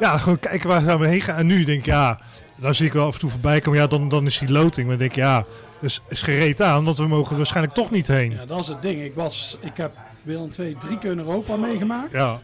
ja, 0.00 0.18
gewoon 0.18 0.38
kijken 0.38 0.68
waar 0.68 0.82
gaan 0.82 0.98
we 0.98 1.06
heen 1.06 1.20
gaan. 1.20 1.36
En 1.36 1.46
nu 1.46 1.64
denk 1.64 1.78
ik, 1.78 1.86
ja, 1.86 2.18
dan 2.56 2.74
zie 2.74 2.86
ik 2.86 2.92
wel 2.92 3.06
af 3.06 3.14
en 3.14 3.20
toe 3.20 3.30
voorbij 3.30 3.60
komen. 3.60 3.80
Ja, 3.80 3.86
dan, 3.86 4.08
dan 4.08 4.26
is 4.26 4.38
die 4.38 4.52
loting. 4.52 4.86
Maar 4.86 4.98
dan 4.98 5.08
denk 5.08 5.10
ik, 5.10 5.16
ja, 5.16 5.44
is, 5.80 6.00
is 6.08 6.22
gereed 6.22 6.62
aan, 6.62 6.84
want 6.84 6.98
we 6.98 7.06
mogen 7.06 7.30
er 7.30 7.36
waarschijnlijk 7.36 7.74
toch 7.74 7.90
niet 7.90 8.06
heen. 8.06 8.30
ja, 8.30 8.46
dat 8.46 8.60
is 8.60 8.66
het 8.66 8.82
ding. 8.82 9.02
Ik, 9.02 9.14
was, 9.14 9.56
ik 9.60 9.76
heb 9.76 9.92
Willem 10.22 10.48
II 10.58 10.76
drie 10.78 10.98
keer 10.98 11.10
in 11.10 11.18
Europa 11.18 11.56
meegemaakt. 11.56 12.12
Ja, 12.12 12.40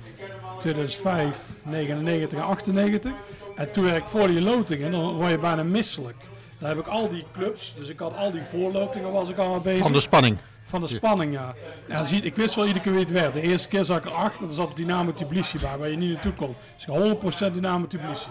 2005, 0.59 1.38
99 1.62 2.38
en 2.38 2.44
98. 2.44 3.12
En 3.57 3.70
toen 3.70 3.84
werd 3.84 3.96
ik 3.96 4.05
voor 4.05 4.26
die 4.26 4.40
lotingen, 4.42 4.90
dan 4.90 5.14
word 5.14 5.30
je 5.30 5.38
bijna 5.38 5.62
misselijk. 5.62 6.16
Daar 6.59 6.68
heb 6.68 6.78
ik 6.78 6.86
al 6.86 7.09
die 7.09 7.24
clubs, 7.32 7.74
dus 7.78 7.88
ik 7.88 7.98
had 7.98 8.16
al 8.16 8.30
die 8.32 8.42
voorlotingen 8.42 9.12
was 9.12 9.28
ik 9.28 9.38
al 9.38 9.61
bezig. 9.61 9.82
Van 9.82 9.92
de 9.92 10.00
spanning. 10.00 10.36
Van 10.65 10.81
de 10.81 10.89
spanning, 10.89 11.33
ja. 11.33 11.55
ja 11.89 12.05
zie 12.05 12.17
je, 12.17 12.23
ik 12.23 12.37
wist 12.37 12.55
wel 12.55 12.67
iedere 12.67 12.85
keer 12.85 12.93
wie 12.93 13.01
het 13.01 13.11
werd. 13.11 13.35
De 13.35 13.41
eerste 13.41 13.69
keer 13.69 13.85
zat 13.85 13.97
ik 13.97 14.05
erachter, 14.05 14.47
er 14.47 14.53
zat 14.53 14.77
Dynamo 14.77 15.12
Tbilisi 15.12 15.59
bij, 15.59 15.79
waar 15.79 15.89
je 15.89 15.97
niet 15.97 16.12
naartoe 16.12 16.33
kon. 16.33 16.55
Dus 16.77 17.49
100% 17.49 17.53
Dynamo 17.53 17.87
Tbilisi. 17.87 18.29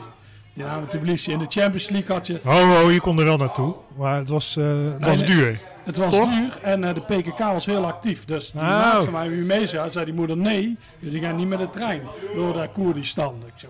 Dynamo 0.53 0.85
Tbilisi. 0.87 1.31
In 1.31 1.37
de 1.39 1.45
Champions 1.49 1.89
League 1.89 2.15
had 2.15 2.27
je, 2.27 2.39
oh, 2.45 2.81
oh, 2.83 2.91
je 2.91 2.99
kon 3.01 3.19
er 3.19 3.25
wel 3.25 3.37
naartoe. 3.37 3.75
Maar 3.97 4.17
het 4.17 4.29
was, 4.29 4.57
eh, 4.57 4.65
het 4.93 5.05
was 5.05 5.17
nee. 5.17 5.25
duur. 5.25 5.59
het 5.83 5.97
was 5.97 6.13
Toch? 6.13 6.29
duur 6.35 6.57
en 6.61 6.83
eh, 6.83 6.93
de 6.93 7.01
PKK 7.01 7.39
was 7.39 7.65
heel 7.65 7.85
actief. 7.85 8.25
Dus 8.25 8.51
die 8.51 8.61
Oh. 8.61 8.67
maat 8.67 9.03
van 9.03 9.13
mij, 9.13 9.29
wie 9.29 9.41
mee 9.41 9.67
zou, 9.67 9.89
zei 9.89 10.05
die 10.05 10.13
moeder 10.13 10.37
nee, 10.37 10.77
jullie 10.99 11.21
gaan 11.21 11.35
niet 11.35 11.47
met 11.47 11.59
de 11.59 11.69
trein 11.69 12.01
door 12.35 12.53
daar 12.53 12.67
Koerdistan. 12.69 13.35
Ik 13.45 13.53
zeg, 13.55 13.69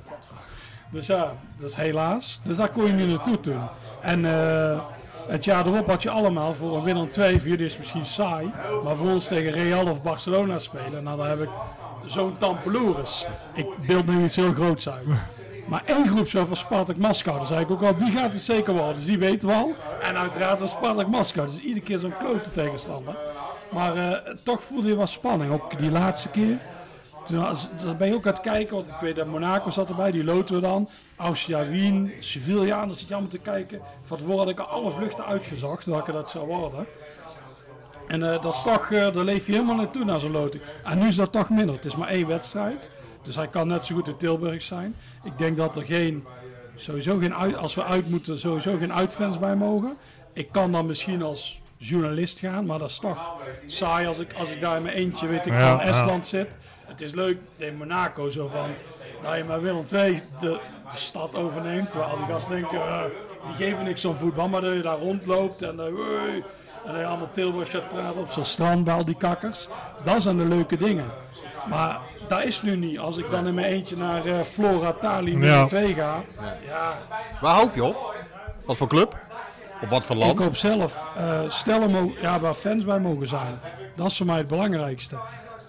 Dus 0.89 1.05
ja, 1.07 1.35
dus 1.57 1.75
helaas. 1.75 2.39
Dus 2.43 2.57
daar 2.57 2.69
kon 2.69 2.85
je 2.85 2.91
niet 2.93 3.07
naartoe 3.07 3.39
toen. 3.39 3.59
En 4.01 4.25
eh, 4.25 4.79
het 5.27 5.43
jaar 5.43 5.65
erop 5.65 5.87
had 5.87 6.01
je 6.01 6.09
allemaal 6.09 6.53
voor 6.53 6.77
een 6.77 6.83
Willem 6.83 7.11
2, 7.11 7.39
voor 7.39 7.49
jullie 7.49 7.65
is 7.65 7.71
het 7.71 7.81
misschien 7.81 8.05
saai, 8.05 8.51
maar 8.83 8.95
voor 8.95 9.09
ons 9.09 9.27
tegen 9.27 9.51
Real 9.51 9.87
of 9.87 10.01
Barcelona 10.01 10.59
spelen, 10.59 11.03
nou 11.03 11.17
dan 11.17 11.27
heb 11.27 11.41
ik 11.41 11.49
zo'n 12.05 12.37
tampeloeris. 12.37 13.27
Ik 13.53 13.65
beeld 13.87 14.07
nu 14.07 14.23
iets 14.23 14.35
heel 14.35 14.53
groots 14.53 14.89
uit. 14.89 15.07
Maar 15.65 15.83
één 15.85 16.07
groep 16.07 16.27
zo 16.27 16.45
van 16.45 16.55
Spartak 16.55 16.97
Moskou, 16.97 17.37
dan 17.37 17.47
zei 17.47 17.59
ik 17.59 17.71
ook 17.71 17.81
al, 17.81 17.95
die 17.95 18.11
gaat 18.11 18.33
het 18.33 18.41
zeker 18.41 18.73
worden. 18.73 18.95
Dus 18.95 19.05
die 19.05 19.17
weten 19.17 19.47
we 19.47 19.55
al. 19.55 19.73
En 20.01 20.17
uiteraard 20.17 20.59
was 20.59 20.71
Spartak 20.71 21.07
Moskou, 21.07 21.47
dus 21.47 21.59
iedere 21.59 21.85
keer 21.85 21.97
zo'n 21.97 22.13
klote 22.19 22.51
tegenstander. 22.51 23.15
Maar 23.71 23.95
eh, 23.95 24.33
toch 24.43 24.63
voelde 24.63 24.87
je 24.87 24.95
wel 24.95 25.07
spanning, 25.07 25.53
ook 25.53 25.77
die 25.77 25.91
laatste 25.91 26.29
keer. 26.29 26.57
Toen 27.25 27.97
ben 27.97 28.07
je 28.07 28.13
ook 28.13 28.27
aan 28.27 28.33
het 28.33 28.41
kijken, 28.41 28.75
want 28.75 28.87
ik 28.87 28.95
weet 29.01 29.15
dat 29.15 29.27
Monaco 29.27 29.69
zat 29.69 29.89
erbij, 29.89 30.11
die 30.11 30.23
loten 30.23 30.55
we 30.55 30.61
dan. 30.61 30.89
Austria 31.15 31.67
Wien, 31.67 32.11
Sevilla, 32.19 32.81
en 32.81 32.87
dan 32.87 32.97
zit 32.97 33.07
je 33.07 33.13
allemaal 33.13 33.31
te 33.31 33.37
kijken. 33.37 33.81
Van 34.03 34.17
tevoren 34.17 34.39
had 34.39 34.49
ik 34.49 34.59
al 34.59 34.65
alle 34.65 34.91
vluchten 34.91 35.25
uitgezocht, 35.25 35.85
welke 35.85 36.11
dat 36.11 36.29
zou 36.29 36.47
worden. 36.47 36.85
En 38.07 38.23
eh, 38.23 38.41
dat 38.41 38.53
is 38.53 38.61
toch, 38.63 38.91
eh, 38.91 39.11
daar 39.11 39.23
leef 39.23 39.45
je 39.45 39.51
helemaal 39.51 39.75
naartoe 39.75 40.05
naar 40.05 40.19
zo'n 40.19 40.31
loting. 40.31 40.63
En 40.83 40.99
nu 40.99 41.07
is 41.07 41.15
dat 41.15 41.31
toch 41.31 41.49
minder. 41.49 41.75
Het 41.75 41.85
is 41.85 41.95
maar 41.95 42.07
één 42.07 42.27
wedstrijd. 42.27 42.89
Dus 43.23 43.35
hij 43.35 43.47
kan 43.47 43.67
net 43.67 43.85
zo 43.85 43.95
goed 43.95 44.07
in 44.07 44.17
Tilburg 44.17 44.61
zijn. 44.61 44.95
Ik 45.23 45.37
denk 45.37 45.57
dat 45.57 45.75
er 45.75 45.83
geen, 45.83 46.25
sowieso 46.75 47.17
geen 47.17 47.35
uit, 47.35 47.55
als 47.55 47.75
we 47.75 47.83
uit 47.83 48.09
moeten, 48.09 48.39
sowieso 48.39 48.77
geen 48.77 48.93
uitfans 48.93 49.39
bij 49.39 49.55
mogen. 49.55 49.97
Ik 50.33 50.51
kan 50.51 50.71
dan 50.71 50.85
misschien 50.85 51.21
als 51.21 51.61
journalist 51.77 52.39
gaan, 52.39 52.65
maar 52.65 52.79
dat 52.79 52.89
is 52.89 52.99
toch 52.99 53.35
saai 53.65 54.07
als 54.07 54.19
ik, 54.19 54.33
als 54.33 54.49
ik 54.49 54.61
daar 54.61 54.77
in 54.77 54.83
mijn 54.83 54.95
eentje, 54.95 55.27
weet 55.27 55.45
ik, 55.45 55.53
Ja, 55.53 55.77
van 55.77 55.85
ja. 55.85 55.91
Estland 55.91 56.25
zit. 56.25 56.57
Het 56.93 57.01
is 57.01 57.13
leuk 57.13 57.37
in 57.57 57.75
Monaco 57.77 58.29
zo 58.29 58.47
van, 58.47 58.67
dat 59.21 59.35
je 59.37 59.43
maar 59.43 59.61
Willem 59.61 59.85
II 59.93 60.19
de, 60.39 60.49
de 60.91 60.97
stad 60.97 61.35
overneemt. 61.35 61.91
Terwijl 61.91 62.11
al 62.11 62.17
die 62.17 62.25
gasten 62.25 62.51
denken, 62.55 62.77
eh, 62.79 63.01
die 63.47 63.65
geven 63.67 63.83
niks 63.83 64.05
om 64.05 64.15
voetbal, 64.15 64.47
maar 64.47 64.61
dat 64.61 64.73
je 64.73 64.81
daar 64.81 64.97
rondloopt 64.97 65.61
en, 65.61 65.77
"Hoi", 65.79 66.43
en 66.85 66.91
dat 66.91 66.95
je 66.95 67.05
allemaal 67.05 67.29
Tilburg 67.33 67.71
gaat 67.71 67.87
praten 67.89 68.19
op 68.21 68.29
zo'n 68.29 68.45
strand 68.45 68.83
bij 68.83 68.93
al 68.93 69.05
die 69.05 69.15
kakkers. 69.17 69.67
Dat 70.03 70.21
zijn 70.21 70.37
de 70.37 70.45
leuke 70.45 70.77
dingen. 70.77 71.05
Maar 71.69 71.97
dat 72.27 72.43
is 72.43 72.61
nu 72.61 72.75
niet. 72.75 72.99
Als 72.99 73.17
ik 73.17 73.31
dan 73.31 73.47
in 73.47 73.53
mijn 73.53 73.67
eentje 73.67 73.97
naar 73.97 74.25
eh, 74.25 74.39
Flora 74.39 74.91
Tali 74.93 75.39
Ja. 75.39 75.65
2 75.65 75.93
ga, 75.93 76.23
ja, 76.67 76.93
Waar 77.41 77.55
hoop 77.59 77.75
je 77.75 77.83
op? 77.83 78.15
Wat 78.65 78.77
voor 78.77 78.87
club? 78.87 79.17
Of 79.81 79.89
wat 79.89 80.03
voor 80.03 80.15
ik 80.15 80.21
land? 80.21 80.39
hoop 80.39 80.55
zelf, 80.55 81.07
eh 81.17 81.39
stellen 81.47 81.91
mo- 81.91 82.13
ja, 82.21 82.39
waar 82.39 82.53
fans 82.53 82.85
bij 82.85 82.99
mogen 82.99 83.27
zijn. 83.27 83.59
Dat 83.95 84.07
is 84.07 84.17
voor 84.17 84.25
mij 84.25 84.37
het 84.37 84.47
belangrijkste. 84.47 85.17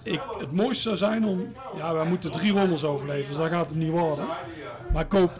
Ik, 0.04 0.20
het 0.38 0.52
mooiste 0.52 0.82
zou 0.82 0.96
zijn 0.96 1.24
om, 1.26 1.52
ja, 1.76 1.94
wij 1.94 2.04
moeten 2.04 2.32
drie 2.32 2.52
rondes 2.52 2.84
overleven, 2.84 3.28
dus 3.28 3.36
dat 3.36 3.48
gaat 3.50 3.68
het 3.68 3.78
niet 3.78 3.90
worden. 3.90 4.24
Maar 4.92 5.04
ik 5.04 5.12
hoop 5.12 5.30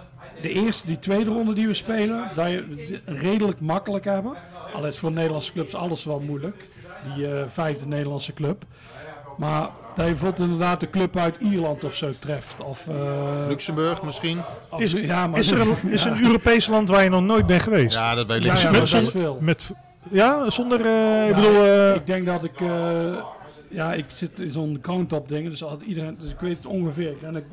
de 0.42 0.48
eerste, 0.48 0.86
die 0.86 0.98
tweede 0.98 1.30
ronde 1.30 1.52
die 1.52 1.66
we 1.66 1.74
spelen, 1.74 2.30
dat 2.34 2.50
je 2.50 2.64
het 3.04 3.18
redelijk 3.18 3.60
makkelijk 3.60 4.04
hebben. 4.04 4.32
Al 4.74 4.86
is 4.86 4.98
voor 4.98 5.12
Nederlandse 5.12 5.52
clubs 5.52 5.74
alles 5.74 6.04
wel 6.04 6.20
moeilijk, 6.20 6.68
die 7.14 7.26
eh, 7.28 7.42
vijfde 7.46 7.86
Nederlandse 7.86 8.32
club. 8.34 8.64
Maar 9.38 9.60
dat 9.94 10.04
je 10.04 10.10
bijvoorbeeld 10.10 10.40
inderdaad 10.40 10.80
de 10.80 10.90
club 10.90 11.16
uit 11.16 11.36
Ierland 11.38 11.84
of 11.84 11.94
zo 11.94 12.10
treft. 12.18 12.60
Of, 12.62 12.86
eh, 12.88 12.94
Luxemburg 13.48 14.02
misschien? 14.02 14.38
of- 14.70 14.80
Is, 14.80 14.92
ja, 14.92 15.26
maar- 15.26 15.38
is 15.38 15.50
er 15.50 15.60
een, 15.60 15.76
is 15.90 16.04
er 16.04 16.12
een 16.12 16.24
Europees 16.24 16.66
land 16.66 16.88
waar 16.88 17.02
je 17.02 17.08
nog 17.10 17.22
nooit 17.22 17.46
bent 17.46 17.62
geweest? 17.62 17.96
Ja, 17.96 18.14
dat 18.14 18.26
weet 18.26 18.36
ik 18.36 18.44
Ja, 18.44 18.52
niet. 18.52 18.60
ja, 18.62 18.70
met, 18.70 18.78
dat 18.78 18.84
is 18.84 18.90
zonder, 18.90 19.10
veel. 19.10 19.38
met, 19.40 19.70
ja, 20.10 20.50
zonder, 20.50 20.86
eh, 20.86 21.28
ik 21.28 21.34
bedoel, 21.34 21.64
eh, 21.64 21.94
ik 21.94 22.06
denk 22.06 22.26
dat 22.26 22.44
ik, 22.44 22.60
eh, 22.60 22.68
ja, 23.74 23.92
ik 23.92 24.04
zit 24.08 24.40
in 24.40 24.50
zo'n 24.50 24.78
count-up 24.80 25.28
dingen, 25.28 25.50
dus, 25.50 25.60
had 25.60 25.82
iedereen, 25.82 26.16
dus 26.20 26.30
ik 26.30 26.40
weet 26.40 26.56
het 26.56 26.66
ongeveer. 26.66 27.10
Ik 27.10 27.20
denk 27.20 27.32
dat 27.32 27.42
ik 27.42 27.48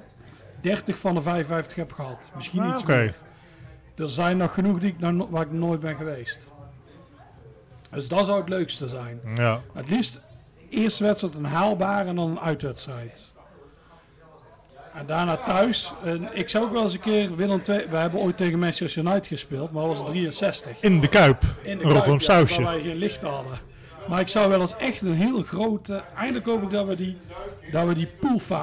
30 0.61 0.99
van 0.99 1.15
de 1.15 1.21
55 1.21 1.77
heb 1.77 1.93
gehad. 1.93 2.31
Misschien 2.35 2.61
ah, 2.61 2.69
iets 2.69 2.81
oké. 2.81 2.95
meer. 2.95 3.15
Er 3.95 4.09
zijn 4.09 4.37
nog 4.37 4.53
genoeg 4.53 4.79
die 4.79 4.89
ik 4.89 4.99
nou, 4.99 5.13
no- 5.13 5.29
waar 5.29 5.41
ik 5.41 5.51
nooit 5.51 5.79
ben 5.79 5.95
geweest. 5.95 6.47
Dus 7.91 8.07
dat 8.07 8.25
zou 8.25 8.39
het 8.39 8.49
leukste 8.49 8.87
zijn. 8.87 9.19
Ja. 9.35 9.61
Het 9.73 9.89
liefst 9.89 10.19
eerste 10.69 11.03
wedstrijd 11.03 11.35
een 11.35 11.45
haalbare 11.45 12.09
en 12.09 12.15
dan 12.15 12.29
een 12.29 12.39
uitwedstrijd. 12.39 13.33
En 14.93 15.05
daarna 15.05 15.37
thuis. 15.37 15.93
En 16.03 16.29
ik 16.33 16.49
zou 16.49 16.65
ook 16.65 16.71
wel 16.71 16.83
eens 16.83 16.93
een 16.93 16.99
keer 16.99 17.35
Willem 17.35 17.61
II. 17.69 17.87
We 17.89 17.97
hebben 17.97 18.19
ooit 18.19 18.37
tegen 18.37 18.59
Manchester 18.59 19.03
United 19.03 19.27
gespeeld, 19.27 19.71
maar 19.71 19.87
dat 19.87 19.97
was 19.97 20.07
63 20.07 20.77
In 20.79 20.99
de 20.99 21.07
Kuip, 21.07 21.43
in 21.61 21.77
de 21.77 21.83
Rotterdam 21.83 22.03
Kuip, 22.03 22.19
ja, 22.19 22.25
sausje. 22.25 22.61
Waar 22.61 22.73
wij 22.73 22.81
geen 22.81 22.95
licht 22.95 23.21
hadden. 23.21 23.59
Maar 24.11 24.19
ik 24.19 24.27
zou 24.27 24.49
wel 24.49 24.61
eens 24.61 24.75
echt 24.77 25.01
een 25.01 25.13
heel 25.13 25.41
grote. 25.43 26.01
Eindelijk 26.15 26.45
hoop 26.45 26.61
ik 26.61 26.69
dat 26.71 26.87
we 26.87 26.95
die, 26.95 27.17
dat 27.71 27.87
we 27.87 27.93
die. 27.93 28.07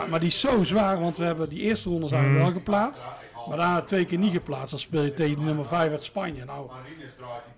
Maar 0.09 0.21
die 0.21 0.29
is 0.29 0.41
zo 0.41 0.63
zwaar, 0.63 1.01
want 1.01 1.17
we 1.17 1.25
hebben 1.25 1.49
die 1.49 1.61
eerste 1.61 1.89
ronde 1.89 2.09
zijn 2.09 2.23
we 2.23 2.29
Mm. 2.29 2.37
wel 2.37 2.53
geplaatst. 2.53 3.07
Maar 3.49 3.57
daarna 3.57 3.83
twee 3.83 4.05
keer 4.05 4.19
niet 4.19 4.33
geplaatst. 4.33 4.71
Dan 4.71 4.79
speel 4.79 5.03
je 5.03 5.15
tegen 5.15 5.37
de 5.37 5.43
nummer 5.43 5.67
5 5.67 5.91
uit 5.91 6.03
Spanje. 6.03 6.45
Nou, 6.45 6.71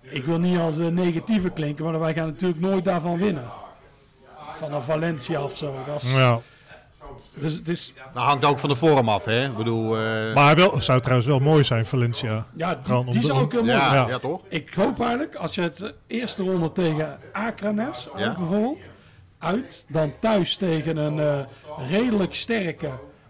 ik 0.01 0.23
wil 0.25 0.39
niet 0.39 0.59
als 0.59 0.77
een 0.77 0.93
negatieve 0.93 1.49
klinken, 1.49 1.85
maar 1.85 1.99
wij 1.99 2.13
gaan 2.13 2.25
natuurlijk 2.27 2.61
nooit 2.61 2.83
daarvan 2.83 3.17
winnen. 3.17 3.43
Van 4.35 4.73
een 4.73 4.81
Valencia 4.81 5.43
of 5.43 5.57
zo. 5.57 5.73
Dat 5.85 6.03
is, 6.03 6.11
Ja. 6.11 6.39
Dus 7.33 7.53
het 7.53 7.69
is, 7.69 7.93
Dat 8.13 8.23
hangt 8.23 8.45
ook 8.45 8.59
van 8.59 8.69
de 8.69 8.75
vorm 8.75 9.09
af, 9.09 9.25
hè? 9.25 9.45
Ik 9.45 9.57
bedoel, 9.57 9.97
eh, 9.97 10.33
Maar 10.33 10.55
wel, 10.55 10.81
zou 10.81 10.99
trouwens 10.99 11.27
wel 11.27 11.39
mooi 11.39 11.63
zijn, 11.63 11.85
Valencia. 11.85 12.45
ja, 12.53 12.75
die, 12.83 12.95
om 12.95 13.05
die 13.11 13.19
de- 13.19 13.25
zou 13.25 13.39
ook 13.41 13.51
heel 13.51 13.63
mooi 13.63 13.73
ja, 13.73 13.89
zijn. 13.89 14.01
ja. 14.03 14.07
Ja. 14.09 14.19
toch? 14.19 14.41
Ik 14.47 14.73
hoop 14.73 14.99
eigenlijk, 14.99 15.35
als 15.35 15.55
je 15.55 15.61
het 15.61 15.93
eerste 16.07 16.43
ronde 16.43 16.71
tegen 16.71 17.19
Akranes, 17.33 18.07
Ja. 18.15 18.35
bijvoorbeeld, 18.37 18.89
uit, 19.37 19.85
dan 19.89 20.13
thuis 20.19 20.55
tegen 20.57 20.97
een 20.97 21.19
eh, 21.19 21.39
redelijk 21.89 22.35
sterke, 22.35 22.89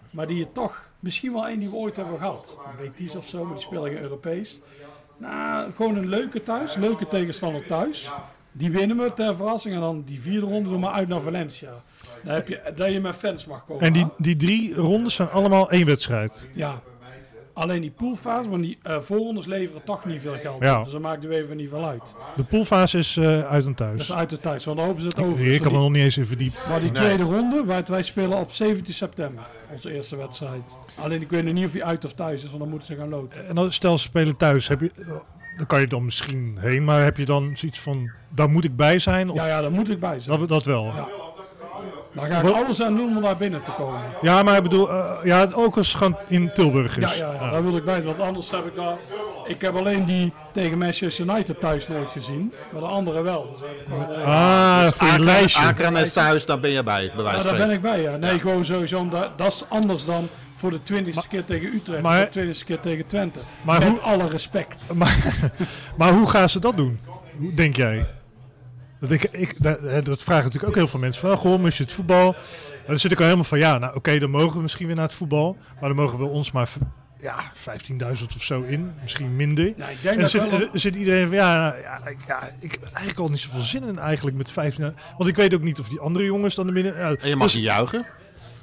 maar 0.09 0.27
die 0.27 0.37
je 0.37 0.51
toch, 0.51 0.85
misschien 0.99 1.33
wel 1.33 1.47
één 1.47 1.59
die 1.59 1.69
we 1.69 1.75
ooit 1.75 1.95
hebben 1.95 2.17
gehad. 2.17 2.57
Een 2.65 2.85
Betis 2.85 3.15
of 3.15 3.27
zo, 3.27 3.43
maar 3.45 3.53
die 3.53 3.63
spelen 3.63 3.83
geen 3.91 4.01
Europees. 4.01 4.59
Nou, 5.17 5.71
gewoon 5.75 5.95
een 5.97 6.07
leuke 6.09 6.43
thuis, 6.43 6.75
leuke 6.75 7.07
tegenstander 7.07 7.65
thuis. 7.65 8.09
Die 8.51 8.71
winnen 8.71 8.97
we 8.97 9.13
ter 9.13 9.35
verrassing 9.35 9.75
en 9.75 9.81
dan 9.81 10.03
die 10.05 10.21
vierde 10.21 10.45
ronde 10.45 10.69
doen 10.69 10.81
we 10.81 10.89
uit 10.89 11.07
naar 11.07 11.21
Valencia. 11.21 11.69
Dan 12.23 12.33
heb 12.33 12.47
je, 12.47 12.61
dat 12.75 12.91
je 12.91 12.99
met 13.01 13.15
fans 13.15 13.45
mag 13.45 13.65
komen. 13.65 13.81
En 13.83 13.93
die, 13.93 14.07
die 14.17 14.35
drie 14.35 14.75
rondes 14.75 15.15
zijn 15.15 15.29
allemaal 15.29 15.69
één 15.71 15.85
wedstrijd. 15.85 16.49
Ja. 16.53 16.81
Alleen 17.53 17.81
die 17.81 17.91
poolfase, 17.91 18.49
want 18.49 18.61
die 18.63 18.77
eh, 18.83 18.99
voorrondes 18.99 19.45
leveren 19.45 19.83
toch 19.83 20.05
niet 20.05 20.21
veel 20.21 20.35
geld. 20.41 20.61
Ja. 20.61 20.83
Dus 20.83 20.91
dat 20.91 21.01
maakt 21.01 21.23
er 21.23 21.31
even 21.31 21.57
niet 21.57 21.69
veel 21.69 21.85
uit. 21.85 22.15
De 22.35 22.43
poolfase 22.43 22.97
is 22.97 23.17
eh, 23.17 23.25
uit 23.47 23.61
en 23.65 23.73
Dat 23.73 23.77
thuis. 23.77 24.01
is 24.01 24.13
uit 24.13 24.29
de 24.29 24.39
thuis, 24.39 24.65
want 24.65 24.77
dan 24.77 24.85
hopen 24.87 25.01
ze 25.01 25.07
het 25.07 25.19
over. 25.19 25.45
ik 25.47 25.63
heb 25.63 25.71
er 25.71 25.77
nog 25.79 25.89
niet 25.91 26.03
eens 26.03 26.17
in 26.17 26.25
verdiept. 26.25 26.69
Maar 26.69 26.79
die 26.79 26.91
Nee. 26.91 27.01
tweede 27.03 27.23
ronde, 27.23 27.63
wij, 27.65 27.83
wij 27.87 28.03
spelen 28.03 28.37
op 28.37 28.51
17 28.51 28.93
september, 28.93 29.43
onze 29.71 29.93
eerste 29.93 30.15
wedstrijd. 30.15 30.77
Alleen 30.95 31.21
ik 31.21 31.29
weet 31.29 31.43
nog 31.43 31.53
niet 31.53 31.65
of 31.65 31.71
hij 31.71 31.83
uit 31.83 32.05
of 32.05 32.13
thuis 32.13 32.43
is, 32.43 32.47
want 32.47 32.59
dan 32.59 32.69
moeten 32.69 32.87
ze 32.87 32.95
gaan 32.95 33.09
loten. 33.09 33.47
En 33.47 33.55
dan, 33.55 33.71
stel 33.71 33.97
ze 33.97 34.03
spelen 34.03 34.37
thuis, 34.37 34.67
heb 34.67 34.79
je, 34.79 34.91
dan 35.57 35.65
kan 35.67 35.79
je 35.79 35.87
dan 35.87 36.05
misschien 36.05 36.57
heen, 36.59 36.83
maar 36.83 37.03
heb 37.03 37.17
je 37.17 37.25
dan 37.25 37.51
zoiets 37.57 37.79
van, 37.79 38.11
daar 38.29 38.49
moet 38.49 38.63
ik 38.63 38.75
bij 38.75 38.99
zijn? 38.99 39.29
Of 39.29 39.37
Ja, 39.37 39.47
ja, 39.47 39.61
daar 39.61 39.71
moet 39.71 39.89
ik 39.89 39.99
bij 39.99 40.19
zijn. 40.19 40.39
dat, 40.39 40.49
dat 40.49 40.63
wel? 40.65 40.85
Ja. 40.85 41.07
Daar 42.11 42.29
ga 42.29 42.39
ik 42.41 42.53
alles 42.55 42.81
aan 42.81 42.95
doen 42.95 43.15
om 43.17 43.21
daar 43.21 43.37
binnen 43.37 43.63
te 43.63 43.71
komen. 43.71 43.99
Ja, 44.21 44.43
maar 44.43 44.57
ik 44.57 44.63
bedoel, 44.63 44.89
eh, 44.91 45.11
ja, 45.23 45.47
ook 45.53 45.77
als 45.77 45.95
het 45.99 46.13
in 46.27 46.51
Tilburg 46.53 46.99
Ja, 46.99 47.07
is. 47.07 47.17
ja, 47.17 47.33
ja, 47.41 47.51
daar 47.51 47.63
wil 47.63 47.75
ik 47.75 47.85
bij. 47.85 48.03
Want 48.03 48.19
anders 48.19 48.51
heb 48.51 48.65
ik 48.65 48.75
daar... 48.75 48.97
Ik 49.47 49.61
heb 49.61 49.75
alleen 49.75 50.05
die 50.05 50.33
tegen 50.53 50.77
Manchester 50.77 51.25
United 51.29 51.59
thuis 51.59 51.87
nooit 51.87 52.11
gezien. 52.11 52.53
Maar 52.71 52.81
de 52.81 52.87
andere 52.87 53.21
wel. 53.21 53.49
Dus 53.51 53.61
Ah, 54.25 54.87
voor 54.87 55.07
je 55.07 55.13
Akra- 55.13 55.23
lijstje. 55.23 55.65
Akranes 55.65 56.13
thuis, 56.13 56.45
daar 56.45 56.59
ben 56.59 56.69
je 56.71 56.83
bij, 56.83 57.11
bij 57.15 57.23
wijze 57.23 57.37
ja, 57.37 57.43
daar 57.43 57.57
ben 57.67 57.69
ik 57.69 57.81
bij, 57.81 58.01
ja. 58.01 58.15
Nee, 58.15 58.39
gewoon 58.39 58.65
sowieso. 58.65 58.97
Omdat, 58.99 59.37
dat 59.37 59.47
is 59.47 59.63
anders 59.67 60.05
dan 60.05 60.27
voor 60.53 60.71
de 60.71 60.83
twintigste 60.83 61.27
keer 61.27 61.45
tegen 61.45 61.73
Utrecht. 61.73 62.01
maar- 62.01 62.19
de 62.25 62.29
twintigste 62.29 62.65
keer 62.65 62.79
tegen 62.79 63.07
Twente. 63.07 63.39
Maar 63.61 63.79
Met 63.79 63.87
hoe- 63.87 63.99
alle 63.99 64.27
respect. 64.27 64.89
Maar, 64.95 65.17
maar 65.97 66.11
hoe 66.13 66.29
gaan 66.29 66.49
ze 66.49 66.59
dat 66.59 66.75
doen? 66.75 66.99
Hoe 67.37 67.53
denk 67.53 67.75
jij? 67.75 68.05
Dat, 69.01 69.11
ik, 69.11 69.23
ik, 69.23 69.55
dat, 69.63 70.05
dat 70.05 70.23
vragen 70.23 70.43
natuurlijk 70.43 70.71
ook 70.71 70.75
heel 70.77 70.87
veel 70.87 70.99
mensen. 70.99 71.21
Van, 71.29 71.37
goh, 71.37 71.59
mis 71.61 71.77
je 71.77 71.83
het 71.83 71.91
voetbal? 71.91 72.33
En 72.71 72.87
dan 72.87 72.99
zit 72.99 73.11
ik 73.11 73.17
al 73.17 73.23
helemaal 73.23 73.43
van, 73.45 73.59
ja, 73.59 73.77
nou 73.77 73.95
oké, 73.95 74.19
dan 74.19 74.29
mogen 74.29 74.55
we 74.55 74.61
misschien 74.61 74.87
weer 74.87 74.95
naar 74.95 75.05
het 75.05 75.13
voetbal. 75.13 75.57
Maar 75.79 75.89
dan 75.89 75.97
mogen 75.97 76.17
we 76.19 76.25
ons 76.25 76.51
maar 76.51 76.69
ja, 77.21 77.35
15.000 77.53 77.97
of 78.35 78.43
zo 78.43 78.61
in. 78.61 78.91
Misschien 79.01 79.35
minder. 79.35 79.65
Ik 79.67 79.75
denk 79.77 79.87
En 80.03 80.09
dan 80.11 80.17
dat 80.17 80.29
zit, 80.29 80.49
wel... 80.49 80.59
er 80.59 80.79
zit 80.79 80.95
iedereen 80.95 81.27
van, 81.27 81.35
ja, 81.35 81.55
nou, 81.69 81.81
ja, 81.81 82.01
ik, 82.07 82.17
ja, 82.27 82.49
ik 82.59 82.71
heb 82.71 82.83
eigenlijk 82.83 83.19
al 83.19 83.29
niet 83.29 83.39
zoveel 83.39 83.61
zin 83.61 83.83
in 83.83 83.99
eigenlijk 83.99 84.37
met 84.37 84.51
15. 84.51 84.93
Want 85.17 85.29
ik 85.29 85.35
weet 85.35 85.53
ook 85.53 85.61
niet 85.61 85.79
of 85.79 85.87
die 85.89 85.99
andere 85.99 86.25
jongens 86.25 86.55
dan 86.55 86.67
er 86.67 86.73
binnen... 86.73 86.95
Ja, 86.97 87.15
En 87.21 87.29
je 87.29 87.35
mag 87.35 87.45
dus- 87.45 87.55
niet 87.55 87.63
juichen. 87.63 88.05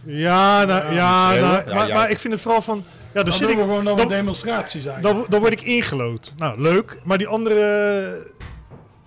ja, 0.04 0.64
nou, 0.64 0.94
ja, 0.94 1.30
nou, 1.34 1.74
maar, 1.74 1.88
ja. 1.88 1.94
maar 1.94 2.10
ik 2.10 2.18
vind 2.18 2.32
het 2.32 2.42
vooral 2.42 2.62
van... 2.62 2.76
Ja, 2.78 2.84
dan 3.12 3.24
Dan 3.24 3.32
zit 3.32 3.48
ik, 3.48 3.56
we 3.56 3.60
gewoon 3.62 3.84
dan- 3.84 4.08
demonstratie 4.08 4.80
zijn. 4.80 5.00
dan, 5.00 5.26
dan 5.28 5.40
word 5.40 5.52
ik 5.52 5.62
ingelood. 5.62 6.34
Nou, 6.36 6.60
leuk. 6.60 7.00
Maar 7.04 7.18
die 7.18 7.26
andere 7.26 8.26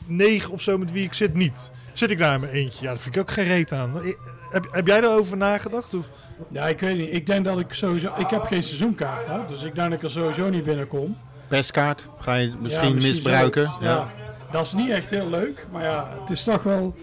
negen 0.06 0.52
of 0.54 0.62
zo 0.62 0.78
met 0.78 0.92
wie 0.92 1.04
ik 1.04 1.14
zit, 1.14 1.34
niet. 1.34 1.72
Zit 1.94 2.12
ik 2.12 2.18
daar 2.18 2.34
in 2.34 2.40
mijn 2.40 2.52
eentje? 2.54 2.86
Ja, 2.86 2.92
dat 2.92 3.02
vind 3.02 3.16
ik 3.16 3.22
ook 3.22 3.32
geen 3.32 3.46
reet 3.46 3.72
aan. 3.72 4.02
I- 4.06 4.16
Heb, 4.52 4.68
heb 4.72 4.88
jij 4.88 5.02
daarover 5.02 5.38
nagedacht? 5.38 5.94
Of? 5.94 6.06
Ja, 6.50 6.68
ik 6.68 6.80
weet 6.80 6.98
niet. 6.98 7.16
Ik 7.16 7.26
denk 7.26 7.46
dat 7.46 7.60
ik 7.60 7.74
sowieso... 7.74 8.12
Ik 8.18 8.30
heb 8.30 8.42
geen 8.42 8.64
seizoenkaart, 8.64 9.28
hè. 9.28 9.38
Dus 9.48 9.64
ik 9.64 9.76
denk 9.76 9.90
dat 9.90 10.00
ik 10.00 10.06
er 10.06 10.12
sowieso 10.12 10.50
niet 10.50 10.64
binnenkom. 10.64 11.18
Perskaart 11.48 12.10
ga 12.20 12.34
je 12.36 12.54
misschien 12.62 12.94
Ja, 12.94 13.02
misbruiken. 13.08 13.72
Ja. 13.82 14.12
Dat 14.52 14.66
is 14.66 14.74
niet 14.74 14.90
echt 14.90 15.10
heel 15.10 15.30
leuk. 15.30 15.66
Maar 15.72 15.84
ja, 15.84 16.14
het 16.20 16.30
is 16.30 16.44
toch 16.44 16.64
wel... 16.64 16.96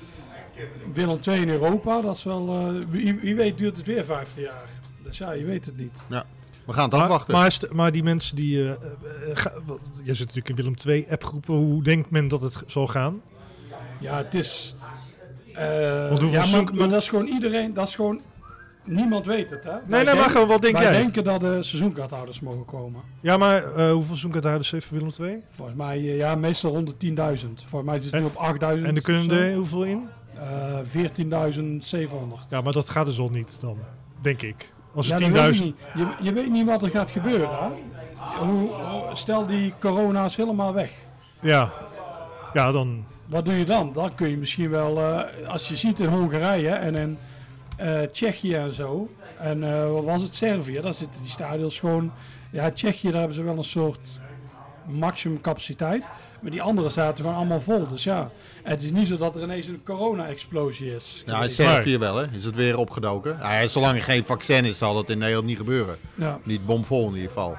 Willem 0.94 1.18
II 1.28 1.40
in 1.40 1.49
Europa, 1.49 2.01
dat 2.01 2.16
is 2.16 2.24
wel... 2.24 2.49
eh, 2.49 2.84
wie, 2.88 3.14
wie 3.20 3.34
weet 3.36 3.59
duurt 3.59 3.76
het 3.76 3.86
weer 3.86 4.05
15 4.05 4.42
jaar. 4.42 4.68
Dus 5.03 5.18
ja, 5.18 5.32
je 5.32 5.44
weet 5.44 5.66
het 5.66 5.76
niet. 5.76 6.03
We 6.68 6.74
gaan 6.74 6.82
het 6.82 6.92
Maar, 6.92 7.02
afwachten. 7.02 7.34
maar, 7.34 7.58
maar 7.76 7.92
die 7.92 8.02
mensen 8.02 8.36
die... 8.36 8.74
ga- 9.32 9.52
wat- 9.66 9.80
jij 10.04 10.14
zit 10.14 10.26
natuurlijk 10.26 10.48
in 10.48 10.54
Willem 10.54 10.74
II 10.86 11.06
appgroepen. 11.10 11.54
Hoe 11.54 11.82
denkt 11.82 12.10
men 12.10 12.28
dat 12.28 12.40
het 12.40 12.62
zal 12.66 12.86
gaan? 12.86 13.20
Ja, 14.00 14.16
het 14.16 14.34
is... 14.34 14.74
eh, 15.54 16.08
Want 16.08 16.20
ja, 16.20 16.28
maar, 16.38 16.44
zoek- 16.46 16.72
maar 16.78 16.88
dat 16.88 17.02
is 17.02 17.08
gewoon 17.08 17.26
iedereen... 17.26 17.72
Dat 17.74 17.88
is 17.88 17.94
gewoon... 17.94 18.20
Niemand 18.84 19.26
weet 19.26 19.50
het, 19.50 19.64
hè? 19.64 19.70
Wij 19.70 19.80
Nee, 19.86 20.04
nee, 20.04 20.14
maar 20.14 20.30
gewoon, 20.30 20.48
wat 20.48 20.62
denk 20.62 20.74
wij 20.76 20.82
jij? 20.82 20.92
denken 20.92 21.24
dat 21.24 21.40
de 21.40 21.62
seizoenkaarthouders 21.62 22.40
mogen 22.40 22.64
komen. 22.64 23.00
Ja, 23.20 23.36
maar 23.36 23.64
eh, 23.74 23.90
hoeveel 23.92 24.16
zoekerhouders 24.16 24.70
heeft 24.70 24.90
Willem 24.90 25.10
II? 25.20 25.42
Volgens 25.50 25.76
mij, 25.76 26.00
ja, 26.02 26.34
meestal 26.34 26.70
rond 26.72 26.94
de 27.00 27.06
10.000. 27.10 27.14
Volgens 27.64 27.90
mij 27.90 27.98
zit 27.98 28.12
het 28.12 28.20
nu 28.20 28.26
op 28.26 28.54
8.000. 28.54 28.58
En 28.60 28.96
er 28.96 29.02
kunnen 29.02 29.30
er 29.30 29.54
hoeveel 29.54 29.84
in? 29.84 30.08
Eh, 30.34 30.78
14.700. 30.78 32.48
Ja, 32.48 32.60
maar 32.60 32.72
dat 32.72 32.90
gaat 32.90 33.06
dus 33.06 33.18
al 33.18 33.28
niet 33.30 33.60
dan, 33.60 33.78
denk 34.22 34.42
ik. 34.42 34.72
Als 34.95 35.07
Ja, 35.07 35.16
het 35.18 35.34
dat 35.34 35.45
weet 35.45 35.55
10.000... 35.55 35.59
je, 35.59 35.64
niet. 35.64 35.76
je, 35.95 36.07
je 36.20 36.32
weet 36.32 36.51
niet 36.51 36.66
wat 36.66 36.82
er 36.82 36.91
gaat 36.91 37.11
gebeuren. 37.11 37.49
Hè? 37.51 37.68
Hoe, 38.47 38.68
hoe- 38.72 39.03
stel 39.12 39.47
die 39.47 39.74
corona 39.80 40.24
is 40.24 40.36
helemaal 40.36 40.72
weg. 40.74 40.91
Ja. 41.41 41.68
ja, 42.53 42.72
dan... 42.72 43.05
Wat 43.26 43.45
doe 43.45 43.55
je 43.59 43.64
dan? 43.64 43.93
Dan 43.93 44.14
kun 44.14 44.28
je 44.28 44.36
misschien 44.36 44.70
wel, 44.70 44.99
eh, 44.99 45.49
als 45.49 45.68
je 45.68 45.76
ziet 45.76 46.01
in 46.01 46.09
Hongarije 46.09 46.70
en 46.70 46.95
in 46.95 47.18
eh, 47.76 48.01
Tsjechië 48.01 48.55
en 48.55 48.74
zo. 48.74 49.09
En 49.39 49.72
eh, 49.74 49.91
wat 49.91 50.05
was 50.05 50.22
het? 50.22 50.34
Servië. 50.34 50.80
Daar 50.80 50.95
zitten 50.95 51.20
die 51.22 51.30
stadions 51.30 51.78
gewoon. 51.78 52.12
Ja, 52.51 52.70
Tsjechië, 52.70 53.09
daar 53.11 53.18
hebben 53.18 53.36
ze 53.36 53.43
wel 53.43 53.57
een 53.57 53.64
soort 53.64 54.20
maximum 54.86 55.41
capaciteit. 55.41 56.05
Maar 56.41 56.51
die 56.51 56.62
andere 56.62 56.89
zaten 56.91 57.24
gewoon 57.24 57.39
allemaal 57.39 57.61
vol. 57.61 57.86
Dus 57.86 58.05
ja, 58.05 58.30
het 58.62 58.82
is 58.82 58.91
niet 58.91 59.09
zo 59.09 59.16
dat 59.16 59.36
er 59.36 59.43
ineens 59.43 59.66
een 59.66 59.80
corona-explosie 59.84 60.95
is. 60.95 61.22
Ja, 61.26 61.43
in 61.43 61.51
Servië 61.51 61.99
wel, 61.99 62.16
hè? 62.16 62.24
Is 62.32 62.45
het 62.45 62.55
weer 62.55 62.78
opgedoken? 62.78 63.36
Ja, 63.41 63.66
zolang 63.68 63.97
er 63.97 64.03
geen 64.03 64.24
vaccin 64.24 64.64
is, 64.64 64.78
zal 64.78 64.95
dat 64.95 65.11
in 65.11 65.18
Nederland 65.18 65.47
niet 65.47 65.57
gebeuren. 65.57 65.97
Ja. 66.14 66.39
Niet 66.45 66.66
bomvol 66.66 67.07
in 67.09 67.14
ieder 67.14 67.28
geval. 67.28 67.57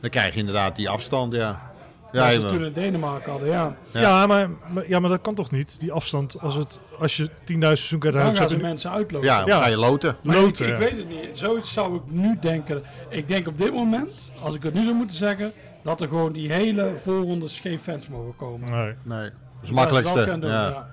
Dan 0.00 0.10
krijg 0.10 0.32
je 0.34 0.38
inderdaad 0.40 0.76
die 0.76 0.88
afstand, 0.88 1.34
ja. 1.34 1.68
Ja, 2.12 2.30
ze 2.30 2.40
ja, 2.40 2.48
toen 2.48 2.64
in 2.64 2.72
Denemarken 2.72 3.30
hadden, 3.30 3.48
ja. 3.48 3.76
Ja. 3.90 4.00
Ja, 4.00 4.26
maar, 4.26 4.48
maar- 4.72 4.88
ja, 4.88 5.00
maar 5.00 5.10
dat 5.10 5.20
kan 5.20 5.34
toch 5.34 5.50
niet? 5.50 5.80
Die 5.80 5.92
afstand, 5.92 6.40
als, 6.40 6.54
het, 6.54 6.80
als 6.98 7.16
je 7.16 7.28
10.000 7.44 7.58
Dan 7.58 7.76
seizoenkaarthouders 7.76 8.38
gaan 8.38 8.46
hebt... 8.48 8.50
ze 8.50 8.56
in- 8.56 8.70
mensen 8.72 8.90
uitlopen. 8.90 9.28
ja, 9.28 9.38
dan 9.38 9.48
Ja. 9.48 9.62
ga 9.62 9.68
je 9.68 9.76
loten. 9.76 10.16
Maar 10.22 10.36
Loten, 10.36 10.66
ik, 10.66 10.72
ik 10.72 10.78
ja. 10.78 10.84
weet 10.84 10.96
het 10.98 11.08
niet. 11.08 11.28
Zoiets 11.32 11.72
zou 11.72 11.94
ik 11.96 12.02
nu 12.06 12.38
denken. 12.40 12.82
Ik 13.08 13.28
denk 13.28 13.48
op 13.48 13.58
dit 13.58 13.72
moment, 13.72 14.32
als 14.40 14.54
ik 14.54 14.62
het 14.62 14.74
nu 14.74 14.82
zou 14.84 14.94
moeten 14.94 15.16
zeggen, 15.16 15.52
dat 15.82 16.00
er 16.00 16.08
gewoon 16.08 16.32
die 16.32 16.52
hele 16.52 16.92
voorrondes 17.02 17.60
geen 17.60 17.78
fans 17.78 18.08
mogen 18.08 18.36
komen. 18.36 18.70
Nee. 18.70 18.94
Nee, 19.02 19.22
dat 19.22 19.32
is 19.62 19.68
het 19.68 19.70
makkelijkste. 19.70 20.38
dat 20.38 20.50
ja. 20.50 20.88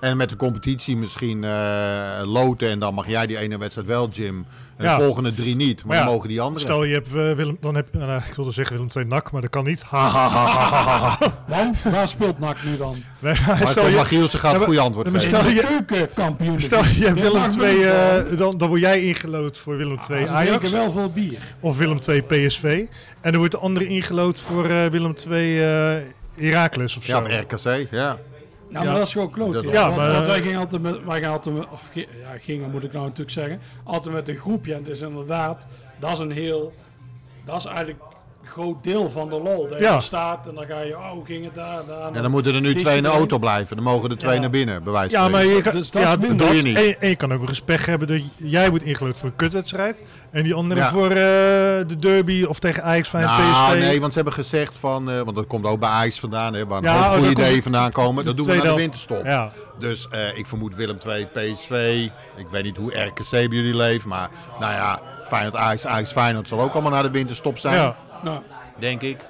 En 0.00 0.16
met 0.16 0.28
de 0.28 0.36
competitie 0.36 0.96
misschien 0.96 1.44
eh, 1.44 1.50
loten 2.24 2.68
en 2.68 2.78
dan 2.78 2.94
mag 2.94 3.08
jij 3.08 3.26
die 3.26 3.38
ene 3.38 3.58
wedstrijd 3.58 3.88
wel, 3.88 4.08
Jim. 4.08 4.46
En 4.76 4.86
Ja. 4.86 4.96
de 4.96 5.02
volgende 5.04 5.34
drie 5.34 5.56
niet, 5.56 5.76
maar 5.76 5.86
Maar 5.86 5.96
dan 5.96 6.06
ja, 6.06 6.12
mogen 6.12 6.28
die 6.28 6.40
anderen. 6.40 6.60
Stel 6.60 6.84
je 6.84 6.92
hebt 6.92 7.06
eh, 7.06 7.12
Willem, 7.12 7.56
dan 7.60 7.74
heb 7.74 7.92
nou, 7.92 8.22
ik 8.28 8.34
wilde 8.34 8.52
zeggen 8.52 8.76
Willem 8.76 8.90
II 8.96 9.04
NAC, 9.04 9.30
maar 9.30 9.40
dat 9.40 9.50
kan 9.50 9.64
niet. 9.64 9.82
Ha, 9.82 10.08
ha, 10.08 10.28
ha. 10.28 11.18
Want 11.56 11.82
waar 11.82 12.08
speelt 12.08 12.38
NAC 12.38 12.56
nu 12.64 12.76
dan? 12.76 12.96
Nee, 13.18 13.34
Maar 13.46 13.68
stel 13.68 13.86
je, 13.88 13.96
Magielsen 13.96 14.38
gaat 14.38 14.52
Ja, 14.52 14.56
maar- 14.58 14.66
goede 14.66 14.80
antwoord 14.80 15.06
Ja, 15.06 15.12
maar 15.12 15.20
geven. 15.20 15.38
stel 15.38 15.50
je- 15.50 15.84
keukenkampioen. 15.84 16.60
stel 16.60 16.84
je 16.84 17.04
hebt 17.06 17.20
Willem 17.20 17.50
II, 17.60 17.76
uh, 17.76 18.16
eh, 18.32 18.38
dan, 18.38 18.58
dan 18.58 18.68
word 18.68 18.80
jij 18.80 19.02
ingelood 19.02 19.58
voor 19.58 19.76
Willem 19.76 19.98
II 20.10 20.26
Ze 20.26 20.32
Ajax 20.32 20.70
wel 20.70 20.90
veel 20.90 21.10
bier. 21.12 21.38
of 21.60 21.76
Willem 21.78 21.98
II 22.08 22.22
PSV. 22.22 22.62
En 23.20 23.30
dan 23.30 23.36
wordt 23.36 23.52
de 23.52 23.58
andere 23.60 23.86
ingelood 23.86 24.40
voor 24.40 24.64
eh, 24.68 24.86
Willem 24.86 25.14
II 25.30 25.60
eh 25.62 25.96
Heracles 26.36 26.96
of 26.96 27.04
zo. 27.04 27.12
Ja, 27.12 27.20
of 27.22 27.28
RKC, 27.62 27.86
ja. 27.90 28.18
Nou, 28.70 28.84
Ja. 28.84 28.90
maar 28.90 28.98
dat 28.98 29.06
is 29.06 29.12
gewoon 29.12 29.30
kloot. 29.30 29.62
Ja, 29.62 29.84
want, 29.84 29.96
maar- 29.96 30.12
want 30.12 30.26
wij 30.26 30.40
gingen 30.42 30.58
altijd 30.58 30.82
met, 30.82 31.04
wij 31.04 31.14
gingen 31.14 31.30
altijd 31.30 31.54
met, 31.56 31.66
of 31.70 31.90
ja, 31.94 32.04
gingen 32.38 32.70
moet 32.70 32.82
ik 32.82 32.92
nou 32.92 33.04
natuurlijk 33.04 33.30
zeggen, 33.30 33.60
altijd 33.84 34.14
met 34.14 34.28
een 34.28 34.36
groepje. 34.36 34.72
En 34.72 34.78
het 34.78 34.88
is 34.88 35.00
inderdaad, 35.00 35.66
dat 35.98 36.12
is 36.12 36.18
een 36.18 36.30
heel, 36.30 36.72
dat 37.44 37.56
is 37.56 37.64
eigenlijk 37.64 37.98
groot 38.50 38.84
deel 38.84 39.10
van 39.10 39.28
de 39.28 39.40
lol. 39.40 39.68
Dat 39.68 39.78
Ja. 39.78 39.94
er 39.96 40.02
staat 40.02 40.46
en 40.48 40.54
dan 40.54 40.66
ga 40.66 40.80
je, 40.80 40.96
oh, 40.96 41.10
hoe 41.10 41.24
ging 41.24 41.44
het 41.44 41.54
daar, 41.54 41.80
daar. 41.88 42.14
Ja, 42.14 42.22
dan 42.22 42.30
moeten 42.30 42.54
er 42.54 42.60
nu 42.60 42.74
twee 42.74 42.96
in 42.96 43.02
de 43.02 43.08
auto 43.08 43.38
blijven. 43.38 43.76
Dan 43.76 43.84
mogen 43.84 44.10
er 44.10 44.18
twee 44.18 44.34
Ja. 44.34 44.40
naar 44.40 44.50
binnen, 44.50 44.82
bij 44.84 44.92
wijze 44.92 45.10
van 45.16 45.24
Ja, 45.24 45.28
maar 45.28 45.44
je 45.44 45.60
kan, 45.62 45.72
Dus 45.72 45.90
dat 45.90 46.02
ja, 46.02 46.16
dat 46.16 46.38
Doe 46.38 46.54
je 46.56 46.62
niet. 46.62 46.76
En, 46.76 46.82
je- 46.82 46.96
en 46.96 47.08
je 47.08 47.16
kan 47.16 47.32
ook 47.32 47.48
respect 47.48 47.86
hebben 47.86 48.08
dat 48.08 48.20
jij 48.36 48.70
wordt 48.70 48.84
ingelood 48.84 49.16
voor 49.18 49.28
een 49.28 49.36
kutwedstrijd. 49.36 50.02
En 50.30 50.42
die 50.42 50.54
andere 50.54 50.80
Ja. 50.80 50.90
voor 50.90 51.08
eh, 51.10 51.16
de 51.16 51.96
derby 51.98 52.44
of 52.44 52.58
tegen 52.58 52.82
Ajax, 52.82 53.08
Feyenoord, 53.08 53.38
Nou, 53.38 53.72
PSV. 53.72 53.78
nee, 53.80 54.00
want 54.00 54.12
ze 54.12 54.18
hebben 54.18 54.34
gezegd 54.34 54.76
van, 54.76 55.10
eh, 55.10 55.20
want 55.20 55.36
dat 55.36 55.46
komt 55.46 55.66
ook 55.66 55.80
bij 55.80 55.88
Ajax 55.88 56.20
vandaan, 56.20 56.54
hè, 56.54 56.66
waar 56.66 56.82
Ja, 56.82 56.90
een 56.92 56.96
oh, 56.96 57.02
hoop 57.02 57.10
goede 57.12 57.20
daar 57.24 57.32
komt 57.34 57.38
ideeën 57.46 57.54
het- 57.54 57.62
vandaan 57.62 57.90
komen. 57.90 58.24
Dat 58.24 58.36
doen 58.36 58.46
we 58.46 58.52
na 58.52 58.58
tweede 58.58 58.76
de 58.76 58.82
winterstop. 58.82 59.24
Ja, 59.24 59.50
Dus 59.78 60.08
eh, 60.10 60.38
ik 60.38 60.46
vermoed 60.46 60.74
Willem 60.74 60.98
2, 60.98 61.26
PSV. 61.26 62.04
Ik 62.36 62.46
weet 62.50 62.62
niet 62.64 62.76
hoe 62.76 62.92
RKC 63.00 63.30
bij 63.30 63.46
jullie 63.48 63.76
leeft, 63.76 64.04
maar 64.04 64.30
nou 64.60 64.72
ja, 64.72 65.00
Feyenoord, 65.26 65.56
Ajax, 65.56 65.86
Ajax, 65.86 66.12
Feyenoord 66.12 66.48
zal 66.48 66.60
ook 66.60 66.72
allemaal 66.72 66.90
naar 66.92 67.02
de 67.02 67.10
winterstop 67.10 67.58
zijn, 67.58 67.74
ja. 67.74 67.96
Nou, 68.22 68.40
denk 68.78 69.02
ik. 69.02 69.20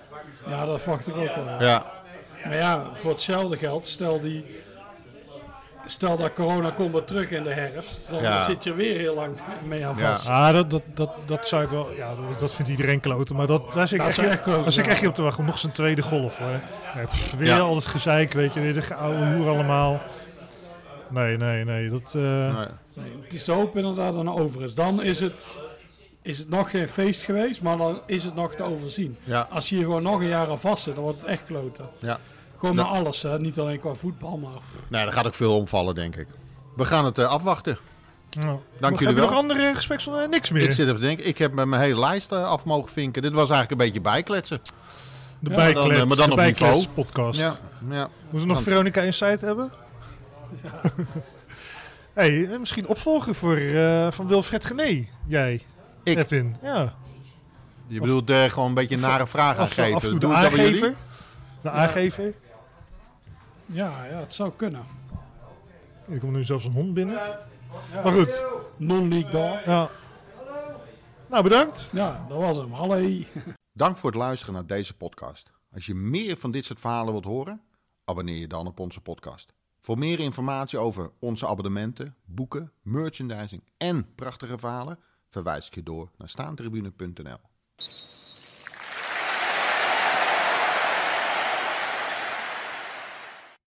ja, 0.47 0.66
dat 0.66 0.80
verwacht 0.80 1.07
ik 1.07 1.16
ook 1.16 1.34
wel. 1.34 1.45
ja. 1.45 1.57
Ja, 1.61 1.84
Maar 2.45 2.57
ja, 2.57 2.84
voor 2.95 3.11
hetzelfde 3.11 3.57
geld, 3.57 3.86
stel 3.86 4.20
die, 4.20 4.45
stel 5.86 6.16
dat 6.16 6.32
corona 6.32 6.70
komt 6.70 6.93
weer 6.93 7.05
terug 7.05 7.30
in 7.30 7.43
de 7.43 7.53
herfst, 7.53 8.03
dan 8.11 8.22
Ja. 8.22 8.45
zit 8.45 8.64
je 8.64 8.74
weer 8.74 8.99
heel 8.99 9.14
lang 9.14 9.36
mee 9.64 9.86
aan 9.86 9.95
Ja. 9.99 10.11
vast. 10.11 10.28
Ah, 10.28 10.53
dat, 10.55 10.70
dat, 10.70 10.82
dat, 10.95 11.11
dat 11.26 11.47
zou 11.47 11.62
ik 11.64 11.68
wel. 11.70 11.93
Ja, 11.93 12.14
dat- 12.14 12.41
dat 12.41 12.55
vindt 12.55 12.70
iedereen 12.70 13.01
kloten. 13.01 13.36
Maar 13.36 13.47
dat, 13.47 13.72
daar 13.74 13.88
zit 13.88 13.99
ik 13.99 14.05
Dat 14.05 14.09
echt, 14.09 14.18
is 14.18 14.34
echt 14.34 14.43
kloten, 14.43 14.78
ik 14.78 14.84
ja. 14.86 14.93
echt 14.93 15.07
op 15.07 15.14
te 15.14 15.22
wachten. 15.22 15.45
Nog 15.45 15.59
zijn 15.59 15.72
tweede 15.72 16.03
golf. 16.03 16.38
Hoor. 16.38 16.61
Ja, 16.95 17.05
pff, 17.07 17.34
weer 17.34 17.47
Ja. 17.49 17.59
al 17.59 17.74
het 17.74 17.86
gezeik, 17.86 18.32
weet 18.32 18.55
je, 18.55 18.61
weer 18.61 18.74
de 18.74 18.95
oude 18.95 19.34
hoer 19.36 19.49
allemaal. 19.49 20.01
Nee, 21.09 21.36
nee, 21.36 21.64
nee. 21.64 21.91
Dat, 21.91 22.14
eh, 22.16 22.22
nee. 22.22 22.66
Nee, 22.95 23.12
het 23.22 23.34
is 23.34 23.45
te 23.45 23.53
hopen 23.53 23.80
inderdaad 23.80 24.12
dat 24.14 24.24
het 24.24 24.34
over 24.34 24.62
is. 24.62 24.74
Dan 24.74 25.03
is 25.03 25.20
het, 25.20 25.61
is 26.22 26.38
het 26.38 26.48
nog 26.48 26.70
geen 26.70 26.88
feest 26.88 27.22
geweest, 27.22 27.62
maar 27.62 27.76
dan 27.76 28.00
is 28.06 28.24
het 28.24 28.34
nog 28.34 28.54
te 28.54 28.62
overzien. 28.62 29.16
Ja. 29.24 29.46
Als 29.50 29.68
je 29.68 29.74
hier 29.74 29.84
gewoon 29.84 30.02
nog 30.02 30.20
een 30.20 30.28
jaar 30.28 30.48
aan 30.48 30.60
vast 30.60 30.82
zit, 30.82 30.94
dan 30.94 31.04
wordt 31.04 31.18
het 31.20 31.28
echt 31.28 31.44
kloten. 31.46 31.88
ja. 31.98 32.18
Gewoon 32.58 32.74
Nou. 32.74 32.88
met 32.88 32.98
alles, 32.98 33.22
hè? 33.22 33.38
niet 33.38 33.58
alleen 33.58 33.80
qua 33.80 33.94
voetbal, 33.94 34.36
maar... 34.36 34.50
Nee, 34.88 35.04
daar 35.04 35.12
gaat 35.12 35.26
ook 35.26 35.34
veel 35.34 35.56
omvallen, 35.56 35.94
denk 35.94 36.16
ik. 36.16 36.26
We 36.76 36.84
gaan 36.84 37.04
het 37.04 37.18
eh, 37.18 37.24
afwachten. 37.24 37.78
nou, 38.30 38.58
Dank 38.78 38.92
nog- 38.92 39.00
jullie 39.00 39.06
Heb 39.06 39.14
je 39.14 39.20
wel. 39.20 39.28
nog 39.30 39.38
andere 39.38 39.74
gesprekken? 39.74 40.22
Eh, 40.22 40.28
niks 40.28 40.50
meer. 40.50 40.62
Ik 40.62 40.72
zit 40.72 40.86
even 40.86 40.98
te 41.00 41.04
denken, 41.06 41.26
ik 41.26 41.38
heb 41.38 41.52
met 41.52 41.66
mijn 41.66 41.82
hele 41.82 41.98
lijst 42.00 42.32
eh, 42.32 42.44
af 42.44 42.64
mogen 42.64 42.90
vinken. 42.90 43.22
Dit 43.22 43.32
was 43.32 43.50
eigenlijk 43.50 43.70
een 43.80 43.86
beetje 43.86 44.00
bijkletsen. 44.00 44.60
de 45.38 45.50
Ja, 45.50 45.56
bijklets, 45.56 45.98
dan, 45.98 46.08
maar 46.08 46.16
dan 46.16 46.26
de 46.30 46.34
op 46.36 46.40
niveau. 46.40 46.86
podcast. 46.94 47.38
Ja, 47.40 47.56
ja. 47.90 48.08
Moeten 48.30 48.48
we 48.48 48.54
nog 48.54 48.62
Veronica 48.62 49.00
Insight 49.00 49.40
hebben? 49.40 49.70
hey, 52.12 52.48
eh, 52.52 52.58
misschien 52.58 52.86
opvolger 52.86 53.34
voor, 53.34 53.56
eh, 53.56 54.10
van 54.10 54.26
Wilfred 54.28 54.64
Gené. 54.64 55.04
Jij, 55.26 55.60
Ik. 56.03 56.16
Edwin. 56.18 56.57
Ja. 56.62 56.94
Je 57.86 58.01
bedoelt 58.01 58.30
eh, 58.30 58.44
gewoon 58.44 58.68
een 58.68 58.74
beetje 58.74 58.94
een 58.94 59.01
nare 59.01 59.26
vraag 59.26 59.57
Af, 59.59 59.62
af 59.70 59.78
en 59.78 59.84
aangeven. 59.84 60.01
toe 60.11 60.18
de 60.18 60.26
Doe 60.26 60.34
ik 60.34 60.40
dat 60.42 60.51
bij 60.51 60.61
aangever. 60.61 60.80
jullie? 60.80 60.96
De 61.62 61.70
aangever. 61.70 62.34
Ja, 63.66 64.05
ja, 64.05 64.18
het 64.18 64.32
zou 64.32 64.53
kunnen. 64.57 64.82
Er 66.09 66.18
komt 66.18 66.32
nu 66.32 66.44
zelfs 66.44 66.64
een 66.64 66.72
hond 66.72 66.94
binnen. 66.94 67.38
Maar 68.05 68.12
goed. 68.12 68.44
Non-league 68.76 69.30
daar. 69.30 69.62
Ja. 69.70 69.90
Nou, 71.26 71.42
bedankt. 71.42 71.90
Ja, 71.92 72.26
dat 72.28 72.38
was 72.38 72.57
hem. 72.57 72.72
Hallo. 72.72 73.22
Dank 73.72 73.96
voor 73.96 74.11
het 74.11 74.18
luisteren 74.18 74.55
naar 74.55 74.66
deze 74.66 74.96
podcast. 74.96 75.53
Als 75.74 75.86
je 75.86 75.94
meer 75.94 76.36
van 76.36 76.51
dit 76.51 76.64
soort 76.64 76.80
verhalen 76.80 77.12
wilt 77.12 77.24
horen, 77.24 77.61
abonneer 78.05 78.38
je 78.38 78.46
dan 78.46 78.66
op 78.66 78.80
onze 78.80 79.01
podcast. 79.01 79.53
Voor 79.80 79.98
meer 79.98 80.20
informatie 80.20 80.78
over 80.78 81.11
onze 81.18 81.46
abonnementen, 81.46 82.14
boeken, 82.24 82.72
merchandising 82.82 83.62
en 83.76 84.14
prachtige 84.14 84.59
verhalen, 84.59 84.98
verwijs 85.30 85.66
ik 85.66 85.74
je 85.74 85.82
door 85.82 86.10
naar 86.16 86.28
staantribune.nl. 86.28 87.38